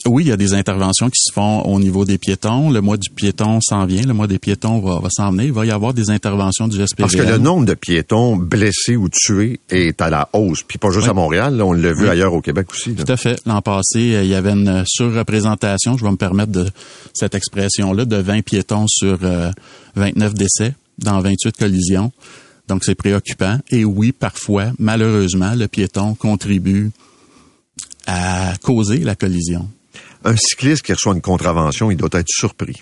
oui, 0.08 0.24
il 0.24 0.28
y 0.28 0.32
a 0.32 0.38
des 0.38 0.54
interventions 0.54 1.10
qui 1.10 1.20
se 1.20 1.34
font 1.34 1.62
au 1.62 1.80
niveau 1.80 2.06
des 2.06 2.18
piétons. 2.18 2.70
Le 2.70 2.82
mois 2.82 2.98
du 2.98 3.10
piéton 3.10 3.60
s'en 3.62 3.86
vient. 3.86 4.04
Le 4.04 4.14
mois 4.14 4.28
des 4.28 4.38
piétons 4.38 4.80
va, 4.80 5.00
va 5.00 5.10
s'en 5.10 5.32
venir. 5.32 5.46
Il 5.46 5.54
va 5.54 5.66
y 5.66 5.72
avoir 5.72 5.94
des 5.94 6.10
interventions 6.12 6.68
du 6.68 6.76
SPVM. 6.76 6.98
Parce 6.98 7.16
que 7.16 7.22
le 7.22 7.38
nombre 7.38 7.66
de 7.66 7.74
piétons 7.74 8.36
blessés 8.36 8.96
ou 8.96 9.10
tués 9.10 9.60
est 9.70 10.00
à 10.02 10.10
la 10.10 10.30
hausse. 10.34 10.64
Puis 10.64 10.78
pas 10.78 10.92
juste 10.92 11.08
à 11.08 11.14
Montréal, 11.14 11.62
on 11.62 11.74
l'a 11.74 11.94
vu 11.94 12.08
ailleurs 12.08 12.34
au 12.34 12.42
Québec 12.42 12.68
aussi. 12.72 12.94
Tout 12.94 13.12
à 13.12 13.18
fait. 13.18 13.42
L'an 13.46 13.62
passé, 13.62 14.16
euh, 14.16 14.24
il 14.24 14.30
y 14.30 14.36
avait 14.36 14.52
une 14.52 14.84
surreprésentation, 14.86 15.98
je 15.98 16.06
vais 16.06 16.12
me 16.12 16.18
permettre 16.18 16.52
de 16.52 16.68
cette 17.14 17.34
expression-là, 17.34 18.06
de 18.06 18.18
20 18.18 18.44
piétons 18.44 18.86
sur 18.88 19.18
29 19.96 20.32
euh, 20.32 20.34
décès 20.34 20.74
dans 21.00 21.20
28 21.20 21.58
collisions. 21.58 22.12
Donc 22.68 22.84
c'est 22.84 22.96
préoccupant. 22.96 23.60
Et 23.72 23.86
oui, 23.86 24.12
parfois, 24.12 24.66
malheureusement, 24.78 25.54
le 25.56 25.68
piéton 25.68 26.16
contribue 26.16 26.92
à 28.08 28.54
causer 28.62 29.00
la 29.00 29.16
collision 29.16 29.68
un 30.26 30.36
cycliste 30.36 30.84
qui 30.84 30.94
reçoit 30.94 31.14
une 31.14 31.22
contravention, 31.22 31.92
il 31.92 31.98
doit 31.98 32.10
être 32.14 32.28
surpris. 32.28 32.82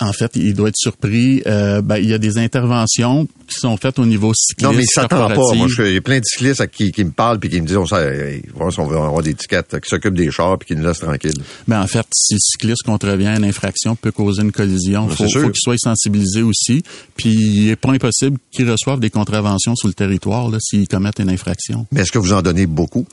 En 0.00 0.12
fait, 0.12 0.32
il 0.34 0.54
doit 0.54 0.68
être 0.68 0.76
surpris. 0.76 1.42
Euh, 1.46 1.82
ben, 1.82 1.98
il 1.98 2.08
y 2.08 2.14
a 2.14 2.18
des 2.18 2.38
interventions 2.38 3.26
qui 3.46 3.56
sont 3.58 3.76
faites 3.76 3.98
au 3.98 4.06
niveau 4.06 4.32
cycliste. 4.34 4.70
Non, 4.70 4.76
mais 4.76 4.84
il 4.84 4.86
s'attend 4.86 5.28
pas. 5.28 5.54
Moi, 5.54 5.66
je, 5.68 5.82
il 5.82 5.94
y 5.94 5.96
a 5.96 6.00
plein 6.00 6.18
de 6.18 6.24
cyclistes 6.24 6.66
qui, 6.68 6.90
qui 6.90 7.04
me 7.04 7.10
parlent 7.10 7.38
puis 7.38 7.50
qui 7.50 7.60
me 7.60 7.66
disent, 7.66 7.76
on, 7.76 7.86
sait, 7.86 8.42
on 8.58 8.68
va 8.68 8.96
avoir 9.04 9.22
des 9.22 9.30
étiquettes 9.30 9.78
qui 9.80 9.88
s'occupent 9.88 10.14
des 10.14 10.30
chars 10.30 10.58
puis 10.58 10.68
qui 10.68 10.76
nous 10.80 10.86
laissent 10.86 11.00
tranquilles. 11.00 11.42
Ben, 11.68 11.82
en 11.82 11.86
fait, 11.86 12.06
si 12.14 12.34
le 12.34 12.40
cycliste 12.40 12.82
contrevient 12.84 13.28
à 13.28 13.36
une 13.36 13.44
infraction, 13.44 13.94
peut 13.94 14.12
causer 14.12 14.42
une 14.42 14.52
collision. 14.52 15.04
Il 15.04 15.08
ben, 15.10 15.16
faut, 15.16 15.40
faut 15.40 15.50
qu'il 15.50 15.60
soit 15.62 15.78
sensibilisé 15.78 16.42
aussi. 16.42 16.82
Puis, 17.16 17.32
il 17.32 17.66
n'est 17.66 17.76
pas 17.76 17.90
impossible 17.92 18.38
qu'ils 18.50 18.70
reçoivent 18.70 19.00
des 19.00 19.10
contraventions 19.10 19.76
sur 19.76 19.88
le 19.88 19.94
territoire 19.94 20.50
s'ils 20.60 20.88
commettent 20.88 21.18
une 21.18 21.30
infraction. 21.30 21.86
Mais 21.92 22.00
est-ce 22.00 22.12
que 22.12 22.18
vous 22.18 22.32
en 22.32 22.42
donnez 22.42 22.66
beaucoup? 22.66 23.06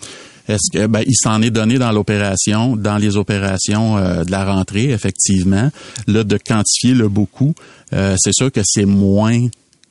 Est-ce 0.47 0.71
que 0.71 0.87
ben, 0.87 1.03
il 1.05 1.15
s'en 1.15 1.41
est 1.41 1.49
donné 1.49 1.77
dans 1.77 1.91
l'opération, 1.91 2.75
dans 2.75 2.97
les 2.97 3.17
opérations 3.17 3.97
euh, 3.97 4.23
de 4.23 4.31
la 4.31 4.45
rentrée, 4.45 4.91
effectivement. 4.91 5.69
Là, 6.07 6.23
de 6.23 6.37
quantifier 6.37 6.93
le 6.93 7.09
beaucoup, 7.09 7.53
euh, 7.93 8.15
c'est 8.17 8.33
sûr 8.33 8.51
que 8.51 8.61
c'est 8.63 8.85
moins 8.85 9.47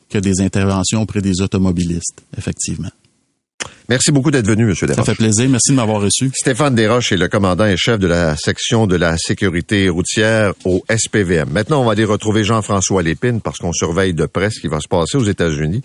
que 0.09 0.18
des 0.18 0.40
interventions 0.40 1.02
auprès 1.02 1.20
des 1.20 1.40
automobilistes, 1.42 2.22
effectivement. 2.36 2.90
Merci 3.88 4.11
beaucoup 4.11 4.32
d'être 4.32 4.46
venu, 4.46 4.64
M. 4.64 4.74
Desroches. 4.74 4.96
Ça 4.96 5.04
fait 5.04 5.14
plaisir. 5.14 5.48
Merci 5.48 5.70
de 5.70 5.76
m'avoir 5.76 6.00
reçu. 6.00 6.30
Stéphane 6.34 6.74
Desroches 6.74 7.12
est 7.12 7.16
le 7.16 7.28
commandant 7.28 7.66
et 7.66 7.76
chef 7.76 7.98
de 7.98 8.09
la 8.09 8.36
section 8.36 8.86
de 8.86 8.96
la 8.96 9.16
sécurité 9.16 9.88
routière 9.88 10.54
au 10.64 10.84
SPVM. 10.90 11.50
Maintenant, 11.50 11.82
on 11.82 11.84
va 11.84 11.92
aller 11.92 12.04
retrouver 12.04 12.42
Jean-François 12.42 13.02
Lépine 13.02 13.40
parce 13.40 13.59
qu'on 13.59 13.72
surveille 13.72 14.12
de 14.12 14.26
près 14.26 14.50
ce 14.50 14.61
qui 14.61 14.66
va 14.66 14.80
se 14.80 14.88
passer 14.88 15.16
aux 15.18 15.24
États-Unis 15.24 15.82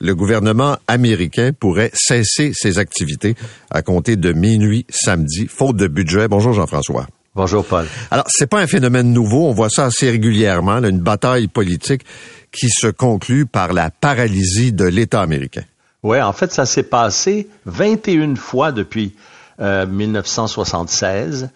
le 0.00 0.14
gouvernement 0.14 0.76
américain 0.88 1.50
pourrait 1.58 1.90
cesser 1.94 2.52
ses 2.54 2.78
activités 2.78 3.34
à 3.70 3.82
compter 3.82 4.16
de 4.16 4.32
minuit 4.32 4.86
samedi, 4.88 5.46
faute 5.46 5.76
de 5.76 5.86
budget. 5.86 6.28
Bonjour 6.28 6.52
Jean-François. 6.52 7.06
Bonjour 7.34 7.64
Paul. 7.64 7.86
Alors, 8.12 8.26
c'est 8.28 8.46
pas 8.46 8.60
un 8.60 8.66
phénomène 8.68 9.12
nouveau, 9.12 9.46
on 9.48 9.52
voit 9.52 9.68
ça 9.68 9.86
assez 9.86 10.08
régulièrement, 10.08 10.78
une 10.84 11.00
bataille 11.00 11.48
politique 11.48 12.02
qui 12.52 12.68
se 12.68 12.86
conclut 12.86 13.44
par 13.46 13.72
la 13.72 13.90
paralysie 13.90 14.72
de 14.72 14.84
l'État 14.84 15.20
américain. 15.20 15.64
Oui, 16.04 16.20
en 16.20 16.32
fait, 16.32 16.52
ça 16.52 16.66
s'est 16.66 16.84
passé 16.84 17.48
21 17.66 18.36
fois 18.36 18.70
depuis 18.70 19.14
1976. 19.58 21.44
Euh, 21.44 21.46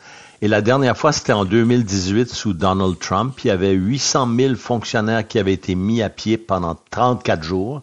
Et 0.40 0.48
la 0.48 0.62
dernière 0.62 0.96
fois, 0.96 1.12
c'était 1.12 1.32
en 1.32 1.44
2018 1.44 2.28
sous 2.28 2.54
Donald 2.54 2.98
Trump. 2.98 3.38
Il 3.44 3.48
y 3.48 3.50
avait 3.50 3.72
800 3.72 4.28
000 4.36 4.54
fonctionnaires 4.54 5.26
qui 5.26 5.38
avaient 5.38 5.52
été 5.52 5.74
mis 5.74 6.02
à 6.02 6.08
pied 6.08 6.38
pendant 6.38 6.76
34 6.90 7.42
jours. 7.42 7.82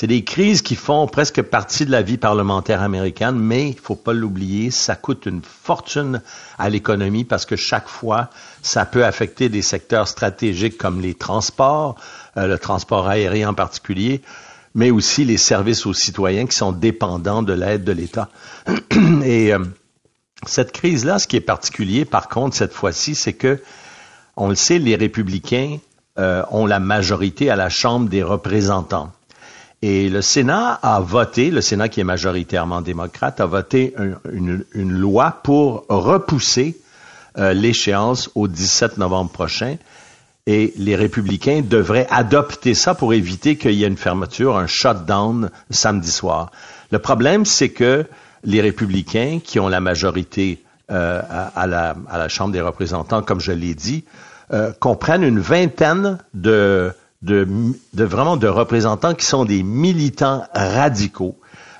C'est 0.00 0.06
des 0.06 0.22
crises 0.22 0.62
qui 0.62 0.76
font 0.76 1.08
presque 1.08 1.42
partie 1.42 1.84
de 1.84 1.90
la 1.90 2.02
vie 2.02 2.18
parlementaire 2.18 2.82
américaine, 2.82 3.34
mais 3.34 3.70
il 3.70 3.76
faut 3.76 3.96
pas 3.96 4.12
l'oublier, 4.12 4.70
ça 4.70 4.94
coûte 4.94 5.26
une 5.26 5.42
fortune 5.42 6.22
à 6.56 6.70
l'économie 6.70 7.24
parce 7.24 7.44
que 7.44 7.56
chaque 7.56 7.88
fois, 7.88 8.30
ça 8.62 8.86
peut 8.86 9.04
affecter 9.04 9.48
des 9.48 9.60
secteurs 9.60 10.06
stratégiques 10.06 10.78
comme 10.78 11.00
les 11.00 11.14
transports, 11.14 11.96
euh, 12.36 12.46
le 12.46 12.58
transport 12.58 13.08
aérien 13.08 13.48
en 13.48 13.54
particulier, 13.54 14.22
mais 14.72 14.92
aussi 14.92 15.24
les 15.24 15.36
services 15.36 15.84
aux 15.84 15.94
citoyens 15.94 16.46
qui 16.46 16.56
sont 16.56 16.70
dépendants 16.70 17.42
de 17.42 17.54
l'aide 17.54 17.82
de 17.82 17.90
l'État. 17.90 18.28
Et 19.24 19.52
euh, 19.52 19.58
cette 20.46 20.70
crise-là, 20.70 21.18
ce 21.18 21.26
qui 21.26 21.34
est 21.34 21.40
particulier, 21.40 22.04
par 22.04 22.28
contre, 22.28 22.54
cette 22.54 22.72
fois-ci, 22.72 23.16
c'est 23.16 23.32
que, 23.32 23.60
on 24.36 24.48
le 24.48 24.54
sait, 24.54 24.78
les 24.78 24.94
républicains 24.94 25.78
euh, 26.20 26.44
ont 26.52 26.66
la 26.66 26.78
majorité 26.78 27.50
à 27.50 27.56
la 27.56 27.68
Chambre 27.68 28.08
des 28.08 28.22
représentants. 28.22 29.10
Et 29.80 30.08
le 30.08 30.22
Sénat 30.22 30.72
a 30.82 31.00
voté, 31.00 31.50
le 31.50 31.60
Sénat 31.60 31.88
qui 31.88 32.00
est 32.00 32.04
majoritairement 32.04 32.80
démocrate, 32.80 33.40
a 33.40 33.46
voté 33.46 33.94
une, 34.32 34.64
loi 34.74 35.40
pour 35.44 35.86
repousser 35.88 36.76
euh, 37.38 37.52
l'échéance 37.52 38.28
au 38.34 38.48
17 38.48 38.98
novembre 38.98 39.30
prochain. 39.30 39.76
Et 40.46 40.72
les 40.78 40.96
républicains 40.96 41.62
devraient 41.62 42.08
adopter 42.10 42.74
ça 42.74 42.94
pour 42.94 43.14
éviter 43.14 43.56
qu'il 43.56 43.74
y 43.74 43.84
ait 43.84 43.88
une 43.88 43.96
fermeture, 43.96 44.56
un 44.56 44.66
shutdown 44.66 45.50
samedi 45.70 46.10
soir. 46.10 46.50
Le 46.90 46.98
problème, 46.98 47.44
c'est 47.44 47.68
que 47.68 48.06
les 48.44 48.60
républicains 48.60 49.40
qui 49.44 49.60
ont 49.60 49.68
la 49.68 49.80
majorité 49.80 50.62
euh, 50.90 51.20
à, 51.54 51.66
la, 51.66 51.94
à, 52.08 52.18
la, 52.18 52.28
Chambre 52.28 52.52
des 52.52 52.62
représentants, 52.62 53.22
comme 53.22 53.40
je 53.40 53.52
l'ai 53.52 53.74
dit, 53.74 54.04
euh, 54.52 54.72
comprennent 54.80 55.22
une 55.22 55.38
vingtaine 55.38 56.18
de 56.32 56.92
de, 57.22 57.46
vraiment 57.94 58.36
de 58.36 58.48
représentants 58.48 59.14
qui 59.14 59.26
sont 59.26 59.44
des 59.44 59.62
militants 59.62 60.44
radicaux. 60.54 61.36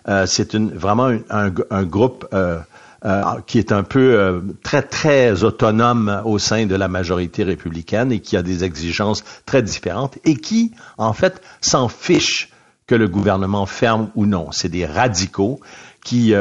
Euh, 0.09 0.27
c'est 0.27 0.55
une, 0.55 0.71
vraiment 0.71 1.11
un, 1.31 1.83
groupe 1.85 2.27
euh, 2.33 2.59
euh, 3.05 3.23
qui 3.47 3.59
est 3.59 3.71
un 3.73 3.83
peu 3.83 4.43
très 4.63 4.83
très 4.83 5.45
autonome 5.45 6.23
au 6.25 6.39
sein 6.39 6.67
de 6.67 6.75
la 6.75 6.89
majorité 6.89 7.45
républicaine 7.45 8.11
et 8.11 8.21
qui 8.21 8.37
a 8.37 8.43
des 8.43 8.65
exigences 8.65 9.23
très 9.47 9.63
différentes 9.63 10.19
et 10.25 10.37
qui 10.37 10.73
en 10.97 11.13
fait 11.13 11.41
s'en 11.61 11.89
fiche 11.89 12.51
que 12.87 12.95
le 12.95 13.07
gouvernement 13.07 13.67
ferme 13.67 14.11
ou 14.15 14.27
non. 14.27 14.51
C'est 14.51 14.71
des 14.71 14.87
radicaux 14.87 15.61
qui 16.03 16.35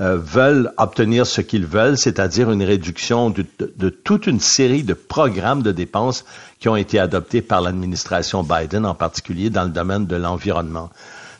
euh, 0.00 0.16
veulent 0.16 0.72
obtenir 0.76 1.26
ce 1.26 1.40
qu'ils 1.40 1.66
veulent, 1.66 1.96
c'est-à-dire 1.96 2.50
une 2.50 2.62
réduction 2.62 3.30
de, 3.30 3.88
toute 3.88 4.26
une 4.26 4.40
série 4.40 4.82
de 4.82 4.94
programmes 4.94 5.62
de 5.62 5.70
dépenses 5.70 6.24
qui 6.58 6.68
ont 6.68 6.76
été 6.76 6.98
adoptés 6.98 7.42
par 7.42 7.60
l'administration 7.60 8.42
Biden, 8.42 8.86
en 8.86 8.94
particulier 8.94 9.50
dans 9.50 9.64
le 9.64 9.70
domaine 9.70 10.06
de 10.06 10.16
l'environnement. 10.16 10.90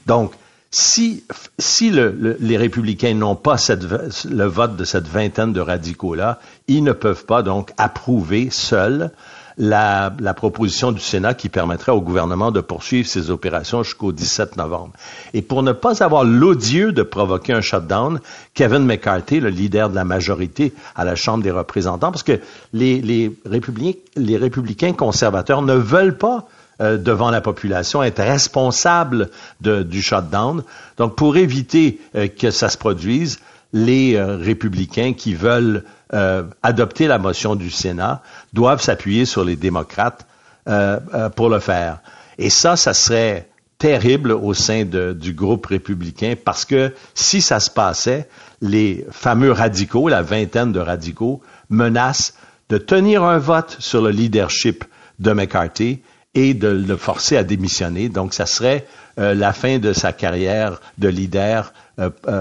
Donc, 0.06 0.34
si, 0.70 1.24
si 1.58 1.90
le, 1.90 2.36
les 2.40 2.56
républicains 2.56 3.14
n'ont 3.14 3.36
pas 3.36 3.56
le 4.28 4.44
vote 4.44 4.76
de 4.76 4.84
cette 4.84 5.08
vingtaine 5.08 5.52
de 5.52 5.60
radicaux-là, 5.60 6.38
ils 6.68 6.82
ne 6.82 6.92
peuvent 6.92 7.26
pas 7.26 7.42
donc 7.42 7.72
approuver 7.76 8.50
seuls 8.50 9.10
la, 9.56 10.12
la, 10.18 10.34
proposition 10.34 10.92
du 10.92 11.00
Sénat 11.00 11.34
qui 11.34 11.48
permettrait 11.48 11.92
au 11.92 12.00
gouvernement 12.00 12.50
de 12.50 12.60
poursuivre 12.60 13.08
ses 13.08 13.30
opérations 13.30 13.82
jusqu'au 13.82 14.12
17 14.12 14.56
novembre. 14.56 14.92
Et 15.32 15.42
pour 15.42 15.62
ne 15.62 15.72
pas 15.72 16.02
avoir 16.02 16.24
l'odieux 16.24 16.92
de 16.92 17.02
provoquer 17.02 17.52
un 17.52 17.60
shutdown, 17.60 18.20
Kevin 18.54 18.84
McCarthy, 18.84 19.40
le 19.40 19.50
leader 19.50 19.90
de 19.90 19.94
la 19.94 20.04
majorité 20.04 20.74
à 20.96 21.04
la 21.04 21.14
Chambre 21.14 21.44
des 21.44 21.50
représentants, 21.50 22.10
parce 22.10 22.24
que 22.24 22.40
les, 22.72 23.00
les, 23.00 23.36
républicains, 23.46 23.98
les 24.16 24.36
républicains 24.36 24.92
conservateurs 24.92 25.62
ne 25.62 25.74
veulent 25.74 26.18
pas 26.18 26.48
euh, 26.80 26.96
devant 26.96 27.30
la 27.30 27.40
population, 27.40 28.02
être 28.02 28.20
responsables 28.20 29.30
de, 29.60 29.84
du 29.84 30.02
shutdown. 30.02 30.64
Donc, 30.96 31.14
pour 31.14 31.36
éviter 31.36 32.00
euh, 32.16 32.26
que 32.26 32.50
ça 32.50 32.68
se 32.68 32.76
produise, 32.76 33.38
les 33.72 34.16
euh, 34.16 34.38
républicains 34.38 35.12
qui 35.12 35.34
veulent 35.34 35.84
euh, 36.12 36.42
adopter 36.62 37.06
la 37.06 37.18
motion 37.18 37.56
du 37.56 37.70
Sénat 37.70 38.22
doivent 38.52 38.82
s'appuyer 38.82 39.24
sur 39.24 39.42
les 39.42 39.56
démocrates 39.56 40.26
euh, 40.68 41.00
euh, 41.14 41.30
pour 41.30 41.48
le 41.48 41.60
faire. 41.60 42.00
Et 42.36 42.50
ça, 42.50 42.76
ça 42.76 42.92
serait 42.92 43.48
terrible 43.78 44.32
au 44.32 44.52
sein 44.52 44.84
du 44.84 45.32
groupe 45.32 45.66
républicain 45.66 46.34
parce 46.42 46.66
que 46.66 46.92
si 47.14 47.40
ça 47.40 47.58
se 47.58 47.70
passait, 47.70 48.28
les 48.60 49.06
fameux 49.10 49.50
radicaux, 49.50 50.08
la 50.08 50.20
vingtaine 50.20 50.72
de 50.72 50.78
radicaux, 50.78 51.40
menacent 51.70 52.34
de 52.68 52.76
tenir 52.76 53.24
un 53.24 53.38
vote 53.38 53.76
sur 53.78 54.02
le 54.02 54.10
leadership 54.10 54.84
de 55.18 55.32
McCarthy 55.32 56.02
et 56.34 56.52
de 56.52 56.68
le 56.68 56.96
forcer 56.96 57.36
à 57.36 57.44
démissionner. 57.44 58.08
Donc, 58.08 58.34
ça 58.34 58.46
serait 58.46 58.86
la 59.16 59.52
fin 59.52 59.78
de 59.78 59.92
sa 59.92 60.12
carrière 60.12 60.80
de 60.98 61.08
leader 61.08 61.72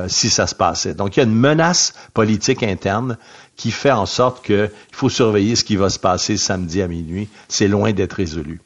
si 0.07 0.29
ça 0.29 0.47
se 0.47 0.55
passait. 0.55 0.93
Donc, 0.93 1.17
il 1.17 1.19
y 1.19 1.23
a 1.23 1.25
une 1.25 1.35
menace 1.35 1.93
politique 2.13 2.63
interne 2.63 3.17
qui 3.55 3.71
fait 3.71 3.91
en 3.91 4.05
sorte 4.05 4.45
qu'il 4.45 4.71
faut 4.91 5.09
surveiller 5.09 5.55
ce 5.55 5.63
qui 5.63 5.75
va 5.75 5.89
se 5.89 5.99
passer 5.99 6.37
samedi 6.37 6.81
à 6.81 6.87
minuit. 6.87 7.29
C'est 7.47 7.67
loin 7.67 7.91
d'être 7.91 8.13
résolu. 8.13 8.59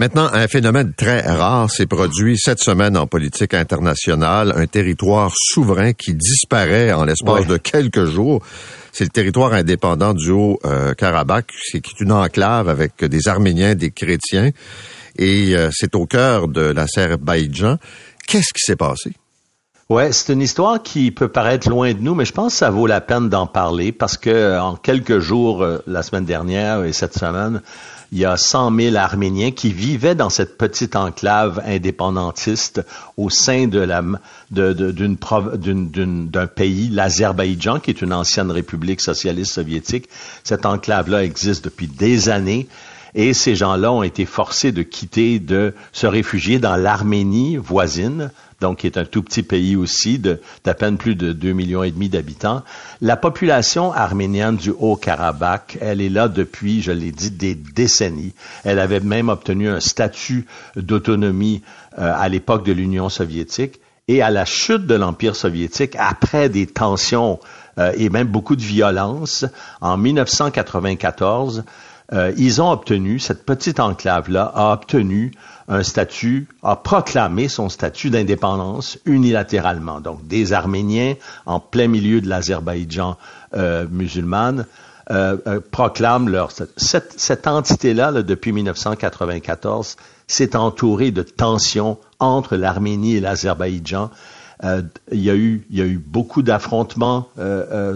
Maintenant, 0.00 0.28
un 0.32 0.48
phénomène 0.48 0.92
très 0.92 1.20
rare 1.20 1.70
s'est 1.70 1.86
produit 1.86 2.36
cette 2.36 2.58
semaine 2.58 2.96
en 2.96 3.06
politique 3.06 3.54
internationale, 3.54 4.52
un 4.56 4.66
territoire 4.66 5.32
souverain 5.36 5.92
qui 5.92 6.14
disparaît 6.14 6.92
en 6.92 7.04
l'espace 7.04 7.46
de 7.46 7.56
quelques 7.58 8.04
jours. 8.06 8.42
C'est 8.90 9.04
le 9.04 9.10
territoire 9.10 9.52
indépendant 9.52 10.12
du 10.12 10.30
Haut-Karabakh, 10.30 11.46
qui 11.70 11.76
est 11.76 12.00
une 12.00 12.10
enclave 12.10 12.68
avec 12.68 13.04
des 13.04 13.28
Arméniens, 13.28 13.76
des 13.76 13.92
chrétiens, 13.92 14.50
et 15.16 15.54
euh, 15.54 15.70
c'est 15.72 15.94
au 15.94 16.06
cœur 16.06 16.48
de 16.48 16.60
l'Azerbaïdjan. 16.60 17.78
Qu'est-ce 18.26 18.52
qui 18.52 18.64
s'est 18.64 18.76
passé? 18.76 19.12
Ouais, 19.90 20.12
c'est 20.12 20.32
une 20.32 20.40
histoire 20.40 20.82
qui 20.82 21.10
peut 21.10 21.28
paraître 21.28 21.68
loin 21.68 21.92
de 21.92 21.98
nous, 21.98 22.14
mais 22.14 22.24
je 22.24 22.32
pense 22.32 22.54
que 22.54 22.58
ça 22.58 22.70
vaut 22.70 22.86
la 22.86 23.02
peine 23.02 23.28
d'en 23.28 23.46
parler 23.46 23.92
parce 23.92 24.16
que 24.16 24.58
en 24.58 24.76
quelques 24.76 25.18
jours, 25.18 25.62
euh, 25.62 25.82
la 25.86 26.02
semaine 26.02 26.24
dernière 26.24 26.84
et 26.84 26.94
cette 26.94 27.12
semaine, 27.12 27.60
il 28.10 28.16
y 28.16 28.24
a 28.24 28.38
100 28.38 28.74
000 28.74 28.96
Arméniens 28.96 29.50
qui 29.50 29.74
vivaient 29.74 30.14
dans 30.14 30.30
cette 30.30 30.56
petite 30.56 30.96
enclave 30.96 31.60
indépendantiste 31.66 32.80
au 33.18 33.28
sein 33.28 33.66
de 33.66 33.78
la 33.78 34.02
d'un 34.50 36.46
pays, 36.46 36.88
l'Azerbaïdjan, 36.88 37.80
qui 37.80 37.90
est 37.90 38.00
une 38.00 38.14
ancienne 38.14 38.50
république 38.50 39.02
socialiste 39.02 39.52
soviétique. 39.52 40.08
Cette 40.44 40.64
enclave-là 40.64 41.24
existe 41.24 41.62
depuis 41.62 41.88
des 41.88 42.30
années 42.30 42.68
Et 43.14 43.32
ces 43.32 43.54
gens-là 43.54 43.92
ont 43.92 44.02
été 44.02 44.24
forcés 44.24 44.72
de 44.72 44.82
quitter, 44.82 45.38
de 45.38 45.72
se 45.92 46.06
réfugier 46.06 46.58
dans 46.58 46.74
l'Arménie 46.74 47.56
voisine, 47.56 48.30
donc 48.60 48.78
qui 48.78 48.86
est 48.86 48.98
un 48.98 49.04
tout 49.04 49.22
petit 49.22 49.42
pays 49.42 49.76
aussi, 49.76 50.18
d'à 50.18 50.74
peine 50.74 50.96
plus 50.96 51.14
de 51.14 51.32
2 51.32 51.52
millions 51.52 51.82
et 51.82 51.90
demi 51.90 52.08
d'habitants. 52.08 52.62
La 53.00 53.16
population 53.16 53.92
arménienne 53.92 54.56
du 54.56 54.70
Haut-Karabakh, 54.70 55.78
elle 55.80 56.00
est 56.00 56.08
là 56.08 56.28
depuis, 56.28 56.82
je 56.82 56.92
l'ai 56.92 57.12
dit, 57.12 57.30
des 57.30 57.54
décennies. 57.54 58.34
Elle 58.64 58.78
avait 58.78 59.00
même 59.00 59.28
obtenu 59.28 59.68
un 59.68 59.80
statut 59.80 60.46
d'autonomie 60.76 61.62
euh, 61.98 62.12
à 62.14 62.28
l'époque 62.28 62.64
de 62.64 62.72
l'Union 62.72 63.08
soviétique. 63.08 63.80
Et 64.06 64.20
à 64.20 64.30
la 64.30 64.44
chute 64.44 64.86
de 64.86 64.94
l'Empire 64.94 65.34
soviétique, 65.34 65.96
après 65.98 66.50
des 66.50 66.66
tensions 66.66 67.40
euh, 67.78 67.92
et 67.96 68.10
même 68.10 68.26
beaucoup 68.26 68.56
de 68.56 68.62
violence, 68.62 69.46
en 69.80 69.96
1994, 69.96 71.64
euh, 72.12 72.32
ils 72.36 72.60
ont 72.60 72.70
obtenu, 72.70 73.18
cette 73.18 73.46
petite 73.46 73.80
enclave-là 73.80 74.52
a 74.54 74.72
obtenu 74.74 75.32
un 75.68 75.82
statut, 75.82 76.48
a 76.62 76.76
proclamé 76.76 77.48
son 77.48 77.68
statut 77.68 78.10
d'indépendance 78.10 78.98
unilatéralement. 79.06 80.00
Donc, 80.00 80.26
des 80.26 80.52
Arméniens 80.52 81.14
en 81.46 81.60
plein 81.60 81.88
milieu 81.88 82.20
de 82.20 82.28
l'Azerbaïdjan 82.28 83.16
euh, 83.54 83.86
musulmane 83.90 84.66
euh, 85.10 85.36
euh, 85.46 85.60
proclament 85.70 86.28
leur... 86.28 86.50
Cette, 86.50 87.20
cette 87.20 87.46
entité-là, 87.46 88.10
là, 88.10 88.22
depuis 88.22 88.52
1994, 88.52 89.96
s'est 90.26 90.56
entourée 90.56 91.10
de 91.10 91.22
tensions 91.22 91.98
entre 92.20 92.56
l'Arménie 92.56 93.16
et 93.16 93.20
l'Azerbaïdjan. 93.20 94.10
Euh, 94.62 94.80
il 95.12 95.20
y 95.20 95.30
a 95.30 95.34
eu 95.34 95.98
beaucoup 95.98 96.42
d'affrontements 96.42 97.28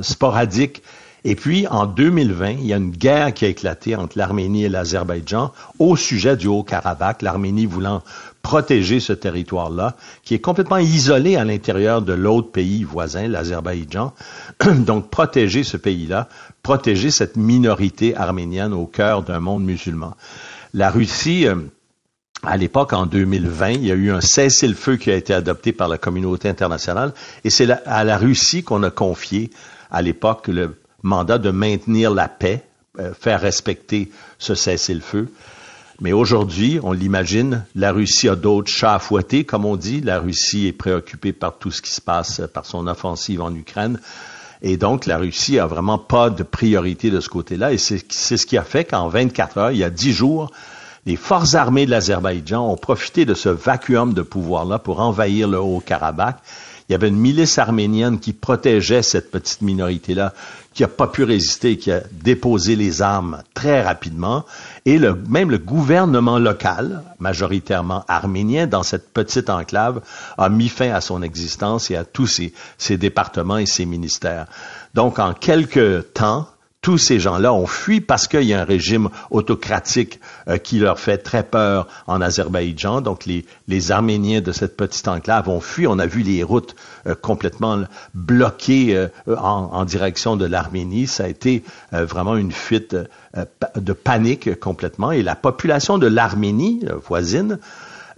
sporadiques 0.03 0.83
et 1.25 1.35
puis, 1.35 1.67
en 1.67 1.87
2020, 1.87 2.51
il 2.51 2.67
y 2.67 2.73
a 2.73 2.77
une 2.77 2.93
guerre 2.93 3.35
qui 3.35 3.45
a 3.45 3.49
éclaté 3.49 3.97
entre 3.97 4.17
l'Arménie 4.17 4.65
et 4.65 4.69
l'Azerbaïdjan 4.69 5.53
au 5.79 5.97
sujet 5.97 6.37
du 6.37 6.47
Haut-Karabakh, 6.47 7.23
l'Arménie 7.23 7.67
voulant 7.67 8.03
protéger 8.43 9.01
ce 9.01 9.13
territoire-là, 9.13 9.97
qui 10.23 10.35
est 10.35 10.39
complètement 10.39 10.79
isolé 10.79 11.37
à 11.37 11.45
l'intérieur 11.45 12.03
de 12.03 12.13
l'autre 12.13 12.53
pays 12.53 12.85
voisin, 12.85 13.27
l'Azerbaïdjan. 13.27 14.15
Donc, 14.79 15.11
protéger 15.11 15.65
ce 15.65 15.77
pays-là, 15.77 16.29
protéger 16.63 17.11
cette 17.11 17.37
minorité 17.37 18.17
arménienne 18.17 18.73
au 18.73 18.87
cœur 18.87 19.23
d'un 19.23 19.41
monde 19.41 19.65
musulman. 19.65 20.15
La 20.73 20.91
Russie, 20.91 21.49
euh, 21.49 21.57
à 22.45 22.57
l'époque, 22.57 22.93
en 22.93 23.07
2020, 23.07 23.71
il 23.71 23.87
y 23.87 23.91
a 23.91 23.97
eu 23.97 24.13
un 24.13 24.21
cessez-le-feu 24.21 24.97
qui 24.97 25.11
a 25.11 25.17
été 25.17 25.35
adopté 25.35 25.73
par 25.73 25.89
la 25.89 25.99
communauté 25.99 26.49
internationale, 26.49 27.13
et 27.43 27.51
c'est 27.51 27.69
à 27.71 28.05
la 28.05 28.17
Russie 28.17 28.63
qu'on 28.63 28.85
a 28.85 28.91
confié 28.91 29.51
à 29.91 30.01
l'époque 30.01 30.47
le 30.47 30.77
mandat 31.03 31.39
de 31.39 31.51
maintenir 31.51 32.13
la 32.13 32.29
paix, 32.29 32.65
euh, 32.99 33.13
faire 33.15 33.41
respecter 33.41 34.11
ce 34.39 34.55
cessez-le-feu. 34.55 35.29
Mais 36.01 36.13
aujourd'hui, 36.13 36.79
on 36.83 36.93
l'imagine, 36.93 37.65
la 37.75 37.91
Russie 37.91 38.29
a 38.29 38.37
d'autres 38.37 38.71
chats 38.71 38.95
à 38.95 38.99
fouetter, 39.01 39.45
comme 39.45 39.65
on 39.65 39.77
dit. 39.77 40.01
La 40.01 40.21
Russie 40.21 40.69
est 40.69 40.73
préoccupée 40.73 41.33
par 41.33 41.59
tout 41.59 41.73
ce 41.73 41.83
qui 41.83 41.91
se 41.91 42.01
passe, 42.01 42.41
par 42.55 42.67
son 42.67 42.87
offensive 42.87 43.43
en 43.43 43.53
Ukraine. 43.53 43.99
Et 44.63 44.77
donc, 44.77 45.07
la 45.07 45.19
Russie 45.19 45.59
a 45.59 45.67
vraiment 45.67 45.99
pas 45.99 46.31
de 46.31 46.45
priorité 46.45 47.11
de 47.11 47.21
ce 47.21 47.29
côté-là. 47.29 47.73
Et 47.73 47.79
c'est 47.79 48.37
ce 48.37 48.47
qui 48.47 48.57
a 48.57 48.63
fait 48.63 48.85
qu'en 48.85 49.09
24 49.09 49.59
heures, 49.59 49.71
il 49.73 49.79
y 49.79 49.85
a 49.85 49.91
10 49.91 50.13
jours, 50.13 50.53
les 51.07 51.17
forces 51.17 51.55
armées 51.55 51.87
de 51.87 51.91
l'Azerbaïdjan 51.91 52.71
ont 52.71 52.77
profité 52.77 53.25
de 53.25 53.35
ce 53.35 53.49
vacuum 53.49 54.15
de 54.15 54.23
pouvoir-là 54.23 54.79
pour 54.79 55.01
envahir 55.01 55.49
le 55.49 55.59
Haut-Karabakh. 55.59 56.37
Il 56.89 56.93
y 56.93 56.95
avait 56.95 57.09
une 57.09 57.19
milice 57.19 57.59
arménienne 57.59 58.19
qui 58.19 58.33
protégeait 58.33 59.03
cette 59.03 59.31
petite 59.31 59.63
minorité-là 59.63 60.33
qui 60.79 60.85
n'a 60.85 60.89
pas 60.89 61.09
pu 61.09 61.25
résister, 61.25 61.77
qui 61.77 61.91
a 61.91 62.03
déposé 62.13 62.77
les 62.77 63.03
armes 63.03 63.43
très 63.53 63.83
rapidement, 63.83 64.45
et 64.87 65.01
même 65.29 65.51
le 65.51 65.59
gouvernement 65.59 66.39
local, 66.39 67.03
majoritairement 67.19 68.05
arménien, 68.07 68.69
dans 68.69 68.85
cette 68.85 69.13
petite 69.13 69.51
enclave, 69.51 70.03
a 70.37 70.49
mis 70.49 70.69
fin 70.69 70.93
à 70.93 71.01
son 71.01 71.21
existence 71.23 71.91
et 71.91 71.97
à 71.97 72.05
tous 72.05 72.29
ses, 72.29 72.53
ses 72.79 72.97
départements 72.97 73.59
et 73.59 73.67
ses 73.67 73.87
ministères. 73.87 74.47
Donc, 74.95 75.19
en 75.19 75.35
quelques 75.35 76.13
temps, 76.13 76.47
tous 76.81 76.99
ces 76.99 77.19
gens-là 77.19 77.53
ont 77.53 77.67
fui 77.67 78.01
parce 78.01 78.29
qu'il 78.29 78.45
y 78.45 78.55
a 78.55 78.61
un 78.61 78.65
régime 78.65 79.09
autocratique 79.33 80.21
qui 80.57 80.79
leur 80.79 80.99
fait 80.99 81.19
très 81.19 81.43
peur 81.43 81.87
en 82.07 82.21
Azerbaïdjan. 82.21 83.01
Donc 83.01 83.27
les, 83.27 83.45
les, 83.67 83.91
Arméniens 83.91 84.41
de 84.41 84.53
cette 84.53 84.77
petite 84.77 85.07
enclave 85.09 85.49
ont 85.49 85.61
fui. 85.61 85.87
On 85.87 85.99
a 85.99 86.07
vu 86.07 86.23
les 86.23 86.43
routes 86.43 86.75
euh, 87.07 87.15
complètement 87.15 87.83
bloquées 88.15 88.97
euh, 88.97 89.09
en, 89.37 89.85
direction 89.85 90.37
de 90.37 90.47
l'Arménie. 90.47 91.07
Ça 91.07 91.25
a 91.25 91.29
été 91.29 91.63
vraiment 91.93 92.37
une 92.37 92.53
fuite 92.53 92.97
de 93.77 93.93
panique 93.93 94.59
complètement. 94.61 95.13
Et 95.13 95.23
la 95.23 95.35
population 95.35 95.99
de 95.99 96.07
l'Arménie 96.07 96.85
voisine 97.07 97.59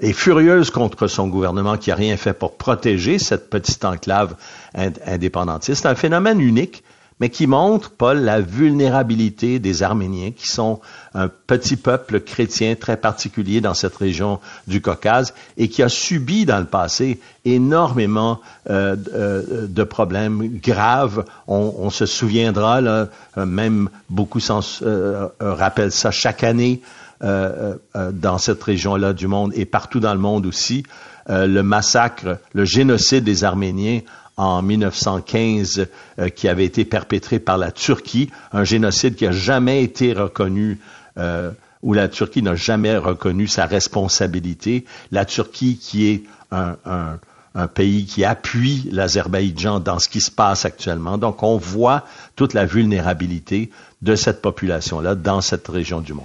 est 0.00 0.12
furieuse 0.12 0.70
contre 0.70 1.06
son 1.06 1.28
gouvernement 1.28 1.76
qui 1.76 1.90
a 1.90 1.94
rien 1.94 2.16
fait 2.16 2.32
pour 2.32 2.56
protéger 2.56 3.18
cette 3.18 3.50
petite 3.50 3.84
enclave 3.84 4.34
indépendantiste. 4.74 5.86
Un 5.86 5.94
phénomène 5.94 6.40
unique 6.40 6.82
mais 7.20 7.28
qui 7.28 7.46
montre, 7.46 7.90
Paul, 7.90 8.18
la 8.20 8.40
vulnérabilité 8.40 9.58
des 9.58 9.82
Arméniens, 9.82 10.30
qui 10.30 10.48
sont 10.48 10.80
un 11.12 11.28
petit 11.28 11.76
peuple 11.76 12.20
chrétien 12.20 12.74
très 12.76 12.96
particulier 12.96 13.60
dans 13.60 13.74
cette 13.74 13.94
région 13.94 14.40
du 14.66 14.80
Caucase 14.80 15.34
et 15.58 15.68
qui 15.68 15.82
a 15.82 15.90
subi 15.90 16.46
dans 16.46 16.58
le 16.58 16.64
passé 16.64 17.20
énormément 17.44 18.40
euh, 18.70 18.96
euh 19.14 19.66
de 19.68 19.84
problèmes 19.84 20.60
graves. 20.62 21.24
On, 21.46 21.90
se 21.90 22.06
souviendra, 22.06 22.80
là, 22.80 23.08
euh, 23.36 23.46
même 23.46 23.90
beaucoup 24.08 24.40
s'en 24.40 24.60
euh, 24.82 25.28
rappellent 25.40 25.92
ça 25.92 26.10
chaque 26.10 26.42
année 26.42 26.80
dans 27.22 28.38
cette 28.38 28.62
région-là 28.62 29.12
du 29.12 29.26
monde 29.26 29.52
et 29.54 29.66
partout 29.66 30.00
dans 30.00 30.14
le 30.14 30.20
monde 30.20 30.46
aussi. 30.46 30.84
le 31.28 31.60
massacre, 31.60 32.38
le 32.54 32.64
génocide 32.64 33.24
des 33.24 33.44
Arméniens 33.44 34.00
en 34.40 34.62
1915 34.62 35.86
euh, 36.18 36.28
qui 36.30 36.48
avait 36.48 36.64
été 36.64 36.86
perpétré 36.86 37.38
par 37.38 37.58
la 37.58 37.70
Turquie, 37.70 38.30
un 38.52 38.64
génocide 38.64 39.14
qui 39.14 39.26
n'a 39.26 39.32
jamais 39.32 39.84
été 39.84 40.14
reconnu, 40.14 40.78
euh, 41.18 41.50
où 41.82 41.92
la 41.92 42.08
Turquie 42.08 42.42
n'a 42.42 42.54
jamais 42.54 42.96
reconnu 42.96 43.46
sa 43.46 43.66
responsabilité. 43.66 44.86
La 45.12 45.26
Turquie 45.26 45.76
qui 45.76 46.08
est 46.08 46.22
un, 46.50 46.76
un, 46.86 47.18
un 47.54 47.66
pays 47.66 48.06
qui 48.06 48.24
appuie 48.24 48.88
l'Azerbaïdjan 48.90 49.78
dans 49.78 49.98
ce 49.98 50.08
qui 50.08 50.22
se 50.22 50.30
passe 50.30 50.64
actuellement. 50.64 51.18
Donc 51.18 51.42
on 51.42 51.58
voit 51.58 52.06
toute 52.34 52.54
la 52.54 52.64
vulnérabilité 52.64 53.70
de 54.00 54.14
cette 54.14 54.40
population-là 54.40 55.16
dans 55.16 55.42
cette 55.42 55.68
région 55.68 56.00
du 56.00 56.14
monde. 56.14 56.24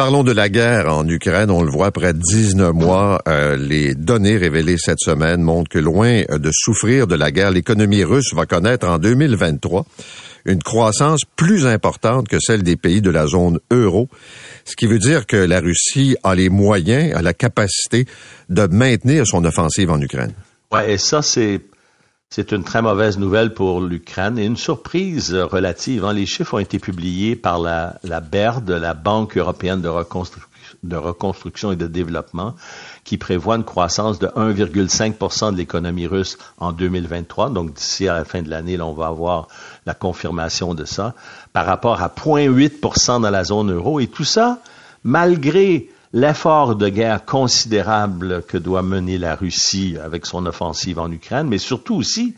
Parlons 0.00 0.24
de 0.24 0.32
la 0.32 0.48
guerre 0.48 0.90
en 0.90 1.06
Ukraine. 1.06 1.50
On 1.50 1.62
le 1.62 1.70
voit 1.70 1.88
après 1.88 2.14
19 2.14 2.72
mois. 2.72 3.20
Euh, 3.28 3.58
les 3.58 3.94
données 3.94 4.38
révélées 4.38 4.78
cette 4.78 4.98
semaine 4.98 5.42
montrent 5.42 5.68
que 5.68 5.78
loin 5.78 6.22
de 6.22 6.50
souffrir 6.54 7.06
de 7.06 7.14
la 7.14 7.30
guerre, 7.30 7.50
l'économie 7.50 8.02
russe 8.02 8.32
va 8.32 8.46
connaître 8.46 8.88
en 8.88 8.96
2023 8.96 9.84
une 10.46 10.62
croissance 10.62 11.20
plus 11.36 11.66
importante 11.66 12.28
que 12.28 12.38
celle 12.40 12.62
des 12.62 12.76
pays 12.76 13.02
de 13.02 13.10
la 13.10 13.26
zone 13.26 13.58
euro, 13.70 14.08
ce 14.64 14.74
qui 14.74 14.86
veut 14.86 14.98
dire 14.98 15.26
que 15.26 15.36
la 15.36 15.60
Russie 15.60 16.16
a 16.22 16.34
les 16.34 16.48
moyens, 16.48 17.14
a 17.14 17.20
la 17.20 17.34
capacité 17.34 18.06
de 18.48 18.66
maintenir 18.68 19.26
son 19.26 19.44
offensive 19.44 19.90
en 19.90 20.00
Ukraine. 20.00 20.32
Ouais, 20.72 20.94
et 20.94 20.96
ça 20.96 21.20
c'est 21.20 21.60
c'est 22.32 22.52
une 22.52 22.62
très 22.62 22.80
mauvaise 22.80 23.18
nouvelle 23.18 23.54
pour 23.54 23.80
l'Ukraine 23.80 24.38
et 24.38 24.44
une 24.44 24.56
surprise 24.56 25.34
relative. 25.34 26.04
Hein. 26.04 26.12
Les 26.12 26.26
chiffres 26.26 26.54
ont 26.54 26.58
été 26.60 26.78
publiés 26.78 27.34
par 27.34 27.58
la, 27.58 27.96
la 28.04 28.20
BERD, 28.20 28.70
la 28.70 28.94
Banque 28.94 29.36
européenne 29.36 29.82
de, 29.82 29.88
reconstruction 30.96 31.72
et 31.72 31.76
de 31.76 31.88
développement, 31.88 32.54
qui 33.02 33.18
prévoit 33.18 33.56
une 33.56 33.64
croissance 33.64 34.20
de 34.20 34.28
1,5% 34.28 35.50
de 35.50 35.56
l'économie 35.56 36.06
russe 36.06 36.38
en 36.58 36.70
2023. 36.70 37.50
Donc 37.50 37.74
d'ici 37.74 38.06
à 38.06 38.14
la 38.14 38.24
fin 38.24 38.42
de 38.42 38.48
l'année, 38.48 38.80
on 38.80 38.94
va 38.94 39.08
avoir 39.08 39.48
la 39.84 39.94
confirmation 39.94 40.74
de 40.74 40.84
ça, 40.84 41.14
par 41.52 41.66
rapport 41.66 42.00
à 42.00 42.06
0,8% 42.06 43.22
dans 43.22 43.30
la 43.30 43.42
zone 43.42 43.72
euro. 43.72 43.98
Et 43.98 44.06
tout 44.06 44.22
ça, 44.22 44.60
malgré 45.02 45.88
l'effort 46.12 46.76
de 46.76 46.88
guerre 46.88 47.24
considérable 47.24 48.42
que 48.42 48.58
doit 48.58 48.82
mener 48.82 49.18
la 49.18 49.34
Russie 49.34 49.96
avec 50.02 50.26
son 50.26 50.46
offensive 50.46 50.98
en 50.98 51.10
Ukraine, 51.10 51.48
mais 51.48 51.58
surtout 51.58 51.94
aussi, 51.94 52.34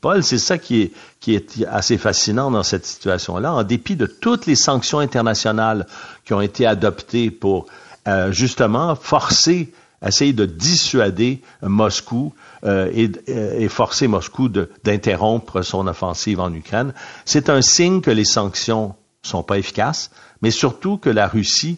Paul, 0.00 0.24
c'est 0.24 0.38
ça 0.38 0.58
qui 0.58 0.90
est, 1.28 1.64
assez 1.70 1.96
fascinant 1.96 2.50
dans 2.50 2.64
cette 2.64 2.84
situation-là, 2.84 3.52
en 3.52 3.62
dépit 3.62 3.94
de 3.94 4.06
toutes 4.06 4.46
les 4.46 4.56
sanctions 4.56 4.98
internationales 4.98 5.86
qui 6.24 6.34
ont 6.34 6.40
été 6.40 6.66
adoptées 6.66 7.30
pour 7.30 7.66
euh, 8.08 8.32
justement 8.32 8.96
forcer, 8.96 9.72
essayer 10.04 10.32
de 10.32 10.44
dissuader 10.44 11.40
Moscou 11.62 12.34
euh, 12.64 12.90
et, 12.92 13.12
et, 13.28 13.68
forcer 13.68 14.08
Moscou 14.08 14.48
d'interrompre 14.48 15.62
son 15.62 15.86
offensive 15.86 16.40
en 16.40 16.52
Ukraine, 16.52 16.92
c'est 17.24 17.48
un 17.48 17.62
signe 17.62 18.00
que 18.00 18.10
les 18.10 18.24
sanctions 18.24 18.96
sont 19.22 19.44
pas 19.44 19.58
efficaces, 19.58 20.10
mais 20.40 20.50
surtout 20.50 20.96
que 20.96 21.10
la 21.10 21.28
Russie 21.28 21.76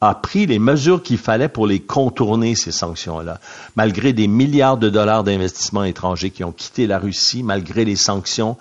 a 0.00 0.14
pris 0.14 0.46
les 0.46 0.58
mesures 0.58 1.02
qu'il 1.02 1.18
fallait 1.18 1.48
pour 1.48 1.66
les 1.66 1.80
contourner, 1.80 2.54
ces 2.54 2.72
sanctions-là. 2.72 3.38
Malgré 3.76 4.12
des 4.12 4.28
milliards 4.28 4.78
de 4.78 4.88
dollars 4.88 5.24
d'investissements 5.24 5.84
étrangers 5.84 6.30
qui 6.30 6.42
ont 6.42 6.52
quitté 6.52 6.86
la 6.86 6.98
Russie, 6.98 7.42
malgré 7.42 7.84
les 7.84 7.96
sanctions, 7.96 8.56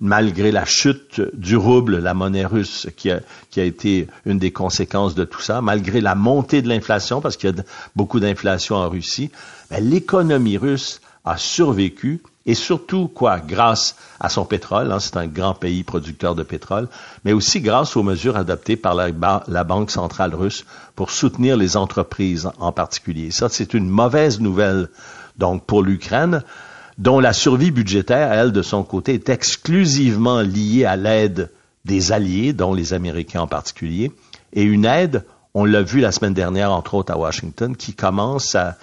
malgré 0.00 0.52
la 0.52 0.64
chute 0.64 1.22
du 1.32 1.56
rouble, 1.56 1.98
la 1.98 2.12
monnaie 2.12 2.44
russe, 2.44 2.88
qui 2.96 3.10
a, 3.10 3.20
qui 3.50 3.60
a 3.60 3.64
été 3.64 4.08
une 4.26 4.38
des 4.38 4.50
conséquences 4.50 5.14
de 5.14 5.24
tout 5.24 5.40
ça, 5.40 5.62
malgré 5.62 6.00
la 6.00 6.14
montée 6.14 6.60
de 6.60 6.68
l'inflation, 6.68 7.20
parce 7.20 7.36
qu'il 7.36 7.56
y 7.56 7.58
a 7.58 7.64
beaucoup 7.96 8.20
d'inflation 8.20 8.76
en 8.76 8.90
Russie, 8.90 9.30
ben, 9.70 9.82
l'économie 9.82 10.58
russe 10.58 11.00
a 11.24 11.38
survécu 11.38 12.20
et 12.46 12.54
surtout 12.54 13.08
quoi 13.08 13.38
grâce 13.38 13.96
à 14.18 14.28
son 14.28 14.44
pétrole, 14.44 14.90
hein, 14.90 15.00
c'est 15.00 15.16
un 15.16 15.26
grand 15.26 15.54
pays 15.54 15.84
producteur 15.84 16.34
de 16.34 16.42
pétrole, 16.42 16.88
mais 17.24 17.32
aussi 17.32 17.60
grâce 17.60 17.96
aux 17.96 18.02
mesures 18.02 18.36
adoptées 18.36 18.76
par 18.76 18.94
la, 18.94 19.08
la, 19.46 19.64
Banque 19.64 19.90
centrale 19.90 20.34
russe 20.34 20.64
pour 20.96 21.10
soutenir 21.10 21.56
les 21.56 21.76
entreprises 21.76 22.50
en 22.58 22.72
particulier. 22.72 23.30
Ça, 23.30 23.48
c'est 23.48 23.74
une 23.74 23.88
mauvaise 23.88 24.40
nouvelle 24.40 24.88
donc 25.38 25.64
pour 25.64 25.82
l'Ukraine, 25.82 26.42
dont 26.98 27.20
la 27.20 27.32
survie 27.32 27.70
budgétaire, 27.70 28.32
elle, 28.32 28.52
de 28.52 28.62
son 28.62 28.82
côté, 28.82 29.14
est 29.14 29.28
exclusivement 29.28 30.40
liée 30.40 30.84
à 30.84 30.96
l'aide 30.96 31.50
des 31.84 32.12
alliés, 32.12 32.52
dont 32.52 32.74
les 32.74 32.92
Américains 32.92 33.42
en 33.42 33.46
particulier, 33.46 34.12
et 34.52 34.62
une 34.62 34.84
aide, 34.84 35.24
on 35.54 35.64
l'a 35.64 35.82
vu 35.82 36.00
la 36.00 36.12
semaine 36.12 36.34
dernière, 36.34 36.72
entre 36.72 36.94
autres 36.94 37.12
à 37.12 37.18
Washington, 37.18 37.76
qui 37.76 37.94
commence 37.94 38.54
à, 38.54 38.76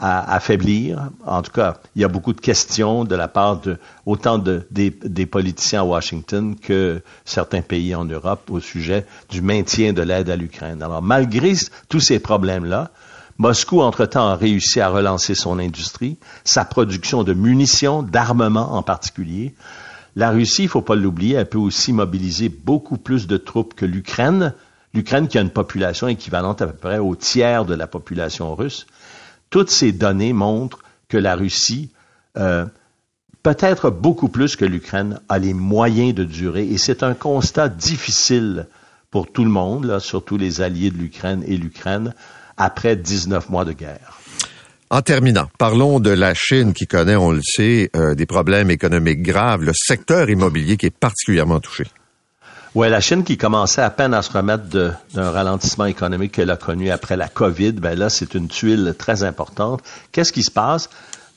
affaiblir. 0.00 1.10
En 1.26 1.42
tout 1.42 1.52
cas, 1.52 1.76
il 1.94 2.02
y 2.02 2.04
a 2.04 2.08
beaucoup 2.08 2.32
de 2.32 2.40
questions 2.40 3.04
de 3.04 3.14
la 3.14 3.28
part 3.28 3.60
de 3.60 3.78
autant 4.06 4.38
de, 4.38 4.66
des, 4.70 4.90
des, 4.90 5.26
politiciens 5.26 5.80
à 5.80 5.84
Washington 5.84 6.56
que 6.56 7.02
certains 7.24 7.60
pays 7.60 7.94
en 7.94 8.04
Europe 8.04 8.50
au 8.50 8.60
sujet 8.60 9.06
du 9.28 9.42
maintien 9.42 9.92
de 9.92 10.02
l'aide 10.02 10.30
à 10.30 10.36
l'Ukraine. 10.36 10.82
Alors, 10.82 11.02
malgré 11.02 11.52
tous 11.88 12.00
ces 12.00 12.18
problèmes-là, 12.18 12.90
Moscou, 13.38 13.80
entre-temps, 13.80 14.28
a 14.28 14.36
réussi 14.36 14.80
à 14.80 14.90
relancer 14.90 15.34
son 15.34 15.58
industrie, 15.58 16.18
sa 16.44 16.66
production 16.66 17.24
de 17.24 17.32
munitions, 17.32 18.02
d'armement 18.02 18.74
en 18.74 18.82
particulier. 18.82 19.54
La 20.14 20.30
Russie, 20.30 20.64
il 20.64 20.68
faut 20.68 20.82
pas 20.82 20.94
l'oublier, 20.94 21.36
elle 21.36 21.48
peut 21.48 21.56
aussi 21.56 21.94
mobiliser 21.94 22.50
beaucoup 22.50 22.98
plus 22.98 23.26
de 23.26 23.38
troupes 23.38 23.74
que 23.74 23.86
l'Ukraine. 23.86 24.52
L'Ukraine 24.92 25.26
qui 25.26 25.38
a 25.38 25.40
une 25.40 25.50
population 25.50 26.08
équivalente 26.08 26.60
à 26.60 26.66
peu 26.66 26.74
près 26.74 26.98
au 26.98 27.14
tiers 27.16 27.64
de 27.64 27.74
la 27.74 27.86
population 27.86 28.54
russe. 28.54 28.86
Toutes 29.50 29.70
ces 29.70 29.92
données 29.92 30.32
montrent 30.32 30.78
que 31.08 31.16
la 31.16 31.34
Russie, 31.34 31.90
euh, 32.38 32.64
peut-être 33.42 33.90
beaucoup 33.90 34.28
plus 34.28 34.56
que 34.56 34.64
l'Ukraine, 34.64 35.20
a 35.28 35.38
les 35.38 35.54
moyens 35.54 36.14
de 36.14 36.24
durer. 36.24 36.64
Et 36.64 36.78
c'est 36.78 37.02
un 37.02 37.14
constat 37.14 37.68
difficile 37.68 38.66
pour 39.10 39.30
tout 39.30 39.44
le 39.44 39.50
monde, 39.50 39.84
là, 39.84 39.98
surtout 39.98 40.36
les 40.36 40.60
alliés 40.60 40.90
de 40.90 40.98
l'Ukraine 40.98 41.42
et 41.46 41.56
l'Ukraine, 41.56 42.14
après 42.56 42.94
19 42.94 43.48
mois 43.50 43.64
de 43.64 43.72
guerre. 43.72 44.18
En 44.92 45.02
terminant, 45.02 45.48
parlons 45.58 46.00
de 46.00 46.10
la 46.10 46.34
Chine 46.34 46.72
qui 46.72 46.86
connaît, 46.86 47.16
on 47.16 47.30
le 47.30 47.42
sait, 47.42 47.90
euh, 47.94 48.14
des 48.14 48.26
problèmes 48.26 48.70
économiques 48.70 49.22
graves, 49.22 49.62
le 49.62 49.72
secteur 49.74 50.28
immobilier 50.30 50.76
qui 50.76 50.86
est 50.86 50.96
particulièrement 50.96 51.60
touché. 51.60 51.84
Oui, 52.76 52.88
la 52.88 53.00
Chine 53.00 53.24
qui 53.24 53.36
commençait 53.36 53.82
à 53.82 53.90
peine 53.90 54.14
à 54.14 54.22
se 54.22 54.30
remettre 54.30 54.64
d'un 54.68 55.30
ralentissement 55.32 55.86
économique 55.86 56.30
qu'elle 56.30 56.50
a 56.50 56.56
connu 56.56 56.90
après 56.90 57.16
la 57.16 57.26
COVID, 57.26 57.72
ben 57.72 57.98
là, 57.98 58.08
c'est 58.08 58.34
une 58.34 58.46
tuile 58.46 58.94
très 58.96 59.24
importante. 59.24 59.82
Qu'est-ce 60.12 60.32
qui 60.32 60.44
se 60.44 60.52
passe? 60.52 60.88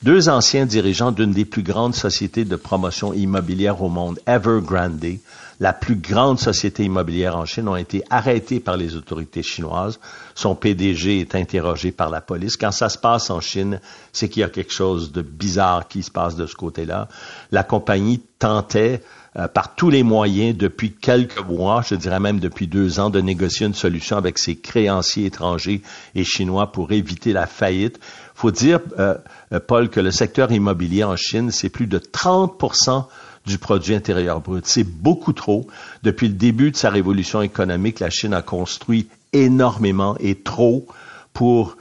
Deux 0.03 0.29
anciens 0.29 0.67
dirigeants 0.67 1.11
d'une 1.11 1.31
des 1.31 1.45
plus 1.45 1.63
grandes 1.63 1.95
sociétés 1.95 2.45
de 2.45 2.55
promotion 2.55 3.13
immobilière 3.13 3.81
au 3.81 3.89
monde, 3.89 4.19
Evergrande, 4.27 5.17
la 5.59 5.73
plus 5.73 5.95
grande 5.95 6.39
société 6.39 6.83
immobilière 6.83 7.35
en 7.35 7.45
Chine, 7.45 7.67
ont 7.67 7.77
été 7.77 8.03
arrêtés 8.11 8.59
par 8.59 8.77
les 8.77 8.95
autorités 8.95 9.41
chinoises. 9.41 9.99
Son 10.35 10.53
PDG 10.53 11.21
est 11.21 11.33
interrogé 11.33 11.91
par 11.91 12.11
la 12.11 12.21
police. 12.21 12.57
Quand 12.57 12.71
ça 12.71 12.89
se 12.89 12.97
passe 12.99 13.31
en 13.31 13.39
Chine, 13.39 13.79
c'est 14.11 14.29
qu'il 14.29 14.41
y 14.41 14.43
a 14.43 14.49
quelque 14.49 14.73
chose 14.73 15.11
de 15.11 15.23
bizarre 15.23 15.87
qui 15.87 16.03
se 16.03 16.11
passe 16.11 16.35
de 16.35 16.45
ce 16.45 16.55
côté-là. 16.55 17.07
La 17.51 17.63
compagnie 17.63 18.21
tentait 18.37 19.01
euh, 19.37 19.47
par 19.47 19.73
tous 19.73 19.89
les 19.89 20.03
moyens 20.03 20.55
depuis 20.55 20.91
quelques 20.91 21.43
mois, 21.43 21.83
je 21.87 21.95
dirais 21.95 22.19
même 22.19 22.39
depuis 22.39 22.67
deux 22.67 22.99
ans, 22.99 23.09
de 23.09 23.19
négocier 23.19 23.65
une 23.65 23.73
solution 23.73 24.15
avec 24.15 24.37
ses 24.37 24.55
créanciers 24.55 25.25
étrangers 25.25 25.81
et 26.13 26.23
chinois 26.23 26.71
pour 26.71 26.91
éviter 26.91 27.33
la 27.33 27.47
faillite. 27.47 27.99
faut 28.35 28.51
dire, 28.51 28.79
euh, 28.99 29.15
euh, 29.51 29.59
Paul, 29.59 29.89
que 29.89 29.99
le 29.99 30.11
secteur 30.11 30.51
immobilier 30.51 31.03
en 31.03 31.15
Chine, 31.15 31.49
c'est 31.49 31.69
plus 31.69 31.87
de 31.87 31.97
30% 31.97 33.05
du 33.47 33.57
produit 33.57 33.95
intérieur 33.95 34.39
brut. 34.39 34.65
C'est 34.67 34.83
beaucoup 34.83 35.33
trop. 35.33 35.67
Depuis 36.03 36.27
le 36.27 36.35
début 36.35 36.71
de 36.71 36.77
sa 36.77 36.91
révolution 36.91 37.41
économique, 37.41 37.99
la 37.99 38.09
Chine 38.09 38.33
a 38.33 38.41
construit 38.41 39.09
énormément 39.33 40.15
et 40.19 40.35
trop 40.35 40.87
pour 41.33 41.75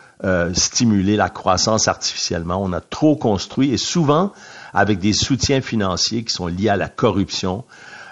stimuler 0.55 1.17
la 1.17 1.29
croissance 1.29 1.89
artificiellement. 1.89 2.63
On 2.63 2.73
a 2.73 2.81
trop 2.81 3.17
construit 3.17 3.73
et 3.73 3.77
souvent 3.77 4.33
avec 4.73 4.99
des 4.99 5.13
soutiens 5.13 5.61
financiers 5.61 6.25
qui 6.25 6.33
sont 6.33 6.47
liés 6.47 6.69
à 6.69 6.77
la 6.77 6.89
corruption. 6.89 7.65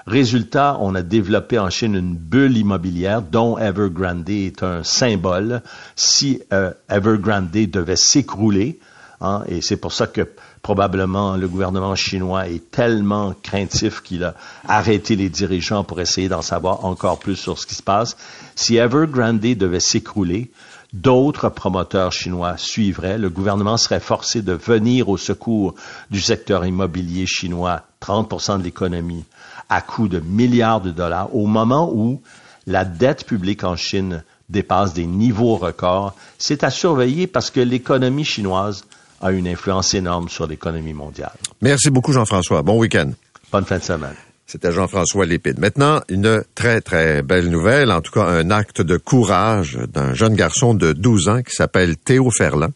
Résultat, 0.06 0.76
on 0.80 0.94
a 0.94 1.02
développé 1.02 1.58
en 1.58 1.70
Chine 1.70 1.94
une 1.94 2.14
bulle 2.14 2.56
immobilière 2.56 3.22
dont 3.22 3.58
Evergrande 3.58 4.28
est 4.28 4.62
un 4.62 4.82
symbole. 4.82 5.62
Si 5.94 6.42
euh, 6.52 6.72
Evergrande 6.88 7.50
devait 7.50 7.96
s'écrouler, 7.96 8.80
hein, 9.20 9.44
et 9.46 9.60
c'est 9.60 9.76
pour 9.76 9.92
ça 9.92 10.06
que 10.06 10.28
probablement 10.62 11.36
le 11.36 11.48
gouvernement 11.48 11.94
chinois 11.94 12.48
est 12.48 12.70
tellement 12.70 13.34
craintif 13.42 14.02
qu'il 14.02 14.24
a 14.24 14.34
arrêté 14.66 15.16
les 15.16 15.28
dirigeants 15.28 15.84
pour 15.84 16.00
essayer 16.00 16.28
d'en 16.28 16.42
savoir 16.42 16.84
encore 16.84 17.18
plus 17.18 17.36
sur 17.36 17.58
ce 17.58 17.66
qui 17.66 17.74
se 17.74 17.82
passe. 17.82 18.16
Si 18.56 18.76
Evergrande 18.76 19.40
devait 19.40 19.80
s'écrouler, 19.80 20.50
d'autres 20.92 21.48
promoteurs 21.48 22.12
chinois 22.12 22.56
suivraient. 22.56 23.18
Le 23.18 23.30
gouvernement 23.30 23.76
serait 23.76 24.00
forcé 24.00 24.42
de 24.42 24.52
venir 24.52 25.08
au 25.08 25.16
secours 25.16 25.74
du 26.10 26.20
secteur 26.20 26.66
immobilier 26.66 27.26
chinois, 27.26 27.82
30% 28.02 28.58
de 28.58 28.64
l'économie, 28.64 29.24
à 29.68 29.80
coût 29.80 30.08
de 30.08 30.20
milliards 30.20 30.80
de 30.80 30.90
dollars, 30.90 31.34
au 31.34 31.46
moment 31.46 31.90
où 31.92 32.20
la 32.66 32.84
dette 32.84 33.24
publique 33.24 33.64
en 33.64 33.76
Chine 33.76 34.22
dépasse 34.48 34.92
des 34.94 35.06
niveaux 35.06 35.56
records. 35.56 36.14
C'est 36.38 36.64
à 36.64 36.70
surveiller 36.70 37.26
parce 37.26 37.50
que 37.50 37.60
l'économie 37.60 38.24
chinoise 38.24 38.84
a 39.20 39.30
une 39.30 39.46
influence 39.46 39.94
énorme 39.94 40.28
sur 40.28 40.46
l'économie 40.46 40.94
mondiale. 40.94 41.32
Merci 41.60 41.90
beaucoup, 41.90 42.12
Jean-François. 42.12 42.62
Bon 42.62 42.78
week-end. 42.78 43.12
Bonne 43.52 43.64
fin 43.64 43.78
de 43.78 43.82
semaine. 43.82 44.16
C'était 44.50 44.72
Jean-François 44.72 45.26
Lépide. 45.26 45.60
Maintenant, 45.60 46.00
une 46.08 46.42
très, 46.56 46.80
très 46.80 47.22
belle 47.22 47.50
nouvelle, 47.50 47.92
en 47.92 48.00
tout 48.00 48.10
cas 48.10 48.24
un 48.24 48.50
acte 48.50 48.82
de 48.82 48.96
courage 48.96 49.78
d'un 49.94 50.12
jeune 50.12 50.34
garçon 50.34 50.74
de 50.74 50.92
12 50.92 51.28
ans 51.28 51.42
qui 51.42 51.54
s'appelle 51.54 51.96
Théo 51.96 52.32
Ferland, 52.36 52.72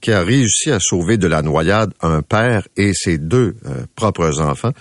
qui 0.00 0.10
a 0.10 0.22
réussi 0.22 0.72
à 0.72 0.80
sauver 0.80 1.16
de 1.16 1.28
la 1.28 1.42
noyade 1.42 1.94
un 2.02 2.22
père 2.22 2.66
et 2.76 2.92
ses 2.92 3.18
deux 3.18 3.54
euh, 3.66 3.84
propres 3.94 4.40
enfants. 4.40 4.72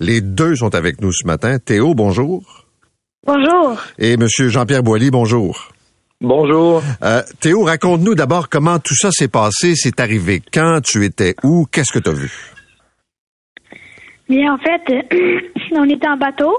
Les 0.00 0.20
deux 0.20 0.54
sont 0.56 0.74
avec 0.74 1.00
nous 1.00 1.12
ce 1.14 1.26
matin. 1.26 1.58
Théo, 1.58 1.94
bonjour. 1.94 2.66
Bonjour. 3.26 3.78
Et 3.98 4.18
Monsieur 4.18 4.50
Jean-Pierre 4.50 4.82
Boilly, 4.82 5.10
bonjour. 5.10 5.70
Bonjour. 6.20 6.82
Euh, 7.02 7.22
Théo, 7.40 7.64
raconte-nous 7.64 8.14
d'abord 8.14 8.50
comment 8.50 8.80
tout 8.80 8.96
ça 8.96 9.10
s'est 9.10 9.28
passé, 9.28 9.72
c'est 9.76 9.98
arrivé 9.98 10.42
quand, 10.52 10.82
tu 10.84 11.06
étais 11.06 11.36
où, 11.42 11.64
qu'est-ce 11.72 11.94
que 11.94 12.00
tu 12.00 12.10
as 12.10 12.12
vu? 12.12 12.52
Bien, 14.30 14.54
en 14.54 14.58
fait, 14.58 14.80
on 15.72 15.88
était 15.88 16.06
en 16.06 16.16
bateau. 16.16 16.56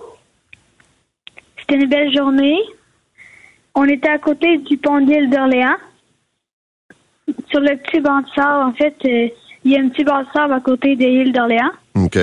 C'était 1.58 1.76
une 1.76 1.88
belle 1.88 2.14
journée. 2.14 2.58
On 3.76 3.86
était 3.86 4.10
à 4.10 4.18
côté 4.18 4.58
du 4.58 4.78
pont 4.78 5.00
d'île 5.00 5.30
d'Orléans. 5.30 5.78
Sur 7.50 7.62
le 7.62 7.78
petit 7.78 8.02
banc 8.02 8.20
de 8.20 8.28
sable, 8.36 8.64
en 8.64 8.74
fait, 8.74 8.96
euh, 9.06 9.30
il 9.64 9.72
y 9.72 9.78
a 9.78 9.80
un 9.80 9.88
petit 9.88 10.04
banc 10.04 10.22
de 10.22 10.28
sable 10.34 10.52
à 10.52 10.60
côté 10.60 10.98
de 10.98 11.06
l'île 11.06 11.32
d'Orléans. 11.32 11.72
OK. 11.96 12.20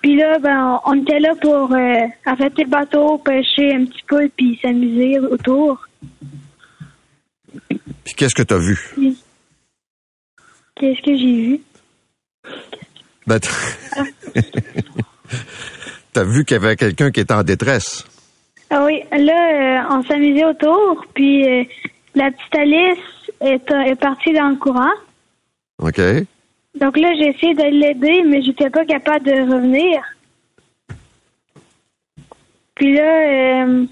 Puis 0.00 0.16
là, 0.16 0.38
ben, 0.38 0.80
on 0.86 1.02
était 1.02 1.20
là 1.20 1.34
pour 1.42 1.70
euh, 1.74 2.06
arrêter 2.24 2.64
le 2.64 2.70
bateau, 2.70 3.18
pêcher 3.18 3.74
un 3.74 3.84
petit 3.84 4.04
peu, 4.06 4.26
puis 4.34 4.58
s'amuser 4.62 5.18
autour. 5.18 5.86
Puis 7.68 8.14
qu'est-ce 8.16 8.34
que 8.34 8.42
tu 8.42 8.54
as 8.54 8.58
vu? 8.58 8.78
Qu'est-ce 10.76 11.02
que 11.02 11.14
j'ai 11.14 11.42
vu? 11.42 11.60
Ben, 13.28 13.38
t'as 16.14 16.24
vu 16.24 16.46
qu'il 16.46 16.54
y 16.54 16.56
avait 16.56 16.76
quelqu'un 16.76 17.10
qui 17.10 17.20
était 17.20 17.34
en 17.34 17.42
détresse. 17.42 18.06
Ah 18.70 18.86
oui, 18.86 19.02
là, 19.12 19.82
euh, 19.82 19.96
on 19.98 20.02
s'amusait 20.04 20.46
autour, 20.46 21.04
puis 21.12 21.46
euh, 21.46 21.64
la 22.14 22.30
petite 22.30 22.56
Alice 22.56 22.98
est, 23.42 23.70
est, 23.70 24.00
partie 24.00 24.32
dans 24.32 24.48
le 24.48 24.56
courant. 24.56 24.94
OK. 25.78 26.00
Donc 26.80 26.96
là, 26.96 27.12
j'ai 27.18 27.28
essayé 27.28 27.54
de 27.54 27.64
l'aider, 27.64 28.22
mais 28.26 28.40
j'étais 28.40 28.70
pas 28.70 28.86
capable 28.86 29.26
de 29.26 29.32
revenir. 29.32 30.02
Puis 32.76 32.94
là, 32.94 33.02
euh, 33.02 33.84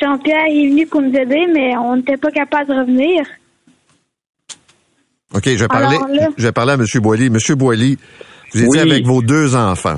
Jean-Pierre 0.00 0.46
est 0.46 0.68
venu 0.68 0.86
pour 0.86 1.02
nous 1.02 1.16
aider, 1.16 1.48
mais 1.52 1.76
on 1.76 1.96
n'était 1.96 2.18
pas 2.18 2.30
capable 2.30 2.70
de 2.70 2.78
revenir. 2.78 3.26
OK, 5.34 5.44
je 5.44 5.56
vais 5.56 5.68
parler, 5.68 5.98
je 6.36 6.42
vais 6.46 6.52
parler 6.52 6.72
à 6.72 6.74
M. 6.74 6.84
Boily. 7.02 7.26
M. 7.26 7.38
Boily, 7.56 7.98
vous 8.52 8.64
étiez 8.64 8.80
avec 8.80 9.04
vos 9.04 9.22
deux 9.22 9.54
enfants. 9.54 9.96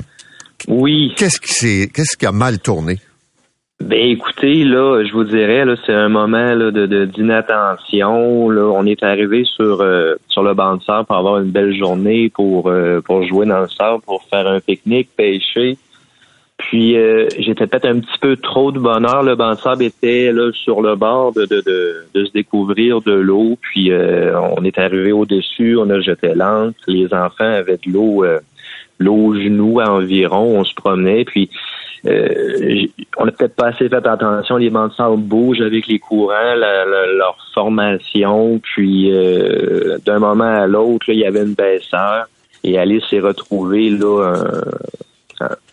Oui. 0.67 1.13
Qu'est-ce 1.17 1.39
qui 1.39 1.89
qu'est-ce 1.91 2.17
qui 2.17 2.25
a 2.25 2.31
mal 2.31 2.59
tourné? 2.59 2.97
Ben 3.81 3.97
écoutez, 3.97 4.65
là, 4.65 5.05
je 5.05 5.13
vous 5.13 5.23
dirais, 5.23 5.63
là, 5.63 5.75
c'est 5.85 5.93
un 5.93 6.09
moment 6.09 6.53
là, 6.53 6.69
de, 6.69 7.05
d'inattention. 7.05 8.49
Là, 8.49 8.63
on 8.63 8.85
est 8.85 9.01
arrivé 9.03 9.45
sur 9.45 9.79
euh, 9.81 10.15
sur 10.27 10.43
le 10.43 10.53
banc 10.53 10.75
de 10.75 10.83
sable 10.83 11.05
pour 11.05 11.15
avoir 11.15 11.39
une 11.39 11.51
belle 11.51 11.73
journée, 11.73 12.29
pour 12.29 12.67
euh, 12.67 12.99
pour 12.99 13.23
jouer 13.23 13.45
dans 13.45 13.61
le 13.61 13.69
sable, 13.69 14.01
pour 14.05 14.23
faire 14.23 14.47
un 14.47 14.59
pique-nique, 14.59 15.09
pêcher. 15.15 15.77
Puis 16.69 16.95
euh, 16.97 17.27
j'étais 17.39 17.65
peut-être 17.65 17.87
un 17.87 17.99
petit 17.99 18.19
peu 18.21 18.35
trop 18.35 18.71
de 18.71 18.77
bonheur. 18.77 19.23
Le 19.23 19.33
banc 19.33 19.55
de 19.55 19.59
sable 19.59 19.85
était 19.85 20.31
là 20.31 20.51
sur 20.53 20.83
le 20.83 20.95
bord 20.95 21.33
de, 21.33 21.45
de, 21.45 21.63
de, 22.13 22.25
se 22.25 22.31
découvrir 22.31 23.01
de 23.01 23.13
l'eau. 23.13 23.57
Puis 23.59 23.91
euh, 23.91 24.39
on 24.55 24.63
est 24.63 24.77
arrivé 24.77 25.11
au-dessus, 25.11 25.77
on 25.77 25.89
a 25.89 25.99
jeté 25.99 26.35
l'encre. 26.35 26.77
Les 26.85 27.11
enfants 27.11 27.51
avaient 27.51 27.79
de 27.83 27.91
l'eau 27.91 28.23
euh, 28.23 28.37
l'eau 28.99 29.15
aux 29.15 29.33
genoux 29.33 29.79
à 29.79 29.91
environ. 29.91 30.59
On 30.59 30.63
se 30.63 30.75
promenait. 30.75 31.25
Puis 31.25 31.49
euh, 32.05 32.85
on 33.17 33.25
n'a 33.25 33.31
peut-être 33.31 33.55
pas 33.55 33.69
assez 33.69 33.89
fait 33.89 34.05
attention. 34.05 34.57
Les 34.57 34.69
bancs 34.69 34.91
de 34.91 34.95
sable 34.95 35.17
bougent 35.17 35.61
avec 35.61 35.87
les 35.87 35.97
courants, 35.97 36.53
leur 36.53 37.35
formation. 37.55 38.59
Puis 38.59 39.11
d'un 40.05 40.19
moment 40.19 40.43
à 40.43 40.67
l'autre, 40.67 41.09
il 41.09 41.17
y 41.17 41.25
avait 41.25 41.41
une 41.41 41.55
baisseur. 41.55 42.27
Et 42.63 42.77
Alice 42.77 43.05
s'est 43.09 43.21
retrouvée 43.21 43.89
là 43.89 44.43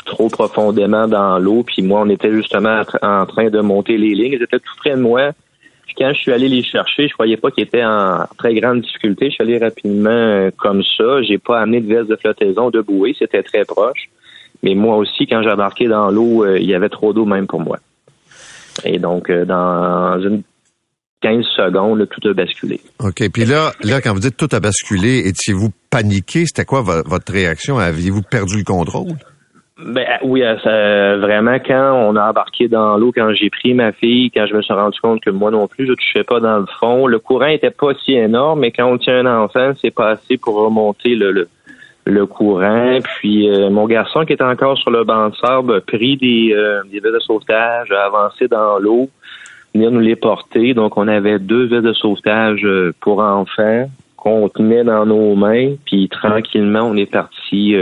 trop 0.04 0.28
profondément 0.28 1.08
dans 1.08 1.38
l'eau. 1.38 1.62
Puis 1.62 1.82
moi, 1.82 2.02
on 2.02 2.08
était 2.08 2.32
justement 2.32 2.82
en 3.02 3.26
train 3.26 3.50
de 3.50 3.60
monter 3.60 3.96
les 3.96 4.14
lignes. 4.14 4.34
Ils 4.34 4.42
étaient 4.42 4.58
tout 4.58 4.76
près 4.78 4.92
de 4.92 5.00
moi. 5.00 5.32
Puis 5.86 5.94
quand 5.96 6.12
je 6.12 6.18
suis 6.18 6.32
allé 6.32 6.48
les 6.48 6.62
chercher, 6.62 7.08
je 7.08 7.12
croyais 7.12 7.36
pas 7.36 7.50
qu'ils 7.50 7.64
étaient 7.64 7.84
en 7.84 8.24
très 8.38 8.54
grande 8.54 8.80
difficulté. 8.80 9.26
Je 9.26 9.34
suis 9.34 9.42
allé 9.42 9.58
rapidement 9.58 10.10
euh, 10.10 10.50
comme 10.56 10.82
ça. 10.82 11.22
J'ai 11.22 11.38
pas 11.38 11.60
amené 11.60 11.80
de 11.80 11.86
veste 11.86 12.08
de 12.08 12.16
flottaison, 12.16 12.70
de 12.70 12.80
bouée. 12.80 13.14
C'était 13.18 13.42
très 13.42 13.64
proche. 13.64 14.08
Mais 14.62 14.74
moi 14.74 14.96
aussi, 14.96 15.26
quand 15.26 15.42
j'ai 15.42 15.50
embarqué 15.50 15.86
dans 15.86 16.10
l'eau, 16.10 16.44
euh, 16.44 16.58
il 16.58 16.66
y 16.66 16.74
avait 16.74 16.88
trop 16.88 17.12
d'eau 17.12 17.24
même 17.24 17.46
pour 17.46 17.60
moi. 17.60 17.78
Et 18.84 18.98
donc, 18.98 19.30
euh, 19.30 19.44
dans 19.44 20.20
une 20.20 20.42
15 21.22 21.44
secondes, 21.56 22.08
tout 22.08 22.28
a 22.28 22.32
basculé. 22.34 22.80
OK. 23.00 23.28
Puis 23.32 23.44
là, 23.44 23.72
là, 23.82 24.00
quand 24.00 24.12
vous 24.12 24.20
dites 24.20 24.36
tout 24.36 24.48
a 24.52 24.60
basculé, 24.60 25.26
étiez-vous 25.26 25.70
paniqué? 25.90 26.46
C'était 26.46 26.64
quoi 26.64 26.82
votre 26.82 27.32
réaction? 27.32 27.78
Aviez-vous 27.78 28.22
perdu 28.22 28.58
le 28.58 28.64
contrôle? 28.64 29.16
Ben 29.78 30.06
ah, 30.08 30.18
oui, 30.22 30.42
euh, 30.42 30.56
ça, 30.60 31.18
vraiment 31.18 31.58
quand 31.58 31.92
on 31.92 32.16
a 32.16 32.30
embarqué 32.30 32.66
dans 32.66 32.96
l'eau, 32.96 33.12
quand 33.14 33.30
j'ai 33.34 33.50
pris 33.50 33.74
ma 33.74 33.92
fille, 33.92 34.30
quand 34.30 34.46
je 34.46 34.54
me 34.54 34.62
suis 34.62 34.72
rendu 34.72 34.98
compte 35.00 35.20
que 35.20 35.28
moi 35.28 35.50
non 35.50 35.68
plus 35.68 35.86
je 35.86 35.92
touchais 35.92 36.24
pas 36.24 36.40
dans 36.40 36.60
le 36.60 36.66
fond, 36.80 37.06
le 37.06 37.18
courant 37.18 37.48
était 37.48 37.70
pas 37.70 37.92
si 38.02 38.14
énorme, 38.14 38.60
mais 38.60 38.70
quand 38.70 38.86
on 38.86 38.96
tient 38.96 39.26
un 39.26 39.44
enfant, 39.44 39.72
c'est 39.78 39.90
pas 39.90 40.12
assez 40.12 40.38
pour 40.38 40.54
remonter 40.54 41.14
le, 41.14 41.46
le, 42.06 42.26
courant. 42.26 43.00
Puis 43.04 43.50
euh, 43.50 43.68
mon 43.68 43.86
garçon 43.86 44.24
qui 44.24 44.32
était 44.32 44.42
encore 44.42 44.78
sur 44.78 44.90
le 44.90 45.04
banc 45.04 45.28
de 45.28 45.36
sable 45.36 45.74
a 45.74 45.80
pris 45.82 46.16
des 46.16 46.54
euh, 46.54 46.82
des 46.90 47.00
de 47.00 47.18
sauvetage, 47.18 47.92
a 47.92 48.06
avancé 48.06 48.48
dans 48.48 48.78
l'eau, 48.78 49.10
venir 49.74 49.90
nous 49.90 50.00
les 50.00 50.16
porter. 50.16 50.72
Donc 50.72 50.96
on 50.96 51.06
avait 51.06 51.38
deux 51.38 51.66
vestes 51.66 51.84
de 51.84 51.92
sauvetage 51.92 52.64
euh, 52.64 52.94
pour 53.02 53.18
enfants 53.18 53.90
qu'on 54.16 54.48
tenait 54.48 54.84
dans 54.84 55.04
nos 55.04 55.34
mains, 55.34 55.74
puis 55.84 56.08
tranquillement 56.08 56.84
on 56.84 56.96
est 56.96 57.10
parti 57.10 57.76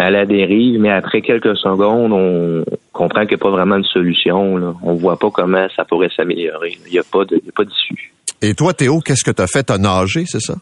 à 0.00 0.10
la 0.10 0.26
dérive, 0.26 0.80
mais 0.80 0.90
après 0.90 1.20
quelques 1.20 1.56
secondes, 1.56 2.12
on 2.12 2.64
comprend 2.92 3.20
qu'il 3.22 3.36
n'y 3.36 3.42
a 3.42 3.44
pas 3.44 3.50
vraiment 3.50 3.78
de 3.78 3.84
solution. 3.84 4.56
Là. 4.56 4.74
On 4.82 4.94
voit 4.94 5.18
pas 5.18 5.30
comment 5.30 5.66
ça 5.76 5.84
pourrait 5.84 6.10
s'améliorer. 6.14 6.78
Il 6.86 6.92
n'y 6.92 6.98
a 6.98 7.02
pas 7.02 7.24
de, 7.24 7.40
pas 7.54 7.64
d'issue. 7.64 8.12
Et 8.42 8.54
toi, 8.54 8.72
Théo, 8.72 9.00
qu'est-ce 9.00 9.24
que 9.24 9.30
tu 9.30 9.42
as 9.42 9.46
fait? 9.46 9.64
Tu 9.64 9.72
as 9.72 9.78
nagé, 9.78 10.24
c'est 10.26 10.40
ça? 10.40 10.54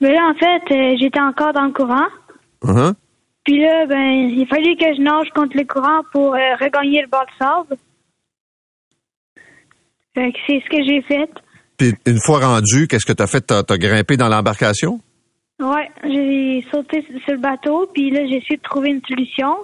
Mais 0.00 0.12
là, 0.12 0.30
en 0.30 0.34
fait, 0.34 0.74
euh, 0.74 0.96
j'étais 0.98 1.20
encore 1.20 1.52
dans 1.52 1.64
le 1.64 1.72
courant. 1.72 2.06
Uh-huh. 2.62 2.94
Puis 3.44 3.60
là, 3.60 3.86
ben, 3.86 4.30
il 4.30 4.46
fallait 4.48 4.76
que 4.76 4.94
je 4.96 5.02
nage 5.02 5.28
contre 5.34 5.56
le 5.56 5.64
courant 5.64 6.02
pour 6.12 6.34
euh, 6.34 6.54
regagner 6.60 7.02
le 7.02 7.08
bord 7.08 7.24
de 7.24 7.44
sable. 7.44 7.76
Fait 10.14 10.32
que 10.32 10.38
c'est 10.46 10.62
ce 10.64 10.70
que 10.70 10.84
j'ai 10.84 11.02
fait. 11.02 11.30
Puis 11.76 11.94
une 12.06 12.20
fois 12.20 12.40
rendu, 12.40 12.86
qu'est-ce 12.86 13.06
que 13.06 13.12
tu 13.12 13.22
as 13.22 13.26
fait? 13.26 13.46
Tu 13.46 13.54
as 13.54 13.78
grimpé 13.78 14.16
dans 14.16 14.28
l'embarcation? 14.28 15.00
Ouais, 15.60 15.90
j'ai 16.04 16.64
sauté 16.70 17.02
sur 17.02 17.34
le 17.34 17.38
bateau, 17.38 17.86
puis 17.92 18.10
là, 18.10 18.26
j'ai 18.26 18.36
essayé 18.36 18.56
de 18.56 18.62
trouver 18.62 18.90
une 18.90 19.02
solution. 19.06 19.56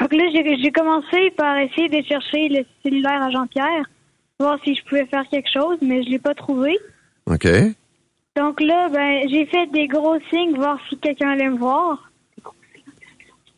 Donc 0.00 0.12
là, 0.12 0.24
j'ai 0.32 0.72
commencé 0.72 1.30
par 1.32 1.58
essayer 1.58 1.88
de 1.88 2.06
chercher 2.06 2.48
le 2.48 2.64
cellulaire 2.82 3.22
à 3.22 3.30
Jean-Pierre, 3.30 3.84
voir 4.40 4.58
si 4.64 4.74
je 4.74 4.82
pouvais 4.84 5.06
faire 5.06 5.28
quelque 5.28 5.50
chose, 5.50 5.78
mais 5.82 6.02
je 6.02 6.08
l'ai 6.08 6.18
pas 6.18 6.34
trouvé. 6.34 6.78
OK. 7.26 7.46
Donc 8.36 8.60
là, 8.60 8.88
ben, 8.88 9.28
j'ai 9.28 9.46
fait 9.46 9.66
des 9.66 9.86
gros 9.86 10.18
signes, 10.30 10.56
voir 10.56 10.78
si 10.88 10.96
quelqu'un 10.98 11.30
allait 11.30 11.50
me 11.50 11.58
voir. 11.58 12.10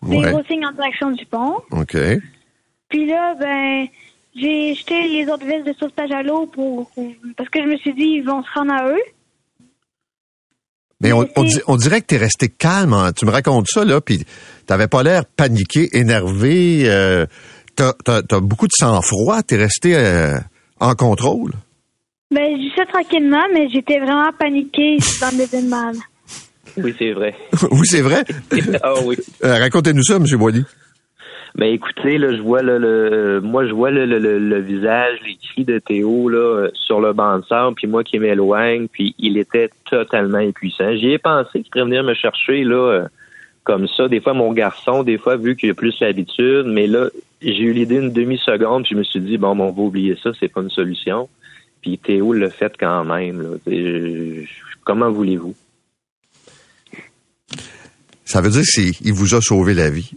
Des 0.03 0.21
gros 0.21 0.43
signes 0.45 0.67
en 0.67 0.73
direction 0.73 1.11
du 1.11 1.25
pont. 1.27 1.57
OK. 1.71 1.97
Puis 2.89 3.07
là, 3.07 3.35
ben, 3.35 3.87
j'ai 4.35 4.75
jeté 4.75 5.09
les 5.09 5.29
autres 5.31 5.45
vestes 5.45 5.67
de 5.67 5.73
sauvetage 5.73 6.11
à 6.13 6.23
l'eau 6.23 6.47
pour, 6.47 6.91
parce 7.37 7.49
que 7.49 7.63
je 7.63 7.69
me 7.69 7.77
suis 7.77 7.95
dit, 7.95 8.05
ils 8.05 8.25
vont 8.25 8.43
se 8.43 8.51
rendre 8.55 8.73
à 8.73 8.89
eux. 8.89 9.03
Mais 11.01 11.13
on, 11.13 11.29
on, 11.67 11.77
dirait 11.77 12.01
que 12.01 12.07
tu 12.07 12.15
es 12.17 12.19
resté 12.19 12.49
calme. 12.49 12.93
Hein. 12.93 13.13
Tu 13.13 13.25
me 13.25 13.31
racontes 13.31 13.67
ça, 13.69 13.85
là, 13.85 14.01
puis 14.01 14.25
t'avais 14.67 14.89
pas 14.89 15.05
l'air 15.05 15.25
paniqué, 15.27 15.97
énervé. 15.97 16.83
Euh, 16.87 17.27
t'as 17.77 17.93
as, 18.09 18.41
beaucoup 18.41 18.67
de 18.67 18.73
sang-froid. 18.77 19.43
Tu 19.43 19.55
es 19.55 19.59
resté 19.59 19.95
euh, 19.95 20.39
en 20.81 20.95
contrôle. 20.95 21.53
Ben, 22.31 22.45
je 22.51 22.59
dis 22.59 22.73
ça 22.77 22.85
tranquillement, 22.87 23.45
mais 23.55 23.69
j'étais 23.73 24.01
vraiment 24.01 24.31
paniqué 24.39 24.99
dans 25.21 25.37
l'événement. 25.37 25.93
Oui, 26.77 26.95
c'est 26.99 27.13
vrai. 27.13 27.35
oui, 27.71 27.83
c'est 27.85 28.03
vrai? 28.03 28.25
ah 28.83 28.95
oui. 29.05 29.17
Euh, 29.45 29.59
racontez-nous 29.59 30.03
ça, 30.03 30.17
M. 30.17 30.25
Boily. 30.37 30.65
Ben 31.59 31.75
écoutez, 31.75 32.19
là, 32.19 32.37
je 32.37 32.41
vois 32.41 32.63
le, 32.63 33.41
moi 33.43 33.67
je 33.67 33.73
vois 33.73 33.91
le, 33.91 34.07
le, 34.07 34.61
visage, 34.61 35.19
les 35.27 35.35
cris 35.35 35.65
de 35.65 35.81
Théo 35.81 36.29
là 36.29 36.69
sur 36.73 37.01
le 37.01 37.13
banc 37.13 37.39
de 37.41 37.75
puis 37.75 37.89
moi 37.89 38.05
qui 38.05 38.21
m'éloigne, 38.21 38.87
puis 38.87 39.17
il 39.19 39.37
était 39.37 39.69
totalement 39.91 40.39
impuissant. 40.39 40.95
J'y 40.95 41.11
ai 41.11 41.19
pensé 41.19 41.63
qu'il 41.63 41.71
pourrait 41.73 41.87
venir 41.87 42.05
me 42.05 42.15
chercher 42.15 42.63
là 42.63 42.77
euh, 42.77 43.09
comme 43.65 43.89
ça. 43.89 44.07
Des 44.07 44.21
fois 44.21 44.35
mon 44.35 44.53
garçon, 44.53 45.03
des 45.03 45.19
fois 45.19 45.37
vu 45.37 45.57
qu'il 45.57 45.71
a 45.71 45.75
plus 45.75 45.99
l'habitude, 46.01 46.67
mais 46.67 46.87
là 46.87 47.09
j'ai 47.43 47.65
eu 47.65 47.73
l'idée 47.73 47.97
une 47.97 48.13
demi 48.13 48.39
seconde, 48.39 48.85
puis 48.85 48.95
je 48.95 48.99
me 48.99 49.03
suis 49.03 49.21
dit 49.21 49.37
bon, 49.37 49.57
bon 49.57 49.65
on 49.65 49.73
va 49.73 49.83
oublier 49.83 50.17
ça, 50.23 50.31
c'est 50.39 50.47
pas 50.47 50.61
une 50.61 50.71
solution. 50.71 51.29
Puis 51.83 51.99
Théo 51.99 52.35
l'a 52.35 52.51
fait 52.51 52.75
quand 52.79 53.05
même. 53.05 53.59
Comment 54.85 55.11
voulez-vous? 55.11 55.57
Ça 58.25 58.41
veut 58.41 58.51
dire 58.51 58.63
qu'il 58.63 59.13
vous 59.13 59.35
a 59.35 59.41
sauvé 59.41 59.75
la 59.75 59.91
vie. 59.91 60.13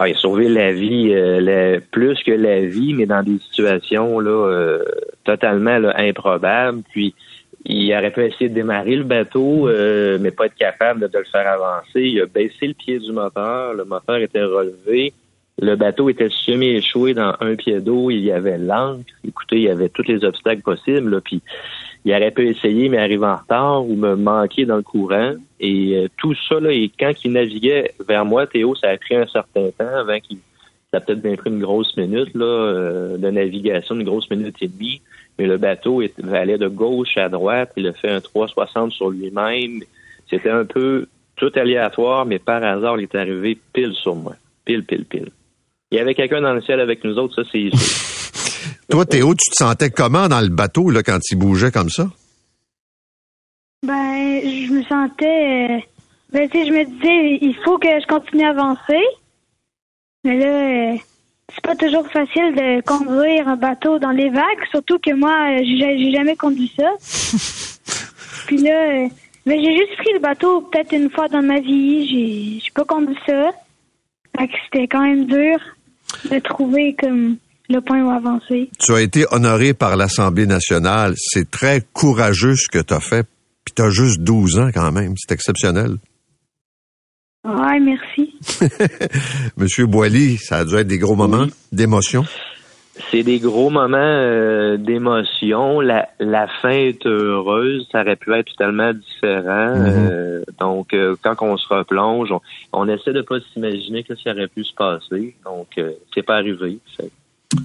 Ah, 0.00 0.08
il 0.08 0.14
a 0.14 0.18
sauvé 0.18 0.48
la 0.48 0.70
vie, 0.70 1.12
euh, 1.12 1.80
plus 1.90 2.22
que 2.22 2.30
la 2.30 2.60
vie, 2.60 2.94
mais 2.94 3.04
dans 3.04 3.24
des 3.24 3.40
situations 3.40 4.20
là 4.20 4.30
euh, 4.30 4.84
totalement 5.24 5.76
improbables. 5.96 6.82
Puis 6.92 7.16
il 7.64 7.92
aurait 7.92 8.12
pu 8.12 8.24
essayer 8.24 8.48
de 8.48 8.54
démarrer 8.54 8.94
le 8.94 9.02
bateau, 9.02 9.68
euh, 9.68 10.16
mais 10.20 10.30
pas 10.30 10.46
être 10.46 10.54
capable 10.54 11.00
de, 11.00 11.18
le 11.18 11.24
faire 11.24 11.48
avancer. 11.48 12.00
Il 12.00 12.20
a 12.20 12.26
baissé 12.26 12.68
le 12.68 12.74
pied 12.74 13.00
du 13.00 13.10
moteur, 13.10 13.74
le 13.74 13.84
moteur 13.84 14.18
était 14.18 14.44
relevé, 14.44 15.12
le 15.60 15.74
bateau 15.74 16.08
était 16.08 16.28
semi-échoué 16.30 17.14
dans 17.14 17.34
un 17.40 17.56
pied 17.56 17.80
d'eau, 17.80 18.10
il 18.10 18.20
y 18.20 18.30
avait 18.30 18.58
l'encre. 18.58 19.04
Écoutez, 19.26 19.56
il 19.56 19.62
y 19.62 19.68
avait 19.68 19.88
tous 19.88 20.06
les 20.06 20.24
obstacles 20.24 20.62
possibles. 20.62 21.10
Là, 21.10 21.20
puis 21.20 21.42
il 22.04 22.12
aurait 22.12 22.30
pu 22.30 22.48
essayer, 22.48 22.88
mais 22.88 22.98
arriver 22.98 23.26
en 23.26 23.36
retard 23.36 23.84
ou 23.84 23.96
me 23.96 24.14
manquer 24.14 24.66
dans 24.66 24.76
le 24.76 24.82
courant. 24.82 25.34
Et 25.58 25.96
euh, 25.96 26.08
tout 26.16 26.34
ça, 26.48 26.60
là, 26.60 26.70
et 26.70 26.90
quand 26.98 27.12
il 27.24 27.32
naviguait 27.32 27.92
vers 28.06 28.24
moi, 28.24 28.46
Théo, 28.46 28.76
ça 28.76 28.90
a 28.90 28.96
pris 28.96 29.16
un 29.16 29.26
certain 29.26 29.70
temps 29.76 29.96
avant 29.96 30.18
qu'il. 30.20 30.38
Ça 30.90 30.98
a 30.98 31.00
peut-être 31.00 31.20
bien 31.20 31.36
pris 31.36 31.50
une 31.50 31.60
grosse 31.60 31.94
minute 31.98 32.34
là, 32.34 32.46
euh, 32.46 33.18
de 33.18 33.28
navigation, 33.28 33.94
une 33.94 34.04
grosse 34.04 34.30
minute 34.30 34.56
et 34.62 34.68
demie. 34.68 35.02
Mais 35.38 35.46
le 35.46 35.58
bateau 35.58 36.02
allait 36.32 36.56
de 36.56 36.68
gauche 36.68 37.18
à 37.18 37.28
droite. 37.28 37.72
Il 37.76 37.86
a 37.88 37.92
fait 37.92 38.08
un 38.08 38.20
360 38.20 38.92
sur 38.92 39.10
lui-même. 39.10 39.80
C'était 40.30 40.50
un 40.50 40.64
peu 40.64 41.06
tout 41.36 41.52
aléatoire, 41.56 42.24
mais 42.24 42.38
par 42.38 42.64
hasard, 42.64 42.98
il 42.98 43.02
est 43.02 43.14
arrivé 43.14 43.58
pile 43.72 43.92
sur 43.92 44.14
moi. 44.14 44.34
Pile, 44.64 44.84
pile, 44.84 45.04
pile. 45.04 45.28
Il 45.90 45.96
y 45.96 46.00
avait 46.00 46.14
quelqu'un 46.14 46.42
dans 46.42 46.52
le 46.52 46.60
ciel 46.60 46.80
avec 46.80 47.02
nous 47.02 47.16
autres, 47.16 47.42
ça 47.42 47.48
c'est 47.50 47.70
Toi, 48.90 49.06
Théo, 49.06 49.34
tu 49.34 49.50
te 49.50 49.56
sentais 49.56 49.90
comment 49.90 50.28
dans 50.28 50.40
le 50.40 50.48
bateau 50.48 50.90
là, 50.90 51.02
quand 51.02 51.18
il 51.30 51.36
bougeait 51.36 51.70
comme 51.70 51.88
ça? 51.88 52.08
Ben, 53.86 54.40
je 54.42 54.72
me 54.72 54.82
sentais. 54.84 55.70
Euh, 55.70 55.78
ben, 56.32 56.48
tu 56.48 56.58
sais, 56.58 56.66
je 56.66 56.72
me 56.72 56.84
disais, 56.84 57.38
il 57.40 57.54
faut 57.64 57.78
que 57.78 57.88
je 57.88 58.06
continue 58.06 58.44
à 58.44 58.50
avancer. 58.50 59.02
Mais 60.24 60.38
là, 60.38 60.92
euh, 60.92 60.96
c'est 61.54 61.62
pas 61.62 61.76
toujours 61.76 62.06
facile 62.08 62.54
de 62.54 62.82
conduire 62.82 63.48
un 63.48 63.56
bateau 63.56 63.98
dans 63.98 64.10
les 64.10 64.30
vagues, 64.30 64.66
surtout 64.70 64.98
que 64.98 65.14
moi, 65.14 65.58
euh, 65.58 65.62
j'ai 65.64 66.12
jamais 66.12 66.36
conduit 66.36 66.72
ça. 66.76 66.90
Puis 68.46 68.58
là, 68.58 69.08
ben, 69.46 69.60
j'ai 69.60 69.76
juste 69.76 69.96
pris 69.96 70.12
le 70.12 70.20
bateau 70.20 70.62
peut-être 70.62 70.92
une 70.92 71.10
fois 71.10 71.28
dans 71.28 71.42
ma 71.42 71.60
vie. 71.60 72.60
J'ai 72.60 72.70
pas 72.72 72.84
conduit 72.84 73.18
ça. 73.26 73.50
Fait 74.38 74.48
que 74.48 74.54
c'était 74.64 74.88
quand 74.88 75.02
même 75.02 75.26
dur 75.26 75.58
de 76.30 76.38
trouver 76.38 76.94
comme 76.98 77.36
le 77.68 77.80
point 77.80 78.02
où 78.02 78.10
avancer. 78.10 78.70
Tu 78.78 78.92
as 78.92 79.02
été 79.02 79.26
honoré 79.30 79.74
par 79.74 79.96
l'Assemblée 79.96 80.46
nationale. 80.46 81.14
C'est 81.16 81.50
très 81.50 81.82
courageux 81.92 82.56
ce 82.56 82.68
que 82.68 82.78
tu 82.78 82.94
as 82.94 83.00
fait. 83.00 83.26
Puis 83.64 83.74
tu 83.74 83.82
as 83.82 83.90
juste 83.90 84.20
12 84.20 84.58
ans 84.58 84.70
quand 84.72 84.90
même. 84.92 85.14
C'est 85.16 85.34
exceptionnel. 85.34 85.96
Ouais, 87.44 87.80
merci. 87.80 88.34
Monsieur 89.56 89.86
Boily, 89.86 90.36
ça 90.38 90.58
a 90.58 90.64
dû 90.64 90.74
être 90.76 90.86
des 90.86 90.98
gros 90.98 91.14
moments 91.14 91.46
d'émotion. 91.72 92.24
C'est 93.10 93.22
des 93.22 93.38
gros 93.38 93.70
moments 93.70 93.96
euh, 93.98 94.76
d'émotion. 94.76 95.80
La, 95.80 96.08
la 96.18 96.46
fin 96.60 96.70
est 96.70 97.06
heureuse. 97.06 97.86
Ça 97.92 98.02
aurait 98.02 98.16
pu 98.16 98.32
être 98.34 98.50
totalement 98.50 98.92
différent. 98.92 99.76
Mhm. 99.76 100.08
Euh, 100.10 100.42
donc, 100.60 100.92
euh, 100.94 101.16
quand 101.22 101.36
on 101.40 101.56
se 101.56 101.66
replonge, 101.72 102.30
on, 102.32 102.40
on 102.72 102.88
essaie 102.88 103.12
de 103.12 103.22
pas 103.22 103.36
s'imaginer 103.52 104.02
que 104.02 104.14
ça 104.16 104.32
aurait 104.32 104.48
pu 104.48 104.64
se 104.64 104.74
passer. 104.74 105.34
Donc, 105.44 105.68
euh, 105.78 105.92
c'est 106.14 106.22
pas 106.22 106.36
arrivé. 106.36 106.78
Fait, 106.96 107.10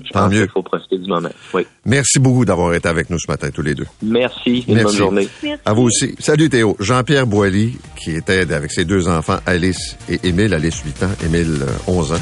je 0.05 0.11
Tant 0.13 0.21
pense 0.21 0.31
mieux. 0.31 0.41
qu'il 0.43 0.49
faut 0.51 0.61
profiter 0.63 0.97
du 0.97 1.09
moment. 1.09 1.29
Oui. 1.53 1.63
Merci 1.85 2.17
beaucoup 2.19 2.45
d'avoir 2.45 2.73
été 2.73 2.87
avec 2.87 3.09
nous 3.09 3.19
ce 3.19 3.29
matin, 3.29 3.49
tous 3.53 3.61
les 3.61 3.75
deux. 3.75 3.85
Merci. 4.01 4.63
Une 4.67 4.75
Merci. 4.75 4.83
bonne 4.85 4.95
journée. 4.95 5.27
Merci. 5.43 5.61
À 5.65 5.73
vous 5.73 5.83
aussi. 5.83 6.15
Salut 6.19 6.49
Théo. 6.49 6.77
Jean-Pierre 6.79 7.27
Boilly, 7.27 7.77
qui 8.01 8.11
était 8.15 8.53
avec 8.53 8.71
ses 8.71 8.85
deux 8.85 9.09
enfants, 9.09 9.39
Alice 9.45 9.97
et 10.09 10.25
Émile. 10.27 10.53
Alice, 10.53 10.81
8 10.85 11.03
ans, 11.03 11.11
Émile, 11.25 11.63
euh, 11.63 11.91
11 11.91 12.13
ans. 12.13 12.21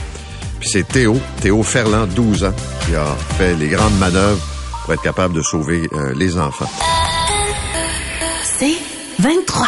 Puis 0.61 0.69
c'est 0.69 0.87
Théo, 0.87 1.19
Théo 1.41 1.63
Ferland, 1.63 2.07
12 2.07 2.43
ans, 2.43 2.53
qui 2.85 2.95
a 2.95 3.15
fait 3.37 3.55
les 3.55 3.67
grandes 3.67 3.97
manœuvres 3.97 4.39
pour 4.83 4.93
être 4.93 5.01
capable 5.01 5.33
de 5.33 5.41
sauver 5.41 5.89
euh, 5.91 6.13
les 6.13 6.37
enfants. 6.37 6.69
C'est 8.43 8.77
23. 9.19 9.67